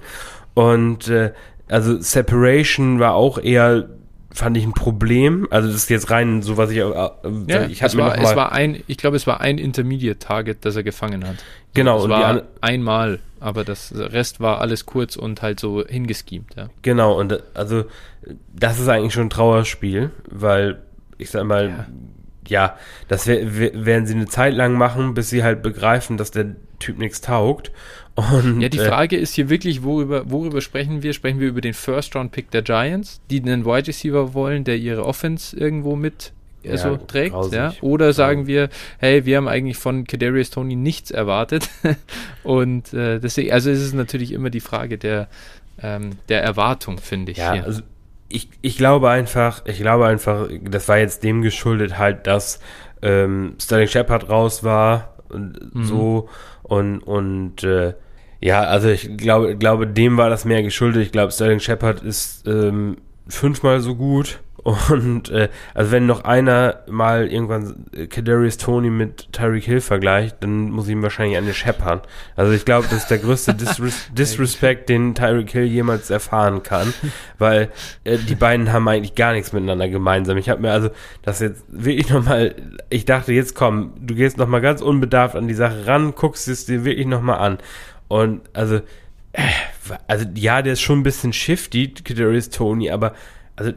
Und 0.55 1.09
äh, 1.09 1.33
also 1.69 2.01
Separation 2.01 2.99
war 2.99 3.15
auch 3.15 3.39
eher 3.39 3.89
fand 4.33 4.57
ich 4.57 4.65
ein 4.65 4.73
Problem. 4.73 5.49
Also 5.51 5.69
das 5.69 5.77
ist 5.77 5.91
jetzt 5.91 6.11
rein 6.11 6.43
so, 6.43 6.57
was 6.57 6.71
ich, 6.71 6.79
äh, 6.79 6.83
ja, 6.83 7.67
ich 7.67 7.83
es 7.83 7.97
war, 7.97 8.17
es 8.17 8.37
war 8.37 8.53
ein, 8.53 8.83
ich 8.87 8.97
glaube, 8.97 9.17
es 9.17 9.27
war 9.27 9.41
ein 9.41 9.59
Intermediate 9.59 10.19
Target, 10.19 10.65
das 10.65 10.77
er 10.77 10.83
gefangen 10.83 11.27
hat. 11.27 11.37
Genau. 11.75 12.03
Es 12.03 12.09
war 12.09 12.43
einmal, 12.61 13.19
aber 13.41 13.65
das 13.65 13.93
Rest 13.95 14.41
war 14.41 14.61
alles 14.61 14.87
kurz 14.87 15.17
und 15.17 15.43
halt 15.43 15.59
so 15.59 15.85
hingeschemt, 15.85 16.55
ja. 16.57 16.69
Genau, 16.83 17.19
und 17.19 17.43
also 17.55 17.85
das 18.55 18.79
ist 18.79 18.89
eigentlich 18.89 19.15
schon 19.15 19.27
ein 19.27 19.31
Trauerspiel, 19.31 20.11
weil 20.31 20.83
ich 21.19 21.31
sag 21.31 21.45
mal, 21.45 21.69
ja, 21.69 21.87
ja 22.49 22.77
das 23.09 23.27
werden 23.27 24.07
sie 24.07 24.15
eine 24.15 24.27
Zeit 24.27 24.55
lang 24.55 24.75
machen, 24.75 25.15
bis 25.15 25.31
sie 25.31 25.43
halt 25.43 25.63
begreifen, 25.63 26.17
dass 26.17 26.31
der 26.31 26.57
Typ 26.79 26.99
nichts 26.99 27.21
taugt. 27.21 27.73
Und, 28.15 28.61
ja, 28.61 28.69
die 28.69 28.79
äh, 28.79 28.89
Frage 28.89 29.17
äh, 29.17 29.21
ist 29.21 29.35
hier 29.35 29.49
wirklich, 29.49 29.83
worüber, 29.83 30.31
worüber 30.31 30.61
sprechen 30.61 31.03
wir? 31.03 31.13
Sprechen 31.13 31.41
wir 31.41 31.49
über 31.49 31.61
den 31.61 31.75
First-Round-Pick 31.75 32.51
der 32.51 32.63
Giants, 32.63 33.21
die 33.31 33.41
einen 33.41 33.65
Wide 33.65 33.89
Receiver 33.89 34.35
wollen, 34.35 34.65
der 34.65 34.77
ihre 34.77 35.05
Offense 35.05 35.57
irgendwo 35.57 35.95
mit 35.95 36.33
ja, 36.63 36.77
so 36.77 36.97
trägt, 36.97 37.35
ja? 37.53 37.73
Oder 37.81 38.13
sagen 38.13 38.47
wir, 38.47 38.69
hey, 38.99 39.25
wir 39.25 39.37
haben 39.37 39.49
eigentlich 39.49 39.77
von 39.77 40.07
Kadarius 40.07 40.51
Tony 40.51 40.77
nichts 40.77 41.11
erwartet 41.11 41.69
und 42.43 42.93
äh, 42.93 43.19
deswegen, 43.19 43.53
also 43.53 43.71
ist 43.71 43.81
es 43.81 43.93
natürlich 43.93 44.33
immer 44.33 44.51
die 44.51 44.61
Frage 44.61 44.99
der, 44.99 45.29
ähm, 45.83 46.13
der 46.29 46.43
Erwartung, 46.43 46.99
finde 46.99 47.33
ich. 47.33 47.39
Ja, 47.39 47.55
hier. 47.55 47.65
also 47.65 47.83
ich, 48.29 48.49
ich 48.63 48.77
glaube 48.77 49.11
einfach, 49.11 49.63
ich 49.67 49.79
glaube 49.79 50.07
einfach, 50.07 50.49
das 50.63 50.89
war 50.89 50.99
jetzt 50.99 51.25
dem 51.25 51.43
geschuldet 51.43 51.99
halt, 51.99 52.27
dass 52.27 52.61
ähm, 53.03 53.55
Sterling 53.61 53.89
Shepard 53.89 54.29
raus 54.29 54.63
war 54.63 55.15
und 55.29 55.75
mhm. 55.75 55.85
so 55.85 56.29
und 56.63 57.01
und 57.01 57.65
äh, 57.65 57.95
ja, 58.41 58.63
also 58.63 58.89
ich 58.89 59.17
glaube, 59.17 59.57
glaube, 59.57 59.87
dem 59.87 60.17
war 60.17 60.31
das 60.31 60.45
mehr 60.45 60.63
geschuldet. 60.63 61.03
Ich 61.03 61.13
glaube, 61.13 61.33
Sterling 61.33 61.61
Shepard 61.61 62.03
ist 62.03 62.47
ähm, 62.47 62.97
fünfmal 63.29 63.81
so 63.81 63.97
gut. 63.97 64.41
Und 64.63 65.31
äh, 65.31 65.49
also 65.75 65.91
wenn 65.91 66.07
noch 66.07 66.25
einer 66.25 66.81
mal 66.89 67.27
irgendwann 67.29 67.87
Kadarius 68.11 68.59
Tony 68.59 68.91
mit 68.91 69.33
Tyreek 69.33 69.65
Hill 69.65 69.81
vergleicht, 69.81 70.37
dann 70.41 70.71
muss 70.71 70.87
ich 70.87 70.93
ihm 70.93 71.03
wahrscheinlich 71.03 71.39
eine 71.39 71.55
scheppern. 71.55 72.03
Also 72.37 72.53
ich 72.53 72.65
glaube, 72.65 72.87
das 72.91 73.03
ist 73.03 73.11
der 73.11 73.19
größte 73.19 73.55
Disres 73.61 74.09
Disrespect, 74.13 74.89
den 74.89 75.15
Tyreek 75.15 75.51
Hill 75.51 75.65
jemals 75.65 76.11
erfahren 76.11 76.63
kann, 76.63 76.93
weil 77.39 77.71
äh, 78.05 78.19
die 78.19 78.35
beiden 78.35 78.73
haben 78.73 78.87
eigentlich 78.87 79.15
gar 79.15 79.33
nichts 79.33 79.53
miteinander 79.53 79.89
gemeinsam. 79.89 80.37
Ich 80.37 80.51
habe 80.51 80.61
mir 80.61 80.73
also 80.73 80.91
das 81.23 81.41
jetzt 81.41 81.65
wirklich 81.69 82.11
nochmal, 82.11 82.55
ich 82.91 83.07
dachte 83.07 83.33
jetzt 83.33 83.55
komm, 83.55 83.93
du 84.01 84.15
gehst 84.15 84.37
nochmal 84.37 84.61
ganz 84.61 84.83
unbedarft 84.83 85.37
an 85.37 85.49
die 85.49 85.55
Sache 85.55 85.87
ran, 85.87 86.15
guckst 86.15 86.49
es 86.49 86.67
dir 86.67 86.85
wirklich 86.85 87.07
nochmal 87.07 87.39
an. 87.39 87.59
Und 88.09 88.43
also, 88.53 88.77
äh, 89.33 89.43
also 90.07 90.27
ja, 90.35 90.61
der 90.61 90.75
ist 90.75 90.81
schon 90.83 91.01
ein 91.01 91.05
bisschen 91.05 91.33
shifty, 91.33 91.95
Kadarius 91.95 92.51
Tony, 92.51 92.91
aber 92.91 93.15
also 93.57 93.73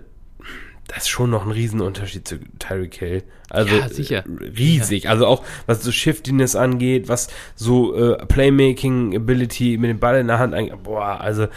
das 0.88 1.04
ist 1.04 1.10
schon 1.10 1.30
noch 1.30 1.46
ein 1.46 1.52
Riesenunterschied 1.52 2.28
zu 2.28 2.40
Tyreek 2.60 2.96
Hill. 2.96 3.24
Also 3.50 3.76
ja, 3.76 3.90
sicher. 3.90 4.24
riesig. 4.58 5.04
Ja. 5.04 5.12
Also 5.12 5.28
auch 5.28 5.44
was 5.66 5.84
so 5.84 5.92
Shiftiness 5.92 6.56
angeht, 6.56 7.08
was 7.08 7.30
so 7.56 7.96
äh, 7.96 8.26
Playmaking 8.26 9.16
Ability 9.16 9.78
mit 9.78 9.90
dem 9.90 10.00
Ball 10.00 10.20
in 10.20 10.28
der 10.28 10.40
Hand 10.40 10.54
angeht. 10.54 10.84
Boah, 10.84 11.22
also 11.22 11.48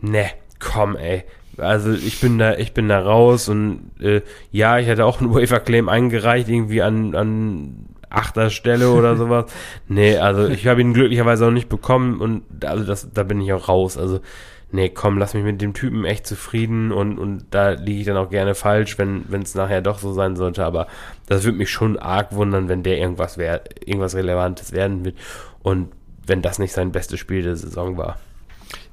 ne, 0.00 0.30
komm, 0.58 0.96
ey. 0.96 1.24
Also 1.56 1.92
ich 1.92 2.20
bin 2.20 2.38
da, 2.38 2.54
ich 2.54 2.72
bin 2.72 2.88
da 2.88 3.00
raus 3.00 3.48
und 3.48 3.90
äh, 4.00 4.22
ja, 4.52 4.78
ich 4.78 4.88
hatte 4.88 5.04
auch 5.04 5.20
einen 5.20 5.34
Waiver 5.34 5.58
Claim 5.58 5.88
eingereicht 5.88 6.48
irgendwie 6.48 6.82
an 6.82 7.16
an 7.16 7.88
achter 8.10 8.50
Stelle 8.50 8.90
oder 8.90 9.16
sowas. 9.18 9.46
nee, 9.88 10.16
also 10.16 10.48
ich 10.48 10.66
habe 10.66 10.80
ihn 10.80 10.94
glücklicherweise 10.94 11.46
auch 11.46 11.50
nicht 11.50 11.68
bekommen 11.68 12.20
und 12.20 12.64
also 12.64 12.84
das, 12.84 13.12
da 13.12 13.22
bin 13.22 13.40
ich 13.40 13.52
auch 13.52 13.68
raus. 13.68 13.98
Also, 13.98 14.20
nee, 14.70 14.88
komm, 14.88 15.18
lass 15.18 15.34
mich 15.34 15.44
mit 15.44 15.60
dem 15.60 15.74
Typen 15.74 16.04
echt 16.04 16.26
zufrieden 16.26 16.92
und, 16.92 17.18
und 17.18 17.46
da 17.50 17.70
liege 17.70 18.00
ich 18.00 18.06
dann 18.06 18.16
auch 18.16 18.30
gerne 18.30 18.54
falsch, 18.54 18.98
wenn 18.98 19.24
es 19.42 19.54
nachher 19.54 19.80
doch 19.80 19.98
so 19.98 20.12
sein 20.12 20.36
sollte. 20.36 20.64
Aber 20.64 20.86
das 21.26 21.44
würde 21.44 21.58
mich 21.58 21.70
schon 21.70 21.98
arg 21.98 22.32
wundern, 22.32 22.68
wenn 22.68 22.82
der 22.82 22.98
irgendwas 22.98 23.38
wär, 23.38 23.62
irgendwas 23.84 24.14
Relevantes 24.14 24.72
werden 24.72 25.04
wird. 25.04 25.16
Und 25.62 25.88
wenn 26.26 26.42
das 26.42 26.58
nicht 26.58 26.72
sein 26.72 26.92
bestes 26.92 27.18
Spiel 27.18 27.42
der 27.42 27.56
Saison 27.56 27.96
war. 27.96 28.18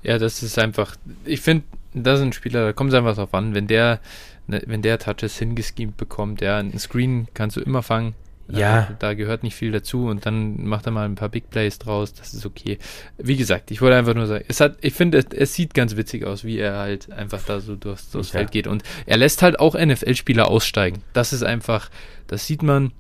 Ja, 0.04 0.18
das 0.18 0.44
ist 0.44 0.58
einfach, 0.58 0.96
ich 1.26 1.42
finde, 1.42 1.66
das 1.94 2.20
sind 2.20 2.36
Spieler, 2.36 2.66
da 2.66 2.74
kommt 2.74 2.92
es 2.92 2.98
einfach 2.98 3.16
drauf 3.16 3.34
an, 3.34 3.54
wenn 3.54 3.68
der, 3.68 4.00
ne, 4.48 4.62
wenn 4.66 4.82
der 4.82 5.00
Touches 5.00 5.38
hingeschemt 5.38 5.98
bekommt, 5.98 6.42
ja, 6.42 6.58
einen 6.58 6.78
Screen 6.80 7.28
kannst 7.34 7.58
du 7.58 7.62
immer 7.62 7.84
fangen, 7.84 8.14
ja. 8.48 8.96
Da 9.00 9.14
gehört 9.14 9.44
nicht 9.44 9.56
viel 9.56 9.72
dazu 9.72 10.08
und 10.08 10.26
dann 10.26 10.66
macht 10.66 10.86
er 10.86 10.92
mal 10.92 11.06
ein 11.06 11.16
paar 11.16 11.30
Big 11.30 11.50
Plays 11.50 11.80
draus, 11.80 12.14
das 12.14 12.34
ist 12.34 12.46
okay. 12.46 12.78
Wie 13.18 13.38
gesagt, 13.38 13.72
ich 13.72 13.82
wollte 13.82 13.98
einfach 13.98 14.14
nur 14.14 14.28
sagen, 14.28 14.46
es 14.48 14.60
hat, 14.62 14.78
ich 14.82 14.94
finde, 14.94 15.18
es, 15.18 15.26
es, 15.32 15.54
sieht 15.54 15.74
ganz 15.74 15.96
witzig 15.96 16.26
aus, 16.26 16.44
wie 16.44 16.60
er 16.60 16.78
halt 16.78 17.12
einfach 17.12 17.42
da 17.44 17.60
so 17.60 17.76
durchs, 17.76 18.12
durchs 18.12 18.34
ja. 18.34 18.40
Feld 18.40 18.52
geht 18.52 18.68
und 18.68 18.84
er 19.06 19.18
lässt 19.18 19.42
halt 19.42 19.60
auch 19.60 19.76
NFL-Spieler 19.76 20.48
aussteigen. 20.48 21.02
Das 21.14 21.34
ist 21.34 21.44
einfach, 21.44 21.90
das 22.28 22.46
sieht 22.46 22.62
man, 22.62 22.92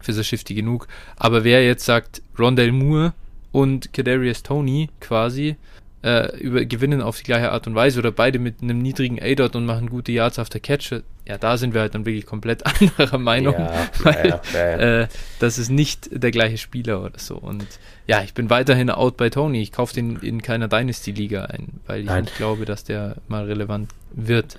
für 0.00 0.12
so 0.12 0.22
Shifty 0.22 0.54
genug. 0.54 0.88
Aber 1.16 1.44
wer 1.44 1.64
jetzt 1.64 1.84
sagt, 1.84 2.22
Rondell 2.38 2.72
Moore 2.72 3.12
und 3.52 3.92
Kadarius 3.92 4.42
Tony 4.42 4.90
quasi, 5.00 5.56
äh, 6.02 6.36
über, 6.38 6.64
gewinnen 6.64 7.02
auf 7.02 7.18
die 7.18 7.24
gleiche 7.24 7.50
Art 7.50 7.66
und 7.66 7.74
Weise 7.74 7.98
oder 7.98 8.12
beide 8.12 8.38
mit 8.38 8.62
einem 8.62 8.78
niedrigen 8.78 9.20
A-Dot 9.20 9.56
und 9.56 9.66
machen 9.66 9.90
gute 9.90 10.12
Yards 10.12 10.38
auf 10.38 10.48
der 10.48 10.60
Catch, 10.60 10.92
ja, 11.26 11.38
da 11.38 11.56
sind 11.56 11.74
wir 11.74 11.80
halt 11.80 11.94
dann 11.94 12.06
wirklich 12.06 12.24
komplett 12.24 12.64
anderer 12.80 13.18
Meinung, 13.18 13.54
ja, 13.54 13.88
weil 14.02 14.28
ja, 14.28 14.40
ja, 14.54 15.02
äh, 15.02 15.08
das 15.40 15.58
ist 15.58 15.70
nicht 15.70 16.08
der 16.12 16.30
gleiche 16.30 16.58
Spieler 16.58 17.02
oder 17.02 17.18
so. 17.18 17.36
Und 17.36 17.66
ja, 18.06 18.22
ich 18.22 18.32
bin 18.32 18.48
weiterhin 18.48 18.90
out 18.90 19.16
bei 19.16 19.28
Tony. 19.28 19.60
Ich 19.60 19.72
kaufe 19.72 19.94
den 19.94 20.16
in 20.16 20.40
keiner 20.40 20.68
Dynasty-Liga 20.68 21.44
ein, 21.46 21.80
weil 21.86 22.00
ich 22.00 22.06
Nein. 22.06 22.24
nicht 22.24 22.36
glaube, 22.36 22.64
dass 22.64 22.84
der 22.84 23.16
mal 23.28 23.44
relevant 23.44 23.90
wird. 24.12 24.58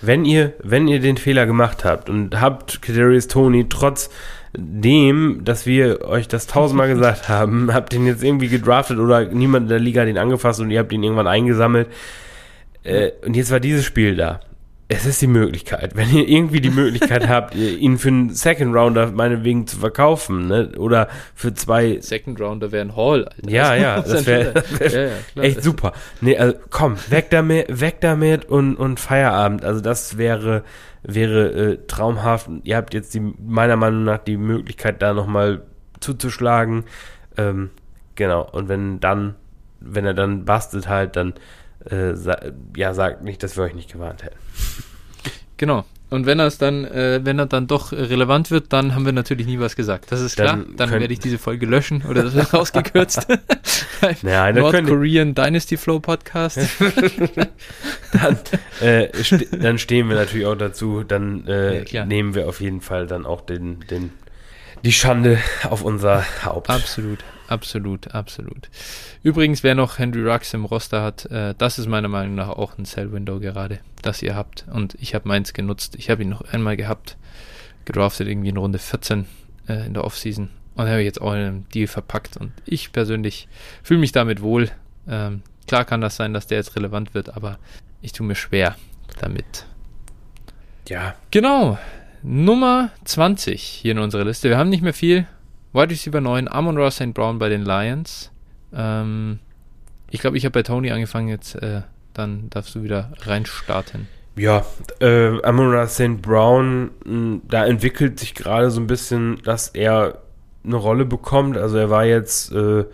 Wenn 0.00 0.24
ihr, 0.24 0.54
wenn 0.62 0.86
ihr 0.86 1.00
den 1.00 1.16
Fehler 1.16 1.44
gemacht 1.44 1.84
habt 1.84 2.08
und 2.08 2.40
habt 2.40 2.80
Kadarius 2.80 3.26
Tony 3.26 3.68
trotz 3.68 4.10
dem, 4.56 5.42
dass 5.44 5.66
wir 5.66 6.04
euch 6.04 6.28
das 6.28 6.46
tausendmal 6.46 6.88
gesagt 6.94 7.28
haben, 7.28 7.72
habt 7.72 7.94
ihn 7.94 8.06
jetzt 8.06 8.22
irgendwie 8.22 8.48
gedraftet 8.48 8.98
oder 8.98 9.26
niemand 9.26 9.64
in 9.64 9.70
der 9.70 9.78
Liga 9.78 10.02
hat 10.02 10.08
ihn 10.08 10.18
angefasst 10.18 10.60
und 10.60 10.70
ihr 10.70 10.80
habt 10.80 10.92
ihn 10.92 11.02
irgendwann 11.02 11.26
eingesammelt. 11.26 11.88
Äh, 12.82 13.10
und 13.24 13.36
jetzt 13.36 13.50
war 13.50 13.60
dieses 13.60 13.84
Spiel 13.84 14.16
da. 14.16 14.40
Es 14.90 15.04
ist 15.04 15.20
die 15.20 15.26
Möglichkeit, 15.26 15.96
wenn 15.96 16.10
ihr 16.10 16.26
irgendwie 16.26 16.62
die 16.62 16.70
Möglichkeit 16.70 17.28
habt, 17.28 17.54
ihn 17.54 17.98
für 17.98 18.08
einen 18.08 18.30
Second 18.30 18.74
Rounder 18.74 19.12
meinetwegen 19.12 19.66
zu 19.66 19.76
verkaufen, 19.78 20.48
ne? 20.48 20.70
Oder 20.78 21.08
für 21.34 21.52
zwei. 21.52 21.98
Second 22.00 22.40
Rounder 22.40 22.72
wäre 22.72 22.86
ein 22.86 22.96
Hall, 22.96 23.26
Alter. 23.26 23.50
Ja, 23.50 23.74
ja, 23.74 24.00
das 24.00 24.24
wäre 24.24 24.54
wär 24.78 24.90
ja, 24.92 25.10
ja, 25.34 25.42
echt 25.42 25.62
super. 25.62 25.92
Nee, 26.22 26.38
also 26.38 26.54
komm, 26.70 26.96
weg 27.10 27.26
damit, 27.28 27.80
weg 27.80 28.00
damit 28.00 28.46
und, 28.46 28.76
und 28.76 28.98
Feierabend. 28.98 29.62
Also 29.62 29.82
das 29.82 30.16
wäre, 30.16 30.64
wäre 31.02 31.50
äh, 31.52 31.78
traumhaft. 31.86 32.50
Ihr 32.64 32.76
habt 32.76 32.94
jetzt 32.94 33.14
die, 33.14 33.20
meiner 33.20 33.76
Meinung 33.76 34.04
nach 34.04 34.18
die 34.18 34.36
Möglichkeit, 34.36 35.02
da 35.02 35.14
nochmal 35.14 35.62
zuzuschlagen. 36.00 36.84
Ähm, 37.36 37.70
genau. 38.14 38.48
Und 38.50 38.68
wenn 38.68 39.00
dann, 39.00 39.34
wenn 39.80 40.04
er 40.04 40.14
dann 40.14 40.44
bastet 40.44 40.88
halt, 40.88 41.16
dann 41.16 41.34
äh, 41.84 42.14
sa 42.14 42.38
ja, 42.76 42.94
sagt 42.94 43.22
nicht, 43.22 43.42
dass 43.42 43.56
wir 43.56 43.64
euch 43.64 43.74
nicht 43.74 43.92
gewarnt 43.92 44.24
hätten. 44.24 44.38
Genau. 45.56 45.84
Und 46.10 46.24
wenn 46.24 46.38
er 46.38 46.46
es 46.46 46.56
dann, 46.56 46.84
äh, 46.86 47.20
wenn 47.22 47.38
er 47.38 47.46
dann 47.46 47.66
doch 47.66 47.92
relevant 47.92 48.50
wird, 48.50 48.72
dann 48.72 48.94
haben 48.94 49.04
wir 49.04 49.12
natürlich 49.12 49.46
nie 49.46 49.58
was 49.58 49.76
gesagt. 49.76 50.10
Das 50.10 50.20
ist 50.20 50.36
klar. 50.36 50.56
Dann, 50.56 50.76
dann 50.76 50.90
werde 50.90 51.12
ich 51.12 51.18
diese 51.18 51.36
Folge 51.38 51.66
löschen 51.66 52.02
oder 52.08 52.22
das 52.22 52.34
wird 52.34 52.52
rausgekürzt. 52.54 53.26
naja, 54.22 54.52
North 54.52 54.86
Korean 54.86 55.34
Dynasty 55.34 55.76
Flow 55.76 56.00
Podcast. 56.00 56.58
dann, 58.12 58.38
äh, 58.80 59.08
st 59.22 59.48
dann 59.62 59.78
stehen 59.78 60.08
wir 60.08 60.16
natürlich 60.16 60.46
auch 60.46 60.56
dazu. 60.56 61.04
Dann 61.04 61.46
äh, 61.46 61.84
ja, 61.84 62.06
nehmen 62.06 62.34
wir 62.34 62.48
auf 62.48 62.62
jeden 62.62 62.80
Fall 62.80 63.06
dann 63.06 63.26
auch 63.26 63.42
den, 63.42 63.80
den, 63.90 64.12
die 64.84 64.92
Schande 64.92 65.38
auf 65.68 65.82
unser 65.82 66.24
Haupt. 66.42 66.70
Absolut. 66.70 67.18
Absolut, 67.48 68.14
absolut. 68.14 68.68
Übrigens, 69.22 69.62
wer 69.62 69.74
noch 69.74 69.98
Henry 69.98 70.22
Rux 70.22 70.52
im 70.52 70.66
Roster 70.66 71.02
hat, 71.02 71.24
äh, 71.26 71.54
das 71.56 71.78
ist 71.78 71.86
meiner 71.86 72.08
Meinung 72.08 72.34
nach 72.34 72.50
auch 72.50 72.76
ein 72.76 72.84
Sell-Window 72.84 73.40
gerade, 73.40 73.80
das 74.02 74.22
ihr 74.22 74.36
habt. 74.36 74.66
Und 74.70 74.96
ich 75.00 75.14
habe 75.14 75.26
meins 75.26 75.54
genutzt. 75.54 75.96
Ich 75.96 76.10
habe 76.10 76.22
ihn 76.22 76.28
noch 76.28 76.42
einmal 76.52 76.76
gehabt, 76.76 77.16
gedraftet 77.86 78.28
irgendwie 78.28 78.50
in 78.50 78.58
Runde 78.58 78.78
14 78.78 79.24
äh, 79.66 79.86
in 79.86 79.94
der 79.94 80.04
Offseason. 80.04 80.50
Und 80.74 80.88
habe 80.88 81.00
jetzt 81.00 81.22
auch 81.22 81.32
in 81.32 81.38
einem 81.38 81.68
Deal 81.70 81.86
verpackt. 81.86 82.36
Und 82.36 82.52
ich 82.66 82.92
persönlich 82.92 83.48
fühle 83.82 84.00
mich 84.00 84.12
damit 84.12 84.42
wohl. 84.42 84.70
Ähm, 85.08 85.42
klar 85.66 85.86
kann 85.86 86.02
das 86.02 86.16
sein, 86.16 86.34
dass 86.34 86.46
der 86.46 86.58
jetzt 86.58 86.76
relevant 86.76 87.14
wird, 87.14 87.34
aber 87.34 87.58
ich 88.02 88.12
tue 88.12 88.26
mir 88.26 88.34
schwer 88.34 88.76
damit. 89.20 89.64
Ja. 90.86 91.14
Genau. 91.30 91.78
Nummer 92.22 92.90
20 93.04 93.62
hier 93.62 93.92
in 93.92 93.98
unserer 93.98 94.24
Liste. 94.24 94.50
Wir 94.50 94.58
haben 94.58 94.68
nicht 94.68 94.82
mehr 94.82 94.92
viel. 94.92 95.26
Wide 95.72 95.90
Receiver 95.90 96.20
9, 96.20 96.48
Amon 96.48 96.76
Ross 96.78 96.96
St. 96.96 97.14
Brown 97.14 97.38
bei 97.38 97.48
den 97.48 97.64
Lions. 97.64 98.30
Ähm, 98.72 99.38
ich 100.10 100.20
glaube, 100.20 100.36
ich 100.36 100.44
habe 100.44 100.52
bei 100.52 100.62
Tony 100.62 100.90
angefangen, 100.90 101.28
jetzt 101.28 101.54
äh, 101.56 101.82
dann 102.14 102.48
darfst 102.50 102.74
du 102.74 102.82
wieder 102.82 103.12
reinstarten. 103.20 104.08
Ja, 104.36 104.64
äh, 105.00 105.42
Amon 105.42 105.74
Ross 105.74 105.94
St. 105.94 106.22
Brown, 106.22 106.90
mh, 107.04 107.40
da 107.48 107.66
entwickelt 107.66 108.18
sich 108.18 108.34
gerade 108.34 108.70
so 108.70 108.80
ein 108.80 108.86
bisschen, 108.86 109.40
dass 109.44 109.68
er 109.68 110.22
eine 110.64 110.76
Rolle 110.76 111.04
bekommt. 111.04 111.56
Also 111.56 111.76
er 111.76 111.90
war 111.90 112.04
jetzt 112.04 112.52
äh, 112.52 112.84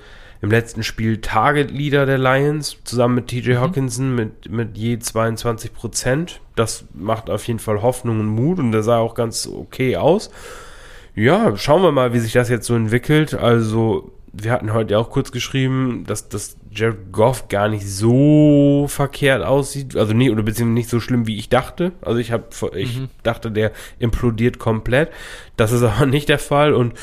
im 0.40 0.50
letzten 0.50 0.82
Spiel 0.82 1.20
Target 1.20 1.70
Leader 1.70 2.06
der 2.06 2.18
Lions, 2.18 2.76
zusammen 2.84 3.14
mit 3.16 3.28
TJ 3.28 3.52
mhm. 3.52 3.60
Hawkinson 3.60 4.10
mhm. 4.10 4.14
mit, 4.14 4.50
mit 4.50 4.78
je 4.78 4.98
22 4.98 5.72
Prozent. 5.72 6.40
Das 6.56 6.84
macht 6.92 7.30
auf 7.30 7.46
jeden 7.46 7.58
Fall 7.58 7.82
Hoffnung 7.82 8.20
und 8.20 8.26
Mut 8.26 8.58
und 8.58 8.72
der 8.72 8.82
sah 8.82 8.98
auch 8.98 9.14
ganz 9.14 9.46
okay 9.46 9.96
aus. 9.96 10.30
Ja, 11.14 11.56
schauen 11.56 11.82
wir 11.82 11.92
mal, 11.92 12.12
wie 12.12 12.18
sich 12.18 12.32
das 12.32 12.48
jetzt 12.48 12.66
so 12.66 12.74
entwickelt. 12.74 13.34
Also, 13.34 14.12
wir 14.32 14.50
hatten 14.50 14.72
heute 14.72 14.94
ja 14.94 14.98
auch 14.98 15.10
kurz 15.10 15.30
geschrieben, 15.30 16.04
dass, 16.06 16.28
dass 16.28 16.56
Jared 16.72 17.12
Goff 17.12 17.48
gar 17.48 17.68
nicht 17.68 17.88
so 17.88 18.86
verkehrt 18.88 19.44
aussieht. 19.44 19.96
Also 19.96 20.12
nicht, 20.12 20.30
oder 20.30 20.42
beziehungsweise 20.42 20.74
nicht 20.74 20.90
so 20.90 21.00
schlimm, 21.00 21.26
wie 21.26 21.36
ich 21.36 21.48
dachte. 21.48 21.92
Also 22.02 22.18
ich 22.18 22.32
habe, 22.32 22.44
ich 22.76 22.98
mhm. 22.98 23.08
dachte, 23.22 23.52
der 23.52 23.72
implodiert 23.98 24.58
komplett. 24.58 25.10
Das 25.56 25.72
ist 25.72 25.82
aber 25.84 26.06
nicht 26.06 26.28
der 26.28 26.40
Fall. 26.40 26.74
Und 26.74 26.94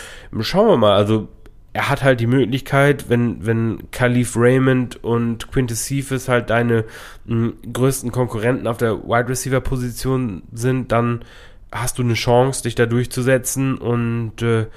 schauen 0.41 0.67
wir 0.67 0.77
mal, 0.77 0.95
also 0.95 1.29
er 1.73 1.89
hat 1.89 2.03
halt 2.03 2.19
die 2.19 2.27
Möglichkeit, 2.27 3.09
wenn, 3.09 3.45
wenn 3.45 3.89
Khalif 3.91 4.35
Raymond 4.35 5.01
und 5.03 5.49
Quintus 5.53 5.85
Cephas 5.85 6.27
halt 6.27 6.49
deine 6.49 6.83
mh, 7.25 7.53
größten 7.71 8.11
Konkurrenten 8.11 8.67
auf 8.67 8.77
der 8.77 9.03
Wide 9.03 9.29
Receiver 9.29 9.61
Position 9.61 10.43
sind, 10.51 10.91
dann 10.91 11.23
hast 11.71 11.97
du 11.97 12.03
eine 12.03 12.13
Chance, 12.13 12.63
dich 12.63 12.75
da 12.75 12.85
durchzusetzen 12.85 13.77
und 13.77 14.41
äh, 14.41 14.67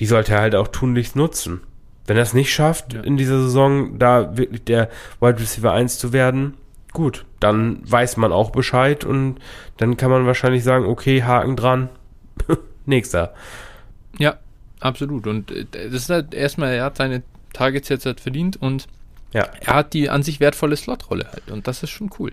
die 0.00 0.06
sollte 0.06 0.32
er 0.32 0.40
halt 0.40 0.54
auch 0.54 0.68
tunlichst 0.68 1.16
nutzen. 1.16 1.60
Wenn 2.06 2.16
er 2.16 2.22
es 2.22 2.34
nicht 2.34 2.52
schafft, 2.52 2.92
ja. 2.92 3.00
in 3.00 3.16
dieser 3.16 3.40
Saison 3.40 3.98
da 3.98 4.36
wirklich 4.36 4.64
der 4.64 4.90
Wide 5.20 5.40
Receiver 5.40 5.72
1 5.72 5.98
zu 5.98 6.12
werden, 6.12 6.54
gut, 6.92 7.24
dann 7.40 7.80
weiß 7.90 8.18
man 8.18 8.32
auch 8.32 8.50
Bescheid 8.50 9.04
und 9.04 9.36
dann 9.78 9.96
kann 9.96 10.10
man 10.10 10.26
wahrscheinlich 10.26 10.64
sagen, 10.64 10.84
okay, 10.84 11.22
Haken 11.22 11.56
dran, 11.56 11.88
nächster. 12.86 13.34
Ja, 14.18 14.36
absolut. 14.80 15.26
Und 15.26 15.50
äh, 15.50 15.66
das 15.72 15.94
ist 15.94 16.10
halt 16.10 16.34
erstmal, 16.34 16.74
er 16.74 16.84
hat 16.84 16.96
seine 16.98 17.22
Targets 17.52 17.88
jetzt 17.88 18.04
halt 18.04 18.20
verdient 18.20 18.60
und 18.60 18.86
ja. 19.32 19.48
er 19.60 19.74
hat 19.74 19.94
die 19.94 20.10
an 20.10 20.22
sich 20.22 20.40
wertvolle 20.40 20.76
Slotrolle 20.76 21.26
halt 21.32 21.50
und 21.50 21.66
das 21.66 21.82
ist 21.82 21.90
schon 21.90 22.10
cool. 22.18 22.32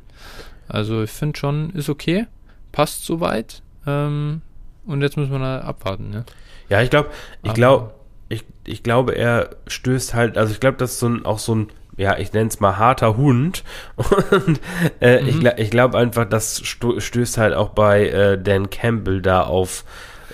Also 0.67 1.03
ich 1.03 1.11
finde 1.11 1.37
schon, 1.37 1.71
ist 1.71 1.89
okay, 1.89 2.27
passt 2.71 3.05
soweit. 3.05 3.61
Ähm, 3.85 4.41
und 4.85 5.01
jetzt 5.01 5.17
müssen 5.17 5.31
wir 5.31 5.39
da 5.39 5.61
abwarten, 5.61 6.09
ne? 6.09 6.25
Ja, 6.69 6.81
ich 6.81 6.89
glaube, 6.89 7.09
ich 7.43 7.53
glaube, 7.53 7.93
ich, 8.29 8.45
ich 8.65 8.81
glaube, 8.83 9.13
er 9.13 9.49
stößt 9.67 10.13
halt, 10.13 10.37
also 10.37 10.53
ich 10.53 10.59
glaube, 10.59 10.77
das 10.77 10.91
ist 10.91 10.99
so 10.99 11.09
ein, 11.09 11.25
auch 11.25 11.39
so 11.39 11.55
ein, 11.55 11.67
ja, 11.97 12.17
ich 12.17 12.31
nenne 12.33 12.47
es 12.47 12.59
mal 12.59 12.77
harter 12.77 13.17
Hund. 13.17 13.63
Und 13.95 14.61
äh, 15.01 15.21
mhm. 15.21 15.27
ich, 15.27 15.45
ich 15.57 15.69
glaube 15.69 15.97
einfach, 15.97 16.25
das 16.25 16.61
stößt 16.63 17.37
halt 17.37 17.53
auch 17.53 17.69
bei 17.69 18.07
äh, 18.07 18.41
Dan 18.41 18.69
Campbell 18.69 19.21
da 19.21 19.43
auf 19.43 19.83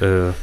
äh, 0.02 0.34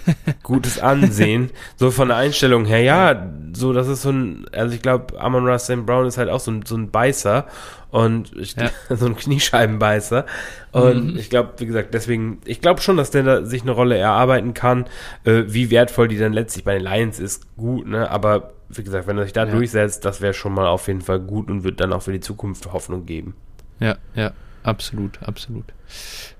gutes 0.42 0.78
Ansehen. 0.78 1.50
so 1.76 1.90
von 1.90 2.08
der 2.08 2.16
Einstellung 2.16 2.64
her, 2.64 2.80
ja, 2.80 3.30
so, 3.52 3.72
das 3.72 3.88
ist 3.88 4.02
so 4.02 4.10
ein, 4.10 4.46
also 4.52 4.74
ich 4.74 4.82
glaube, 4.82 5.20
Amon 5.20 5.46
Ross 5.46 5.64
St. 5.64 5.86
Brown 5.86 6.06
ist 6.06 6.18
halt 6.18 6.28
auch 6.28 6.40
so 6.40 6.50
ein, 6.50 6.64
so 6.66 6.76
ein 6.76 6.90
Beißer 6.90 7.46
und 7.90 8.36
ich, 8.36 8.56
ja. 8.56 8.70
so 8.96 9.06
ein 9.06 9.16
Kniescheibenbeißer. 9.16 10.26
Und 10.72 11.12
mhm. 11.12 11.18
ich 11.18 11.30
glaube, 11.30 11.52
wie 11.58 11.66
gesagt, 11.66 11.94
deswegen, 11.94 12.40
ich 12.44 12.60
glaube 12.60 12.80
schon, 12.80 12.96
dass 12.96 13.12
der 13.12 13.22
da 13.22 13.44
sich 13.44 13.62
eine 13.62 13.70
Rolle 13.70 13.96
erarbeiten 13.96 14.52
kann. 14.52 14.86
Äh, 15.24 15.44
wie 15.46 15.70
wertvoll 15.70 16.08
die 16.08 16.18
dann 16.18 16.32
letztlich 16.32 16.64
bei 16.64 16.74
den 16.74 16.82
Lions 16.82 17.20
ist, 17.20 17.56
gut, 17.56 17.86
ne? 17.86 18.10
Aber 18.10 18.54
wie 18.68 18.82
gesagt, 18.82 19.06
wenn 19.06 19.18
er 19.18 19.24
sich 19.24 19.32
da 19.32 19.44
ja. 19.44 19.52
durchsetzt, 19.52 20.04
das 20.04 20.20
wäre 20.20 20.34
schon 20.34 20.54
mal 20.54 20.66
auf 20.66 20.88
jeden 20.88 21.02
Fall 21.02 21.20
gut 21.20 21.50
und 21.50 21.62
wird 21.62 21.80
dann 21.80 21.92
auch 21.92 22.02
für 22.02 22.12
die 22.12 22.20
Zukunft 22.20 22.72
Hoffnung 22.72 23.06
geben. 23.06 23.36
Ja, 23.78 23.96
ja, 24.14 24.32
absolut, 24.62 25.22
absolut. 25.22 25.66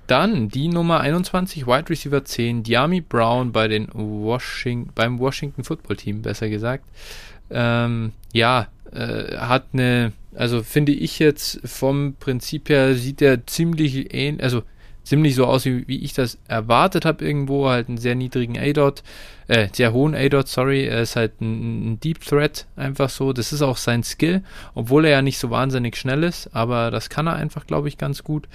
Dann 0.07 0.49
die 0.49 0.69
Nummer 0.69 1.01
21, 1.01 1.67
Wide 1.67 1.89
Receiver 1.89 2.25
10, 2.25 2.63
Diami 2.63 3.01
Brown 3.01 3.53
bei 3.53 3.69
den 3.69 3.89
Washington, 3.93 4.93
beim 4.95 5.19
Washington 5.19 5.65
Football 5.65 5.97
Team, 5.97 6.23
besser 6.23 6.49
gesagt. 6.49 6.85
Ähm, 7.51 8.13
ja, 8.33 8.69
äh, 8.93 9.37
hat 9.37 9.67
eine, 9.73 10.13
also 10.35 10.63
finde 10.63 10.93
ich 10.93 11.19
jetzt 11.19 11.61
vom 11.65 12.15
Prinzip 12.19 12.69
her 12.69 12.95
sieht 12.95 13.23
er 13.23 13.47
ziemlich 13.47 14.15
ähnlich, 14.15 14.43
also 14.43 14.63
ziemlich 15.05 15.35
so 15.35 15.47
aus, 15.47 15.65
wie, 15.65 15.87
wie 15.87 16.03
ich 16.03 16.15
das 16.15 16.39
erwartet 16.49 17.05
habe 17.05 17.25
irgendwo, 17.25 17.69
halt 17.69 17.89
einen 17.89 17.99
sehr 17.99 18.15
niedrigen 18.15 18.59
A-Dot, 18.59 19.03
äh, 19.49 19.69
sehr 19.73 19.93
hohen 19.93 20.15
A-Dot, 20.15 20.49
sorry, 20.49 20.87
er 20.87 21.03
ist 21.03 21.17
halt 21.17 21.41
ein, 21.41 21.93
ein, 21.93 22.01
Deep 22.01 22.21
Threat, 22.21 22.67
einfach 22.77 23.11
so, 23.11 23.33
das 23.33 23.53
ist 23.53 23.63
auch 23.63 23.77
sein 23.77 24.03
Skill, 24.03 24.43
obwohl 24.75 25.05
er 25.05 25.13
ja 25.13 25.23
nicht 25.23 25.39
so 25.39 25.51
wahnsinnig 25.51 25.97
schnell 25.97 26.23
ist, 26.25 26.55
aber 26.55 26.91
das 26.91 27.11
kann 27.11 27.27
er 27.27 27.37
einfach, 27.37 27.67
glaube 27.67 27.89
ich, 27.89 27.99
ganz 27.99 28.25
gut. 28.25 28.49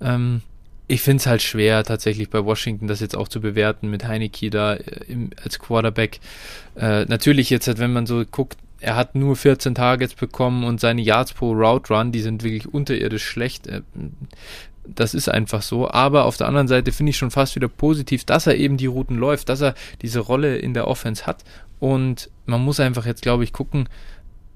Ähm, 0.00 0.42
ich 0.86 1.00
finde 1.00 1.20
es 1.20 1.26
halt 1.26 1.42
schwer, 1.42 1.82
tatsächlich 1.84 2.30
bei 2.30 2.44
Washington 2.44 2.86
das 2.86 3.00
jetzt 3.00 3.16
auch 3.16 3.28
zu 3.28 3.40
bewerten 3.40 3.90
mit 3.90 4.06
Heineke 4.06 4.50
da 4.50 4.74
äh, 4.74 5.04
im, 5.08 5.30
als 5.42 5.58
Quarterback. 5.58 6.20
Äh, 6.76 7.04
natürlich 7.06 7.50
jetzt, 7.50 7.66
halt, 7.66 7.78
wenn 7.78 7.92
man 7.92 8.06
so 8.06 8.24
guckt, 8.30 8.58
er 8.80 8.96
hat 8.96 9.14
nur 9.14 9.34
14 9.34 9.74
Targets 9.74 10.14
bekommen 10.14 10.64
und 10.64 10.80
seine 10.80 11.00
Yards 11.00 11.32
pro 11.32 11.52
Route 11.52 11.94
Run, 11.94 12.12
die 12.12 12.20
sind 12.20 12.42
wirklich 12.42 12.72
unterirdisch 12.72 13.24
schlecht. 13.24 13.66
Äh, 13.66 13.82
das 14.86 15.14
ist 15.14 15.30
einfach 15.30 15.62
so. 15.62 15.90
Aber 15.90 16.26
auf 16.26 16.36
der 16.36 16.48
anderen 16.48 16.68
Seite 16.68 16.92
finde 16.92 17.10
ich 17.10 17.16
schon 17.16 17.30
fast 17.30 17.56
wieder 17.56 17.68
positiv, 17.68 18.24
dass 18.24 18.46
er 18.46 18.56
eben 18.56 18.76
die 18.76 18.86
Routen 18.86 19.16
läuft, 19.16 19.48
dass 19.48 19.62
er 19.62 19.74
diese 20.02 20.20
Rolle 20.20 20.58
in 20.58 20.74
der 20.74 20.86
Offense 20.86 21.26
hat. 21.26 21.44
Und 21.80 22.30
man 22.44 22.62
muss 22.62 22.80
einfach 22.80 23.06
jetzt, 23.06 23.22
glaube 23.22 23.44
ich, 23.44 23.52
gucken, 23.54 23.88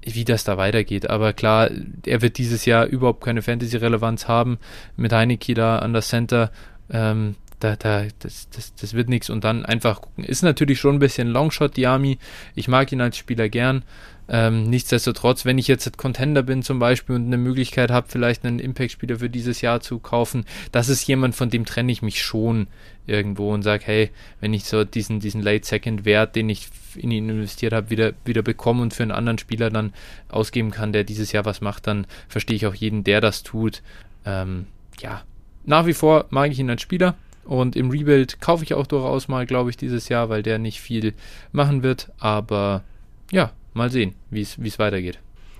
wie 0.03 0.25
das 0.25 0.43
da 0.43 0.57
weitergeht. 0.57 1.09
Aber 1.09 1.33
klar, 1.33 1.69
er 2.05 2.21
wird 2.21 2.37
dieses 2.37 2.65
Jahr 2.65 2.85
überhaupt 2.85 3.23
keine 3.23 3.41
Fantasy-Relevanz 3.41 4.27
haben 4.27 4.57
mit 4.95 5.11
Heineke 5.11 5.53
da 5.53 5.79
an 5.79 5.93
der 5.93 6.01
Center. 6.01 6.51
Ähm, 6.89 7.35
da, 7.59 7.75
da, 7.75 8.05
das, 8.19 8.49
das, 8.49 8.73
das 8.75 8.93
wird 8.93 9.09
nichts. 9.09 9.29
Und 9.29 9.43
dann 9.43 9.65
einfach 9.65 10.01
gucken. 10.01 10.23
Ist 10.23 10.43
natürlich 10.43 10.79
schon 10.79 10.95
ein 10.95 10.99
bisschen 10.99 11.27
Longshot, 11.27 11.75
die 11.75 11.87
Army. 11.87 12.17
Ich 12.55 12.67
mag 12.67 12.91
ihn 12.91 13.01
als 13.01 13.17
Spieler 13.17 13.49
gern. 13.49 13.83
Ähm, 14.31 14.69
nichtsdestotrotz, 14.69 15.43
wenn 15.43 15.57
ich 15.57 15.67
jetzt 15.67 15.97
Contender 15.97 16.43
bin 16.43 16.61
zum 16.61 16.77
Beispiel 16.77 17.15
und 17.15 17.25
eine 17.25 17.37
Möglichkeit 17.37 17.89
habe, 17.89 18.07
vielleicht 18.09 18.45
einen 18.45 18.59
Impact-Spieler 18.59 19.17
für 19.17 19.29
dieses 19.29 19.61
Jahr 19.61 19.81
zu 19.81 19.97
kaufen, 19.97 20.45
das 20.71 20.87
ist 20.87 21.05
jemand, 21.07 21.35
von 21.35 21.49
dem 21.49 21.65
trenne 21.65 21.91
ich 21.91 22.03
mich 22.03 22.21
schon 22.21 22.67
irgendwo 23.09 23.53
und 23.53 23.63
sage, 23.63 23.83
hey, 23.85 24.11
wenn 24.39 24.53
ich 24.53 24.65
so 24.65 24.83
diesen, 24.83 25.19
diesen 25.19 25.41
Late-Second-Wert, 25.41 26.35
den 26.35 26.49
ich 26.49 26.69
in 26.95 27.11
ihn 27.11 27.29
investiert 27.29 27.73
habe, 27.73 27.89
wieder, 27.89 28.13
wieder 28.25 28.41
bekomme 28.41 28.81
und 28.81 28.93
für 28.93 29.03
einen 29.03 29.11
anderen 29.11 29.37
Spieler 29.37 29.69
dann 29.69 29.93
ausgeben 30.29 30.71
kann, 30.71 30.93
der 30.93 31.03
dieses 31.03 31.31
Jahr 31.31 31.45
was 31.45 31.61
macht, 31.61 31.87
dann 31.87 32.07
verstehe 32.27 32.55
ich 32.55 32.67
auch 32.67 32.75
jeden, 32.75 33.03
der 33.03 33.21
das 33.21 33.43
tut. 33.43 33.81
Ähm, 34.25 34.67
ja, 34.99 35.23
nach 35.65 35.85
wie 35.85 35.93
vor 35.93 36.25
mag 36.29 36.51
ich 36.51 36.59
ihn 36.59 36.69
als 36.69 36.81
Spieler. 36.81 37.15
Und 37.43 37.75
im 37.75 37.89
Rebuild 37.89 38.41
kaufe 38.41 38.63
ich 38.63 38.75
auch 38.75 38.85
durchaus 38.85 39.27
mal, 39.27 39.47
glaube 39.47 39.71
ich, 39.71 39.77
dieses 39.77 40.07
Jahr, 40.07 40.29
weil 40.29 40.43
der 40.43 40.59
nicht 40.59 40.81
viel 40.81 41.13
machen 41.51 41.81
wird. 41.81 42.11
Aber 42.19 42.83
ja, 43.31 43.51
mal 43.73 43.89
sehen, 43.89 44.13
wie 44.29 44.41
es 44.41 44.79
weitergeht. 44.79 45.19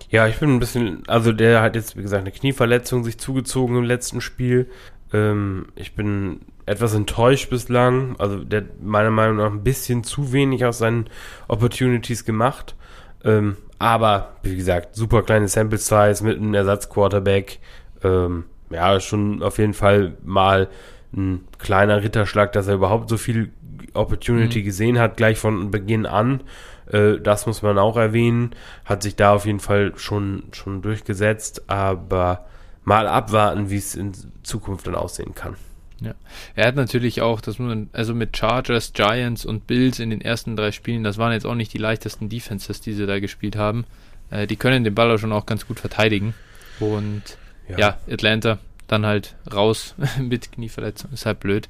Ja, 0.10 0.28
ich 0.28 0.38
bin 0.38 0.56
ein 0.56 0.60
bisschen, 0.60 1.04
also 1.08 1.32
der 1.32 1.62
hat 1.62 1.76
jetzt, 1.76 1.96
wie 1.96 2.02
gesagt, 2.02 2.22
eine 2.22 2.32
Knieverletzung 2.32 3.04
sich 3.04 3.18
zugezogen 3.18 3.78
im 3.78 3.84
letzten 3.84 4.22
Spiel. 4.22 4.70
Ähm, 5.14 5.68
ich 5.76 5.94
bin 5.94 6.42
etwas 6.70 6.94
enttäuscht 6.94 7.50
bislang. 7.50 8.16
Also 8.20 8.44
der 8.44 8.62
hat 8.62 8.82
meiner 8.82 9.10
Meinung 9.10 9.38
nach 9.38 9.52
ein 9.52 9.64
bisschen 9.64 10.04
zu 10.04 10.32
wenig 10.32 10.66
aus 10.66 10.78
seinen 10.78 11.10
Opportunities 11.48 12.26
gemacht. 12.26 12.76
Ähm, 13.24 13.58
aber, 13.80 14.36
wie 14.44 14.56
gesagt, 14.56 14.96
super 14.96 15.24
kleine 15.24 15.48
Sample 15.48 15.80
Size 15.80 16.24
mit 16.24 16.38
einem 16.38 16.54
Ersatzquarterback. 16.54 17.60
Ähm, 18.04 18.46
ja, 18.70 19.00
schon 19.00 19.42
auf 19.42 19.58
jeden 19.58 19.74
Fall 19.74 20.16
mal 20.24 20.70
ein 21.12 21.46
kleiner 21.58 22.04
Ritterschlag, 22.04 22.52
dass 22.52 22.68
er 22.68 22.76
überhaupt 22.76 23.10
so 23.10 23.18
viel 23.18 23.52
Opportunity 23.96 24.60
mhm. 24.60 24.66
gesehen 24.66 25.00
hat, 25.00 25.18
gleich 25.18 25.40
von 25.40 25.72
Beginn 25.72 26.06
an. 26.06 26.44
Äh, 26.92 27.18
das 27.20 27.48
muss 27.48 27.64
man 27.64 27.80
auch 27.80 27.98
erwähnen. 27.98 28.52
Hat 28.86 29.02
sich 29.02 29.16
da 29.16 29.34
auf 29.34 29.48
jeden 29.48 29.60
Fall 29.60 29.94
schon, 29.96 30.44
schon 30.52 30.84
durchgesetzt, 30.84 31.64
aber 31.68 32.46
mal 32.84 33.08
abwarten, 33.08 33.72
wie 33.72 33.78
es 33.78 33.96
in 33.96 34.12
Zukunft 34.44 34.86
dann 34.86 34.94
aussehen 34.94 35.34
kann. 35.34 35.56
Ja. 36.02 36.14
Er 36.56 36.68
hat 36.68 36.76
natürlich 36.76 37.22
auch, 37.22 37.42
dass 37.42 37.60
man, 37.60 37.90
also 37.94 38.14
mit 38.14 38.36
Chargers, 38.36 38.94
Giants 38.94 39.46
und 39.46 39.68
Bills 39.68 40.00
in 40.00 40.10
den 40.10 40.22
ersten 40.22 40.56
drei 40.56 40.72
Spielen, 40.72 41.04
das 41.04 41.18
waren 41.18 41.32
jetzt 41.32 41.46
auch 41.46 41.56
nicht 41.56 41.74
die 41.74 41.78
leichtesten 41.78 42.30
Defenses, 42.30 42.82
die 42.82 42.94
sie 42.94 43.06
da 43.06 43.20
gespielt 43.20 43.56
haben. 43.56 43.86
Äh, 44.30 44.48
die 44.48 44.56
können 44.56 44.84
den 44.84 44.96
Ball 44.96 45.12
auch 45.12 45.18
schon 45.18 45.32
auch 45.32 45.46
ganz 45.46 45.68
gut 45.68 45.80
verteidigen. 45.80 46.34
Und 46.80 47.24
ja, 47.68 47.78
ja 47.78 47.98
Atlanta 48.10 48.60
dann 48.88 49.06
halt 49.06 49.36
raus 49.52 49.96
mit 50.20 50.52
Knieverletzung. 50.52 51.12
Ist 51.14 51.26
halt 51.26 51.40
blöd. 51.40 51.68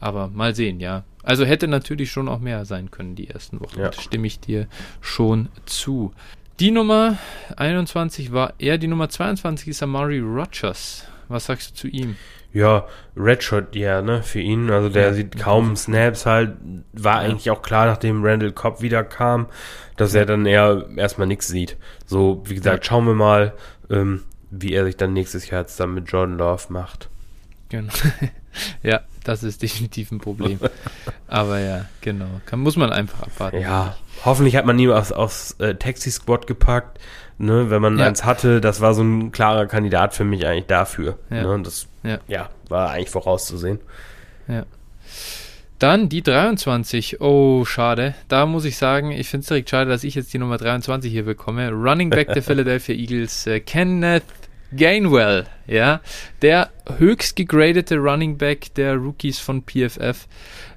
Aber 0.00 0.28
mal 0.28 0.54
sehen, 0.54 0.80
ja. 0.80 1.04
Also 1.22 1.44
hätte 1.44 1.68
natürlich 1.68 2.10
schon 2.10 2.28
auch 2.28 2.40
mehr 2.40 2.64
sein 2.64 2.90
können 2.90 3.14
die 3.14 3.28
ersten 3.28 3.60
Wochen. 3.60 3.78
Ja. 3.78 3.92
Stimme 3.92 4.26
ich 4.26 4.40
dir 4.40 4.66
schon 5.00 5.48
zu. 5.66 6.12
Die 6.58 6.72
Nummer 6.72 7.18
21 7.56 8.32
war 8.32 8.54
er, 8.58 8.78
die 8.78 8.88
Nummer 8.88 9.08
22 9.08 9.68
ist 9.68 9.82
Amari 9.82 10.18
Rogers. 10.18 11.06
Was 11.32 11.46
sagst 11.46 11.70
du 11.70 11.74
zu 11.74 11.88
ihm? 11.88 12.16
Ja, 12.52 12.86
Redshot, 13.16 13.74
ja, 13.74 14.02
ne, 14.02 14.22
für 14.22 14.40
ihn. 14.40 14.70
Also 14.70 14.90
der 14.90 15.08
ja. 15.08 15.14
sieht 15.14 15.38
kaum 15.38 15.74
Snaps 15.74 16.26
halt. 16.26 16.56
War 16.92 17.18
eigentlich 17.18 17.50
auch 17.50 17.62
klar, 17.62 17.86
nachdem 17.86 18.24
Randall 18.24 18.52
Cobb 18.52 18.82
wieder 18.82 19.04
kam, 19.04 19.46
dass 19.96 20.14
er 20.14 20.26
dann 20.26 20.44
eher 20.44 20.86
erstmal 20.96 21.26
nichts 21.26 21.48
sieht. 21.48 21.76
So, 22.04 22.42
wie 22.44 22.54
gesagt, 22.54 22.84
schauen 22.84 23.06
wir 23.06 23.14
mal. 23.14 23.54
Ähm, 23.90 24.22
wie 24.52 24.74
er 24.74 24.84
sich 24.84 24.96
dann 24.96 25.14
nächstes 25.14 25.48
Jahr 25.48 25.62
jetzt 25.62 25.80
dann 25.80 25.94
mit 25.94 26.12
Jordan 26.12 26.36
Love 26.36 26.64
macht. 26.68 27.08
Genau. 27.70 27.92
ja, 28.82 29.00
das 29.24 29.42
ist 29.42 29.62
definitiv 29.62 30.12
ein 30.12 30.20
Problem. 30.20 30.60
Aber 31.26 31.58
ja, 31.58 31.86
genau. 32.02 32.28
Kann, 32.44 32.60
muss 32.60 32.76
man 32.76 32.92
einfach 32.92 33.22
abwarten. 33.22 33.60
Ja, 33.60 33.96
hoffentlich 34.26 34.56
hat 34.56 34.66
man 34.66 34.78
ihn 34.78 34.90
aus, 34.90 35.10
aus 35.10 35.52
äh, 35.52 35.74
Taxi 35.74 36.10
Squad 36.10 36.46
gepackt. 36.46 37.00
Ne, 37.42 37.70
wenn 37.70 37.82
man 37.82 37.98
ja. 37.98 38.06
eins 38.06 38.24
hatte, 38.24 38.60
das 38.60 38.80
war 38.80 38.94
so 38.94 39.02
ein 39.02 39.32
klarer 39.32 39.66
Kandidat 39.66 40.14
für 40.14 40.22
mich 40.22 40.46
eigentlich 40.46 40.66
dafür. 40.66 41.18
Ja. 41.28 41.42
Ne, 41.56 41.64
das 41.64 41.88
ja. 42.04 42.18
ja. 42.28 42.50
war 42.68 42.90
eigentlich 42.90 43.10
vorauszusehen. 43.10 43.80
Ja. 44.46 44.64
Dann 45.80 46.08
die 46.08 46.22
23. 46.22 47.20
Oh, 47.20 47.64
schade. 47.64 48.14
Da 48.28 48.46
muss 48.46 48.64
ich 48.64 48.76
sagen, 48.76 49.10
ich 49.10 49.28
finde 49.28 49.42
es 49.42 49.48
direkt 49.48 49.70
schade, 49.70 49.90
dass 49.90 50.04
ich 50.04 50.14
jetzt 50.14 50.32
die 50.32 50.38
Nummer 50.38 50.56
23 50.56 51.10
hier 51.10 51.24
bekomme. 51.24 51.70
Running 51.72 52.10
Back 52.10 52.32
der 52.32 52.42
Philadelphia 52.44 52.94
Eagles, 52.94 53.48
äh, 53.48 53.58
Kenneth 53.58 54.22
Gainwell, 54.76 55.46
ja, 55.66 56.00
der 56.42 56.70
höchst 56.98 57.34
gegradete 57.34 57.96
Running 57.96 58.38
Back 58.38 58.72
der 58.76 58.94
Rookies 58.94 59.40
von 59.40 59.64
PFF. 59.64 60.28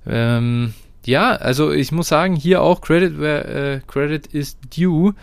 Ähm, 0.07 0.73
ja, 1.05 1.33
also 1.33 1.71
ich 1.71 1.91
muss 1.91 2.07
sagen, 2.07 2.35
hier 2.35 2.63
auch 2.63 2.81
Credit 2.81 3.19
where 3.19 3.81
uh, 3.83 3.85
Credit 3.85 4.25
is 4.25 4.57
due. 4.75 5.13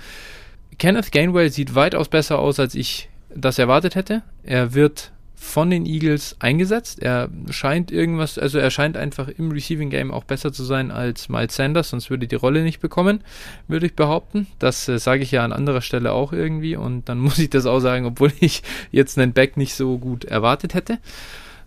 Kenneth 0.78 1.12
Gainwell 1.12 1.51
sieht 1.51 1.74
weitaus 1.74 2.09
besser 2.09 2.39
aus, 2.39 2.59
als 2.59 2.74
ich 2.74 3.09
das 3.35 3.59
erwartet 3.59 3.94
hätte. 3.94 4.23
Er 4.43 4.74
wird 4.74 5.12
von 5.43 5.70
den 5.70 5.86
Eagles 5.86 6.36
eingesetzt. 6.39 7.03
Er 7.03 7.28
scheint 7.51 7.90
irgendwas, 7.90 8.39
also 8.39 8.59
er 8.59 8.70
scheint 8.70 8.97
einfach 8.97 9.27
im 9.27 9.51
Receiving 9.51 9.90
Game 9.90 10.12
auch 10.12 10.23
besser 10.23 10.53
zu 10.53 10.62
sein 10.62 10.93
als 10.93 11.28
Miles 11.28 11.57
Sanders, 11.57 11.90
sonst 11.90 12.11
würde 12.11 12.28
die 12.28 12.36
Rolle 12.36 12.62
nicht 12.62 12.81
bekommen, 12.81 13.23
würde 13.66 13.86
ich 13.86 13.97
behaupten. 13.97 14.47
Das 14.61 14.89
äh, 14.89 15.01
sage 15.01 15.24
ich 15.24 15.32
ja 15.32 15.44
an 15.44 15.53
anderer 15.53 15.81
Stelle 15.81 16.12
auch 16.12 16.32
irgendwie 16.32 16.77
und 16.77 17.09
dann 17.09 17.19
muss 17.20 17.40
ich 17.40 17.51
das 17.51 17.66
auch 17.66 17.81
sagen, 17.81 18.07
obwohl 18.07 18.32
ich 18.39 18.62
jetzt 18.93 19.19
einen 19.19 19.32
Back 19.32 19.57
nicht 19.57 19.74
so 19.74 19.99
gut 19.99 20.24
erwartet 20.24 20.74
hätte. 20.74 20.99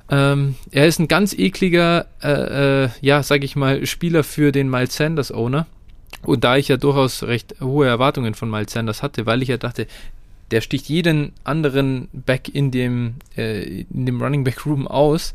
Ähm, 0.10 0.56
er 0.72 0.88
ist 0.88 1.00
ein 1.00 1.10
ganz 1.10 1.34
ekliger, 1.34 2.06
äh, 2.24 2.84
äh, 2.86 2.90
ja, 3.02 3.24
sag 3.24 3.44
ich 3.44 3.56
mal, 3.58 3.86
Spieler 3.86 4.24
für 4.24 4.52
den 4.52 4.70
Miles 4.70 4.96
Sanders 4.96 5.32
Owner. 5.32 5.68
Und 6.24 6.44
da 6.44 6.58
ich 6.58 6.68
ja 6.68 6.78
durchaus 6.78 7.24
recht 7.24 7.56
hohe 7.62 7.88
Erwartungen 7.88 8.34
von 8.34 8.50
Miles 8.50 8.72
Sanders 8.72 9.04
hatte, 9.04 9.26
weil 9.26 9.42
ich 9.42 9.50
ja 9.50 9.58
dachte, 9.58 9.88
der 10.52 10.62
sticht 10.62 10.90
jeden 10.90 11.34
anderen 11.44 12.08
Back 12.14 12.50
in 12.54 12.72
dem, 12.72 13.16
äh, 13.38 13.82
in 13.82 14.06
dem 14.06 14.22
Running 14.22 14.44
Back 14.44 14.66
Room 14.66 14.88
aus. 14.88 15.34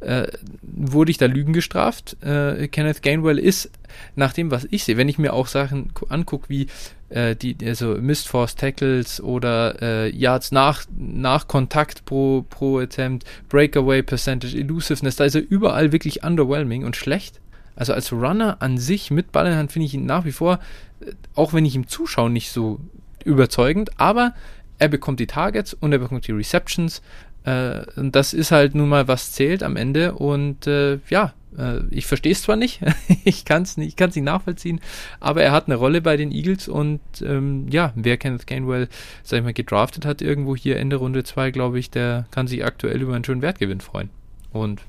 Äh, 0.00 0.28
wurde 0.62 1.10
ich 1.10 1.18
da 1.18 1.26
Lügen 1.26 1.52
gestraft. 1.52 2.16
Äh, 2.22 2.68
Kenneth 2.68 3.02
Gainwell 3.02 3.38
ist, 3.38 3.68
nach 4.14 4.32
dem, 4.32 4.52
was 4.52 4.68
ich 4.70 4.84
sehe, 4.84 4.96
wenn 4.96 5.08
ich 5.08 5.18
mir 5.18 5.32
auch 5.32 5.48
Sachen 5.48 5.90
angucke, 6.08 6.48
wie 6.48 6.68
äh, 7.08 7.34
die, 7.34 7.56
also 7.64 7.96
Missed 8.00 8.28
Force 8.28 8.54
Tackles 8.54 9.20
oder 9.20 9.82
äh, 9.82 10.16
Yards 10.16 10.52
nach, 10.52 10.84
nach 10.96 11.48
Kontakt 11.48 12.04
pro, 12.04 12.44
pro 12.48 12.78
Attempt, 12.78 13.24
Breakaway 13.48 14.02
Percentage, 14.02 14.56
Elusiveness, 14.56 15.16
da 15.16 15.24
ist 15.24 15.34
er 15.34 15.42
überall 15.42 15.90
wirklich 15.90 16.22
underwhelming 16.22 16.84
und 16.84 16.94
schlecht. 16.94 17.40
Also 17.78 17.92
als 17.92 18.12
Runner 18.12 18.56
an 18.60 18.76
sich 18.76 19.10
mit 19.10 19.30
Ball 19.30 19.46
in 19.46 19.54
Hand 19.54 19.70
finde 19.72 19.86
ich 19.86 19.94
ihn 19.94 20.04
nach 20.04 20.24
wie 20.24 20.32
vor, 20.32 20.58
äh, 21.00 21.12
auch 21.34 21.52
wenn 21.52 21.64
ich 21.64 21.76
ihm 21.76 21.86
zuschaue, 21.86 22.28
nicht 22.28 22.50
so 22.50 22.80
überzeugend, 23.24 24.00
aber 24.00 24.34
er 24.78 24.88
bekommt 24.88 25.20
die 25.20 25.26
Targets 25.26 25.74
und 25.74 25.92
er 25.92 25.98
bekommt 25.98 26.26
die 26.26 26.32
Receptions. 26.32 27.02
Äh, 27.44 27.82
und 27.96 28.16
das 28.16 28.34
ist 28.34 28.50
halt 28.50 28.74
nun 28.74 28.88
mal, 28.88 29.06
was 29.06 29.32
zählt 29.32 29.62
am 29.62 29.76
Ende. 29.76 30.14
Und 30.14 30.66
äh, 30.66 30.98
ja, 31.08 31.34
äh, 31.56 31.80
ich 31.90 32.06
verstehe 32.06 32.32
es 32.32 32.42
zwar 32.42 32.56
nicht, 32.56 32.80
ich 33.24 33.44
kann 33.44 33.62
es 33.62 33.76
nicht, 33.76 33.98
nicht 34.00 34.16
nachvollziehen, 34.16 34.80
aber 35.20 35.42
er 35.42 35.52
hat 35.52 35.66
eine 35.66 35.76
Rolle 35.76 36.00
bei 36.00 36.16
den 36.16 36.32
Eagles 36.32 36.66
und 36.68 37.00
ähm, 37.22 37.66
ja, 37.70 37.92
wer 37.94 38.16
Kenneth 38.16 38.46
Gainwell, 38.46 38.88
sag 39.22 39.38
ich 39.38 39.44
mal, 39.44 39.52
gedraftet 39.52 40.04
hat, 40.04 40.20
irgendwo 40.20 40.56
hier 40.56 40.78
Ende 40.78 40.96
Runde 40.96 41.22
2, 41.22 41.52
glaube 41.52 41.78
ich, 41.78 41.90
der 41.90 42.26
kann 42.32 42.48
sich 42.48 42.64
aktuell 42.64 43.00
über 43.00 43.14
einen 43.14 43.24
schönen 43.24 43.42
Wertgewinn 43.42 43.80
freuen. 43.80 44.10
Und 44.50 44.80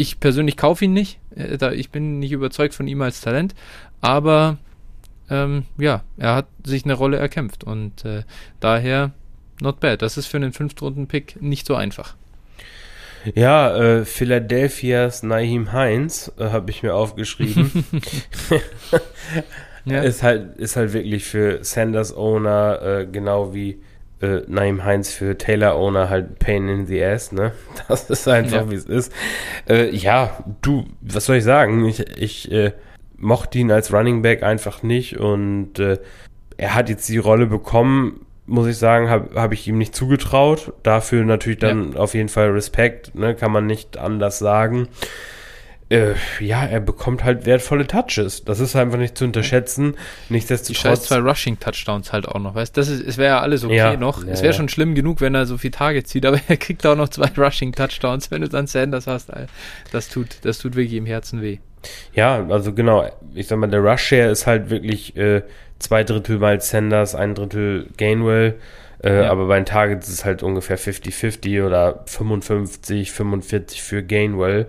ich 0.00 0.18
persönlich 0.18 0.56
kaufe 0.56 0.86
ihn 0.86 0.94
nicht. 0.94 1.18
Äh, 1.36 1.74
ich 1.74 1.90
bin 1.90 2.18
nicht 2.18 2.32
überzeugt 2.32 2.74
von 2.74 2.88
ihm 2.88 3.02
als 3.02 3.20
Talent, 3.20 3.54
aber 4.00 4.56
ähm, 5.28 5.64
ja, 5.78 6.02
er 6.16 6.34
hat 6.34 6.46
sich 6.64 6.84
eine 6.84 6.94
Rolle 6.94 7.18
erkämpft 7.18 7.64
und 7.64 8.04
äh, 8.04 8.22
daher 8.60 9.12
not 9.60 9.78
bad. 9.78 10.00
Das 10.00 10.16
ist 10.16 10.26
für 10.26 10.38
einen 10.38 10.52
Fünftrunden-Pick 10.52 11.42
nicht 11.42 11.66
so 11.66 11.74
einfach. 11.74 12.14
Ja, 13.34 13.76
äh, 13.76 14.04
Philadelphias 14.06 15.22
Naheem 15.22 15.72
Heinz 15.72 16.32
äh, 16.38 16.44
habe 16.44 16.70
ich 16.70 16.82
mir 16.82 16.94
aufgeschrieben. 16.94 17.84
ja. 19.84 20.02
Ist 20.02 20.22
halt 20.22 20.56
ist 20.58 20.76
halt 20.76 20.92
wirklich 20.92 21.24
für 21.24 21.64
Sanders 21.64 22.14
Owner 22.14 22.80
äh, 22.82 23.06
genau 23.06 23.54
wie 23.54 23.80
äh, 24.20 24.42
Naheem 24.46 24.84
Heinz 24.84 25.12
für 25.12 25.36
Taylor 25.38 25.76
Owner 25.76 26.10
halt 26.10 26.38
Pain 26.38 26.68
in 26.68 26.86
the 26.86 27.02
Ass, 27.02 27.32
ne? 27.32 27.52
Das 27.88 28.10
ist 28.10 28.28
einfach 28.28 28.62
ja. 28.62 28.70
wie 28.70 28.74
es 28.74 28.84
ist. 28.84 29.12
Äh, 29.68 29.94
ja, 29.94 30.44
du, 30.62 30.86
was 31.00 31.26
soll 31.26 31.36
ich 31.36 31.44
sagen? 31.44 31.84
Ich 31.86 32.00
ich 32.18 32.50
äh, 32.52 32.72
mochte 33.16 33.58
ihn 33.58 33.70
als 33.70 33.92
Running 33.92 34.22
Back 34.22 34.42
einfach 34.42 34.82
nicht 34.82 35.18
und 35.18 35.78
äh, 35.78 35.98
er 36.56 36.74
hat 36.74 36.88
jetzt 36.88 37.08
die 37.08 37.18
Rolle 37.18 37.46
bekommen, 37.46 38.26
muss 38.46 38.66
ich 38.66 38.76
sagen, 38.76 39.08
habe 39.08 39.40
hab 39.40 39.52
ich 39.52 39.66
ihm 39.68 39.78
nicht 39.78 39.94
zugetraut. 39.94 40.72
Dafür 40.82 41.24
natürlich 41.24 41.58
dann 41.58 41.92
ja. 41.92 41.98
auf 41.98 42.14
jeden 42.14 42.28
Fall 42.28 42.50
Respekt, 42.50 43.14
ne, 43.14 43.34
kann 43.34 43.52
man 43.52 43.66
nicht 43.66 43.96
anders 43.96 44.38
sagen. 44.38 44.88
Äh, 45.90 46.14
ja, 46.38 46.64
er 46.64 46.78
bekommt 46.80 47.24
halt 47.24 47.46
wertvolle 47.46 47.86
Touches. 47.86 48.44
Das 48.44 48.60
ist 48.60 48.76
einfach 48.76 48.96
nicht 48.96 49.18
zu 49.18 49.24
unterschätzen. 49.24 49.92
Die 49.92 49.96
scheiß 49.96 50.30
Nichtsdestotrotz. 50.30 51.02
zwei 51.08 51.18
Rushing-Touchdowns 51.18 52.12
halt 52.12 52.28
auch 52.28 52.38
noch, 52.38 52.54
weißt 52.54 52.76
du? 52.76 52.80
Das 52.80 52.88
ist, 52.88 53.02
es 53.04 53.18
wäre 53.18 53.34
ja 53.34 53.40
alles 53.40 53.64
okay 53.64 53.74
Ja, 53.76 53.96
noch. 53.96 54.24
ja, 54.24 54.30
es 54.32 54.40
wäre 54.42 54.52
ja. 54.52 54.56
schon 54.56 54.68
schlimm 54.68 54.94
genug, 54.94 55.20
wenn 55.20 55.34
er 55.34 55.46
so 55.46 55.58
viel 55.58 55.72
Targets 55.72 56.10
zieht, 56.10 56.24
aber 56.26 56.38
er 56.48 56.56
kriegt 56.56 56.86
auch 56.86 56.94
noch 56.96 57.08
zwei 57.08 57.28
Rushing-Touchdowns, 57.36 58.30
wenn 58.30 58.42
du 58.42 58.48
dann 58.48 58.68
Sanders 58.68 59.06
hast. 59.08 59.30
Das 59.90 60.08
tut, 60.08 60.28
das 60.42 60.58
tut 60.58 60.76
wirklich 60.76 60.94
im 60.94 61.06
Herzen 61.06 61.42
weh. 61.42 61.58
Ja, 62.14 62.46
also 62.48 62.72
genau. 62.72 63.10
Ich 63.34 63.48
sag 63.48 63.58
mal, 63.58 63.66
der 63.68 63.80
Rush-Share 63.80 64.30
ist 64.30 64.46
halt 64.46 64.70
wirklich 64.70 65.16
äh, 65.16 65.42
zwei 65.80 66.04
Drittel 66.04 66.38
Miles 66.38 66.70
Sanders, 66.70 67.14
ein 67.16 67.34
Drittel 67.34 67.88
Gainwell. 67.96 68.54
Äh, 69.02 69.22
Ja. 69.22 69.30
Aber 69.30 69.46
bei 69.48 69.56
den 69.56 69.64
Targets 69.66 70.06
ist 70.08 70.14
es 70.14 70.24
halt 70.24 70.42
ungefähr 70.44 70.78
50-50 70.78 71.66
oder 71.66 72.04
55, 72.06 73.10
45 73.10 73.82
für 73.82 74.02
Gainwell. 74.04 74.66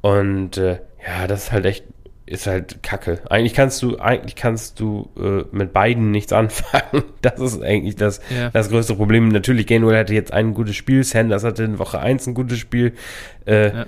Und 0.00 0.56
äh, 0.58 0.78
ja, 1.06 1.26
das 1.26 1.44
ist 1.44 1.52
halt 1.52 1.66
echt, 1.66 1.84
ist 2.26 2.46
halt 2.46 2.82
Kacke. 2.82 3.20
Eigentlich 3.30 3.54
kannst 3.54 3.82
du, 3.82 3.98
eigentlich 3.98 4.36
kannst 4.36 4.80
du 4.80 5.08
äh, 5.18 5.44
mit 5.56 5.72
beiden 5.72 6.10
nichts 6.10 6.32
anfangen. 6.34 7.04
Das 7.22 7.40
ist 7.40 7.62
eigentlich 7.62 7.96
das, 7.96 8.20
Ja. 8.34 8.50
das 8.50 8.68
größte 8.68 8.94
Problem. 8.94 9.28
Natürlich, 9.28 9.66
Gainwell 9.66 9.96
hatte 9.98 10.14
jetzt 10.14 10.32
ein 10.32 10.54
gutes 10.54 10.76
Spiel, 10.76 11.04
Sanders 11.04 11.44
hatte 11.44 11.64
in 11.64 11.78
Woche 11.78 11.98
1 12.00 12.26
ein 12.26 12.34
gutes 12.34 12.58
Spiel. 12.58 12.92
Äh, 13.46 13.68
Ja. 13.76 13.86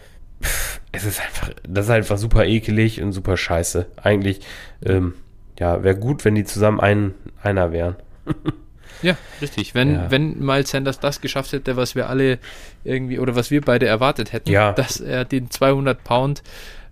es 0.92 1.04
ist 1.04 1.20
einfach, 1.20 1.50
das 1.68 1.84
ist 1.86 1.90
einfach 1.90 2.18
super 2.18 2.44
ekelig 2.46 3.02
und 3.02 3.12
super 3.12 3.36
scheiße. 3.36 3.86
Eigentlich, 4.02 4.40
ähm, 4.84 5.14
ja, 5.58 5.82
wäre 5.84 5.96
gut, 5.96 6.24
wenn 6.24 6.34
die 6.34 6.44
zusammen 6.44 6.80
ein, 6.80 7.14
einer 7.42 7.72
wären. 7.72 7.96
Ja, 9.02 9.16
richtig. 9.40 9.74
Wenn, 9.74 9.94
Ja. 9.94 10.10
wenn 10.10 10.38
Miles 10.38 10.70
Sanders 10.70 11.00
das 11.00 11.20
geschafft 11.20 11.52
hätte, 11.52 11.76
was 11.76 11.94
wir 11.94 12.08
alle 12.08 12.38
irgendwie 12.84 13.18
oder 13.18 13.34
was 13.36 13.50
wir 13.50 13.60
beide 13.60 13.86
erwartet 13.86 14.32
hätten, 14.32 14.50
Ja. 14.50 14.72
dass 14.72 15.00
er 15.00 15.24
den 15.24 15.50
200 15.50 16.02
Pound 16.04 16.42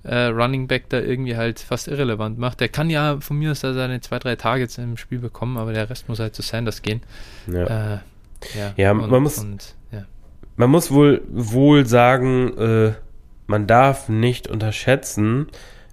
äh, 0.04 0.26
Running 0.26 0.68
Back 0.68 0.88
da 0.88 1.00
irgendwie 1.00 1.36
halt 1.36 1.58
fast 1.60 1.88
irrelevant 1.88 2.38
macht. 2.38 2.60
Der 2.60 2.68
kann 2.68 2.88
ja 2.88 3.18
von 3.20 3.36
mir 3.38 3.50
aus 3.50 3.60
da 3.60 3.74
seine 3.74 4.00
zwei, 4.00 4.18
drei 4.20 4.36
Targets 4.36 4.78
im 4.78 4.96
Spiel 4.96 5.18
bekommen, 5.18 5.58
aber 5.58 5.72
der 5.72 5.90
Rest 5.90 6.08
muss 6.08 6.18
halt 6.20 6.34
zu 6.36 6.40
Sanders 6.42 6.82
gehen. 6.82 7.02
Ja. 7.46 7.64
Äh, 7.94 7.98
ja, 8.56 8.72
Ja, 8.76 8.94
man 8.94 9.22
muss- 9.22 9.38
Und, 9.38 9.74
ja. 9.90 10.04
Man 10.56 10.70
muss 10.70 10.90
wohl, 10.92 11.20
wohl 11.30 11.84
sagen, 11.84 12.56
äh, 12.56 12.92
man 13.48 13.66
darf 13.66 14.08
nicht 14.08 14.46
unterschätzen, 14.48 15.48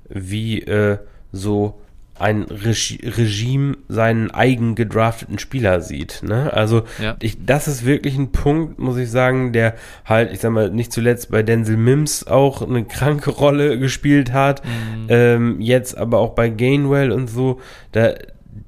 wie 0.08 0.62
äh, 0.62 1.00
so 1.32 1.82
ein 2.18 2.44
Regi 2.44 3.02
Regime 3.06 3.76
seinen 3.90 4.32
eigen 4.32 4.76
gedrafteten 4.76 5.38
Spieler 5.38 5.82
sieht. 5.82 6.22
Ne? 6.24 6.52
Also 6.54 6.84
Ja. 7.02 7.18
ich, 7.22 7.46
das 7.46 7.68
ist 7.68 7.86
wirklich 7.86 8.18
ein 8.18 8.32
Punkt, 8.32 8.80
muss 8.80 8.98
ich 8.98 9.12
sagen, 9.12 9.52
der 9.52 9.76
halt, 10.06 10.32
ich 10.32 10.40
sag 10.40 10.52
mal, 10.52 10.70
nicht 10.70 10.94
zuletzt 10.94 11.30
bei 11.30 11.44
Denzel 11.44 11.76
Mims 11.78 12.26
auch 12.26 12.62
eine 12.62 12.86
kranke 12.86 13.32
Rolle 13.32 13.78
gespielt 13.80 14.32
hat. 14.32 14.64
Mhm. 14.66 15.06
Ähm, 15.10 15.62
jetzt 15.62 15.98
aber 15.98 16.20
auch 16.20 16.36
bei 16.36 16.48
Gainwell 16.50 17.12
und 17.12 17.28
so, 17.30 17.60
da, 17.92 18.14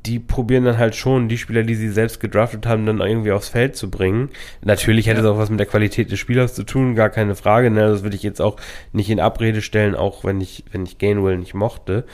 die 0.06 0.20
probieren 0.20 0.66
dann 0.66 0.78
halt 0.78 0.96
schon, 0.96 1.30
die 1.30 1.38
Spieler, 1.38 1.64
die 1.64 1.76
sie 1.76 1.90
selbst 1.90 2.20
gedraftet 2.20 2.66
haben, 2.66 2.86
dann 2.86 3.00
irgendwie 3.00 3.32
aufs 3.32 3.50
Feld 3.50 3.76
zu 3.78 3.90
bringen. 3.90 4.30
Natürlich 4.64 5.08
hätte 5.08 5.22
Ja. 5.22 5.24
es 5.26 5.30
auch 5.32 5.38
was 5.38 5.50
mit 5.50 5.60
der 5.60 5.68
Qualität 5.68 6.12
des 6.12 6.20
Spielers 6.20 6.54
zu 6.54 6.64
tun, 6.64 6.96
gar 6.96 7.10
keine 7.10 7.36
Frage. 7.36 7.72
Ne? 7.72 7.82
Das 7.88 8.04
würde 8.04 8.16
ich 8.18 8.24
jetzt 8.24 8.42
auch 8.42 8.58
nicht 8.92 9.10
in 9.10 9.20
Abrede 9.22 9.62
stellen, 9.62 9.96
auch 9.96 10.24
wenn 10.26 10.42
ich, 10.42 10.66
wenn 10.72 10.84
ich 10.84 10.98
Gainwell 10.98 11.38
nicht 11.38 11.54
mochte. 11.54 12.06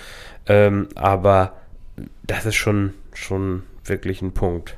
Ähm, 0.47 0.87
aber 0.95 1.53
das 2.25 2.45
ist 2.45 2.55
schon, 2.55 2.93
schon 3.13 3.63
wirklich 3.85 4.21
ein 4.21 4.33
Punkt. 4.33 4.77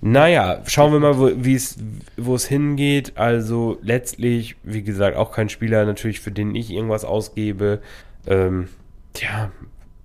Naja, 0.00 0.62
schauen 0.66 0.92
wir 0.92 0.98
mal, 0.98 1.16
wo, 1.16 2.34
es 2.34 2.46
hingeht. 2.46 3.12
Also 3.16 3.78
letztlich, 3.82 4.56
wie 4.64 4.82
gesagt, 4.82 5.16
auch 5.16 5.30
kein 5.30 5.48
Spieler 5.48 5.84
natürlich, 5.84 6.20
für 6.20 6.32
den 6.32 6.56
ich 6.56 6.70
irgendwas 6.70 7.04
ausgebe. 7.04 7.80
Ähm, 8.26 8.68
tja, 9.12 9.52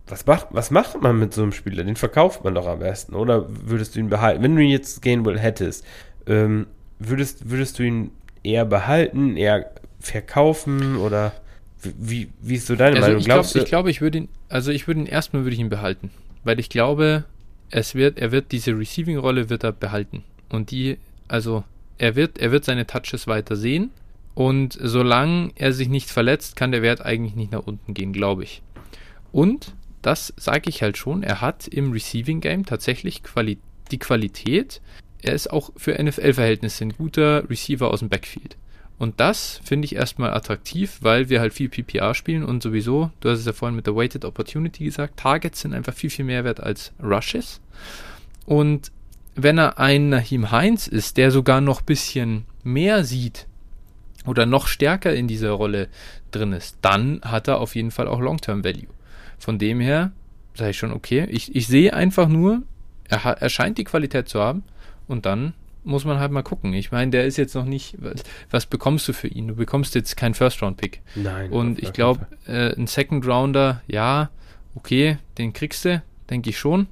was 0.08 0.26
macht, 0.26 0.48
was 0.52 0.70
macht 0.70 1.02
man 1.02 1.18
mit 1.18 1.34
so 1.34 1.42
einem 1.42 1.52
Spieler? 1.52 1.84
Den 1.84 1.96
verkauft 1.96 2.44
man 2.44 2.54
doch 2.54 2.68
am 2.68 2.80
besten, 2.80 3.16
oder 3.16 3.48
würdest 3.50 3.96
du 3.96 4.00
ihn 4.00 4.10
behalten? 4.10 4.44
Wenn 4.44 4.56
du 4.56 4.62
ihn 4.62 4.70
jetzt 4.70 5.02
Gainwell 5.02 5.40
hättest, 5.40 5.84
ähm, 6.28 6.68
würdest, 7.00 7.50
würdest 7.50 7.80
du 7.80 7.84
ihn 7.84 8.12
eher 8.44 8.66
behalten, 8.66 9.36
eher 9.36 9.72
verkaufen 10.00 10.98
oder 10.98 11.34
wie, 11.98 12.30
wie, 12.42 12.56
ist 12.56 12.68
so 12.68 12.76
deine 12.76 12.98
Also 12.98 13.08
Meinung? 13.08 13.20
ich 13.20 13.26
glaube, 13.26 13.48
ich, 13.54 13.66
glaube, 13.66 13.90
ich 13.92 14.02
würde 14.02 14.18
ihn, 14.20 14.30
also 14.50 14.72
ich 14.72 14.88
würde 14.88 15.02
ihn 15.02 15.06
erstmal 15.06 15.44
würde 15.44 15.54
ich 15.54 15.60
ihn 15.60 15.70
behalten, 15.70 16.12
weil 16.44 16.60
ich 16.60 16.70
glaube, 16.70 17.26
es 17.70 17.96
wird, 17.96 18.18
er 18.18 18.32
wird 18.32 18.52
diese 18.52 18.78
Receiving-Rolle 18.78 19.50
wird 19.50 19.64
er 19.64 19.72
behalten 19.72 20.24
und 20.50 20.72
die, 20.72 20.98
also 21.28 21.64
er 21.98 22.16
wird, 22.16 22.38
er 22.38 22.52
wird 22.52 22.66
seine 22.66 22.88
Touches 22.88 23.28
weiter 23.28 23.56
sehen 23.56 23.92
und 24.34 24.78
solange 24.80 25.52
er 25.56 25.74
sich 25.74 25.90
nicht 25.90 26.10
verletzt, 26.10 26.56
kann 26.56 26.72
der 26.72 26.82
Wert 26.82 27.04
eigentlich 27.04 27.36
nicht 27.36 27.52
nach 27.52 27.66
unten 27.66 27.94
gehen, 27.94 28.14
glaube 28.14 28.44
ich. 28.44 28.62
Und 29.32 29.74
das 30.02 30.34
sage 30.38 30.70
ich 30.70 30.84
halt 30.84 30.98
schon, 30.98 31.24
er 31.24 31.42
hat 31.42 31.68
im 31.68 31.92
Receiving 31.92 32.40
Game 32.40 32.66
tatsächlich 32.66 33.24
Quali 33.24 33.58
die 33.92 34.00
Qualität. 34.00 34.82
Er 35.22 35.34
ist 35.34 35.52
auch 35.52 35.72
für 35.76 36.02
NFL-Verhältnisse 36.02 36.86
ein 36.86 36.94
guter 36.94 37.50
Receiver 37.50 37.90
aus 37.90 38.00
dem 38.00 38.10
Backfield. 38.10 38.58
Und 39.00 39.20
das 39.20 39.62
finde 39.64 39.86
ich 39.86 39.96
erstmal 39.96 40.34
attraktiv, 40.34 40.98
weil 41.02 41.30
wir 41.30 41.40
halt 41.40 41.54
viel 41.54 41.70
PPR 41.70 42.16
spielen 42.16 42.44
und 42.44 42.64
sowieso, 42.64 43.12
du 43.20 43.30
hast 43.30 43.40
es 43.40 43.46
ja 43.46 43.54
vorhin 43.54 43.76
mit 43.76 43.86
der 43.86 43.96
Weighted 43.96 44.26
Opportunity 44.26 44.86
gesagt, 44.86 45.18
Targets 45.18 45.62
sind 45.62 45.74
einfach 45.74 45.94
viel, 45.94 46.10
viel 46.10 46.26
mehr 46.26 46.44
wert 46.44 46.60
als 46.60 46.94
Rushes. 47.02 47.62
Und 48.46 48.92
wenn 49.36 49.60
er 49.60 49.78
ein 49.78 50.10
Nahim 50.10 50.52
Heinz 50.52 50.88
ist, 50.88 51.18
der 51.18 51.30
sogar 51.30 51.62
noch 51.62 51.82
ein 51.82 51.86
bisschen 51.86 52.46
mehr 52.64 53.04
sieht 53.04 53.46
oder 54.26 54.48
noch 54.48 54.66
stärker 54.68 55.14
in 55.14 55.28
dieser 55.28 55.52
Rolle 55.52 55.90
drin 56.32 56.54
ist, 56.54 56.78
dann 56.82 57.22
hat 57.24 57.48
er 57.48 57.60
auf 57.60 57.76
jeden 57.76 57.92
Fall 57.92 58.08
auch 58.08 58.20
Long-Term 58.20 58.64
Value. 58.64 58.88
Von 59.38 59.60
dem 59.60 59.80
her 59.80 60.12
sage 60.56 60.72
ich 60.72 60.78
schon, 60.78 60.92
okay, 60.92 61.28
ich, 61.30 61.56
ich 61.56 61.68
sehe 61.68 61.94
einfach 61.94 62.28
nur, 62.28 62.64
er, 63.10 63.24
er 63.24 63.50
scheint 63.50 63.78
die 63.78 63.84
Qualität 63.84 64.28
zu 64.28 64.42
haben 64.42 64.64
und 65.08 65.28
dann 65.28 65.54
muss 65.88 66.06
man 66.06 66.20
halt 66.20 66.32
mal 66.32 66.44
gucken. 66.44 66.74
Ich 66.74 66.92
meine, 66.92 67.12
der 67.12 67.26
ist 67.26 67.38
jetzt 67.38 67.56
noch 67.56 67.66
nicht, 67.66 67.98
was, 68.52 68.66
bekommst 68.66 69.08
du 69.08 69.14
für 69.14 69.28
ihn? 69.28 69.48
Du 69.48 69.56
bekommst 69.56 69.96
jetzt 69.96 70.18
keinen 70.18 70.34
First-Round-Pick. 70.34 71.02
Nein. 71.16 71.50
Und 71.52 71.82
ich 71.82 71.94
glaube, 71.94 72.28
äh, 72.46 72.76
ein 72.76 72.88
Second 72.88 73.26
Rounder, 73.26 73.82
ja, 73.88 74.30
okay, 74.76 75.18
den 75.38 75.54
kriegst 75.54 75.86
du, 75.86 76.04
denke 76.30 76.50
ich 76.50 76.60
schon. 76.60 76.88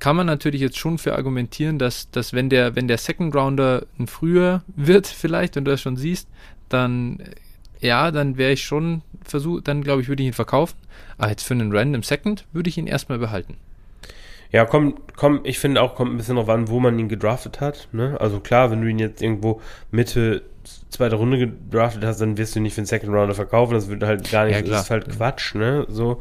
Kann 0.00 0.16
man 0.16 0.26
natürlich 0.26 0.60
jetzt 0.60 0.78
schon 0.78 0.98
für 0.98 1.14
argumentieren, 1.14 1.78
dass, 1.78 2.10
dass 2.10 2.32
wenn 2.32 2.50
der, 2.50 2.74
wenn 2.74 2.88
der 2.88 2.98
Second 2.98 3.34
Rounder 3.34 3.86
ein 3.98 4.06
früher 4.06 4.62
wird, 4.76 5.06
vielleicht, 5.06 5.56
und 5.56 5.64
du 5.64 5.70
das 5.70 5.80
schon 5.80 5.96
siehst, 5.96 6.28
dann 6.68 7.20
äh, 7.20 7.86
ja, 7.86 8.10
dann 8.10 8.36
wäre 8.36 8.52
ich 8.52 8.64
schon 8.64 9.02
versucht, 9.22 9.68
dann 9.68 9.82
glaube 9.82 10.02
ich, 10.02 10.08
würde 10.08 10.22
ich 10.22 10.28
ihn 10.28 10.34
verkaufen. 10.34 10.76
Aber 11.16 11.30
jetzt 11.30 11.44
für 11.44 11.54
einen 11.54 11.74
Random 11.74 12.02
Second 12.02 12.44
würde 12.52 12.68
ich 12.68 12.76
ihn 12.76 12.86
erstmal 12.86 13.18
behalten. 13.18 13.56
Ja, 14.52 14.64
komm, 14.64 14.96
komm, 15.16 15.40
ich 15.44 15.58
finde 15.58 15.80
auch, 15.80 15.94
kommt 15.94 16.12
ein 16.12 16.16
bisschen 16.16 16.36
drauf 16.36 16.48
an, 16.48 16.68
wo 16.68 16.80
man 16.80 16.98
ihn 16.98 17.08
gedraftet 17.08 17.60
hat. 17.60 17.88
Ne? 17.92 18.16
Also 18.20 18.40
klar, 18.40 18.70
wenn 18.70 18.80
du 18.82 18.88
ihn 18.88 18.98
jetzt 18.98 19.22
irgendwo 19.22 19.60
Mitte 19.90 20.42
zweite 20.90 21.16
Runde 21.16 21.38
gedraftet 21.38 22.04
hast, 22.04 22.20
dann 22.20 22.36
wirst 22.36 22.54
du 22.54 22.58
ihn 22.58 22.64
nicht 22.64 22.74
für 22.74 22.82
den 22.82 22.86
Second 22.86 23.12
Rounder 23.14 23.34
verkaufen. 23.34 23.74
Das 23.74 23.88
wird 23.88 24.02
halt 24.02 24.30
gar 24.30 24.46
nicht, 24.46 24.56
Ja, 24.56 24.62
das 24.62 24.82
ist 24.82 24.90
halt 24.90 25.08
Quatsch, 25.08 25.54
ne? 25.54 25.86
So. 25.88 26.18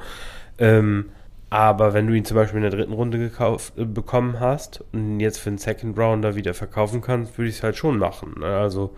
Ähm, 0.58 1.06
aber 1.50 1.94
wenn 1.94 2.06
du 2.06 2.14
ihn 2.14 2.26
zum 2.26 2.36
Beispiel 2.36 2.58
in 2.58 2.70
der 2.70 2.72
dritten 2.72 2.94
Runde 2.94 3.18
gekauft, 3.18 3.74
äh, 3.78 3.86
bekommen 3.86 4.40
hast 4.40 4.84
und 4.94 5.00
ihn 5.00 5.20
jetzt 5.20 5.40
für 5.40 5.50
den 5.50 5.58
Second 5.58 5.98
Rounder 5.98 6.36
wieder 6.36 6.54
verkaufen 6.54 7.02
kannst, 7.02 7.38
würde 7.38 7.50
ich 7.50 7.58
es 7.58 7.64
halt 7.64 7.76
schon 7.76 7.98
machen. 7.98 8.36
Ne? 8.40 8.46
Also, 8.46 8.94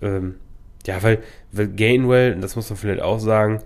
ähm, 0.00 0.36
ja, 0.86 1.02
weil, 1.02 1.18
weil 1.52 1.68
Gainwell, 1.68 2.32
und 2.34 2.40
das 2.40 2.56
muss 2.56 2.70
man 2.70 2.78
vielleicht 2.78 3.02
auch 3.02 3.18
sagen, 3.18 3.60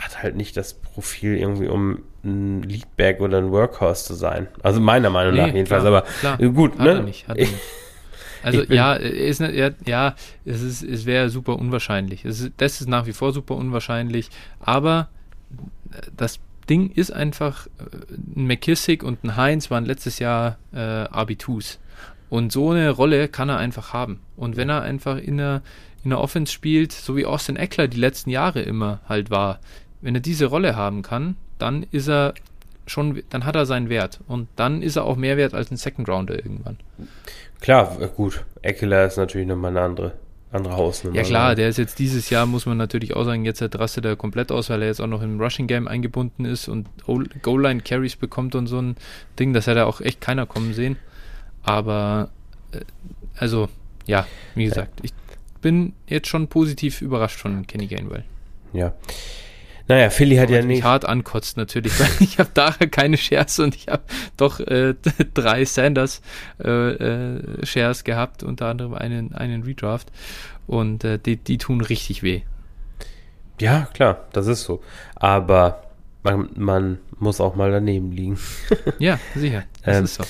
hat 0.00 0.22
halt 0.22 0.36
nicht 0.36 0.56
das 0.56 0.74
Profil 0.74 1.36
irgendwie, 1.36 1.68
um 1.68 2.02
ein 2.24 2.62
Leadback 2.62 3.20
oder 3.20 3.38
ein 3.38 3.50
Workhorse 3.52 4.04
zu 4.06 4.14
sein. 4.14 4.48
Also 4.62 4.80
meiner 4.80 5.10
Meinung 5.10 5.34
nach 5.36 5.46
Nee, 5.46 5.52
jedenfalls. 5.58 5.82
klar, 5.82 5.94
aber 5.98 6.08
klar. 6.20 6.40
äh, 6.40 6.48
gut, 6.48 6.72
Hat 6.72 6.80
ne? 6.86 6.90
er 6.94 7.02
nicht, 7.02 7.28
hat 7.28 7.36
er 7.38 7.46
nicht. 7.46 7.54
Also 8.42 8.62
ja, 8.72 8.94
ist, 8.94 9.40
ne- 9.42 9.54
ja, 9.54 9.68
ja, 9.84 10.14
es 10.46 10.62
ist, 10.62 10.82
es 10.82 11.04
wäre 11.04 11.28
super 11.28 11.58
unwahrscheinlich. 11.58 12.24
Ist, 12.24 12.50
das 12.56 12.80
ist 12.80 12.88
nach 12.88 13.04
wie 13.04 13.12
vor 13.12 13.34
super 13.34 13.54
unwahrscheinlich. 13.54 14.30
Aber 14.60 15.08
das 16.16 16.40
Ding 16.70 16.90
ist 16.90 17.10
einfach, 17.12 17.66
äh, 17.66 18.14
ein 18.36 18.46
McKissick 18.46 19.02
und 19.02 19.22
ein 19.24 19.36
Heinz 19.36 19.70
waren 19.70 19.84
letztes 19.84 20.20
Jahr 20.20 20.56
äh, 20.72 20.78
RB2s. 20.78 21.76
Und 22.30 22.50
so 22.50 22.70
eine 22.70 22.88
Rolle 22.90 23.28
kann 23.28 23.50
er 23.50 23.58
einfach 23.58 23.92
haben. 23.92 24.20
Und 24.36 24.56
wenn 24.56 24.70
er 24.70 24.80
einfach 24.80 25.18
in 25.18 25.36
der, 25.36 25.60
in 26.02 26.08
der 26.08 26.20
Offense 26.20 26.50
spielt, 26.50 26.92
so 26.92 27.16
wie 27.16 27.26
Austin 27.26 27.56
Eckler 27.56 27.88
die 27.88 27.98
letzten 27.98 28.30
Jahre 28.30 28.62
immer 28.62 29.00
halt 29.06 29.28
war, 29.30 29.58
wenn 30.00 30.14
er 30.14 30.20
diese 30.20 30.46
Rolle 30.46 30.76
haben 30.76 31.02
kann, 31.02 31.36
dann 31.58 31.84
ist 31.90 32.08
er 32.08 32.34
schon, 32.86 33.22
dann 33.30 33.44
hat 33.44 33.54
er 33.56 33.66
seinen 33.66 33.88
Wert. 33.88 34.20
Und 34.26 34.48
dann 34.56 34.82
ist 34.82 34.96
er 34.96 35.04
auch 35.04 35.16
mehr 35.16 35.36
wert 35.36 35.54
als 35.54 35.70
ein 35.70 35.76
Second 35.76 36.08
Rounder 36.08 36.34
irgendwann. 36.36 36.76
Klar, 37.60 38.00
äh, 38.00 38.08
gut. 38.08 38.44
Eckler 38.62 39.06
ist 39.06 39.16
natürlich 39.16 39.46
nochmal 39.46 39.70
eine 39.70 39.82
andere, 39.82 40.12
andere 40.50 40.76
Hausnummer. 40.76 41.16
Ja 41.16 41.22
klar, 41.22 41.50
ne? 41.50 41.54
der 41.56 41.68
ist 41.68 41.76
jetzt 41.76 41.98
dieses 41.98 42.30
Jahr, 42.30 42.46
muss 42.46 42.66
man 42.66 42.78
natürlich 42.78 43.14
auch 43.14 43.24
sagen, 43.24 43.44
jetzt 43.44 43.62
rastet 43.78 44.04
er 44.06 44.16
komplett 44.16 44.50
aus, 44.50 44.70
weil 44.70 44.80
er 44.82 44.88
jetzt 44.88 45.00
auch 45.00 45.06
noch 45.06 45.22
im 45.22 45.40
Rushing 45.40 45.66
Game 45.66 45.86
eingebunden 45.86 46.44
ist 46.46 46.68
und 46.68 46.88
O- 47.06 47.22
Goal-Line 47.42 47.82
Carries 47.82 48.16
bekommt 48.16 48.54
und 48.54 48.66
so 48.66 48.80
ein 48.80 48.96
Ding, 49.38 49.52
das 49.52 49.66
hätte 49.66 49.86
auch 49.86 50.00
echt 50.00 50.20
keiner 50.20 50.46
kommen 50.46 50.72
sehen. 50.74 50.96
Aber, 51.62 52.30
äh, 52.72 52.80
also, 53.36 53.68
ja, 54.06 54.26
wie 54.54 54.64
gesagt, 54.64 55.00
ich 55.02 55.12
bin 55.60 55.92
jetzt 56.06 56.26
schon 56.28 56.48
positiv 56.48 57.02
überrascht 57.02 57.38
von 57.38 57.66
Kenny 57.66 57.86
Gainwell. 57.86 58.24
ja. 58.72 58.94
Naja, 59.90 60.08
Philly 60.08 60.36
hat 60.36 60.50
ja 60.50 60.62
nicht. 60.62 60.84
hart 60.84 61.04
ankotzt 61.04 61.56
natürlich, 61.56 61.92
weil 62.00 62.08
ich 62.20 62.38
habe 62.38 62.50
da 62.54 62.70
keine 62.70 63.16
Shares 63.16 63.58
und 63.58 63.74
ich 63.74 63.88
habe 63.88 64.02
doch 64.36 64.60
äh, 64.60 64.94
drei 65.34 65.64
Sanders 65.64 66.22
äh, 66.62 66.70
äh, 66.92 67.66
Shares 67.66 68.04
gehabt, 68.04 68.44
unter 68.44 68.66
anderem 68.66 68.94
einen, 68.94 69.34
einen 69.34 69.64
Redraft 69.64 70.12
und 70.68 71.02
äh, 71.02 71.18
die, 71.18 71.38
die 71.38 71.58
tun 71.58 71.80
richtig 71.80 72.22
weh. 72.22 72.42
Ja, 73.60 73.88
klar, 73.92 74.28
das 74.32 74.46
ist 74.46 74.62
so. 74.62 74.80
Aber 75.16 75.82
man, 76.22 76.50
man 76.54 76.98
muss 77.18 77.40
auch 77.40 77.56
mal 77.56 77.72
daneben 77.72 78.12
liegen. 78.12 78.38
Ja, 79.00 79.18
sicher, 79.34 79.64
das 79.82 79.96
Ähm, 79.96 80.04
ist 80.04 80.14
so. 80.14 80.24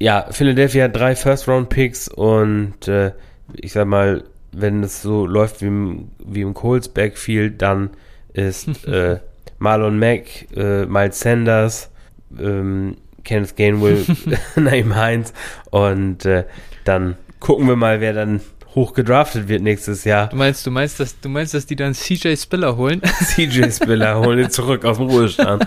Ja, 0.00 0.26
Philadelphia 0.32 0.84
hat 0.86 0.96
drei 0.96 1.14
First-Round-Picks 1.14 2.08
und 2.08 2.88
äh, 2.88 3.12
ich 3.54 3.70
sag 3.70 3.86
mal, 3.86 4.24
wenn 4.50 4.82
es 4.82 5.00
so 5.00 5.26
läuft 5.26 5.62
wie 5.62 5.66
im, 5.66 6.10
wie 6.18 6.40
im 6.40 6.54
Coles 6.54 6.88
Backfield, 6.88 7.62
dann 7.62 7.90
ist 8.38 8.86
äh, 8.86 9.18
Marlon 9.58 9.98
Mack, 9.98 10.46
äh, 10.56 10.86
Miles 10.86 11.20
Sanders, 11.20 11.90
ähm, 12.38 12.96
Kenneth 13.24 13.56
Gainwell, 13.56 14.04
Naim 14.56 14.94
Heinz 14.94 15.32
und 15.70 16.24
äh, 16.24 16.44
dann 16.84 17.16
gucken 17.40 17.66
wir 17.68 17.76
mal, 17.76 18.00
wer 18.00 18.12
dann 18.12 18.40
hoch 18.74 18.92
gedraftet 18.94 19.48
wird 19.48 19.62
nächstes 19.62 20.04
Jahr. 20.04 20.28
Du 20.28 20.36
meinst, 20.36 20.64
du 20.66 20.70
meinst, 20.70 21.00
dass 21.00 21.18
du 21.18 21.28
meinst, 21.28 21.54
dass 21.54 21.66
die 21.66 21.74
dann 21.76 21.94
CJ 21.94 22.36
Spiller 22.36 22.76
holen? 22.76 23.00
CJ 23.24 23.70
Spiller 23.72 24.20
holen 24.20 24.38
ihn 24.38 24.50
zurück 24.50 24.84
aus 24.84 24.98
dem 24.98 25.06
Ruhestand. 25.08 25.66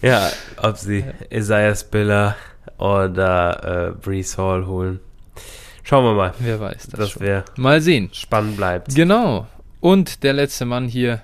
ja, 0.00 0.30
ob 0.58 0.76
sie 0.76 1.04
Isaiah 1.30 1.74
Spiller 1.74 2.36
oder 2.78 3.88
äh, 3.88 4.00
Brees 4.04 4.36
Hall 4.38 4.66
holen. 4.66 5.00
Schauen 5.82 6.04
wir 6.04 6.14
mal. 6.14 6.34
Wer 6.38 6.60
weiß 6.60 6.88
das, 6.90 7.00
Das 7.14 7.20
wäre 7.20 7.44
Mal 7.56 7.80
sehen. 7.80 8.08
spannend 8.12 8.56
bleibt. 8.56 8.94
Genau. 8.94 9.46
Und 9.82 10.22
der 10.22 10.32
letzte 10.32 10.64
Mann 10.64 10.86
hier 10.86 11.22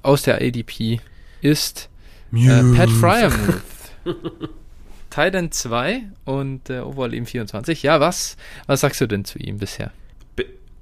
aus 0.00 0.22
der 0.22 0.36
ADP 0.36 1.00
ist 1.42 1.90
äh, 2.32 2.74
Pat 2.74 2.88
Fryermuth. 2.88 3.62
Titan 5.10 5.52
2 5.52 6.04
und 6.24 6.70
äh, 6.70 6.78
Overall 6.78 7.12
eben 7.12 7.26
24. 7.26 7.82
Ja, 7.82 8.00
was, 8.00 8.38
was 8.66 8.80
sagst 8.80 9.02
du 9.02 9.06
denn 9.06 9.26
zu 9.26 9.38
ihm 9.38 9.58
bisher? 9.58 9.90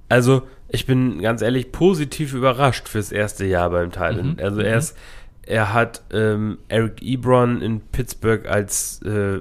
Also, 0.09 0.47
ich 0.69 0.87
bin 0.87 1.21
ganz 1.21 1.43
ehrlich 1.43 1.73
positiv 1.73 2.35
überrascht 2.35 2.89
fürs 2.89 3.11
erste 3.11 3.47
Jahr 3.47 3.71
beim 3.71 3.91
Thailand. 3.91 4.39
Mhm, 4.39 4.45
Also, 4.45 4.61
mhm. 4.61 4.67
er, 4.67 4.79
ist, 4.79 4.97
er 5.45 5.73
hat 5.75 6.03
ähm, 6.13 6.59
Eric 6.69 7.03
Ebron 7.03 7.63
in 7.63 7.81
Pittsburgh 7.81 8.47
als 8.47 9.03
äh, 9.03 9.41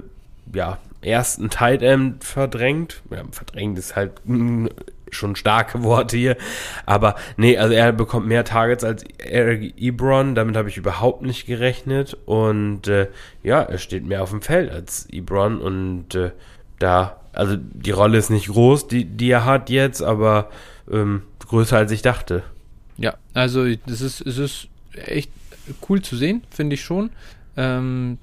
ja, 0.52 0.78
ersten 1.00 1.48
Tight 1.48 1.82
End 1.82 2.24
verdrängt. 2.24 3.02
Ja, 3.10 3.22
verdrängt 3.30 3.78
ist 3.78 3.94
halt 3.94 4.12
mm, 4.24 4.66
schon 5.10 5.36
starke 5.36 5.82
Worte 5.82 6.16
hier. 6.16 6.36
Aber 6.86 7.16
nee, 7.36 7.56
also 7.56 7.74
er 7.74 7.92
bekommt 7.92 8.26
mehr 8.26 8.44
Targets 8.44 8.84
als 8.84 9.04
Eric 9.18 9.74
Ebron. 9.76 10.34
Damit 10.34 10.56
habe 10.56 10.68
ich 10.68 10.76
überhaupt 10.76 11.22
nicht 11.22 11.46
gerechnet. 11.46 12.16
Und 12.26 12.88
äh, 12.88 13.08
ja, 13.42 13.62
er 13.62 13.78
steht 13.78 14.06
mehr 14.06 14.22
auf 14.22 14.30
dem 14.30 14.42
Feld 14.42 14.70
als 14.70 15.06
Ebron. 15.10 15.60
Und 15.60 16.14
äh, 16.14 16.30
da, 16.78 17.20
also 17.32 17.56
die 17.56 17.90
Rolle 17.90 18.18
ist 18.18 18.30
nicht 18.30 18.48
groß, 18.48 18.88
die, 18.88 19.04
die 19.04 19.30
er 19.30 19.44
hat 19.44 19.70
jetzt, 19.70 20.02
aber 20.02 20.50
ähm, 20.90 21.22
größer 21.46 21.76
als 21.76 21.90
ich 21.92 22.02
dachte. 22.02 22.42
Ja, 22.96 23.14
also 23.34 23.64
das 23.86 24.00
ist, 24.00 24.20
es 24.20 24.38
ist 24.38 24.68
echt 24.92 25.30
cool 25.88 26.02
zu 26.02 26.16
sehen, 26.16 26.42
finde 26.50 26.74
ich 26.74 26.82
schon. 26.82 27.10
Ähm, 27.58 28.18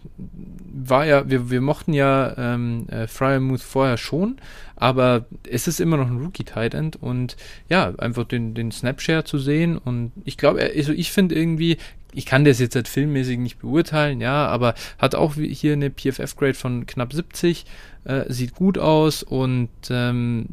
war 0.74 1.06
ja, 1.06 1.30
wir, 1.30 1.50
wir 1.50 1.60
mochten 1.60 1.92
ja 1.92 2.34
ähm, 2.38 2.88
äh, 2.88 3.06
Fryermuth 3.06 3.62
vorher 3.62 3.98
schon, 3.98 4.38
aber 4.78 5.26
es 5.50 5.68
ist 5.68 5.82
immer 5.82 5.98
noch 5.98 6.10
ein 6.10 6.22
Rookie-Tight 6.24 6.74
End 6.74 6.96
und 6.96 7.36
ja, 7.68 7.94
einfach 7.98 8.24
den, 8.24 8.54
den 8.54 8.72
Snapshare 8.72 9.26
zu 9.26 9.38
sehen 9.38 9.78
und 9.78 10.14
ich 10.24 10.38
glaube, 10.38 10.62
also 10.62 10.94
ich 10.94 11.12
finde 11.12 11.36
irgendwie, 11.36 11.78
ich 12.14 12.26
kann 12.26 12.46
das 12.46 12.60
jetzt 12.60 12.76
halt 12.76 12.88
filmmäßig 12.88 13.38
nicht 13.38 13.60
beurteilen, 13.60 14.22
ja, 14.22 14.48
aber 14.48 14.74
hat 15.00 15.16
auch 15.16 15.36
hier 15.36 15.74
eine 15.74 15.90
PFF-Grade 15.90 16.54
von 16.54 16.86
knapp 16.86 17.12
70, 17.12 17.66
äh, 18.06 18.32
sieht 18.32 18.56
gut 18.56 18.78
aus 18.78 19.22
und 19.22 19.70
ähm, 19.90 20.46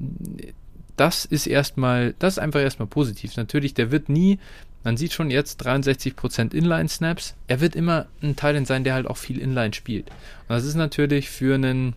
das 0.96 1.24
ist 1.24 1.46
erstmal, 1.46 2.14
das 2.18 2.34
ist 2.34 2.38
einfach 2.38 2.60
erstmal 2.60 2.88
positiv. 2.88 3.36
Natürlich, 3.36 3.74
der 3.74 3.92
wird 3.92 4.08
nie, 4.08 4.40
man 4.84 4.96
sieht 4.96 5.12
schon 5.12 5.30
jetzt 5.30 5.64
63% 5.64 6.54
Inline-Snaps, 6.54 7.34
er 7.46 7.60
wird 7.60 7.76
immer 7.76 8.06
ein 8.22 8.36
Talent 8.36 8.66
sein, 8.66 8.84
der 8.84 8.94
halt 8.94 9.06
auch 9.06 9.16
viel 9.16 9.38
Inline 9.38 9.74
spielt. 9.74 10.08
Und 10.10 10.50
das 10.50 10.64
ist 10.64 10.74
natürlich 10.74 11.30
für 11.30 11.54
einen 11.54 11.94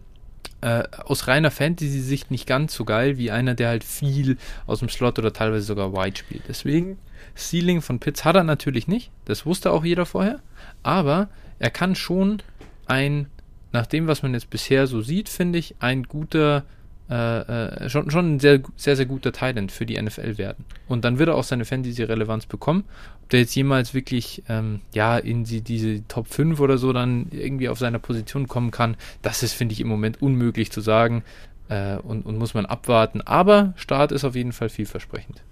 äh, 0.62 0.84
aus 1.06 1.28
reiner 1.28 1.52
Fantasy-Sicht 1.52 2.32
nicht 2.32 2.48
ganz 2.48 2.74
so 2.74 2.86
geil 2.86 3.18
wie 3.18 3.32
einer, 3.32 3.56
der 3.56 3.70
halt 3.70 3.84
viel 3.84 4.38
aus 4.68 4.80
dem 4.80 4.90
Slot 4.90 5.20
oder 5.20 5.34
teilweise 5.34 5.66
sogar 5.66 5.94
Wide 5.94 6.18
spielt. 6.18 6.44
Deswegen, 6.48 6.98
Ceiling 7.36 7.82
von 7.82 8.00
Pitts 8.00 8.26
hat 8.26 8.36
er 8.36 8.44
natürlich 8.44 8.88
nicht, 8.88 9.12
das 9.26 9.46
wusste 9.46 9.72
auch 9.72 9.84
jeder 9.84 10.06
vorher, 10.06 10.40
aber 10.84 11.28
er 11.60 11.70
kann 11.70 11.96
schon 11.96 12.42
ein, 12.86 13.28
nach 13.72 13.86
dem, 13.86 14.08
was 14.08 14.24
man 14.24 14.34
jetzt 14.34 14.50
bisher 14.50 14.88
so 14.88 15.02
sieht, 15.02 15.30
finde 15.30 15.60
ich, 15.60 15.76
ein 15.80 16.04
guter 16.04 16.64
äh, 17.10 17.86
äh, 17.86 17.90
schon, 17.90 18.10
schon 18.10 18.36
ein 18.36 18.40
sehr, 18.40 18.62
sehr, 18.76 18.96
sehr 18.96 19.06
guter 19.06 19.32
Talent 19.32 19.72
für 19.72 19.86
die 19.86 20.02
NFL 20.02 20.38
werden. 20.38 20.66
Und 20.88 21.06
dann 21.06 21.20
wird 21.20 21.30
er 21.30 21.36
auch 21.36 21.44
seine 21.44 21.66
Fantasy-Relevanz 21.66 22.46
bekommen. 22.48 22.84
Ob 23.24 23.30
der 23.30 23.42
jetzt 23.42 23.56
jemals 23.56 23.94
wirklich 23.94 24.44
ähm, 24.50 24.82
ja, 24.94 25.18
in 25.18 25.44
die, 25.44 25.62
diese 25.62 26.08
Top 26.08 26.28
5 26.28 26.60
oder 26.60 26.78
so 26.78 26.94
dann 26.94 27.28
irgendwie 27.32 27.70
auf 27.70 27.78
seiner 27.78 28.00
Position 28.00 28.48
kommen 28.48 28.72
kann, 28.72 28.98
das 29.22 29.44
ist, 29.44 29.54
finde 29.54 29.74
ich, 29.74 29.82
im 29.82 29.88
Moment 29.88 30.22
unmöglich 30.22 30.72
zu 30.72 30.82
sagen 30.82 31.24
äh, 31.70 31.98
und, 31.98 32.26
und 32.26 32.38
muss 32.38 32.54
man 32.54 32.66
abwarten. 32.66 33.22
Aber 33.22 33.74
Start 33.76 34.12
ist 34.12 34.24
auf 34.24 34.36
jeden 34.36 34.54
Fall 34.54 34.70
vielversprechend. 34.70 35.44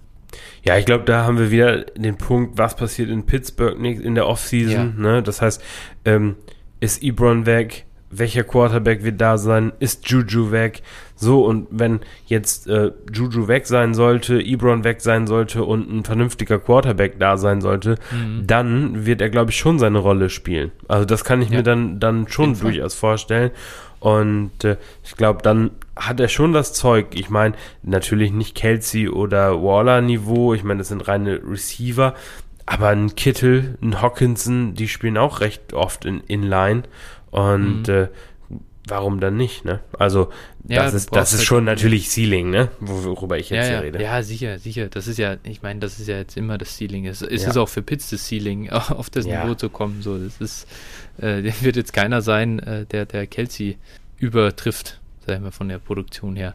Ja, 0.64 0.78
ich 0.78 0.86
glaube, 0.86 1.04
da 1.04 1.24
haben 1.24 1.38
wir 1.38 1.50
wieder 1.50 1.82
den 1.82 2.16
Punkt, 2.16 2.58
was 2.58 2.74
passiert 2.76 3.10
in 3.10 3.26
Pittsburgh 3.26 3.78
in 3.84 4.14
der 4.14 4.26
Offseason. 4.26 5.00
Ne? 5.00 5.22
Das 5.22 5.40
heißt, 5.40 5.62
ähm, 6.04 6.36
ist 6.80 7.02
Ebron 7.02 7.46
weg? 7.46 7.86
Welcher 8.10 8.44
Quarterback 8.44 9.02
wird 9.02 9.20
da 9.20 9.38
sein? 9.38 9.72
Ist 9.80 10.08
Juju 10.08 10.50
weg? 10.50 10.82
So, 11.16 11.44
und 11.44 11.68
wenn 11.70 12.00
jetzt 12.26 12.66
äh, 12.66 12.90
Juju 13.12 13.46
weg 13.46 13.66
sein 13.66 13.94
sollte, 13.94 14.40
Ebron 14.40 14.82
weg 14.82 15.00
sein 15.00 15.26
sollte 15.28 15.62
und 15.64 15.88
ein 15.90 16.04
vernünftiger 16.04 16.58
Quarterback 16.58 17.18
da 17.20 17.36
sein 17.36 17.60
sollte, 17.60 17.94
Mhm. 18.10 18.46
dann 18.46 19.06
wird 19.06 19.20
er, 19.20 19.30
glaube 19.30 19.52
ich, 19.52 19.56
schon 19.56 19.78
seine 19.78 19.98
Rolle 19.98 20.28
spielen. 20.28 20.72
Also 20.88 21.04
das 21.04 21.22
kann 21.24 21.40
ich 21.40 21.50
Ja. 21.50 21.58
mir 21.58 21.62
dann, 21.62 22.00
dann 22.00 22.26
schon 22.28 22.58
durchaus 22.58 22.94
vorstellen. 22.94 23.52
Und 24.00 24.64
äh, 24.64 24.76
ich 25.04 25.16
glaube, 25.16 25.40
dann 25.42 25.70
hat 25.96 26.18
er 26.20 26.28
schon 26.28 26.52
das 26.52 26.72
Zeug. 26.74 27.06
Ich 27.14 27.30
meine, 27.30 27.54
natürlich 27.82 28.32
nicht 28.32 28.54
Kelsey 28.56 29.08
oder 29.08 29.62
Waller-Niveau. 29.62 30.52
Ich 30.52 30.64
meine, 30.64 30.78
das 30.78 30.88
sind 30.88 31.06
reine 31.08 31.40
Receiver. 31.48 32.14
Aber 32.66 32.88
ein 32.88 33.14
Kittel, 33.14 33.78
ein 33.80 34.02
Hawkinson, 34.02 34.74
die 34.74 34.88
spielen 34.88 35.16
auch 35.16 35.40
recht 35.40 35.72
oft 35.74 36.04
in 36.04 36.20
Inline. 36.26 36.82
Und 37.30 37.88
Mhm. 37.88 37.94
äh, 37.94 38.08
warum 38.86 39.20
dann 39.20 39.36
nicht, 39.36 39.64
ne? 39.64 39.80
Also, 39.98 40.30
Ja, 40.66 40.82
das 40.84 40.94
ist, 40.94 41.14
das 41.14 41.32
ist 41.32 41.38
halt- 41.40 41.46
schon 41.46 41.64
natürlich 41.64 42.08
Ceiling, 42.10 42.50
ne? 42.50 42.68
Wor- 42.80 43.04
Worüber 43.04 43.38
ich 43.38 43.50
jetzt 43.50 43.58
ja, 43.58 43.64
hier 43.64 43.72
ja, 43.74 43.80
rede. 43.80 44.02
ja, 44.02 44.22
sicher, 44.22 44.58
sicher. 44.58 44.88
Das 44.88 45.06
ist 45.06 45.18
ja, 45.18 45.36
ich 45.44 45.62
meine, 45.62 45.80
das 45.80 45.98
ist 45.98 46.06
ja 46.08 46.16
jetzt 46.16 46.36
immer 46.36 46.58
das 46.58 46.76
Ceiling. 46.78 47.06
Es, 47.06 47.22
es 47.22 47.44
ist 47.46 47.56
auch 47.56 47.68
für 47.68 47.82
Pitts 47.82 48.10
das 48.10 48.26
Ceiling, 48.28 48.70
auf 48.70 49.10
das. 49.10 49.24
Niveau 49.26 49.54
zu 49.54 49.68
kommen. 49.70 50.02
So, 50.02 50.18
das 50.18 50.40
ist, 50.40 50.66
äh, 51.18 51.42
wird 51.60 51.76
jetzt 51.76 51.92
keiner 51.92 52.20
sein, 52.22 52.58
äh, 52.60 52.84
der, 52.86 53.06
der 53.06 53.26
Kelsey 53.26 53.78
übertrifft, 54.18 55.00
sagen 55.26 55.44
wir 55.44 55.52
von 55.52 55.68
der 55.68 55.78
Produktion 55.78 56.36
her. 56.36 56.54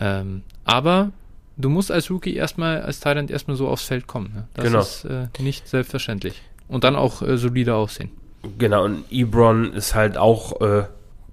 Ähm, 0.00 0.42
aber 0.64 1.10
du 1.56 1.68
musst 1.70 1.90
als 1.90 2.10
Rookie 2.10 2.34
erstmal, 2.34 2.82
als 2.82 3.00
Thailand 3.00 3.30
erstmal 3.30 3.56
so 3.56 3.68
aufs 3.68 3.84
Feld 3.84 4.06
kommen. 4.06 4.32
Ne? 4.34 4.48
Das 4.54 4.64
Genau. 4.64 4.80
ist 4.80 5.04
äh, 5.04 5.42
nicht 5.42 5.68
selbstverständlich. 5.68 6.42
Und 6.68 6.84
dann 6.84 6.96
auch 6.96 7.22
äh, 7.22 7.38
solide 7.38 7.74
aussehen. 7.74 8.10
Genau, 8.58 8.84
und 8.84 9.04
Ebron 9.10 9.72
ist 9.72 9.94
halt 9.94 10.16
auch, 10.16 10.60
äh, 10.60 10.84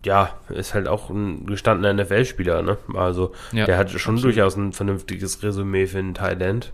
ja, 0.06 0.32
ist 0.50 0.74
halt 0.74 0.88
auch 0.88 1.10
ein 1.10 1.46
gestandener 1.46 1.94
NFL-Spieler, 2.04 2.62
ne? 2.62 2.78
Also, 2.94 3.34
Ja, 3.52 3.66
der 3.66 3.78
hat 3.78 3.90
schon 3.92 4.16
absolut. 4.16 4.24
durchaus 4.36 4.56
ein 4.56 4.74
vernünftiges 4.74 5.42
Resümee 5.44 5.88
für 5.88 6.00
einen 6.00 6.14
Thailand. 6.14 6.72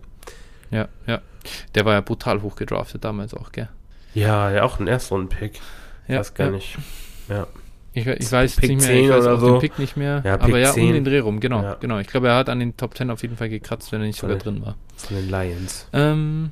Ja, 0.71 0.87
ja. 1.07 1.21
Der 1.75 1.85
war 1.85 1.93
ja 1.93 2.01
brutal 2.01 2.41
hoch 2.41 2.55
gedraftet 2.55 3.03
damals 3.03 3.33
auch, 3.33 3.51
gell? 3.51 3.69
Ja, 4.13 4.51
ja, 4.51 4.63
auch 4.63 4.79
ein 4.79 4.87
Erstrunden-Pick. 4.87 5.59
Ja, 6.07 6.19
weiß 6.19 6.33
gar 6.33 6.47
ja. 6.47 6.53
nicht. 6.53 6.77
Ja. 7.27 7.47
Ich, 7.93 8.05
ich 8.05 8.31
weiß 8.31 8.55
Pick 8.57 8.69
nicht 8.69 8.79
mehr, 8.81 8.87
10 8.87 9.03
ich 9.05 9.09
weiß 9.09 9.25
auch 9.27 9.39
so. 9.39 9.51
den 9.53 9.59
Pick 9.61 9.79
nicht 9.79 9.97
mehr. 9.97 10.21
Ja, 10.23 10.37
Pick 10.37 10.49
aber 10.49 10.59
ja, 10.59 10.71
10. 10.71 10.87
um 10.87 10.93
den 10.93 11.05
Dreh 11.05 11.19
rum, 11.19 11.39
genau, 11.39 11.61
Ja. 11.63 11.73
genau. 11.75 11.97
Ich 11.99 12.07
glaube, 12.07 12.27
er 12.27 12.35
hat 12.35 12.49
an 12.49 12.59
den 12.59 12.77
Top 12.77 12.95
10 12.95 13.09
auf 13.09 13.21
jeden 13.23 13.35
Fall 13.37 13.49
gekratzt, 13.49 13.91
wenn 13.91 14.01
er 14.01 14.07
nicht 14.07 14.19
sogar 14.19 14.39
Voll. 14.39 14.53
drin 14.53 14.65
war. 14.65 14.75
Von 14.95 15.15
den 15.17 15.29
Lions. 15.29 15.87
Ähm, 15.93 16.51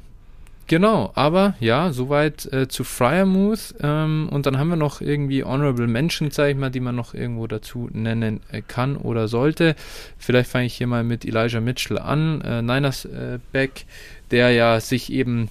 genau, 0.67 1.11
aber 1.15 1.55
ja, 1.59 1.91
soweit 1.91 2.51
äh, 2.51 2.67
zu 2.67 2.83
Fryermuth. 2.83 3.75
Ähm, 3.81 4.29
und 4.31 4.45
dann 4.45 4.57
haben 4.57 4.69
wir 4.69 4.75
noch 4.75 5.01
irgendwie 5.01 5.43
Honorable 5.43 5.87
Mentions, 5.87 6.35
sag 6.35 6.49
ich 6.49 6.57
mal, 6.57 6.69
die 6.69 6.79
man 6.79 6.95
noch 6.95 7.13
irgendwo 7.13 7.47
dazu 7.47 7.89
nennen 7.91 8.41
äh, 8.51 8.61
kann 8.61 8.97
oder 8.97 9.27
sollte. 9.27 9.75
Vielleicht 10.17 10.49
fange 10.49 10.65
ich 10.65 10.75
hier 10.75 10.87
mal 10.87 11.03
mit 11.03 11.25
Elijah 11.25 11.61
Mitchell 11.61 11.97
an, 11.97 12.41
äh, 12.41 12.61
Niners 12.61 13.05
äh, 13.05 13.39
Back, 13.51 13.85
der 14.31 14.51
ja 14.51 14.79
sich 14.79 15.11
eben 15.11 15.49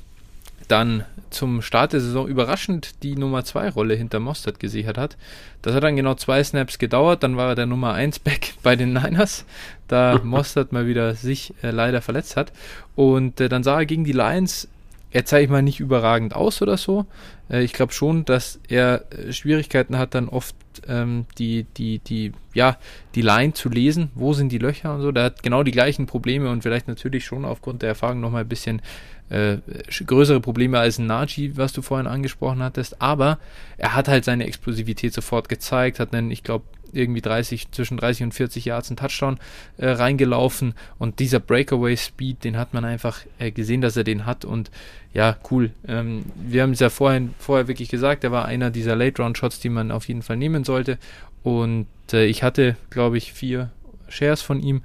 dann 0.68 1.05
zum 1.30 1.62
Start 1.62 1.93
der 1.93 2.01
Saison 2.01 2.26
überraschend 2.26 3.02
die 3.02 3.16
Nummer 3.16 3.44
2 3.44 3.70
Rolle 3.70 3.94
hinter 3.94 4.20
Mostert 4.20 4.59
gesichert 4.59 4.98
hat. 4.98 5.16
Das 5.62 5.74
hat 5.74 5.82
dann 5.82 5.97
genau 5.97 6.14
zwei 6.14 6.43
Snaps 6.43 6.78
gedauert, 6.78 7.22
dann 7.22 7.36
war 7.36 7.51
er 7.51 7.55
der 7.55 7.66
Nummer 7.66 7.93
1 7.94 8.20
Back 8.20 8.55
bei 8.62 8.76
den 8.76 8.93
Niners, 8.93 9.44
da 9.88 10.20
Mostert 10.24 10.72
mal 10.72 10.86
wieder 10.86 11.14
sich 11.14 11.55
äh, 11.62 11.70
leider 11.70 12.02
verletzt 12.02 12.36
hat. 12.36 12.52
Und 12.94 13.40
äh, 13.40 13.48
dann 13.48 13.62
sah 13.62 13.80
er 13.80 13.86
gegen 13.86 14.05
die 14.05 14.12
Lions 14.12 14.68
er 15.11 15.24
zeigt 15.24 15.51
mal 15.51 15.62
nicht 15.62 15.81
überragend 15.81 16.35
aus 16.35 16.62
oder 16.62 16.77
so. 16.77 17.07
Äh, 17.51 17.62
ich 17.62 17.73
glaube 17.73 17.93
schon, 17.93 18.24
dass 18.24 18.61
er 18.69 19.05
äh, 19.11 19.33
Schwierigkeiten 19.33 19.99
hat, 19.99 20.15
dann 20.15 20.28
oft 20.28 20.57
ähm, 20.89 21.27
die, 21.39 21.65
die, 21.77 22.01
die, 22.01 22.33
ja, 22.55 22.77
die 23.15 23.23
Line 23.23 23.53
zu 23.53 23.69
lesen. 23.69 24.11
Wo 24.15 24.33
sind 24.33 24.51
die 24.51 24.59
Löcher 24.59 24.95
und 24.95 25.03
so? 25.03 25.12
Der 25.12 25.24
hat 25.24 25.43
genau 25.43 25.62
die 25.62 25.70
gleichen 25.70 26.07
Probleme 26.07 26.51
und 26.51 26.62
vielleicht 26.62 26.89
natürlich 26.89 27.24
schon 27.24 27.45
aufgrund 27.45 27.83
der 27.83 27.91
Erfahrung 27.91 28.20
nochmal 28.20 28.43
ein 28.43 28.49
bisschen 28.49 28.83
äh, 29.28 29.59
größere 30.05 30.41
Probleme 30.41 30.78
als 30.78 30.99
Naji, 30.99 31.57
was 31.57 31.73
du 31.73 31.83
vorhin 31.83 32.07
angesprochen 32.07 32.62
hattest. 32.62 33.01
Aber 33.01 33.39
er 33.78 33.95
hat 33.95 34.09
halt 34.09 34.24
seine 34.24 34.47
Explosivität 34.47 35.12
sofort 35.12 35.49
gezeigt, 35.49 35.99
hat 35.99 36.15
einen, 36.15 36.31
ich 36.31 36.43
glaube, 36.43 36.65
irgendwie 36.97 37.20
30, 37.20 37.70
zwischen 37.70 37.97
30 37.97 38.24
und 38.24 38.35
40 38.35 38.64
Yards 38.64 38.90
einen 38.90 38.97
Touchdown 38.97 39.39
äh, 39.77 39.89
reingelaufen. 39.89 40.74
Und 40.98 41.18
dieser 41.18 41.40
Breakaway 41.40 41.97
Speed, 41.97 42.44
den 42.44 42.56
hat 42.56 42.74
man 42.74 42.85
einfach 42.85 43.20
äh, 43.39 43.51
gesehen, 43.51 43.81
dass 43.81 43.97
er 43.97 44.05
den 44.05 44.27
hat. 44.27 44.44
Und 44.44 44.70
ja, 45.12 45.36
cool. 45.51 45.70
Ähm, 45.86 46.24
wir 46.36 46.62
haben 46.62 46.73
es 46.73 46.81
ja 46.81 46.90
vorhin, 46.90 47.35
vorher 47.39 47.68
wirklich 47.68 47.89
gesagt, 47.89 48.24
er 48.24 48.32
war 48.32 48.47
einer 48.47 48.70
dieser 48.70 48.97
Late 48.97 49.23
Round 49.23 49.39
Shots, 49.39 49.60
die 49.60 49.68
man 49.68 49.90
auf 49.90 50.09
jeden 50.09 50.23
Fall 50.23 50.36
nehmen 50.36 50.64
sollte. 50.64 50.98
Und 51.43 51.86
äh, 52.12 52.24
ich 52.24 52.43
hatte, 52.43 52.77
glaube 52.90 53.18
ich, 53.18 53.32
vier 53.32 53.70
Shares 54.09 54.43
von 54.43 54.60
ihm, 54.60 54.82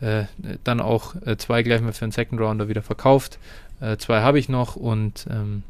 äh, 0.00 0.24
dann 0.64 0.80
auch 0.80 1.14
äh, 1.24 1.36
zwei 1.36 1.62
gleich 1.62 1.80
mal 1.80 1.92
für 1.92 2.04
einen 2.04 2.12
Second 2.12 2.40
Rounder 2.40 2.68
wieder 2.68 2.82
verkauft, 2.82 3.38
äh, 3.80 3.96
zwei 3.96 4.20
habe 4.20 4.38
ich 4.38 4.48
noch. 4.48 4.76
Und 4.76 5.26
ähm, 5.30 5.62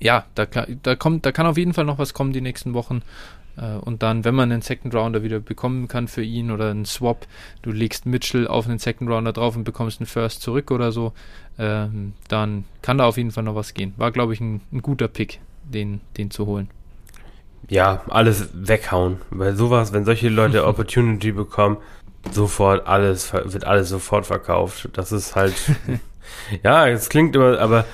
ja, 0.00 0.24
da, 0.34 0.46
da, 0.46 0.96
kommt, 0.96 1.24
da 1.26 1.32
kann 1.32 1.46
auf 1.46 1.56
jeden 1.56 1.74
Fall 1.74 1.84
noch 1.84 1.98
was 1.98 2.14
kommen 2.14 2.32
die 2.32 2.40
nächsten 2.40 2.74
Wochen. 2.74 3.02
Äh, 3.56 3.76
und 3.76 4.02
dann, 4.02 4.24
wenn 4.24 4.34
man 4.34 4.50
einen 4.50 4.62
Second 4.62 4.94
Rounder 4.94 5.22
wieder 5.22 5.40
bekommen 5.40 5.88
kann 5.88 6.08
für 6.08 6.22
ihn 6.22 6.50
oder 6.50 6.70
einen 6.70 6.84
Swap, 6.84 7.26
du 7.62 7.70
legst 7.70 8.06
Mitchell 8.06 8.46
auf 8.46 8.66
einen 8.66 8.78
Second 8.78 9.10
Rounder 9.10 9.32
drauf 9.32 9.56
und 9.56 9.64
bekommst 9.64 10.00
einen 10.00 10.06
First 10.06 10.42
zurück 10.42 10.70
oder 10.70 10.92
so, 10.92 11.12
ähm, 11.58 12.14
dann 12.28 12.64
kann 12.82 12.98
da 12.98 13.06
auf 13.06 13.16
jeden 13.16 13.30
Fall 13.30 13.44
noch 13.44 13.54
was 13.54 13.74
gehen. 13.74 13.94
War, 13.96 14.12
glaube 14.12 14.32
ich, 14.32 14.40
ein, 14.40 14.60
ein, 14.72 14.82
guter 14.82 15.08
Pick, 15.08 15.40
den, 15.64 16.00
den 16.16 16.30
zu 16.30 16.46
holen. 16.46 16.68
Ja, 17.68 18.02
alles 18.08 18.50
weghauen. 18.52 19.20
Weil 19.30 19.56
sowas, 19.56 19.92
wenn 19.92 20.04
solche 20.04 20.28
Leute 20.28 20.66
Opportunity 20.66 21.32
bekommen, 21.32 21.78
sofort 22.32 22.86
alles, 22.86 23.32
wird 23.32 23.64
alles 23.64 23.88
sofort 23.88 24.26
verkauft. 24.26 24.88
Das 24.94 25.12
ist 25.12 25.36
halt, 25.36 25.54
ja, 26.62 26.88
es 26.88 27.08
klingt 27.08 27.36
immer, 27.36 27.58
aber 27.58 27.84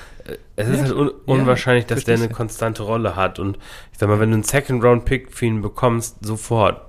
es 0.57 0.69
ist 0.69 0.77
ja, 0.77 0.83
halt 0.85 0.93
un 0.93 1.11
unwahrscheinlich, 1.27 1.87
dass 1.87 2.05
der 2.05 2.17
eine 2.17 2.29
konstante 2.29 2.83
Rolle 2.83 3.17
hat. 3.17 3.39
Und 3.39 3.59
ich 3.93 3.99
sag 3.99 4.09
mal, 4.09 4.21
wenn 4.21 4.31
du 4.31 4.35
einen 4.35 4.43
Second-Round-Pick 4.43 5.33
für 5.33 5.47
ihn 5.47 5.63
bekommst, 5.63 6.25
sofort. 6.25 6.83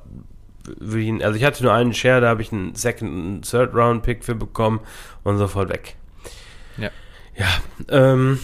Ihn, 0.93 1.23
also 1.23 1.37
ich 1.37 1.43
hatte 1.43 1.63
nur 1.63 1.73
einen 1.73 1.93
Share, 1.93 2.21
da 2.21 2.29
habe 2.29 2.41
ich 2.41 2.51
einen 2.51 2.75
Second- 2.75 3.11
und 3.11 3.41
Third-Round-Pick 3.49 4.23
für 4.23 4.35
bekommen 4.35 4.79
und 5.23 5.37
sofort 5.37 5.69
weg. 5.69 5.95
Ja. 6.77 6.89
Ja, 7.35 7.47
ähm, 7.89 8.39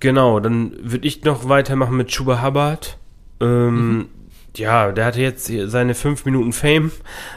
genau, 0.00 0.40
dann 0.40 0.74
würde 0.80 1.06
ich 1.06 1.24
noch 1.24 1.48
weitermachen 1.48 1.96
mit 1.96 2.08
Chuba 2.08 2.42
Hubbard. 2.42 2.98
Ähm, 3.40 3.96
mhm. 3.96 4.08
Ja, 4.56 4.92
der 4.92 5.04
hatte 5.06 5.20
jetzt 5.20 5.50
seine 5.66 5.94
fünf 5.94 6.24
Minuten 6.24 6.52
Fame. 6.52 6.92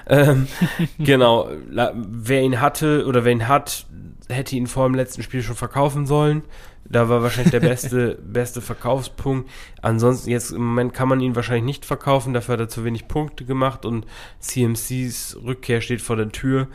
Ähm, 0.08 0.48
genau, 1.00 1.50
wer 1.94 2.42
ihn 2.42 2.62
hatte 2.62 3.06
oder 3.08 3.26
wer 3.26 3.32
ihn 3.32 3.48
hat, 3.48 3.88
hätte 4.30 4.56
ihn 4.56 4.68
vor 4.68 4.88
dem 4.88 4.96
letzten 4.96 5.24
Spiel 5.24 5.42
schon 5.42 5.56
verkaufen 5.56 6.06
sollen. 6.06 6.44
Da 6.90 7.10
war 7.10 7.22
wahrscheinlich 7.22 7.52
der 7.52 7.60
beste, 7.60 8.16
beste 8.24 8.62
Verkaufspunkt. 8.62 9.50
Ansonsten, 9.82 10.30
jetzt 10.30 10.52
im 10.52 10.64
Moment 10.64 10.94
kann 10.94 11.10
man 11.10 11.20
ihn 11.20 11.36
wahrscheinlich 11.36 11.66
nicht 11.66 11.86
verkaufen, 11.86 12.34
dafür 12.34 12.54
hat 12.54 12.62
er 12.62 12.70
zu 12.70 12.84
wenig 12.86 13.08
Punkte 13.08 13.46
gemacht 13.46 13.86
und 13.86 14.06
CMCs 14.40 15.40
Rückkehr 15.44 15.82
steht 15.82 16.02
vor 16.02 16.16
der 16.16 16.30
Tür. 16.30 16.68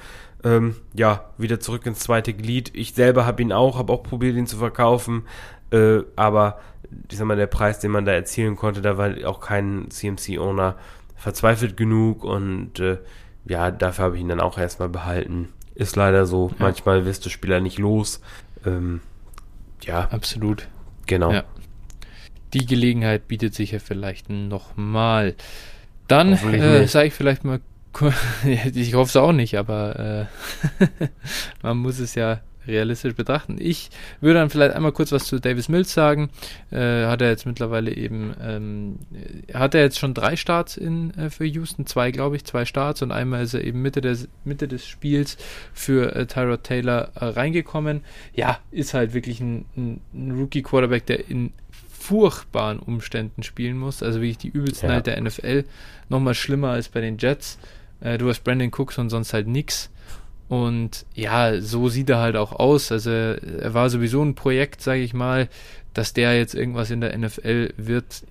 Ähm, 0.45 0.77
ja, 0.95 1.31
wieder 1.39 1.61
zurück 1.61 1.87
ins 1.87 2.01
zweite 2.01 2.35
Glied. 2.35 2.73
Ich 2.75 2.95
selber 2.95 3.27
habe 3.27 3.43
ihn 3.43 3.53
auch, 3.53 3.79
habe 3.79 3.93
auch 3.93 4.03
probiert, 4.03 4.37
ihn 4.37 4.47
zu 4.47 4.57
verkaufen. 4.57 5.23
Äh, 5.71 6.01
aber 6.17 6.59
ich 7.11 7.17
sag 7.17 7.27
mal, 7.27 7.37
der 7.37 7.47
Preis, 7.47 7.79
den 7.79 7.91
man 7.91 8.05
da 8.05 8.13
erzielen 8.13 8.57
konnte, 8.57 8.83
da 8.83 8.99
war 8.99 9.11
auch 9.25 9.41
kein 9.41 9.91
CMC-Owner 9.91 10.77
verzweifelt 11.17 11.77
genug 11.77 12.25
und 12.25 12.81
äh, 12.81 12.99
ja, 13.45 13.71
dafür 13.71 14.07
habe 14.07 14.17
ich 14.17 14.23
ihn 14.23 14.29
dann 14.29 14.41
auch 14.41 14.59
erstmal 14.59 14.89
behalten. 14.89 15.49
Ist 15.75 15.97
leider 15.97 16.27
so. 16.27 16.49
Ja. 16.51 16.57
Manchmal 16.59 17.07
wirst 17.07 17.25
du 17.25 17.31
Spieler 17.31 17.61
nicht 17.61 17.79
los. 17.79 18.21
Ähm, 18.67 19.01
ja. 19.85 20.09
Absolut. 20.11 20.69
Genau. 21.07 21.33
Ja. 21.33 21.45
Die 22.53 22.67
Gelegenheit 22.67 23.29
bietet 23.29 23.55
sich 23.55 23.73
ja 23.73 23.79
vielleicht 23.79 24.29
nochmal. 24.29 25.35
Dann 26.09 26.33
äh, 26.33 26.87
sage 26.87 27.09
ich 27.09 27.15
vielleicht 27.15 27.45
mal, 27.45 27.61
ich 28.75 28.95
hoffe 28.95 29.09
es 29.09 29.17
auch 29.17 29.33
nicht, 29.33 29.57
aber 29.57 30.29
äh, 30.81 30.87
man 31.63 31.79
muss 31.79 31.99
es 31.99 32.15
ja 32.15 32.41
realistisch 32.67 33.15
betrachten. 33.15 33.57
Ich 33.59 33.91
würde 34.21 34.41
dann 34.41 34.51
vielleicht 34.51 34.75
einmal 34.75 34.93
kurz 34.93 35.13
was 35.13 35.25
zu 35.25 35.41
Davis 35.41 35.69
Mills 35.69 35.93
sagen. 35.93 36.31
Äh, 36.71 37.07
hat 37.07 37.21
er 37.23 37.31
jetzt 37.31 37.47
mittlerweile 37.47 37.95
eben, 37.95 38.35
ähm, 38.41 38.99
hat 39.53 39.75
er 39.75 39.83
jetzt 39.83 39.99
schon 39.99 40.15
drei 40.15 40.37
Starts 40.37 40.77
in, 40.77 41.13
äh, 41.15 41.31
für 41.31 41.45
Houston, 41.45 41.87
zwei 41.87 42.11
glaube 42.11 42.37
ich, 42.37 42.45
zwei 42.45 42.65
Starts 42.65 43.03
und 43.03 43.13
einmal 43.13 43.43
ist 43.43 43.55
er 43.55 43.65
eben 43.65 43.83
Mitte, 43.83 44.01
des, 44.01 44.29
Mitte 44.45 44.69
des 44.69 44.87
Spiels 44.87 45.37
für 45.73 46.15
äh, 46.15 46.27
Tyrod 46.27 46.65
Taylor 46.65 47.11
äh, 47.15 47.25
reingekommen. 47.25 48.03
Ja, 48.35 48.59
ist 48.71 48.95
halt 48.95 49.15
wirklich 49.15 49.41
ein, 49.41 49.65
ein, 49.77 50.01
ein 50.15 50.33
Rookie-Quarterback, 50.33 51.07
der 51.07 51.29
in 51.29 51.53
furchtbaren 52.03 52.81
Umständen 52.81 53.43
spielen 53.43 53.79
muss, 53.79 54.03
also 54.03 54.21
wirklich 54.21 54.39
die 54.39 54.49
übelsten 54.49 54.89
ja. 54.89 54.97
halt 54.97 55.07
der 55.07 55.21
NFL, 55.21 55.65
nochmal 56.09 56.35
schlimmer 56.35 56.71
als 56.71 56.89
bei 56.89 57.01
den 57.01 57.17
Jets. 57.17 57.59
Äh, 58.01 58.19
du 58.19 58.29
hast 58.29 58.43
Brandon 58.45 58.71
Cooks 58.73 58.99
und 58.99 59.11
sonst 59.11 59.33
halt 59.33 59.47
nix. 59.47 59.91
Und 60.49 61.07
ja, 61.15 61.61
so 61.61 61.89
sieht 61.89 62.11
er 62.11 62.19
halt 62.19 62.37
auch 62.37 62.53
aus. 62.53 62.93
Also 62.93 63.11
er 63.11 63.75
war 63.75 63.89
sowieso 63.89 64.23
ein 64.23 64.35
Projekt, 64.35 64.83
sage 64.83 65.01
ich 65.01 65.15
mal, 65.15 65.49
dass 65.95 66.13
der 66.13 66.37
jetzt 66.37 66.55
irgendwas 66.55 66.91
in 66.91 67.01
der 67.01 67.17
NFL 67.17 67.75
wird, 67.77 68.23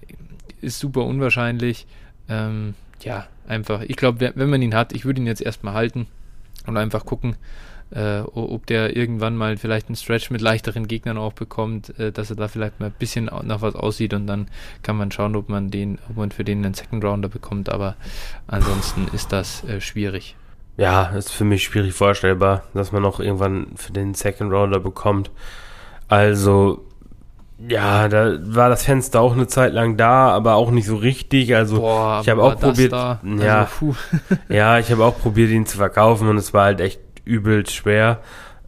ist 0.62 0.80
super 0.80 1.04
unwahrscheinlich. 1.06 1.88
Ähm, 2.30 2.76
ja, 3.02 3.28
einfach. 3.48 3.82
Ich 3.82 3.96
glaube, 3.96 4.32
wenn 4.36 4.50
man 4.50 4.62
ihn 4.62 4.76
hat, 4.76 4.94
ich 4.94 5.06
würde 5.06 5.22
ihn 5.22 5.28
jetzt 5.28 5.42
erstmal 5.42 5.74
halten 5.74 6.08
und 6.68 6.78
einfach 6.78 7.06
gucken, 7.06 7.36
äh, 7.92 8.20
ob 8.20 8.66
der 8.68 8.96
irgendwann 8.96 9.36
mal 9.36 9.58
vielleicht 9.58 9.88
einen 9.88 9.96
Stretch 9.96 10.32
mit 10.32 10.42
leichteren 10.42 10.88
Gegnern 10.88 11.18
auch 11.18 11.34
bekommt, 11.34 11.98
äh, 12.00 12.12
dass 12.12 12.30
er 12.30 12.38
da 12.38 12.48
vielleicht 12.48 12.80
mal 12.80 12.88
ein 12.88 12.96
bisschen 12.98 13.26
nach 13.26 13.62
was 13.62 13.76
aussieht 13.76 14.14
und 14.14 14.28
dann 14.28 14.48
kann 14.82 14.96
man 14.96 15.12
schauen, 15.12 15.36
ob 15.36 15.50
man 15.50 15.72
den, 15.72 16.00
ob 16.10 16.18
man 16.18 16.32
für 16.32 16.44
den 16.44 16.64
einen 16.64 16.74
Second 16.74 17.04
Rounder 17.04 17.30
bekommt. 17.30 17.70
Aber 17.70 17.96
ansonsten 18.48 19.08
ist 19.14 19.32
das 19.32 19.64
äh, 19.66 19.82
schwierig. 19.82 20.36
Ja, 20.82 21.04
ist 21.16 21.32
für 21.32 21.44
mich 21.44 21.64
schwierig 21.64 21.94
vorstellbar, 21.94 22.64
dass 22.74 22.92
man 22.92 23.04
noch 23.04 23.20
irgendwann 23.20 23.68
für 23.76 23.94
den 23.94 24.16
Second 24.16 24.52
Rounder 24.52 24.80
bekommt. 24.80 25.30
Also, 26.08 26.84
ja, 27.60 28.08
da 28.08 28.40
war 28.42 28.70
das 28.70 28.86
Fenster 28.86 29.22
auch 29.22 29.34
eine 29.34 29.46
Zeit 29.46 29.74
lang 29.74 29.96
da, 29.96 30.30
aber 30.30 30.56
auch 30.56 30.72
nicht 30.72 30.88
so 30.88 30.96
richtig. 30.96 31.56
Also 31.56 31.82
Boah, 31.82 32.22
ich 32.24 32.30
habe 32.30 32.42
auch 32.42 32.60
probiert, 32.60 32.94
ja, 32.94 33.20
also, 33.22 33.96
ja, 34.50 34.80
ich 34.80 34.92
habe 34.92 35.06
auch 35.06 35.20
probiert, 35.20 35.52
ihn 35.52 35.68
zu 35.68 35.78
verkaufen 35.78 36.28
und 36.28 36.38
es 36.38 36.52
war 36.52 36.64
halt 36.64 36.82
echt 36.82 37.00
übel 37.26 37.70
schwer. 37.70 38.20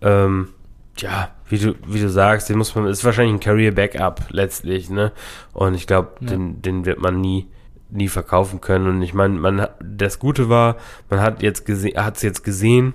Ähm, 0.04 0.50
ja, 0.98 1.30
wie 1.50 1.58
du, 1.58 1.74
wie 1.88 2.00
du 2.00 2.10
sagst, 2.10 2.48
den 2.48 2.60
muss 2.60 2.76
man, 2.76 2.86
ist 2.86 3.04
wahrscheinlich 3.04 3.34
ein 3.34 3.40
Career 3.40 3.72
Backup 3.72 4.26
letztlich, 4.30 4.92
ne? 4.92 5.14
Und 5.52 5.74
ich 5.74 5.88
glaube, 5.88 6.10
ja. 6.20 6.28
den, 6.28 6.62
den 6.62 6.86
wird 6.86 7.00
man 7.00 7.20
nie 7.20 7.48
nie 7.94 8.08
verkaufen 8.08 8.62
können. 8.62 8.88
Und 8.88 9.02
ich 9.02 9.14
meine, 9.14 9.36
man 9.36 9.68
das 9.82 10.20
Gute 10.20 10.50
war, 10.50 10.78
man 11.10 11.22
hat 11.22 11.42
jetzt 11.42 11.66
gesehen, 11.66 11.98
hat 11.98 12.18
es 12.18 12.22
jetzt 12.22 12.44
gesehen 12.44 12.94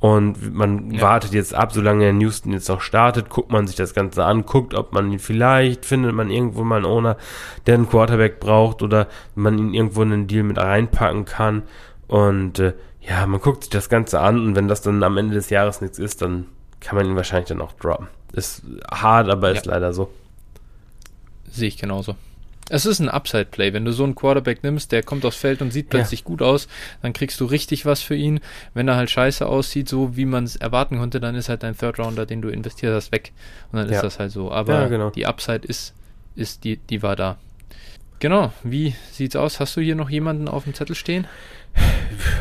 und 0.00 0.54
man 0.54 0.92
ja. 0.92 1.00
wartet 1.00 1.32
jetzt 1.32 1.54
ab, 1.54 1.72
solange 1.72 2.04
er 2.04 2.12
Houston 2.12 2.52
jetzt 2.52 2.68
noch 2.68 2.80
startet, 2.80 3.30
guckt 3.30 3.50
man 3.50 3.66
sich 3.66 3.74
das 3.74 3.94
Ganze 3.94 4.24
an, 4.24 4.46
guckt, 4.46 4.74
ob 4.74 4.92
man 4.92 5.10
ihn 5.10 5.18
vielleicht 5.18 5.84
findet 5.84 6.14
man 6.14 6.30
irgendwo 6.30 6.62
mal 6.62 6.76
einen 6.76 6.84
Owner, 6.84 7.16
der 7.66 7.74
einen 7.74 7.88
Quarterback 7.88 8.38
braucht 8.38 8.82
oder 8.82 9.08
man 9.34 9.58
ihn 9.58 9.74
irgendwo 9.74 10.02
in 10.02 10.12
einen 10.12 10.26
Deal 10.28 10.44
mit 10.44 10.58
reinpacken 10.58 11.24
kann. 11.24 11.62
Und 12.06 12.60
äh, 12.60 12.74
ja, 13.00 13.26
man 13.26 13.40
guckt 13.40 13.64
sich 13.64 13.70
das 13.70 13.88
Ganze 13.88 14.20
an 14.20 14.38
und 14.38 14.54
wenn 14.54 14.68
das 14.68 14.82
dann 14.82 15.02
am 15.02 15.16
Ende 15.16 15.34
des 15.34 15.50
Jahres 15.50 15.80
nichts 15.80 15.98
ist, 15.98 16.22
dann 16.22 16.46
kann 16.80 16.96
man 16.96 17.06
ihn 17.06 17.16
wahrscheinlich 17.16 17.48
dann 17.48 17.60
auch 17.60 17.72
droppen. 17.72 18.06
Ist 18.32 18.62
hart, 18.88 19.28
aber 19.28 19.48
ja. 19.48 19.54
ist 19.54 19.66
leider 19.66 19.92
so. 19.92 20.10
Sehe 21.50 21.68
ich 21.68 21.76
genauso. 21.76 22.14
Es 22.70 22.86
ist 22.86 22.98
ein 23.00 23.08
Upside-Play. 23.08 23.72
Wenn 23.72 23.84
du 23.84 23.92
so 23.92 24.04
einen 24.04 24.14
Quarterback 24.14 24.62
nimmst, 24.62 24.92
der 24.92 25.02
kommt 25.02 25.24
aufs 25.24 25.36
Feld 25.36 25.62
und 25.62 25.72
sieht 25.72 25.88
plötzlich 25.88 26.20
ja. 26.20 26.26
gut 26.26 26.42
aus, 26.42 26.68
dann 27.02 27.12
kriegst 27.12 27.40
du 27.40 27.46
richtig 27.46 27.86
was 27.86 28.02
für 28.02 28.14
ihn. 28.14 28.40
Wenn 28.74 28.88
er 28.88 28.96
halt 28.96 29.10
scheiße 29.10 29.46
aussieht, 29.46 29.88
so 29.88 30.16
wie 30.16 30.26
man 30.26 30.44
es 30.44 30.56
erwarten 30.56 30.98
konnte, 30.98 31.20
dann 31.20 31.34
ist 31.34 31.48
halt 31.48 31.62
dein 31.62 31.76
Third 31.76 31.98
Rounder, 31.98 32.26
den 32.26 32.42
du 32.42 32.48
investiert 32.48 32.94
hast, 32.94 33.12
weg. 33.12 33.32
Und 33.72 33.78
dann 33.78 33.88
ja. 33.88 33.96
ist 33.96 34.02
das 34.02 34.18
halt 34.18 34.32
so. 34.32 34.52
Aber 34.52 34.74
ja, 34.74 34.88
genau. 34.88 35.10
die 35.10 35.26
Upside 35.26 35.66
ist, 35.66 35.94
ist 36.34 36.64
die, 36.64 36.76
die 36.76 37.02
war 37.02 37.16
da. 37.16 37.38
Genau. 38.18 38.52
Wie 38.62 38.94
sieht's 39.12 39.36
aus? 39.36 39.60
Hast 39.60 39.76
du 39.76 39.80
hier 39.80 39.94
noch 39.94 40.10
jemanden 40.10 40.48
auf 40.48 40.64
dem 40.64 40.74
Zettel 40.74 40.96
stehen? 40.96 41.26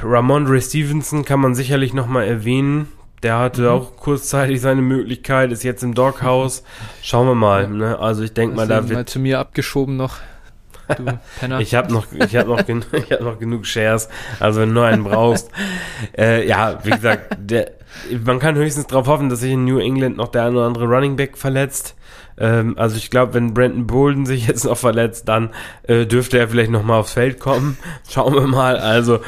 Ramondre 0.04 0.62
Stevenson 0.62 1.24
kann 1.24 1.40
man 1.40 1.56
sicherlich 1.56 1.94
nochmal 1.94 2.28
erwähnen. 2.28 2.88
Der 3.24 3.40
hatte 3.40 3.64
mhm. 3.64 3.68
auch 3.70 3.98
kurzzeitig 3.98 4.62
seine 4.62 4.82
Möglichkeit, 4.82 5.52
ist 5.52 5.64
jetzt 5.64 5.84
im 5.84 5.94
Doghouse. 5.96 6.64
Schauen 7.02 7.28
wir 7.28 7.36
mal. 7.36 7.68
Ne? 7.68 7.98
Also 7.98 8.24
ich 8.24 8.34
denke 8.34 8.56
mal, 8.56 8.68
da 8.68 8.88
wird... 8.88 8.94
mal 8.94 9.06
zu 9.06 9.20
mir 9.20 9.40
abgeschoben 9.40 9.98
noch. 9.98 10.18
Du 10.96 11.04
Penner. 11.40 11.60
ich 11.60 11.76
habe 11.76 11.92
noch, 11.92 12.06
ich 12.12 12.36
hab 12.36 12.48
noch, 12.48 12.60
ich 12.94 13.12
hab 13.12 13.22
noch 13.22 13.40
genug 13.40 13.66
Shares. 13.66 14.10
Also 14.40 14.62
wenn 14.62 14.74
du 14.74 14.82
einen 14.82 15.04
brauchst. 15.04 15.50
äh, 16.18 16.48
ja, 16.48 16.80
wie 16.84 16.92
gesagt, 16.92 17.38
der, 17.40 17.72
man 18.24 18.40
kann 18.40 18.56
höchstens 18.56 18.88
darauf 18.88 19.08
hoffen, 19.08 19.30
dass 19.30 19.40
sich 19.40 19.52
in 19.52 19.66
New 19.66 19.80
England 19.80 20.18
noch 20.18 20.30
der 20.30 20.44
eine 20.44 20.58
oder 20.58 20.68
andere 20.68 20.86
Running 20.86 21.16
Back 21.16 21.38
verletzt. 21.38 21.96
Ähm, 22.38 22.78
also 22.78 22.98
ich 22.98 23.10
glaube, 23.10 23.34
wenn 23.34 23.54
Brandon 23.54 23.88
Bolden 23.88 24.26
sich 24.26 24.48
jetzt 24.48 24.66
noch 24.66 24.78
verletzt, 24.78 25.28
dann 25.28 25.50
äh, 25.84 26.06
dürfte 26.06 26.38
er 26.38 26.48
vielleicht 26.48 26.72
noch 26.72 26.84
mal 26.84 27.00
aufs 27.00 27.14
Feld 27.14 27.40
kommen. 27.40 27.78
Schauen 28.08 28.36
wir 28.36 28.48
mal. 28.48 28.78
Also 28.78 29.20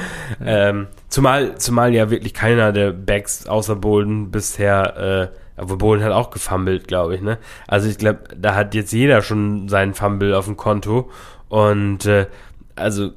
ähm, 0.45 0.87
zumal, 1.09 1.57
zumal 1.57 1.93
ja 1.93 2.09
wirklich 2.09 2.33
keiner 2.33 2.71
der 2.71 2.91
Backs 2.91 3.47
außer 3.47 3.75
Bolden 3.75 4.31
bisher, 4.31 5.31
äh, 5.57 5.59
aber 5.59 5.77
Bolden 5.77 6.05
hat 6.05 6.13
auch 6.13 6.29
gefummelt, 6.29 6.87
glaube 6.87 7.15
ich. 7.15 7.21
Ne? 7.21 7.37
Also 7.67 7.89
ich 7.89 7.97
glaube, 7.97 8.19
da 8.35 8.55
hat 8.55 8.73
jetzt 8.75 8.93
jeder 8.93 9.21
schon 9.21 9.67
seinen 9.67 9.93
Fumble 9.93 10.33
auf 10.33 10.45
dem 10.45 10.55
Konto 10.55 11.09
und 11.49 12.05
äh, 12.05 12.27
also 12.75 13.11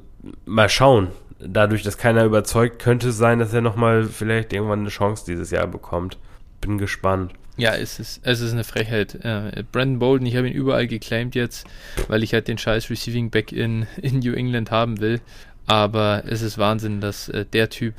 mal 0.45 0.69
schauen. 0.69 1.09
Dadurch, 1.45 1.83
dass 1.83 1.97
keiner 1.97 2.23
überzeugt, 2.23 2.79
könnte 2.79 3.09
es 3.09 3.17
sein, 3.17 3.39
dass 3.39 3.53
er 3.53 3.61
noch 3.61 3.75
mal 3.75 4.03
vielleicht 4.03 4.53
irgendwann 4.53 4.79
eine 4.79 4.89
Chance 4.89 5.25
dieses 5.27 5.51
Jahr 5.51 5.67
bekommt. 5.67 6.17
Bin 6.61 6.77
gespannt. 6.77 7.33
Ja, 7.57 7.75
es 7.75 7.99
ist, 7.99 8.21
es 8.23 8.39
ist 8.41 8.53
eine 8.53 8.63
Frechheit. 8.63 9.15
Äh, 9.23 9.63
Brandon 9.71 9.99
Bolden, 9.99 10.25
ich 10.25 10.35
habe 10.35 10.47
ihn 10.47 10.53
überall 10.53 10.87
geclaimed 10.87 11.35
jetzt, 11.35 11.67
weil 12.07 12.23
ich 12.23 12.33
halt 12.33 12.47
den 12.47 12.57
scheiß 12.57 12.89
Receiving 12.89 13.29
Back 13.29 13.51
in, 13.51 13.85
in 14.01 14.19
New 14.19 14.33
England 14.33 14.71
haben 14.71 14.99
will. 15.01 15.21
Aber 15.65 16.23
es 16.27 16.41
ist 16.41 16.57
Wahnsinn, 16.57 17.01
dass 17.01 17.29
äh, 17.29 17.45
der 17.45 17.69
Typ 17.69 17.95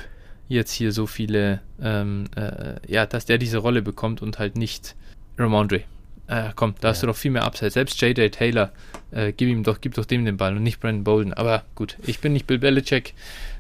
jetzt 0.48 0.72
hier 0.72 0.92
so 0.92 1.06
viele, 1.06 1.60
ähm, 1.80 2.24
äh, 2.36 2.74
ja, 2.86 3.06
dass 3.06 3.24
der 3.24 3.38
diese 3.38 3.58
Rolle 3.58 3.82
bekommt 3.82 4.22
und 4.22 4.38
halt 4.38 4.56
nicht 4.56 4.94
Ramondre. 5.38 5.82
Äh, 6.26 6.50
komm, 6.54 6.74
da 6.80 6.88
ja. 6.88 6.92
hast 6.92 7.02
du 7.02 7.06
doch 7.06 7.16
viel 7.16 7.30
mehr 7.30 7.44
Upside. 7.44 7.70
Selbst 7.70 8.00
J.J. 8.00 8.32
Taylor, 8.32 8.70
äh, 9.10 9.32
gib 9.32 9.48
ihm 9.48 9.62
doch, 9.62 9.80
gib 9.80 9.94
doch 9.94 10.04
dem 10.04 10.24
den 10.24 10.36
Ball 10.36 10.56
und 10.56 10.62
nicht 10.62 10.80
Brandon 10.80 11.04
Bolden. 11.04 11.34
Aber 11.34 11.64
gut, 11.74 11.96
ich 12.02 12.20
bin 12.20 12.32
nicht 12.32 12.46
Bill 12.46 12.58
Belichick. 12.58 13.14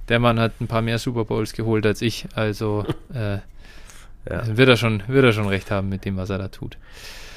Der 0.08 0.18
Mann 0.18 0.38
hat 0.38 0.60
ein 0.60 0.66
paar 0.66 0.82
mehr 0.82 0.98
Super 0.98 1.24
Bowls 1.24 1.52
geholt 1.52 1.86
als 1.86 2.02
ich, 2.02 2.26
also 2.34 2.86
äh, 3.14 3.38
ja. 4.28 4.56
Wird, 4.56 4.68
er 4.68 4.76
schon, 4.76 5.02
wird 5.06 5.24
er 5.24 5.32
schon 5.32 5.48
recht 5.48 5.70
haben 5.70 5.88
mit 5.88 6.04
dem, 6.04 6.16
was 6.16 6.30
er 6.30 6.38
da 6.38 6.48
tut. 6.48 6.78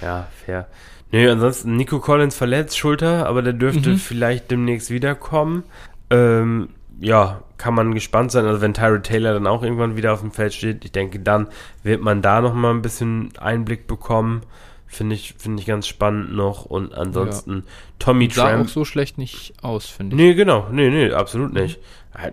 Ja, 0.02 0.27
fair. 0.45 0.68
Nö, 1.11 1.31
ansonsten 1.31 1.76
Nico 1.76 1.99
Collins 1.99 2.35
verletzt, 2.35 2.77
Schulter, 2.77 3.27
aber 3.27 3.41
der 3.41 3.53
dürfte 3.53 3.91
mhm. 3.91 3.98
vielleicht 3.98 4.52
demnächst 4.52 4.89
wiederkommen. 4.89 5.64
Ähm, 6.10 6.70
ja, 7.00 7.44
kann 7.58 7.74
man 7.74 7.94
gespannt 7.94 8.32
sein. 8.32 8.46
Also 8.46 8.62
wenn 8.62 8.74
Tyrod 8.74 9.04
Taylor 9.04 9.34
dann 9.34 9.48
auch 9.48 9.64
irgendwann 9.64 9.98
wieder 9.98 10.14
auf 10.14 10.22
dem 10.22 10.32
Feld 10.32 10.54
steht, 10.54 10.86
ich 10.86 10.92
denke, 10.92 11.20
dann 11.20 11.48
wird 11.84 12.02
man 12.02 12.22
da 12.22 12.42
noch 12.42 12.54
mal 12.54 12.72
ein 12.72 12.82
bisschen 12.82 13.32
Einblick 13.38 13.88
bekommen. 13.88 14.42
Finde 14.86 15.16
ich, 15.16 15.36
finde 15.38 15.60
ich 15.60 15.68
ganz 15.68 15.86
spannend 15.86 16.34
noch. 16.34 16.66
Und 16.66 16.94
ansonsten 16.94 17.56
ja. 17.56 17.72
Tommy 18.00 18.30
Sah 18.30 18.50
Tramp. 18.50 18.66
auch 18.66 18.70
so 18.70 18.86
schlecht 18.86 19.18
nicht 19.18 19.54
aus, 19.62 19.88
finde 19.88 20.16
ich. 20.16 20.22
Nee, 20.22 20.34
genau. 20.34 20.68
Nee, 20.72 20.90
nee, 20.90 21.12
absolut 21.12 21.54
nicht. 21.54 21.80
Mhm 22.18 22.32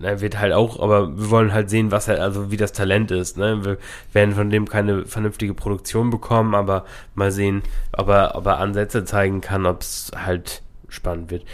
er 0.00 0.20
wird 0.20 0.38
halt 0.38 0.52
auch, 0.52 0.80
aber 0.80 1.16
wir 1.16 1.30
wollen 1.30 1.52
halt 1.52 1.68
sehen, 1.68 1.90
was 1.90 2.08
er, 2.08 2.22
also 2.22 2.50
wie 2.50 2.56
das 2.56 2.72
Talent 2.72 3.10
ist. 3.10 3.36
Ne? 3.36 3.64
Wir 3.64 3.78
werden 4.12 4.34
von 4.34 4.50
dem 4.50 4.68
keine 4.68 5.04
vernünftige 5.04 5.54
Produktion 5.54 6.10
bekommen, 6.10 6.54
aber 6.54 6.84
mal 7.14 7.30
sehen, 7.30 7.62
ob 7.92 8.08
er, 8.08 8.34
ob 8.34 8.46
er 8.46 8.58
Ansätze 8.58 9.04
zeigen 9.04 9.40
kann, 9.40 9.66
ob 9.66 9.82
es 9.82 10.10
halt 10.14 10.62
spannend 10.88 11.30
wird. 11.30 11.44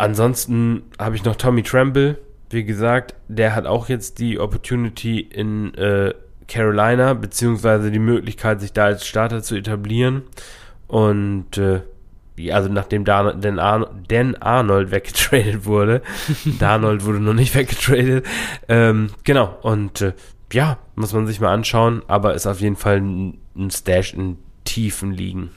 Ansonsten 0.00 0.82
habe 0.98 1.14
ich 1.14 1.24
noch 1.24 1.36
Tommy 1.36 1.62
Tremble, 1.62 2.18
wie 2.48 2.64
gesagt, 2.64 3.14
der 3.28 3.54
hat 3.54 3.66
auch 3.66 3.90
jetzt 3.90 4.18
die 4.18 4.38
Opportunity 4.38 5.20
in 5.20 5.74
äh, 5.74 6.14
Carolina, 6.48 7.12
beziehungsweise 7.12 7.90
die 7.90 7.98
Möglichkeit, 7.98 8.62
sich 8.62 8.72
da 8.72 8.86
als 8.86 9.06
Starter 9.06 9.42
zu 9.42 9.56
etablieren. 9.56 10.22
Und 10.88 11.58
äh, 11.58 11.82
also 12.50 12.70
nachdem 12.70 13.04
Dan, 13.04 13.42
Dan, 13.42 13.58
Ar 13.58 13.90
Dan 14.08 14.36
Arnold 14.36 14.90
weggetradet 14.90 15.66
wurde. 15.66 16.00
Darnold 16.58 17.04
wurde 17.04 17.20
noch 17.20 17.34
nicht 17.34 17.54
weggetradet. 17.54 18.24
Ähm, 18.68 19.10
genau, 19.24 19.58
und 19.60 20.00
äh, 20.00 20.14
ja, 20.50 20.78
muss 20.96 21.12
man 21.12 21.26
sich 21.26 21.40
mal 21.40 21.52
anschauen, 21.52 22.02
aber 22.08 22.34
ist 22.34 22.46
auf 22.46 22.60
jeden 22.60 22.76
Fall 22.76 23.02
ein, 23.02 23.38
ein 23.54 23.70
Stash 23.70 24.14
in 24.14 24.38
tiefen 24.64 25.12
Ligen. 25.12 25.50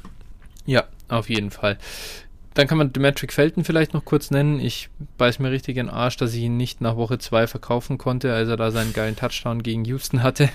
Ja, 0.65 0.83
auf 1.07 1.29
jeden 1.29 1.49
Fall. 1.49 1.77
Dann 2.53 2.67
kann 2.67 2.77
man 2.77 2.93
Demetric 2.93 3.33
Felton 3.33 3.63
vielleicht 3.63 3.93
noch 3.93 4.05
kurz 4.05 4.29
nennen. 4.29 4.59
Ich 4.59 4.89
beiß 5.17 5.39
mir 5.39 5.51
richtig 5.51 5.77
in 5.77 5.87
den 5.87 5.93
Arsch, 5.93 6.17
dass 6.17 6.33
ich 6.33 6.41
ihn 6.43 6.57
nicht 6.57 6.81
nach 6.81 6.95
Woche 6.95 7.17
2 7.17 7.47
verkaufen 7.47 7.97
konnte, 7.97 8.33
als 8.33 8.49
er 8.49 8.57
da 8.57 8.71
seinen 8.71 8.93
geilen 8.93 9.15
Touchdown 9.15 9.63
gegen 9.63 9.85
Houston 9.85 10.21
hatte. 10.21 10.49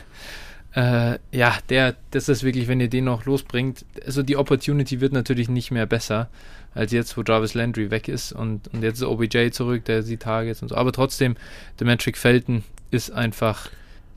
Äh, 0.75 1.19
ja, 1.33 1.59
der, 1.71 1.97
das 2.11 2.29
ist 2.29 2.45
wirklich, 2.45 2.69
wenn 2.69 2.81
ihr 2.81 2.89
den 2.89 3.05
noch 3.05 3.25
losbringt, 3.25 3.85
also 4.05 4.23
die 4.23 4.37
Opportunity 4.37 5.01
wird 5.01 5.13
natürlich 5.13 5.49
nicht 5.49 5.71
mehr 5.71 5.87
besser, 5.87 6.29
als 6.75 6.93
jetzt, 6.93 7.17
wo 7.17 7.23
Jarvis 7.23 7.55
Landry 7.55 7.91
weg 7.91 8.07
ist 8.07 8.33
und, 8.33 8.69
und 8.69 8.83
jetzt 8.83 8.99
ist 8.99 9.07
OBJ 9.07 9.51
zurück, 9.51 9.85
der 9.87 10.03
sieht 10.03 10.23
Targets 10.23 10.63
und 10.63 10.69
so. 10.69 10.77
Aber 10.77 10.93
trotzdem, 10.93 11.37
Demetric 11.81 12.17
Felton 12.19 12.65
ist 12.91 13.11
einfach, 13.11 13.71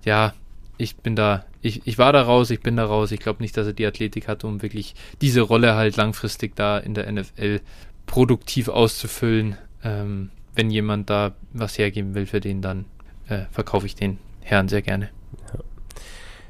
ja, 0.03 0.33
ich 0.77 0.97
bin 0.97 1.15
da, 1.15 1.45
ich, 1.61 1.81
ich 1.85 1.97
war 1.97 2.13
da 2.13 2.23
raus, 2.23 2.49
ich 2.49 2.61
bin 2.61 2.75
da 2.75 2.85
raus. 2.85 3.11
Ich 3.11 3.19
glaube 3.19 3.41
nicht, 3.41 3.55
dass 3.55 3.67
er 3.67 3.73
die 3.73 3.85
Athletik 3.85 4.27
hat, 4.27 4.43
um 4.43 4.61
wirklich 4.61 4.95
diese 5.21 5.41
Rolle 5.41 5.75
halt 5.75 5.95
langfristig 5.97 6.55
da 6.55 6.77
in 6.77 6.93
der 6.93 7.11
NFL 7.11 7.61
produktiv 8.05 8.67
auszufüllen. 8.67 9.57
Ähm, 9.83 10.29
wenn 10.55 10.69
jemand 10.69 11.09
da 11.09 11.33
was 11.53 11.77
hergeben 11.77 12.13
will 12.13 12.25
für 12.25 12.39
den, 12.39 12.61
dann 12.61 12.85
äh, 13.27 13.45
verkaufe 13.51 13.85
ich 13.85 13.95
den 13.95 14.17
Herrn 14.41 14.67
sehr 14.67 14.81
gerne. 14.81 15.09
Ja. 15.53 15.59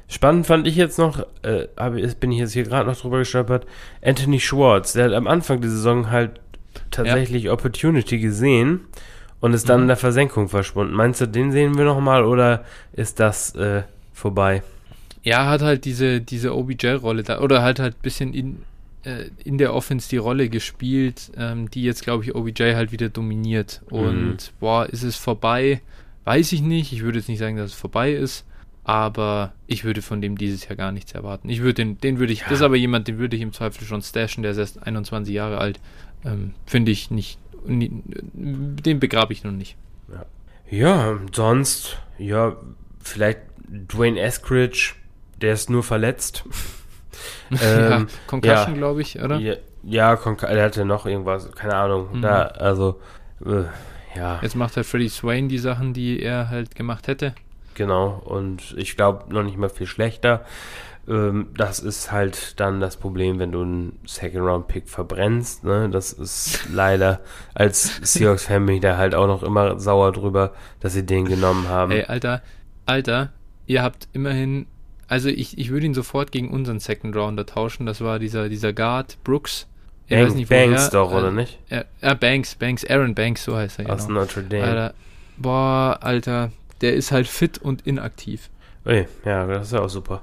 Spannend 0.08 0.46
fand 0.46 0.66
ich 0.66 0.76
jetzt 0.76 0.98
noch, 0.98 1.24
äh, 1.42 1.68
bin 2.20 2.32
ich 2.32 2.38
jetzt 2.38 2.52
hier 2.52 2.64
gerade 2.64 2.88
noch 2.88 3.00
drüber 3.00 3.18
gestolpert, 3.18 3.66
Anthony 4.02 4.40
Schwartz, 4.40 4.92
der 4.92 5.06
hat 5.06 5.12
am 5.12 5.26
Anfang 5.26 5.60
der 5.60 5.70
Saison 5.70 6.10
halt 6.10 6.40
tatsächlich 6.90 7.44
ja. 7.44 7.52
Opportunity 7.52 8.18
gesehen 8.18 8.80
und 9.40 9.54
ist 9.54 9.68
dann 9.68 9.78
mhm. 9.78 9.84
in 9.84 9.88
der 9.88 9.96
Versenkung 9.96 10.48
verschwunden. 10.48 10.94
Meinst 10.94 11.20
du, 11.20 11.26
den 11.26 11.52
sehen 11.52 11.78
wir 11.78 11.84
nochmal 11.84 12.24
oder 12.24 12.64
ist 12.92 13.20
das 13.20 13.54
äh, 13.54 13.84
vorbei? 14.12 14.62
Ja, 15.22 15.48
hat 15.48 15.62
halt 15.62 15.84
diese, 15.84 16.20
diese 16.20 16.54
OBJ-Rolle 16.54 17.22
da, 17.22 17.40
oder 17.40 17.62
halt 17.62 17.78
halt 17.78 17.94
ein 17.94 18.02
bisschen 18.02 18.34
in, 18.34 18.62
äh, 19.04 19.26
in 19.44 19.58
der 19.58 19.74
Offense 19.74 20.08
die 20.08 20.16
Rolle 20.16 20.48
gespielt, 20.48 21.30
ähm, 21.36 21.70
die 21.70 21.82
jetzt, 21.82 22.02
glaube 22.02 22.24
ich, 22.24 22.34
OBJ 22.34 22.74
halt 22.74 22.92
wieder 22.92 23.08
dominiert. 23.08 23.82
Mhm. 23.90 23.98
Und 23.98 24.52
boah, 24.58 24.86
ist 24.86 25.02
es 25.02 25.16
vorbei? 25.16 25.80
Weiß 26.24 26.52
ich 26.52 26.62
nicht. 26.62 26.92
Ich 26.92 27.02
würde 27.02 27.18
jetzt 27.18 27.28
nicht 27.28 27.38
sagen, 27.38 27.56
dass 27.56 27.70
es 27.70 27.76
vorbei 27.76 28.12
ist 28.12 28.44
aber 28.84 29.52
ich 29.66 29.84
würde 29.84 30.02
von 30.02 30.20
dem 30.20 30.36
dieses 30.36 30.66
Jahr 30.68 30.76
gar 30.76 30.92
nichts 30.92 31.12
erwarten. 31.12 31.48
Ich 31.48 31.60
würde 31.60 31.74
den, 31.74 31.98
den 31.98 32.18
würde 32.18 32.32
ich, 32.32 32.40
ja. 32.40 32.48
das 32.48 32.58
ist 32.58 32.62
aber 32.62 32.76
jemand, 32.76 33.08
den 33.08 33.18
würde 33.18 33.36
ich 33.36 33.42
im 33.42 33.52
Zweifel 33.52 33.86
schon 33.86 34.02
stashen, 34.02 34.42
der 34.42 34.52
ist 34.52 34.58
erst 34.58 34.82
21 34.82 35.32
Jahre 35.32 35.58
alt. 35.58 35.80
Ähm, 36.24 36.54
Finde 36.66 36.90
ich 36.90 37.10
nicht, 37.10 37.38
nie, 37.64 37.90
den 38.34 38.98
begrabe 38.98 39.32
ich 39.32 39.44
noch 39.44 39.52
nicht. 39.52 39.76
Ja. 40.08 40.26
ja, 40.70 41.18
sonst, 41.32 41.98
ja, 42.18 42.56
vielleicht 43.00 43.40
Dwayne 43.68 44.20
Eskridge, 44.20 44.94
der 45.42 45.52
ist 45.52 45.70
nur 45.70 45.82
verletzt. 45.82 46.44
ähm, 47.50 47.58
ja, 47.60 48.06
Concussion, 48.26 48.72
ja, 48.72 48.72
glaube 48.72 49.02
ich, 49.02 49.20
oder? 49.20 49.38
Ja, 49.38 49.54
ja 49.82 50.14
er 50.14 50.64
hatte 50.64 50.84
noch 50.84 51.06
irgendwas, 51.06 51.52
keine 51.52 51.74
Ahnung. 51.74 52.08
Mhm. 52.12 52.22
Da, 52.22 52.42
also, 52.42 53.00
äh, 53.44 53.64
ja. 54.16 54.38
Jetzt 54.42 54.56
macht 54.56 54.76
halt 54.76 54.86
Freddie 54.86 55.08
Swain 55.08 55.48
die 55.48 55.58
Sachen, 55.58 55.94
die 55.94 56.22
er 56.22 56.48
halt 56.50 56.74
gemacht 56.74 57.08
hätte. 57.08 57.34
Genau, 57.74 58.20
und 58.24 58.74
ich 58.76 58.96
glaube 58.96 59.32
noch 59.32 59.42
nicht 59.42 59.56
mal 59.56 59.70
viel 59.70 59.86
schlechter. 59.86 60.44
Ähm, 61.08 61.48
das 61.56 61.80
ist 61.80 62.12
halt 62.12 62.60
dann 62.60 62.80
das 62.80 62.96
Problem, 62.96 63.38
wenn 63.38 63.50
du 63.50 63.62
einen 63.62 63.98
Second-Round-Pick 64.06 64.88
verbrennst. 64.88 65.64
Ne? 65.64 65.88
Das 65.90 66.12
ist 66.12 66.68
leider, 66.72 67.20
als 67.54 68.00
Seahawks-Fan 68.02 68.66
bin 68.66 68.76
ich 68.76 68.82
da 68.82 68.96
halt 68.96 69.14
auch 69.14 69.26
noch 69.26 69.42
immer 69.42 69.80
sauer 69.80 70.12
drüber, 70.12 70.52
dass 70.80 70.92
sie 70.92 71.04
den 71.04 71.24
genommen 71.24 71.68
haben. 71.68 71.92
Ey, 71.92 72.04
Alter, 72.04 72.42
Alter, 72.86 73.30
ihr 73.66 73.82
habt 73.82 74.08
immerhin, 74.12 74.66
also 75.12 75.28
ich, 75.28 75.58
ich 75.58 75.68
würde 75.68 75.84
ihn 75.84 75.92
sofort 75.92 76.32
gegen 76.32 76.48
unseren 76.48 76.80
Second-Rounder 76.80 77.44
tauschen. 77.44 77.84
Das 77.84 78.00
war 78.00 78.18
dieser, 78.18 78.48
dieser 78.48 78.72
Guard, 78.72 79.18
Brooks. 79.24 79.66
Ich 80.06 80.16
Bank, 80.16 80.34
nicht, 80.34 80.48
Banks 80.48 80.88
doch, 80.88 81.12
oder 81.12 81.28
äh, 81.28 81.32
nicht? 81.32 81.58
Ja, 81.68 81.84
äh, 82.00 82.14
Banks, 82.14 82.54
Banks, 82.54 82.82
Aaron 82.86 83.14
Banks, 83.14 83.44
so 83.44 83.54
heißt 83.54 83.80
er. 83.80 83.92
Aus 83.92 84.06
genau. 84.06 84.20
Notre 84.20 84.42
Dame. 84.42 84.64
Alter, 84.64 84.94
boah, 85.36 85.98
Alter, 86.00 86.50
der 86.80 86.94
ist 86.94 87.12
halt 87.12 87.28
fit 87.28 87.58
und 87.58 87.86
inaktiv. 87.86 88.48
Ui, 88.86 89.06
ja, 89.26 89.46
das 89.46 89.66
ist 89.66 89.72
ja 89.74 89.80
auch 89.80 89.90
super. 89.90 90.22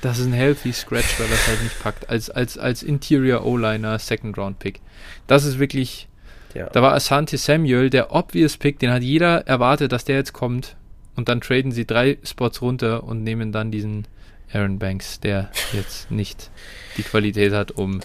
Das 0.00 0.18
ist 0.18 0.26
ein 0.26 0.32
healthy 0.32 0.72
Scratch, 0.72 1.20
weil 1.20 1.28
das 1.28 1.46
halt 1.46 1.62
nicht 1.62 1.80
packt. 1.80 2.10
Als, 2.10 2.28
als, 2.28 2.58
als 2.58 2.82
Interior 2.82 3.46
O-Liner 3.46 3.96
Second 4.00 4.36
Round 4.38 4.58
Pick. 4.58 4.80
Das 5.28 5.44
ist 5.44 5.60
wirklich. 5.60 6.08
Ja. 6.52 6.68
Da 6.70 6.82
war 6.82 6.94
Asante 6.94 7.38
Samuel, 7.38 7.90
der 7.90 8.12
obvious 8.12 8.56
Pick, 8.56 8.80
den 8.80 8.90
hat 8.90 9.04
jeder 9.04 9.46
erwartet, 9.46 9.92
dass 9.92 10.04
der 10.04 10.16
jetzt 10.16 10.32
kommt. 10.32 10.74
Und 11.14 11.28
dann 11.28 11.40
traden 11.40 11.70
sie 11.70 11.86
drei 11.86 12.18
Spots 12.24 12.60
runter 12.60 13.04
und 13.04 13.22
nehmen 13.22 13.52
dann 13.52 13.70
diesen 13.70 14.06
Aaron 14.52 14.78
Banks, 14.78 15.20
der 15.20 15.50
jetzt 15.72 16.10
nicht 16.10 16.50
die 16.96 17.02
Qualität 17.02 17.52
hat, 17.52 17.72
um 17.72 18.00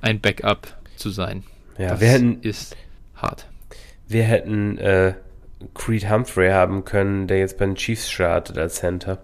ein 0.00 0.20
Backup 0.20 0.68
zu 0.96 1.10
sein. 1.10 1.44
Ja, 1.78 1.90
das 1.90 2.00
wir 2.00 2.08
hätten, 2.08 2.40
ist 2.42 2.76
hart. 3.16 3.46
Wir 4.08 4.24
hätten 4.24 4.78
äh, 4.78 5.14
Creed 5.74 6.10
Humphrey 6.10 6.50
haben 6.50 6.84
können, 6.84 7.26
der 7.26 7.38
jetzt 7.38 7.58
bei 7.58 7.66
den 7.66 7.74
Chiefs 7.74 8.10
startet 8.10 8.58
als 8.58 8.76
Center. 8.76 9.18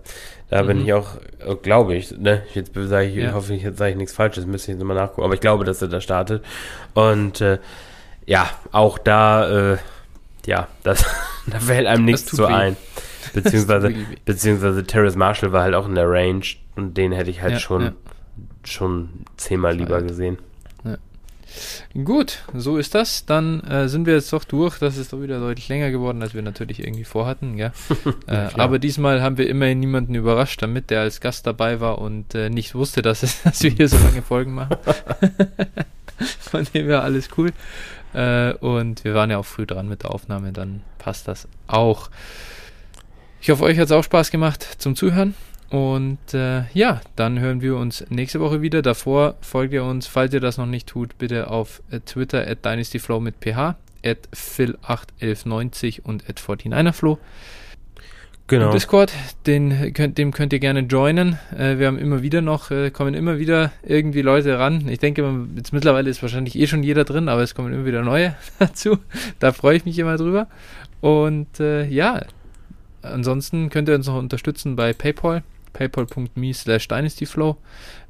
Da 0.48 0.62
mhm. 0.62 0.66
bin 0.66 0.84
ich 0.84 0.92
auch, 0.92 1.16
äh, 1.44 1.54
glaube 1.56 1.96
ich, 1.96 2.16
ne? 2.16 2.42
Jetzt 2.54 2.72
sage 2.74 3.06
ich, 3.06 3.16
ja. 3.16 3.32
hoffe 3.32 3.54
ich, 3.54 3.62
jetzt 3.62 3.78
sage 3.78 3.92
ich 3.92 3.96
nichts 3.96 4.14
Falsches, 4.14 4.46
müsste 4.46 4.72
ich 4.72 4.78
jetzt 4.78 4.86
mal 4.86 4.94
nachgucken. 4.94 5.24
Aber 5.24 5.34
ich 5.34 5.40
glaube, 5.40 5.64
dass 5.64 5.82
er 5.82 5.88
da 5.88 6.00
startet. 6.00 6.44
Und 6.94 7.40
äh, 7.40 7.58
ja, 8.26 8.48
auch 8.72 8.98
da, 8.98 9.72
äh, 9.72 9.76
ja, 10.46 10.68
das, 10.82 11.04
da 11.46 11.58
fällt 11.58 11.86
einem 11.86 12.04
nichts 12.04 12.26
zu 12.26 12.46
ein. 12.46 12.76
Beziehungsweise, 13.42 13.94
beziehungsweise 14.24 14.84
Terrace 14.84 15.16
Marshall 15.16 15.52
war 15.52 15.62
halt 15.62 15.74
auch 15.74 15.86
in 15.86 15.94
der 15.94 16.08
Range 16.08 16.44
und 16.74 16.96
den 16.96 17.12
hätte 17.12 17.30
ich 17.30 17.42
halt 17.42 17.54
ja, 17.54 17.58
schon, 17.58 17.82
ja. 17.82 17.92
schon 18.64 19.10
zehnmal 19.36 19.76
lieber 19.76 20.02
gesehen. 20.02 20.38
Gut, 22.04 22.44
so 22.54 22.76
ist 22.76 22.94
das. 22.94 23.24
Dann 23.24 23.60
äh, 23.60 23.88
sind 23.88 24.06
wir 24.06 24.14
jetzt 24.14 24.32
doch 24.32 24.44
durch. 24.44 24.78
Das 24.78 24.96
ist 24.96 25.12
doch 25.12 25.22
wieder 25.22 25.38
deutlich 25.38 25.68
länger 25.68 25.90
geworden, 25.90 26.22
als 26.22 26.34
wir 26.34 26.42
natürlich 26.42 26.80
irgendwie 26.80 27.04
vorhatten. 27.04 27.46
Ja? 27.56 27.72
äh, 28.26 28.48
aber 28.54 28.78
diesmal 28.78 29.22
haben 29.22 29.38
wir 29.38 29.48
immerhin 29.48 29.80
niemanden 29.80 30.14
überrascht 30.14 30.60
damit, 30.60 30.90
der 30.90 31.00
als 31.00 31.20
Gast 31.20 31.46
dabei 31.46 31.80
war 31.80 31.98
und 31.98 32.34
äh, 32.34 32.50
nicht 32.50 32.74
wusste, 32.74 33.00
dass, 33.00 33.22
es, 33.22 33.42
dass 33.44 33.62
wir 33.62 33.70
hier 33.70 33.88
so 33.88 33.96
lange 33.96 34.20
Folgen 34.20 34.54
machen. 34.54 34.76
Von 36.40 36.66
dem 36.74 36.86
her 36.86 37.02
alles 37.02 37.30
cool. 37.38 37.52
Äh, 38.12 38.52
und 38.54 39.04
wir 39.04 39.14
waren 39.14 39.30
ja 39.30 39.38
auch 39.38 39.46
früh 39.46 39.64
dran 39.64 39.88
mit 39.88 40.02
der 40.02 40.10
Aufnahme, 40.10 40.52
dann 40.52 40.82
passt 40.98 41.28
das 41.28 41.48
auch. 41.66 42.10
Ich 43.46 43.50
hoffe, 43.50 43.62
euch 43.62 43.78
hat 43.78 43.84
es 43.84 43.92
auch 43.92 44.02
Spaß 44.02 44.32
gemacht 44.32 44.66
zum 44.78 44.96
Zuhören. 44.96 45.36
Und 45.70 46.34
äh, 46.34 46.64
ja, 46.74 47.00
dann 47.14 47.38
hören 47.38 47.60
wir 47.60 47.76
uns 47.76 48.04
nächste 48.08 48.40
Woche 48.40 48.60
wieder. 48.60 48.82
Davor 48.82 49.36
folgt 49.40 49.72
ihr 49.72 49.84
uns, 49.84 50.08
falls 50.08 50.34
ihr 50.34 50.40
das 50.40 50.58
noch 50.58 50.66
nicht 50.66 50.88
tut, 50.88 51.16
bitte 51.16 51.48
auf 51.48 51.80
äh, 51.92 52.00
Twitter 52.00 52.44
at 52.44 52.64
DynastyFlow 52.64 53.20
mit 53.20 53.36
ph, 53.40 53.76
at 54.04 54.18
phil81190 54.34 56.00
und 56.02 56.28
at 56.28 56.40
49erflow. 56.40 57.18
Genau. 58.48 58.72
Discord, 58.72 59.12
den 59.46 59.92
könnt, 59.94 60.18
dem 60.18 60.32
könnt 60.32 60.52
ihr 60.52 60.58
gerne 60.58 60.80
joinen. 60.80 61.38
Äh, 61.56 61.78
wir 61.78 61.86
haben 61.86 61.98
immer 61.98 62.22
wieder 62.22 62.42
noch, 62.42 62.72
äh, 62.72 62.90
kommen 62.90 63.14
immer 63.14 63.38
wieder 63.38 63.70
irgendwie 63.84 64.22
Leute 64.22 64.58
ran. 64.58 64.88
Ich 64.88 64.98
denke, 64.98 65.46
jetzt 65.54 65.72
mittlerweile 65.72 66.10
ist 66.10 66.20
wahrscheinlich 66.20 66.56
eh 66.56 66.66
schon 66.66 66.82
jeder 66.82 67.04
drin, 67.04 67.28
aber 67.28 67.42
es 67.42 67.54
kommen 67.54 67.72
immer 67.72 67.86
wieder 67.86 68.02
neue 68.02 68.34
dazu. 68.58 68.98
Da 69.38 69.52
freue 69.52 69.76
ich 69.76 69.84
mich 69.84 70.00
immer 70.00 70.16
drüber. 70.16 70.48
Und 71.00 71.60
äh, 71.60 71.86
ja, 71.86 72.22
ansonsten 73.02 73.70
könnt 73.70 73.88
ihr 73.88 73.94
uns 73.94 74.06
noch 74.06 74.18
unterstützen 74.18 74.76
bei 74.76 74.92
PayPal 74.92 75.42
paypal.me 75.76 76.54
slash 76.54 76.88
dynastyflow, 76.88 77.56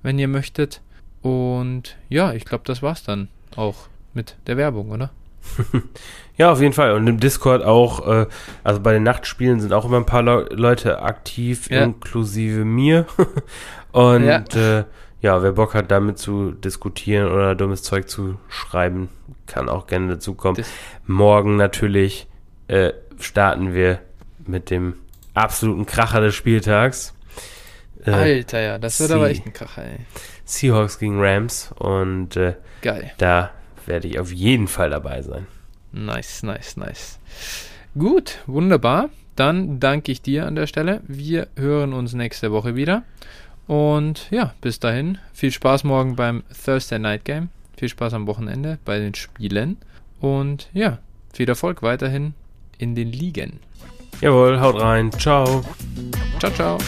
wenn 0.03 0.19
ihr 0.19 0.29
möchtet. 0.29 0.81
Und 1.23 1.97
ja, 2.09 2.33
ich 2.33 2.45
glaube, 2.45 2.65
das 2.65 2.83
war's 2.83 3.03
dann 3.03 3.29
auch 3.57 3.89
mit 4.15 4.37
der 4.47 4.57
Werbung, 4.57 4.91
oder? 4.91 5.11
ja, 6.37 6.53
auf 6.53 6.61
jeden 6.61 6.73
Fall. 6.73 6.93
Und 6.93 7.07
im 7.07 7.19
Discord 7.19 7.65
auch, 7.65 8.07
äh, 8.07 8.27
also 8.63 8.81
bei 8.81 8.93
den 8.93 9.03
Nachtspielen 9.03 9.61
sind 9.61 9.73
auch 9.73 9.85
immer 9.85 9.99
ein 9.99 10.07
paar 10.07 10.23
Le 10.23 10.49
Leute 10.53 11.03
aktiv, 11.03 11.69
ja. 11.71 11.85
inklusive 11.85 12.65
mir. 12.65 13.07
Und 13.93 14.25
ja. 14.25 14.45
Äh, 14.55 14.85
ja, 15.21 15.43
wer 15.43 15.53
Bock 15.53 15.75
hat, 15.75 15.91
damit 15.91 16.19
zu 16.19 16.53
diskutieren 16.53 17.33
oder 17.33 17.55
dummes 17.55 17.83
Zeug 17.83 18.09
zu 18.09 18.39
schreiben, 18.49 19.09
kann 19.47 19.69
auch 19.69 19.87
gerne 19.87 20.09
dazukommen. 20.09 20.57
Das 20.57 20.69
Morgen 21.07 21.57
natürlich 21.57 22.29
äh, 22.69 22.93
starten 23.19 23.75
wir 23.75 24.01
mit 24.49 24.71
dem 24.71 24.95
absoluten 25.35 25.87
Kracher 25.87 26.21
des 26.21 26.35
Spieltags. 26.35 27.15
Äh, 28.05 28.11
Alter, 28.11 28.61
ja, 28.61 28.79
das 28.79 29.01
wird 29.01 29.11
aber 29.11 29.31
echt 29.31 29.47
ein 29.47 29.53
Kracher, 29.53 29.85
ey. 29.85 29.99
Seahawks 30.45 30.99
gegen 30.99 31.21
Rams 31.21 31.73
und 31.79 32.37
äh, 32.37 32.55
Geil. 32.83 33.13
da 33.19 33.51
werde 33.85 34.09
ich 34.09 34.19
auf 34.19 34.33
jeden 34.33 34.69
Fall 34.69 34.91
dabei 34.91 35.23
sein. 35.23 35.47
Nice, 35.93 36.43
nice, 36.43 36.77
nice. 36.77 37.19
Gut, 37.99 38.39
wunderbar. 38.47 39.11
Dann 39.35 39.81
danke 39.81 40.13
ich 40.13 40.23
dir 40.23 40.47
an 40.47 40.55
der 40.55 40.67
Stelle. 40.67 41.03
Wir 41.07 41.49
hören 41.57 41.93
uns 41.93 42.15
nächste 42.15 42.53
Woche 42.53 42.75
wieder. 42.75 43.03
Und 43.67 44.31
ja, 44.31 44.55
bis 44.61 44.79
dahin, 44.81 45.19
viel 45.33 45.51
Spaß 45.51 45.85
morgen 45.85 46.17
beim 46.17 46.45
Thursday 46.65 46.99
Night 46.99 47.25
Game. 47.25 47.49
Viel 47.77 47.89
Spaß 47.89 48.15
am 48.15 48.27
Wochenende 48.27 48.79
bei 48.85 48.99
den 48.99 49.15
Spielen. 49.15 49.77
Und 50.21 50.69
ja, 50.73 50.99
viel 51.33 51.49
Erfolg 51.49 51.83
weiterhin 51.83 52.35
in 52.79 52.95
den 52.95 53.13
Ligen. 53.13 53.61
Jawohl, 54.21 54.61
haut 54.61 54.81
rein. 54.81 55.11
Ciao. 55.19 55.63
Ciao, 56.39 56.51
ciao. 56.51 56.79